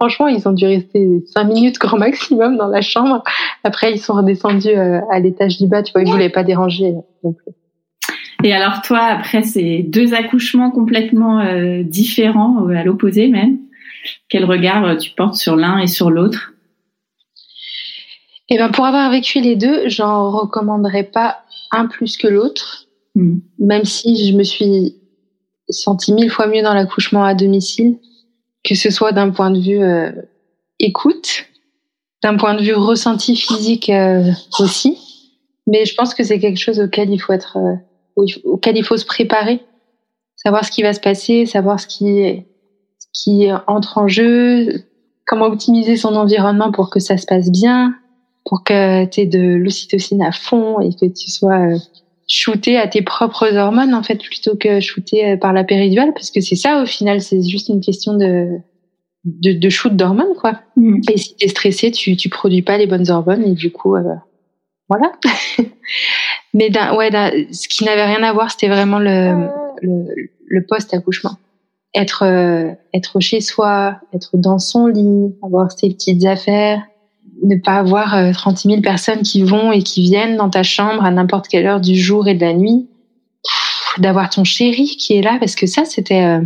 Franchement, 0.00 0.28
ils 0.28 0.46
ont 0.48 0.52
dû 0.52 0.66
rester 0.66 1.22
cinq 1.26 1.44
minutes 1.44 1.78
grand 1.78 1.98
maximum 1.98 2.56
dans 2.56 2.68
la 2.68 2.80
chambre. 2.80 3.22
Après, 3.62 3.92
ils 3.92 3.98
sont 3.98 4.14
redescendus 4.14 4.68
euh, 4.68 5.00
à 5.10 5.20
l'étage 5.20 5.58
du 5.58 5.66
bas, 5.66 5.82
tu 5.82 5.92
vois. 5.92 6.02
Ils 6.02 6.10
voulaient 6.10 6.30
pas 6.30 6.44
déranger. 6.44 6.94
Et 8.42 8.52
alors 8.52 8.82
toi, 8.82 9.00
après 9.00 9.42
ces 9.42 9.82
deux 9.82 10.12
accouchements 10.12 10.70
complètement 10.70 11.40
euh, 11.40 11.82
différents, 11.82 12.66
euh, 12.68 12.76
à 12.76 12.84
l'opposé 12.84 13.28
même, 13.28 13.58
quel 14.28 14.44
regard 14.44 14.96
tu 14.98 15.12
portes 15.12 15.36
sur 15.36 15.56
l'un 15.56 15.78
et 15.78 15.86
sur 15.86 16.10
l'autre? 16.10 16.52
Eh 18.50 18.58
ben, 18.58 18.70
pour 18.70 18.84
avoir 18.84 19.10
vécu 19.10 19.40
les 19.40 19.56
deux, 19.56 19.88
j'en 19.88 20.30
recommanderais 20.30 21.04
pas 21.04 21.38
un 21.72 21.86
plus 21.86 22.18
que 22.18 22.28
l'autre. 22.28 22.83
Mm. 23.14 23.38
Même 23.58 23.84
si 23.84 24.28
je 24.28 24.36
me 24.36 24.42
suis 24.42 24.96
sentie 25.68 26.12
mille 26.12 26.30
fois 26.30 26.46
mieux 26.46 26.62
dans 26.62 26.74
l'accouchement 26.74 27.24
à 27.24 27.34
domicile, 27.34 27.98
que 28.62 28.74
ce 28.74 28.90
soit 28.90 29.12
d'un 29.12 29.30
point 29.30 29.50
de 29.50 29.60
vue 29.60 29.82
euh, 29.82 30.10
écoute, 30.78 31.46
d'un 32.22 32.36
point 32.36 32.54
de 32.54 32.62
vue 32.62 32.74
ressenti 32.74 33.36
physique 33.36 33.90
euh, 33.90 34.30
aussi. 34.58 34.98
Mais 35.66 35.84
je 35.84 35.94
pense 35.94 36.14
que 36.14 36.22
c'est 36.22 36.38
quelque 36.38 36.58
chose 36.58 36.80
auquel 36.80 37.10
il 37.10 37.18
faut 37.18 37.32
être, 37.32 37.58
euh, 37.58 38.22
auquel 38.44 38.76
il 38.76 38.84
faut 38.84 38.96
se 38.96 39.06
préparer, 39.06 39.62
savoir 40.36 40.64
ce 40.64 40.70
qui 40.70 40.82
va 40.82 40.92
se 40.92 41.00
passer, 41.00 41.46
savoir 41.46 41.80
ce 41.80 41.86
qui, 41.86 42.44
ce 42.98 43.06
qui 43.12 43.48
entre 43.66 43.98
en 43.98 44.08
jeu, 44.08 44.84
comment 45.26 45.46
optimiser 45.46 45.96
son 45.96 46.14
environnement 46.14 46.70
pour 46.70 46.90
que 46.90 47.00
ça 47.00 47.16
se 47.16 47.26
passe 47.26 47.50
bien, 47.50 47.94
pour 48.44 48.62
que 48.62 49.06
tu 49.06 49.20
aies 49.20 49.26
de 49.26 49.56
l'ocytocine 49.56 50.22
à 50.22 50.32
fond 50.32 50.80
et 50.80 50.90
que 50.94 51.06
tu 51.06 51.30
sois 51.30 51.78
shooter 52.26 52.76
à 52.78 52.88
tes 52.88 53.02
propres 53.02 53.54
hormones 53.56 53.94
en 53.94 54.02
fait 54.02 54.16
plutôt 54.16 54.56
que 54.56 54.80
shooter 54.80 55.32
euh, 55.32 55.36
par 55.36 55.52
la 55.52 55.64
péridurale 55.64 56.12
parce 56.14 56.30
que 56.30 56.40
c'est 56.40 56.56
ça 56.56 56.82
au 56.82 56.86
final 56.86 57.20
c'est 57.20 57.42
juste 57.42 57.68
une 57.68 57.80
question 57.80 58.14
de 58.14 58.48
de, 59.24 59.52
de 59.52 59.68
shoot 59.68 59.94
d'hormones 59.94 60.34
quoi. 60.38 60.60
Mm. 60.76 61.00
et 61.10 61.16
si 61.16 61.36
t'es 61.36 61.48
stressé 61.48 61.90
tu 61.90 62.16
tu 62.16 62.28
produis 62.28 62.62
pas 62.62 62.78
les 62.78 62.86
bonnes 62.86 63.10
hormones 63.10 63.44
et 63.44 63.52
du 63.52 63.70
coup 63.70 63.96
euh, 63.96 64.02
voilà. 64.88 65.12
Mais 66.54 66.70
ouais 66.96 67.46
ce 67.52 67.68
qui 67.68 67.84
n'avait 67.84 68.04
rien 68.04 68.22
à 68.22 68.32
voir 68.32 68.50
c'était 68.50 68.68
vraiment 68.68 68.98
le 68.98 69.48
le, 69.82 70.06
le 70.46 70.66
post 70.66 70.94
accouchement 70.94 71.36
être 71.94 72.24
euh, 72.24 72.72
être 72.92 73.20
chez 73.20 73.40
soi 73.40 74.00
être 74.14 74.36
dans 74.36 74.58
son 74.58 74.86
lit 74.86 75.34
avoir 75.42 75.70
ses 75.72 75.88
petites 75.90 76.24
affaires 76.24 76.82
ne 77.42 77.56
pas 77.56 77.76
avoir 77.76 78.32
36 78.32 78.68
euh, 78.68 78.70
000 78.72 78.82
personnes 78.82 79.22
qui 79.22 79.42
vont 79.42 79.72
et 79.72 79.82
qui 79.82 80.02
viennent 80.02 80.36
dans 80.36 80.50
ta 80.50 80.62
chambre 80.62 81.04
à 81.04 81.10
n'importe 81.10 81.48
quelle 81.48 81.66
heure 81.66 81.80
du 81.80 81.96
jour 81.96 82.28
et 82.28 82.34
de 82.34 82.40
la 82.40 82.52
nuit, 82.52 82.88
d'avoir 83.98 84.30
ton 84.30 84.44
chéri 84.44 84.96
qui 84.98 85.16
est 85.16 85.22
là, 85.22 85.36
parce 85.38 85.54
que 85.54 85.66
ça, 85.66 85.84
c'était 85.84 86.22
euh, 86.22 86.40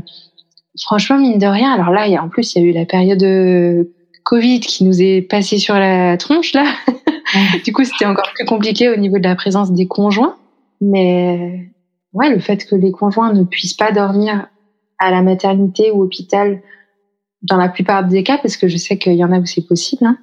franchement 0.82 1.18
mine 1.18 1.39
de 1.39 1.47
rien. 1.47 1.72
Alors 1.72 1.91
là, 1.91 2.07
il 2.07 2.12
y 2.12 2.16
a, 2.16 2.22
en 2.22 2.28
plus, 2.28 2.55
il 2.55 2.62
y 2.62 2.66
a 2.66 2.68
eu 2.68 2.72
la 2.72 2.86
période 2.86 3.18
de 3.18 3.93
Covid 4.24 4.61
qui 4.61 4.84
nous 4.84 5.01
est 5.03 5.22
passée 5.22 5.59
sur 5.59 5.74
la 5.74 6.16
tronche 6.16 6.53
là. 6.53 6.64
du 7.64 7.72
coup, 7.72 7.84
c'était 7.84 8.07
encore 8.07 8.30
plus 8.34 8.45
compliqué 8.45 8.89
au 8.89 8.97
niveau 8.97 9.18
de 9.18 9.24
la 9.24 9.34
présence 9.34 9.72
des 9.72 9.86
conjoints. 9.86 10.36
Mais 10.80 11.70
ouais, 12.12 12.30
le 12.30 12.39
fait 12.39 12.64
que 12.66 12.74
les 12.74 12.93
conjoints 12.93 13.32
ne 13.32 13.45
puissent 13.45 13.74
pas 13.74 13.93
dormir 13.93 14.47
à 14.99 15.11
la 15.11 15.22
maternité 15.22 15.91
ou 15.91 16.03
hôpital 16.03 16.61
dans 17.43 17.57
la 17.57 17.68
plupart 17.68 18.05
des 18.05 18.22
cas, 18.22 18.39
parce 18.39 18.57
que 18.57 18.68
je 18.68 18.76
sais 18.76 18.99
qu'il 18.99 19.14
y 19.14 19.24
en 19.24 19.32
a 19.32 19.39
où 19.39 19.47
c'est 19.47 19.66
possible. 19.66 20.05
Hein 20.05 20.18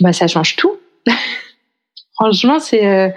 bah 0.00 0.12
ça 0.12 0.26
change 0.26 0.56
tout. 0.56 0.72
Franchement, 2.14 2.58
c'est 2.60 2.86
euh, 2.86 3.08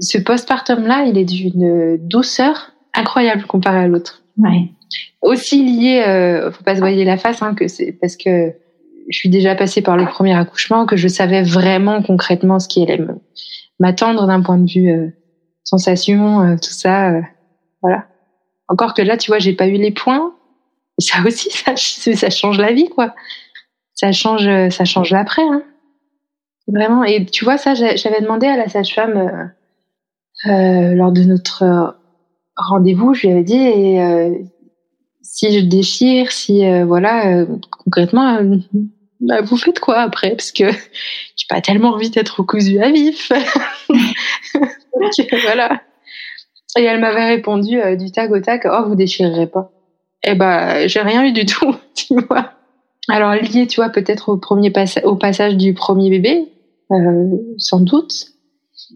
ce 0.00 0.18
postpartum 0.18 0.86
là, 0.86 1.04
il 1.06 1.18
est 1.18 1.24
d'une 1.24 1.96
douceur 1.98 2.72
incroyable 2.94 3.44
comparé 3.46 3.78
à 3.78 3.88
l'autre. 3.88 4.22
Ouais. 4.38 4.70
Aussi 5.22 5.64
lié, 5.64 6.04
euh, 6.06 6.50
faut 6.50 6.64
pas 6.64 6.74
se 6.74 6.80
voiler 6.80 7.04
la 7.04 7.16
face, 7.16 7.42
hein, 7.42 7.54
que 7.54 7.68
c'est 7.68 7.92
parce 7.92 8.16
que 8.16 8.52
je 9.08 9.18
suis 9.18 9.28
déjà 9.28 9.54
passée 9.54 9.82
par 9.82 9.96
le 9.96 10.06
premier 10.06 10.34
accouchement, 10.34 10.86
que 10.86 10.96
je 10.96 11.08
savais 11.08 11.42
vraiment 11.42 12.02
concrètement 12.02 12.58
ce 12.58 12.68
qui 12.68 12.82
allait 12.82 13.00
m'attendre 13.78 14.26
d'un 14.26 14.42
point 14.42 14.58
de 14.58 14.70
vue 14.70 14.90
euh, 14.90 15.08
sensation, 15.64 16.40
euh, 16.42 16.56
tout 16.56 16.72
ça, 16.72 17.10
euh, 17.10 17.20
voilà. 17.82 18.06
Encore 18.68 18.94
que 18.94 19.02
là, 19.02 19.16
tu 19.16 19.30
vois, 19.30 19.38
j'ai 19.38 19.52
pas 19.52 19.66
eu 19.66 19.76
les 19.76 19.90
points. 19.90 20.34
Et 20.98 21.02
ça 21.02 21.18
aussi, 21.26 21.50
ça, 21.50 21.76
ça 21.76 22.30
change 22.30 22.58
la 22.58 22.72
vie, 22.72 22.88
quoi. 22.88 23.14
Ça 23.94 24.10
change, 24.12 24.48
ça 24.70 24.84
change 24.84 25.10
l'après. 25.10 25.42
Hein. 25.42 25.62
Vraiment. 26.66 27.04
Et 27.04 27.26
tu 27.26 27.44
vois, 27.44 27.58
ça, 27.58 27.74
j'avais 27.74 28.20
demandé 28.20 28.46
à 28.46 28.56
la 28.56 28.68
sage-femme 28.68 29.16
euh, 29.16 29.44
euh, 30.46 30.94
lors 30.94 31.12
de 31.12 31.22
notre 31.22 31.62
euh, 31.62 31.90
rendez-vous, 32.56 33.14
je 33.14 33.26
lui 33.26 33.32
avais 33.32 33.44
dit 33.44 33.98
euh, 33.98 34.34
si 35.22 35.58
je 35.58 35.64
déchire, 35.64 36.32
si 36.32 36.66
euh, 36.66 36.84
voilà, 36.84 37.46
concrètement, 37.84 38.40
bah, 39.20 39.40
vous 39.42 39.56
faites 39.56 39.80
quoi 39.80 40.00
après? 40.00 40.30
Parce 40.30 40.52
que 40.52 40.64
j'ai 41.36 41.46
pas 41.48 41.60
tellement 41.60 41.90
envie 41.90 42.10
d'être 42.10 42.42
cousu 42.42 42.78
à 42.80 42.90
vif. 42.90 43.30
voilà. 45.42 45.82
Et 46.76 46.82
elle 46.82 47.00
m'avait 47.00 47.26
répondu 47.26 47.78
du 47.96 48.10
tac 48.10 48.30
au 48.32 48.40
tac, 48.40 48.66
oh 48.66 48.88
vous 48.88 48.96
déchirerez 48.96 49.46
pas. 49.46 49.70
Eh 50.26 50.34
ben 50.34 50.88
j'ai 50.88 51.00
rien 51.00 51.24
eu 51.24 51.32
du 51.32 51.46
tout, 51.46 51.74
tu 51.94 52.14
vois. 52.28 52.52
Alors 53.08 53.34
lié, 53.34 53.66
tu 53.66 53.76
vois, 53.76 53.90
peut-être 53.90 54.30
au 54.30 54.36
premier 54.38 54.72
au 55.04 55.16
passage 55.16 55.56
du 55.56 55.74
premier 55.74 56.10
bébé, 56.10 56.48
euh, 56.48 56.53
sans 57.58 57.80
doute. 57.80 58.26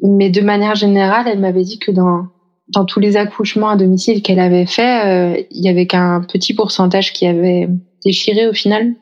Mais 0.03 0.31
de 0.31 0.41
manière 0.41 0.75
générale, 0.75 1.27
elle 1.29 1.41
m'avait 1.41 1.65
dit 1.65 1.79
que 1.79 1.91
dans 1.91 2.27
dans 2.69 2.85
tous 2.85 3.01
les 3.01 3.17
accouchements 3.17 3.71
à 3.71 3.77
domicile 3.77 4.23
qu'elle 4.23 4.41
avait 4.41 4.67
fait, 4.67 5.07
euh, 5.07 5.43
il 5.51 5.65
y 5.65 5.69
avait 5.69 5.87
qu'un 5.87 6.21
petit 6.21 6.55
pourcentage 6.55 7.13
qui 7.13 7.27
avait 7.27 7.69
déchiré 8.05 8.47
au 8.47 8.53
final. 8.53 8.95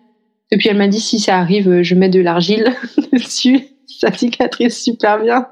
Et 0.53 0.57
puis 0.57 0.69
elle 0.69 0.77
m'a 0.77 0.89
dit 0.89 1.01
si 1.01 1.19
ça 1.19 1.39
arrive, 1.39 1.83
je 1.83 1.95
mets 1.95 2.09
de 2.09 2.21
l'argile 2.21 2.73
dessus, 3.13 3.67
ça 3.87 4.13
cicatrise 4.13 4.77
super 4.77 5.21
bien. 5.21 5.49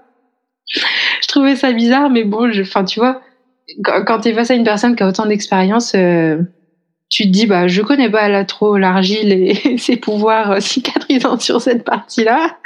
je 0.68 1.26
trouvais 1.26 1.57
ça 1.57 1.72
bizarre, 1.72 2.11
mais 2.11 2.24
bon, 2.24 2.49
enfin 2.61 2.85
tu 2.85 3.01
vois, 3.01 3.20
quand, 3.82 4.05
quand 4.05 4.20
tu 4.20 4.28
es 4.28 4.35
face 4.35 4.51
à 4.51 4.55
une 4.55 4.64
personne 4.64 4.95
qui 4.95 5.03
a 5.03 5.09
autant 5.09 5.26
d'expérience, 5.26 5.95
euh, 5.97 6.39
tu 7.11 7.25
te 7.25 7.29
dis 7.29 7.47
bah 7.47 7.69
je 7.69 7.83
connais 7.83 8.11
pas 8.11 8.45
trop 8.45 8.77
l'argile 8.77 9.33
et 9.33 9.79
ses 9.79 9.97
pouvoirs 9.97 10.61
cicatrisants 10.61 11.39
sur 11.39 11.61
cette 11.61 11.85
partie-là 11.85 12.59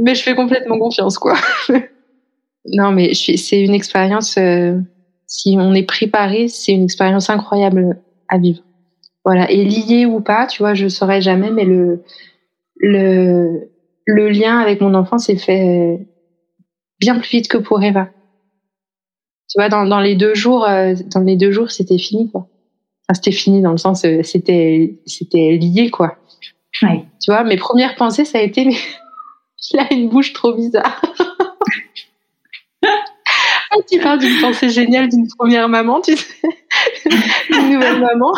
mais 0.00 0.14
je 0.14 0.22
fais 0.22 0.34
complètement 0.34 0.78
confiance, 0.78 1.18
quoi. 1.18 1.36
non, 2.64 2.92
mais 2.92 3.12
c'est 3.14 3.60
une 3.60 3.74
expérience, 3.74 4.36
euh, 4.38 4.78
si 5.26 5.56
on 5.58 5.74
est 5.74 5.84
préparé, 5.84 6.48
c'est 6.48 6.72
une 6.72 6.84
expérience 6.84 7.30
incroyable 7.30 8.00
à 8.28 8.38
vivre. 8.38 8.62
Voilà. 9.24 9.50
Et 9.50 9.64
lié 9.64 10.06
ou 10.06 10.20
pas, 10.20 10.46
tu 10.46 10.62
vois, 10.62 10.74
je 10.74 10.88
saurais 10.88 11.20
jamais, 11.20 11.50
mais 11.50 11.64
le, 11.64 12.02
le, 12.76 13.70
le 14.06 14.28
lien 14.30 14.58
avec 14.58 14.80
mon 14.80 14.94
enfant 14.94 15.18
s'est 15.18 15.36
fait 15.36 16.06
bien 16.98 17.18
plus 17.18 17.30
vite 17.30 17.48
que 17.48 17.58
pour 17.58 17.82
Eva. 17.82 18.08
Tu 19.50 19.58
vois, 19.58 19.68
dans, 19.68 19.84
dans 19.84 20.00
les 20.00 20.14
deux 20.14 20.34
jours, 20.34 20.64
euh, 20.64 20.94
dans 21.12 21.20
les 21.20 21.36
deux 21.36 21.50
jours, 21.50 21.70
c'était 21.70 21.98
fini, 21.98 22.30
quoi. 22.30 22.48
Enfin, 23.10 23.14
c'était 23.14 23.32
fini 23.32 23.60
dans 23.60 23.72
le 23.72 23.76
sens, 23.76 24.04
euh, 24.04 24.22
c'était, 24.22 25.00
c'était 25.04 25.58
lié, 25.60 25.90
quoi. 25.90 26.16
Ouais. 26.82 27.04
Tu 27.20 27.32
vois, 27.32 27.42
mes 27.42 27.56
premières 27.56 27.96
pensées, 27.96 28.24
ça 28.24 28.38
a 28.38 28.40
été, 28.40 28.68
il 29.72 29.80
a 29.80 29.92
une 29.92 30.08
bouche 30.08 30.32
trop 30.32 30.54
bizarre. 30.54 31.02
ah, 32.84 33.76
tu 33.90 33.98
parles 33.98 34.20
d'une 34.20 34.40
pensée 34.40 34.68
géniale 34.68 35.08
d'une 35.08 35.26
première 35.26 35.68
maman, 35.68 36.00
tu 36.00 36.16
sais. 36.16 36.34
Une 37.50 37.72
nouvelle 37.72 38.00
maman. 38.00 38.32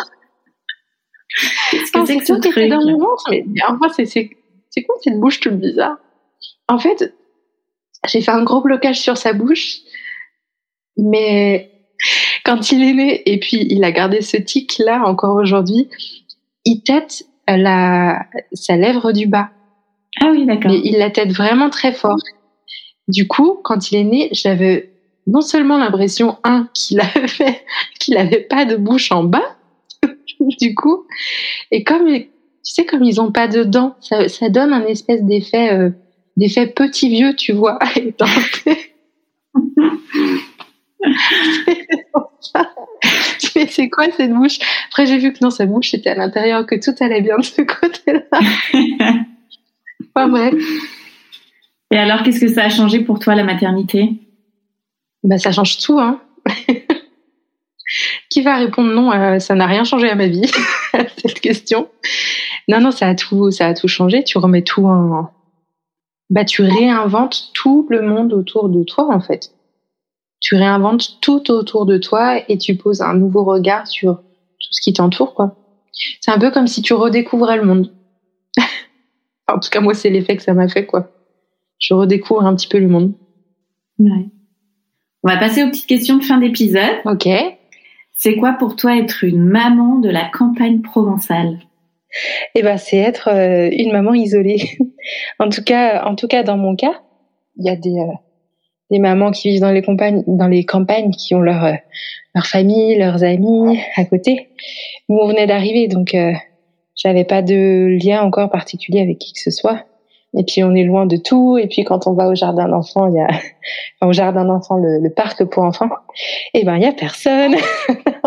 Qu'est-ce 1.69 1.91
que 1.91 2.05
c'est 2.07 2.17
que 2.17 2.25
ce 2.25 2.33
truc? 2.33 2.69
dans 2.69 2.81
mon 2.83 2.97
ventre 2.97 3.25
Mais 3.29 3.45
enfin, 3.67 3.89
c'est, 3.95 4.05
c'est, 4.05 4.31
c'est 4.71 4.81
quoi 4.81 4.95
cette 5.03 5.19
bouche 5.19 5.39
toute 5.39 5.59
bizarre? 5.59 5.97
En 6.67 6.79
fait, 6.79 7.13
j'ai 8.07 8.21
fait 8.21 8.31
un 8.31 8.43
gros 8.43 8.61
blocage 8.61 8.99
sur 8.99 9.17
sa 9.17 9.33
bouche, 9.33 9.81
mais 10.97 11.71
quand 12.43 12.71
il 12.71 12.83
est 12.83 12.93
né, 12.93 13.21
et 13.31 13.39
puis 13.39 13.65
il 13.69 13.83
a 13.83 13.91
gardé 13.91 14.21
ce 14.21 14.37
tic-là 14.37 15.03
encore 15.05 15.35
aujourd'hui, 15.35 15.89
il 16.65 16.81
tête 16.81 17.23
la, 17.47 18.25
sa 18.53 18.75
lèvre 18.77 19.11
du 19.11 19.27
bas. 19.27 19.49
Ah 20.21 20.29
oui, 20.31 20.45
d'accord. 20.45 20.71
Il 20.71 20.97
la 20.97 21.09
tête 21.09 21.31
vraiment 21.31 21.69
très 21.69 21.93
fort. 21.93 22.19
Du 23.07 23.27
coup, 23.27 23.59
quand 23.63 23.91
il 23.91 23.97
est 23.97 24.03
né, 24.03 24.29
j'avais 24.31 24.93
non 25.27 25.41
seulement 25.41 25.77
l'impression, 25.77 26.37
un, 26.43 26.69
qu'il 26.73 26.99
avait, 26.99 27.61
qu'il 27.99 28.17
avait 28.17 28.41
pas 28.41 28.65
de 28.65 28.75
bouche 28.75 29.11
en 29.11 29.23
bas, 29.23 29.57
du 30.39 30.75
coup, 30.75 31.05
et 31.71 31.83
comme 31.83 32.07
Tu 32.07 32.27
sais, 32.63 32.85
comme 32.85 33.03
ils 33.03 33.19
ont 33.21 33.31
pas 33.31 33.47
de 33.47 33.63
dents, 33.63 33.95
ça, 34.01 34.27
ça 34.27 34.49
donne 34.49 34.73
un 34.73 34.85
espèce 34.85 35.23
d'effet, 35.23 35.73
euh, 35.73 35.89
d'effet 36.37 36.67
petit 36.67 37.09
vieux, 37.09 37.35
tu 37.35 37.53
vois. 37.53 37.79
Mais 43.55 43.67
c'est 43.67 43.89
quoi 43.89 44.05
cette 44.11 44.31
bouche 44.33 44.59
Après, 44.87 45.05
j'ai 45.05 45.17
vu 45.17 45.33
que 45.33 45.39
non, 45.41 45.49
sa 45.49 45.65
bouche 45.65 45.93
était 45.93 46.11
à 46.11 46.15
l'intérieur, 46.15 46.65
que 46.65 46.75
tout 46.75 46.95
allait 47.03 47.21
bien 47.21 47.37
de 47.37 47.43
ce 47.43 47.61
côté-là. 47.61 48.21
Pas 50.13 50.27
vrai. 50.27 50.51
Et 51.91 51.97
alors, 51.97 52.23
qu'est-ce 52.23 52.39
que 52.39 52.47
ça 52.47 52.63
a 52.63 52.69
changé 52.69 53.01
pour 53.01 53.19
toi, 53.19 53.35
la 53.35 53.43
maternité? 53.43 54.09
Bah, 55.23 55.37
ça 55.37 55.51
change 55.51 55.79
tout, 55.79 55.99
hein. 55.99 56.21
Qui 58.29 58.41
va 58.41 58.55
répondre 58.57 58.91
non 58.91 59.11
euh, 59.11 59.39
Ça 59.39 59.55
n'a 59.55 59.67
rien 59.67 59.83
changé 59.83 60.09
à 60.09 60.15
ma 60.15 60.27
vie, 60.27 60.49
cette 61.17 61.39
question. 61.39 61.89
Non, 62.67 62.79
non, 62.79 62.91
ça 62.91 63.07
a 63.07 63.15
tout, 63.15 63.51
ça 63.51 63.67
a 63.67 63.73
tout 63.73 63.87
changé. 63.87 64.23
Tu 64.23 64.37
remets 64.37 64.63
tout 64.63 64.85
en, 64.85 65.29
bah, 66.29 66.45
tu 66.45 66.63
réinventes 66.63 67.51
tout 67.53 67.85
le 67.89 68.01
monde 68.01 68.33
autour 68.33 68.69
de 68.69 68.83
toi, 68.83 69.13
en 69.13 69.19
fait. 69.19 69.52
Tu 70.53 70.59
réinventes 70.59 71.17
tout 71.19 71.49
autour 71.49 71.87
de 71.87 71.97
toi 71.97 72.39
et 72.47 72.59
tu 72.59 72.75
poses 72.75 73.01
un 73.01 73.15
nouveau 73.15 73.43
regard 73.43 73.87
sur 73.87 74.17
tout 74.17 74.69
ce 74.69 74.81
qui 74.83 74.93
t'entoure, 74.93 75.33
quoi. 75.33 75.55
C'est 76.21 76.29
un 76.29 76.37
peu 76.37 76.51
comme 76.51 76.67
si 76.67 76.83
tu 76.83 76.93
redécouvrais 76.93 77.57
le 77.57 77.63
monde. 77.63 77.91
en 79.47 79.57
tout 79.57 79.71
cas, 79.71 79.81
moi, 79.81 79.95
c'est 79.95 80.11
l'effet 80.11 80.37
que 80.37 80.43
ça 80.43 80.53
m'a 80.53 80.67
fait, 80.67 80.85
quoi. 80.85 81.09
Je 81.79 81.95
redécouvre 81.95 82.45
un 82.45 82.55
petit 82.55 82.67
peu 82.67 82.77
le 82.77 82.87
monde. 82.87 83.13
Ouais. 83.97 84.29
On 85.23 85.31
va 85.31 85.37
passer 85.37 85.63
aux 85.63 85.69
petites 85.69 85.87
questions 85.87 86.17
de 86.17 86.23
fin 86.23 86.37
d'épisode. 86.37 87.01
Ok. 87.05 87.27
C'est 88.15 88.35
quoi 88.35 88.53
pour 88.53 88.75
toi 88.75 88.95
être 88.95 89.23
une 89.23 89.43
maman 89.43 89.97
de 89.97 90.09
la 90.09 90.25
campagne 90.25 90.83
provençale? 90.83 91.61
Eh 92.53 92.61
ben, 92.61 92.77
c'est 92.77 92.97
être 92.97 93.27
euh, 93.29 93.71
une 93.71 93.91
maman 93.91 94.13
isolée. 94.13 94.77
en 95.39 95.49
tout 95.49 95.63
cas, 95.63 96.05
en 96.05 96.13
tout 96.13 96.27
cas, 96.27 96.43
dans 96.43 96.57
mon 96.57 96.75
cas, 96.75 97.01
il 97.57 97.65
y 97.65 97.71
a 97.71 97.75
des 97.75 97.97
euh, 97.97 98.13
des 98.93 98.99
mamans 98.99 99.31
qui 99.31 99.49
vivent 99.49 99.61
dans 99.61 99.71
les 99.71 99.81
campagnes, 99.81 100.23
dans 100.27 100.47
les 100.47 100.63
campagnes, 100.63 101.11
qui 101.11 101.35
ont 101.35 101.41
leur 101.41 101.65
euh, 101.65 101.73
leur 102.33 102.45
famille, 102.45 102.97
leurs 102.97 103.23
amis 103.23 103.79
à 103.97 104.05
côté. 104.05 104.49
Nous, 105.09 105.17
on 105.17 105.27
venait 105.27 105.47
d'arriver, 105.47 105.87
donc 105.87 106.15
j'avais 106.95 107.25
pas 107.25 107.41
de 107.41 107.97
lien 108.03 108.21
encore 108.21 108.49
particulier 108.49 109.01
avec 109.01 109.19
qui 109.19 109.33
que 109.33 109.39
ce 109.39 109.51
soit. 109.51 109.85
Et 110.35 110.43
puis 110.43 110.63
on 110.63 110.73
est 110.73 110.83
loin 110.83 111.05
de 111.05 111.17
tout. 111.17 111.57
Et 111.57 111.67
puis 111.67 111.83
quand 111.83 112.07
on 112.07 112.13
va 112.13 112.27
au 112.27 112.35
jardin 112.35 112.67
d'enfants, 112.67 113.07
il 113.07 113.15
y 113.15 113.19
a 113.19 113.27
enfin, 113.99 114.09
au 114.09 114.13
jardin 114.13 114.45
d'enfants 114.45 114.77
le, 114.77 114.99
le, 114.99 115.09
parc 115.09 115.43
pour 115.45 115.63
enfants. 115.63 115.89
Et 116.53 116.61
eh 116.61 116.63
ben 116.65 116.77
il 116.77 116.83
y 116.83 116.87
a 116.87 116.91
personne. 116.91 117.55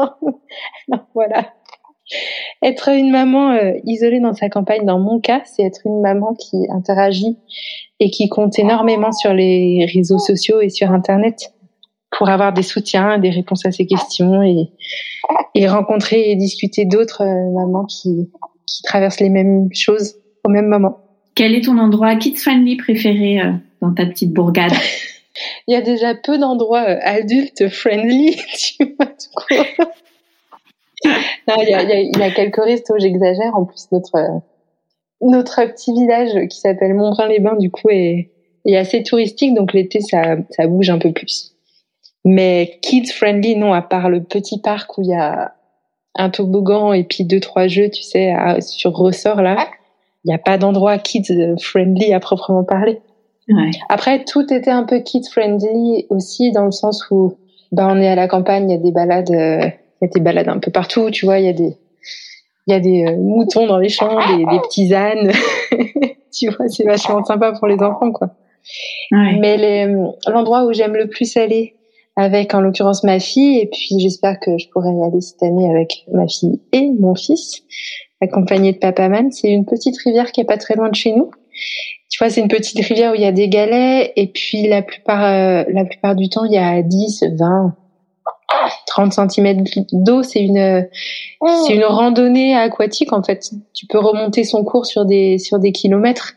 voilà. 1.14 1.52
Être 2.62 2.90
une 2.90 3.10
maman 3.10 3.50
euh, 3.50 3.72
isolée 3.84 4.20
dans 4.20 4.34
sa 4.34 4.48
campagne, 4.48 4.84
dans 4.84 4.98
mon 4.98 5.20
cas, 5.20 5.42
c'est 5.44 5.62
être 5.62 5.80
une 5.84 6.00
maman 6.00 6.34
qui 6.34 6.56
interagit 6.70 7.36
et 8.00 8.10
qui 8.10 8.28
compte 8.28 8.58
énormément 8.58 9.12
sur 9.12 9.32
les 9.32 9.86
réseaux 9.92 10.18
sociaux 10.18 10.60
et 10.60 10.68
sur 10.68 10.90
Internet 10.90 11.52
pour 12.16 12.28
avoir 12.28 12.52
des 12.52 12.62
soutiens, 12.62 13.18
des 13.18 13.30
réponses 13.30 13.66
à 13.66 13.72
ses 13.72 13.86
questions 13.86 14.42
et, 14.42 14.70
et 15.54 15.68
rencontrer 15.68 16.30
et 16.30 16.36
discuter 16.36 16.84
d'autres 16.84 17.22
euh, 17.22 17.52
mamans 17.52 17.84
qui, 17.84 18.30
qui 18.66 18.82
traversent 18.82 19.20
les 19.20 19.30
mêmes 19.30 19.68
choses 19.72 20.16
au 20.44 20.48
même 20.48 20.68
moment. 20.68 20.98
Quel 21.34 21.54
est 21.54 21.64
ton 21.64 21.78
endroit 21.78 22.16
kids-friendly 22.16 22.76
préféré 22.76 23.40
euh, 23.40 23.52
dans 23.82 23.92
ta 23.92 24.06
petite 24.06 24.32
bourgade? 24.32 24.72
Il 25.68 25.74
y 25.74 25.76
a 25.76 25.82
déjà 25.82 26.14
peu 26.14 26.38
d'endroits 26.38 26.88
euh, 26.88 26.98
adultes-friendly, 27.02 28.36
tu 28.78 28.96
vois, 28.98 29.12
il 31.48 31.68
y, 31.68 31.74
a, 31.74 32.00
il, 32.00 32.18
y 32.18 32.22
a, 32.22 32.30
quelques 32.30 32.62
restos, 32.62 32.98
j'exagère. 32.98 33.54
En 33.54 33.64
plus, 33.64 33.86
notre, 33.92 34.16
euh, 34.16 34.38
notre 35.20 35.64
petit 35.72 35.92
village 35.92 36.48
qui 36.48 36.58
s'appelle 36.58 36.94
Montbrun-les-Bains, 36.94 37.56
du 37.56 37.70
coup, 37.70 37.88
est, 37.90 38.30
est 38.66 38.76
assez 38.76 39.02
touristique. 39.02 39.54
Donc, 39.54 39.72
l'été, 39.72 40.00
ça, 40.00 40.36
ça 40.50 40.66
bouge 40.66 40.90
un 40.90 40.98
peu 40.98 41.12
plus. 41.12 41.52
Mais 42.24 42.78
kids-friendly, 42.82 43.56
non, 43.56 43.72
à 43.72 43.82
part 43.82 44.10
le 44.10 44.22
petit 44.22 44.60
parc 44.60 44.98
où 44.98 45.02
il 45.02 45.08
y 45.08 45.14
a 45.14 45.52
un 46.16 46.30
toboggan 46.30 46.92
et 46.92 47.04
puis 47.04 47.24
deux, 47.24 47.40
trois 47.40 47.68
jeux, 47.68 47.90
tu 47.90 48.02
sais, 48.02 48.34
sur 48.60 48.92
ressort, 48.92 49.42
là 49.42 49.56
il 50.26 50.30
n'y 50.30 50.34
a 50.34 50.38
pas 50.38 50.58
d'endroit 50.58 50.98
kids 50.98 51.54
friendly 51.62 52.12
à 52.12 52.18
proprement 52.18 52.64
parler. 52.64 53.00
Ouais. 53.48 53.70
Après, 53.88 54.24
tout 54.24 54.52
était 54.52 54.72
un 54.72 54.82
peu 54.82 54.98
kids 54.98 55.28
friendly 55.30 56.06
aussi 56.10 56.50
dans 56.50 56.64
le 56.64 56.72
sens 56.72 57.06
où 57.12 57.34
bah, 57.70 57.86
on 57.88 58.00
est 58.00 58.08
à 58.08 58.16
la 58.16 58.26
campagne, 58.26 58.68
il 58.68 58.72
y 58.72 58.76
a 58.76 58.80
des 58.80 58.90
balades, 58.90 59.30
euh, 59.30 59.68
y 60.02 60.04
a 60.04 60.08
des 60.08 60.20
balades 60.20 60.48
un 60.48 60.58
peu 60.58 60.70
partout, 60.70 61.10
tu 61.10 61.26
vois, 61.26 61.38
il 61.38 61.46
y 61.46 61.48
a 61.48 61.52
des 61.52 61.76
il 62.66 62.72
y 62.72 62.74
a 62.74 62.80
des 62.80 63.04
euh, 63.04 63.16
moutons 63.16 63.66
dans 63.66 63.78
les 63.78 63.88
champs, 63.88 64.18
des, 64.36 64.44
des 64.44 64.58
petits 64.60 64.92
ânes. 64.92 65.30
tu 66.32 66.48
vois, 66.48 66.68
c'est 66.68 66.84
vachement 66.84 67.24
sympa 67.24 67.52
pour 67.52 67.68
les 67.68 67.80
enfants, 67.80 68.10
quoi. 68.10 68.30
Ouais. 69.12 69.38
Mais 69.38 69.86
l'endroit 70.26 70.64
où 70.64 70.72
j'aime 70.72 70.96
le 70.96 71.08
plus 71.08 71.36
aller, 71.36 71.76
avec 72.16 72.54
en 72.54 72.60
l'occurrence 72.60 73.04
ma 73.04 73.20
fille, 73.20 73.60
et 73.60 73.66
puis 73.66 74.00
j'espère 74.00 74.40
que 74.40 74.58
je 74.58 74.68
pourrai 74.70 74.90
y 74.90 75.02
aller 75.04 75.20
cette 75.20 75.42
année 75.42 75.70
avec 75.70 76.06
ma 76.12 76.26
fille 76.26 76.60
et 76.72 76.90
mon 76.98 77.14
fils, 77.14 77.62
accompagné 78.20 78.72
de 78.72 78.78
Papa 78.78 79.08
Man. 79.08 79.30
C'est 79.30 79.50
une 79.50 79.66
petite 79.66 79.96
rivière 79.98 80.32
qui 80.32 80.40
est 80.40 80.44
pas 80.44 80.56
très 80.56 80.74
loin 80.74 80.88
de 80.88 80.94
chez 80.94 81.12
nous. 81.12 81.30
Tu 82.08 82.18
vois, 82.18 82.30
c'est 82.30 82.40
une 82.40 82.48
petite 82.48 82.84
rivière 82.84 83.12
où 83.12 83.14
il 83.14 83.20
y 83.20 83.26
a 83.26 83.32
des 83.32 83.48
galets 83.48 84.12
et 84.16 84.28
puis 84.28 84.66
la 84.66 84.82
plupart, 84.82 85.24
euh, 85.24 85.64
la 85.68 85.84
plupart 85.84 86.16
du 86.16 86.28
temps, 86.28 86.44
il 86.44 86.52
y 86.52 86.58
a 86.58 86.82
10, 86.82 87.24
20, 87.38 87.76
30 88.86 89.12
cm 89.12 89.64
d'eau. 89.92 90.22
C'est 90.22 90.40
une, 90.40 90.86
c'est 91.66 91.74
une 91.74 91.84
randonnée 91.84 92.56
aquatique 92.56 93.12
en 93.12 93.22
fait. 93.22 93.50
Tu 93.74 93.86
peux 93.86 93.98
remonter 93.98 94.44
son 94.44 94.64
cours 94.64 94.86
sur 94.86 95.04
des, 95.04 95.38
sur 95.38 95.58
des 95.58 95.72
kilomètres. 95.72 96.34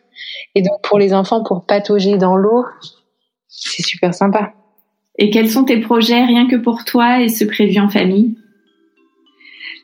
Et 0.55 0.61
donc 0.61 0.81
pour 0.83 0.99
les 0.99 1.13
enfants, 1.13 1.43
pour 1.43 1.65
patauger 1.65 2.17
dans 2.17 2.35
l'eau, 2.35 2.65
c'est 3.47 3.83
super 3.83 4.13
sympa. 4.13 4.53
Et 5.17 5.29
quels 5.29 5.49
sont 5.49 5.65
tes 5.65 5.79
projets 5.79 6.23
rien 6.23 6.47
que 6.47 6.55
pour 6.55 6.85
toi 6.85 7.21
et 7.21 7.29
ce 7.29 7.43
prévu 7.43 7.79
en 7.79 7.89
famille? 7.89 8.35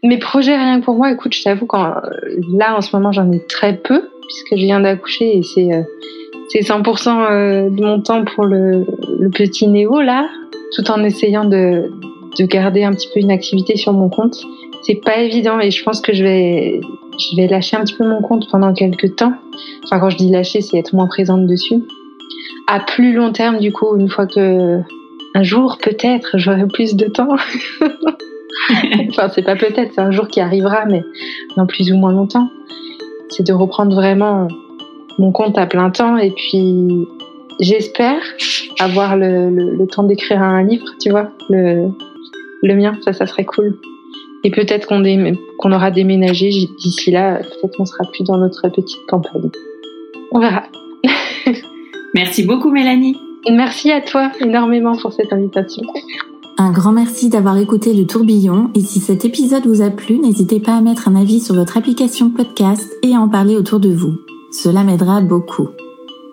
Mes 0.04 0.18
projets 0.18 0.56
rien 0.56 0.80
que 0.80 0.86
pour 0.86 0.96
moi, 0.96 1.12
écoute, 1.12 1.34
je 1.34 1.44
t'avoue 1.44 1.66
quand 1.66 1.94
là 2.58 2.76
en 2.76 2.82
ce 2.82 2.96
moment 2.96 3.12
j'en 3.12 3.32
ai 3.32 3.46
très 3.48 3.76
peu 3.76 4.10
puisque 4.28 4.52
je 4.52 4.66
viens 4.66 4.80
d'accoucher 4.80 5.38
et 5.38 5.44
c'est 5.44 5.74
euh, 5.74 5.84
c'est 6.50 6.60
100% 6.60 7.10
euh, 7.10 7.70
de 7.70 7.82
mon 7.84 8.02
temps 8.02 8.24
pour 8.24 8.46
le, 8.46 8.86
le, 9.20 9.30
petit 9.30 9.68
Néo 9.68 10.02
là, 10.02 10.30
tout 10.76 10.90
en 10.92 11.04
essayant 11.04 11.46
de 11.46 11.92
de 12.38 12.46
garder 12.46 12.84
un 12.84 12.92
petit 12.92 13.08
peu 13.14 13.20
une 13.20 13.32
activité 13.32 13.78
sur 13.78 13.94
mon 13.94 14.10
compte. 14.10 14.36
C'est 14.84 15.02
pas 15.04 15.18
évident 15.18 15.60
et 15.60 15.72
je 15.72 15.84
pense 15.84 16.02
que 16.02 16.14
je 16.14 16.24
vais 16.24 16.82
je 17.18 17.36
vais 17.38 17.48
lâcher 17.48 17.78
un 17.78 17.84
petit 17.84 17.96
peu 17.96 18.08
mon 18.08 18.22
compte 18.22 18.48
pendant 18.52 18.74
quelques 18.74 19.16
temps. 19.16 19.34
Enfin 19.84 20.00
quand 20.00 20.10
je 20.10 20.18
dis 20.18 20.30
lâcher, 20.30 20.62
c'est 20.62 20.78
être 20.78 20.94
moins 20.94 21.08
présente 21.08 21.46
dessus. 21.48 21.84
À 22.68 22.80
plus 22.80 23.14
long 23.14 23.32
terme 23.32 23.60
du 23.60 23.72
coup, 23.72 23.96
une 23.98 24.10
fois 24.10 24.28
que 24.28 24.80
un 25.34 25.44
jour 25.44 25.78
peut-être 25.82 26.38
j'aurai 26.38 26.68
plus 26.68 26.96
de 26.96 27.06
temps. 27.06 27.36
enfin, 29.10 29.30
c'est 29.30 29.44
pas 29.44 29.56
peut-être, 29.56 29.94
c'est 29.94 30.02
un 30.02 30.12
jour 30.12 30.28
qui 30.28 30.40
arrivera, 30.40 30.86
mais 30.86 31.04
dans 31.58 31.66
plus 31.66 31.92
ou 31.92 31.98
moins 31.98 32.12
longtemps. 32.12 32.50
C'est 33.30 33.46
de 33.46 33.54
reprendre 33.54 33.96
vraiment 33.96 34.48
mon 35.18 35.32
compte 35.32 35.58
à 35.58 35.66
plein 35.66 35.90
temps 35.90 36.18
et 36.18 36.32
puis 36.32 37.08
j'espère 37.60 38.22
avoir 38.80 39.16
le, 39.16 39.50
le, 39.50 39.76
le 39.76 39.88
temps 39.88 40.04
d'écrire 40.04 40.42
un 40.42 40.64
livre, 40.64 40.86
tu 41.00 41.10
vois, 41.10 41.32
le, 41.50 41.90
le 42.66 42.76
mien, 42.76 42.98
ça, 43.04 43.14
ça 43.14 43.26
serait 43.26 43.46
cool. 43.46 43.78
Et 44.44 44.52
peut-être 44.52 44.88
qu'on 44.88 45.04
qu'on 45.58 45.72
aura 45.72 45.92
déménagé 45.92 46.50
d'ici 46.80 47.12
là, 47.12 47.40
peut-être 47.40 47.78
qu'on 47.78 47.86
sera 47.86 48.04
plus 48.12 48.24
dans 48.24 48.38
notre 48.38 48.68
petite 48.70 49.06
campagne. 49.08 49.50
On 50.32 50.40
verra. 50.40 50.64
Merci 52.14 52.44
beaucoup 52.44 52.72
Mélanie. 52.72 53.18
Merci 53.50 53.92
à 53.92 54.02
toi 54.02 54.32
énormément 54.40 54.96
pour 54.98 55.14
cette 55.14 55.32
invitation. 55.32 55.84
Un 56.58 56.72
grand 56.72 56.94
merci 56.94 57.30
d'avoir 57.30 57.58
écouté 57.58 57.94
le 57.94 58.08
tourbillon 58.08 58.70
et 58.76 58.80
si 58.80 59.00
cet 59.00 59.26
épisode 59.26 59.68
vous 59.68 59.82
a 59.82 59.90
plu, 59.90 60.20
n'hésitez 60.20 60.60
pas 60.62 60.76
à 60.76 60.82
mettre 60.82 61.10
un 61.10 61.16
avis 61.16 61.42
sur 61.42 61.54
votre 61.54 61.78
application 61.78 62.30
podcast 62.30 62.90
et 63.04 63.14
à 63.14 63.20
en 63.20 63.28
parler 63.28 63.58
autour 63.58 63.80
de 63.80 63.90
vous. 63.90 64.14
Cela 64.52 64.84
m'aidera 64.84 65.20
beaucoup. 65.22 65.68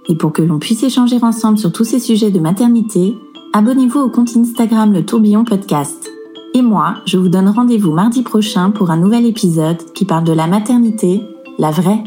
Et 0.08 0.14
pour 0.14 0.32
que 0.32 0.42
l'on 0.42 0.58
puisse 0.58 0.84
échanger 0.84 1.18
ensemble 1.22 1.58
sur 1.58 1.72
tous 1.72 1.84
ces 1.84 1.98
sujets 1.98 2.30
de 2.30 2.38
maternité, 2.38 3.16
abonnez-vous 3.52 3.98
au 3.98 4.10
compte 4.10 4.36
Instagram 4.36 4.92
le 4.92 5.04
tourbillon 5.04 5.44
podcast. 5.44 6.10
Et 6.54 6.62
moi, 6.62 6.96
je 7.06 7.16
vous 7.16 7.30
donne 7.30 7.48
rendez-vous 7.48 7.92
mardi 7.92 8.22
prochain 8.22 8.70
pour 8.70 8.90
un 8.90 8.98
nouvel 8.98 9.24
épisode 9.24 9.92
qui 9.94 10.04
parle 10.04 10.24
de 10.24 10.34
la 10.34 10.46
maternité, 10.46 11.22
la 11.58 11.70
vraie. 11.70 12.04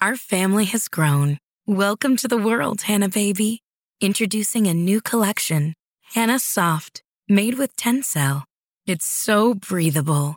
Our 0.00 0.16
family 0.16 0.64
has 0.66 0.88
grown. 0.88 1.38
Welcome 1.66 2.16
to 2.16 2.28
the 2.28 2.36
world, 2.36 2.82
Hannah 2.82 3.08
baby. 3.08 3.62
Introducing 4.00 4.66
a 4.66 4.74
new 4.74 5.00
collection, 5.00 5.74
Hannah 6.14 6.40
Soft, 6.40 7.02
made 7.28 7.56
with 7.56 7.76
Tencel. 7.76 8.42
It's 8.84 9.06
so 9.06 9.54
breathable, 9.54 10.36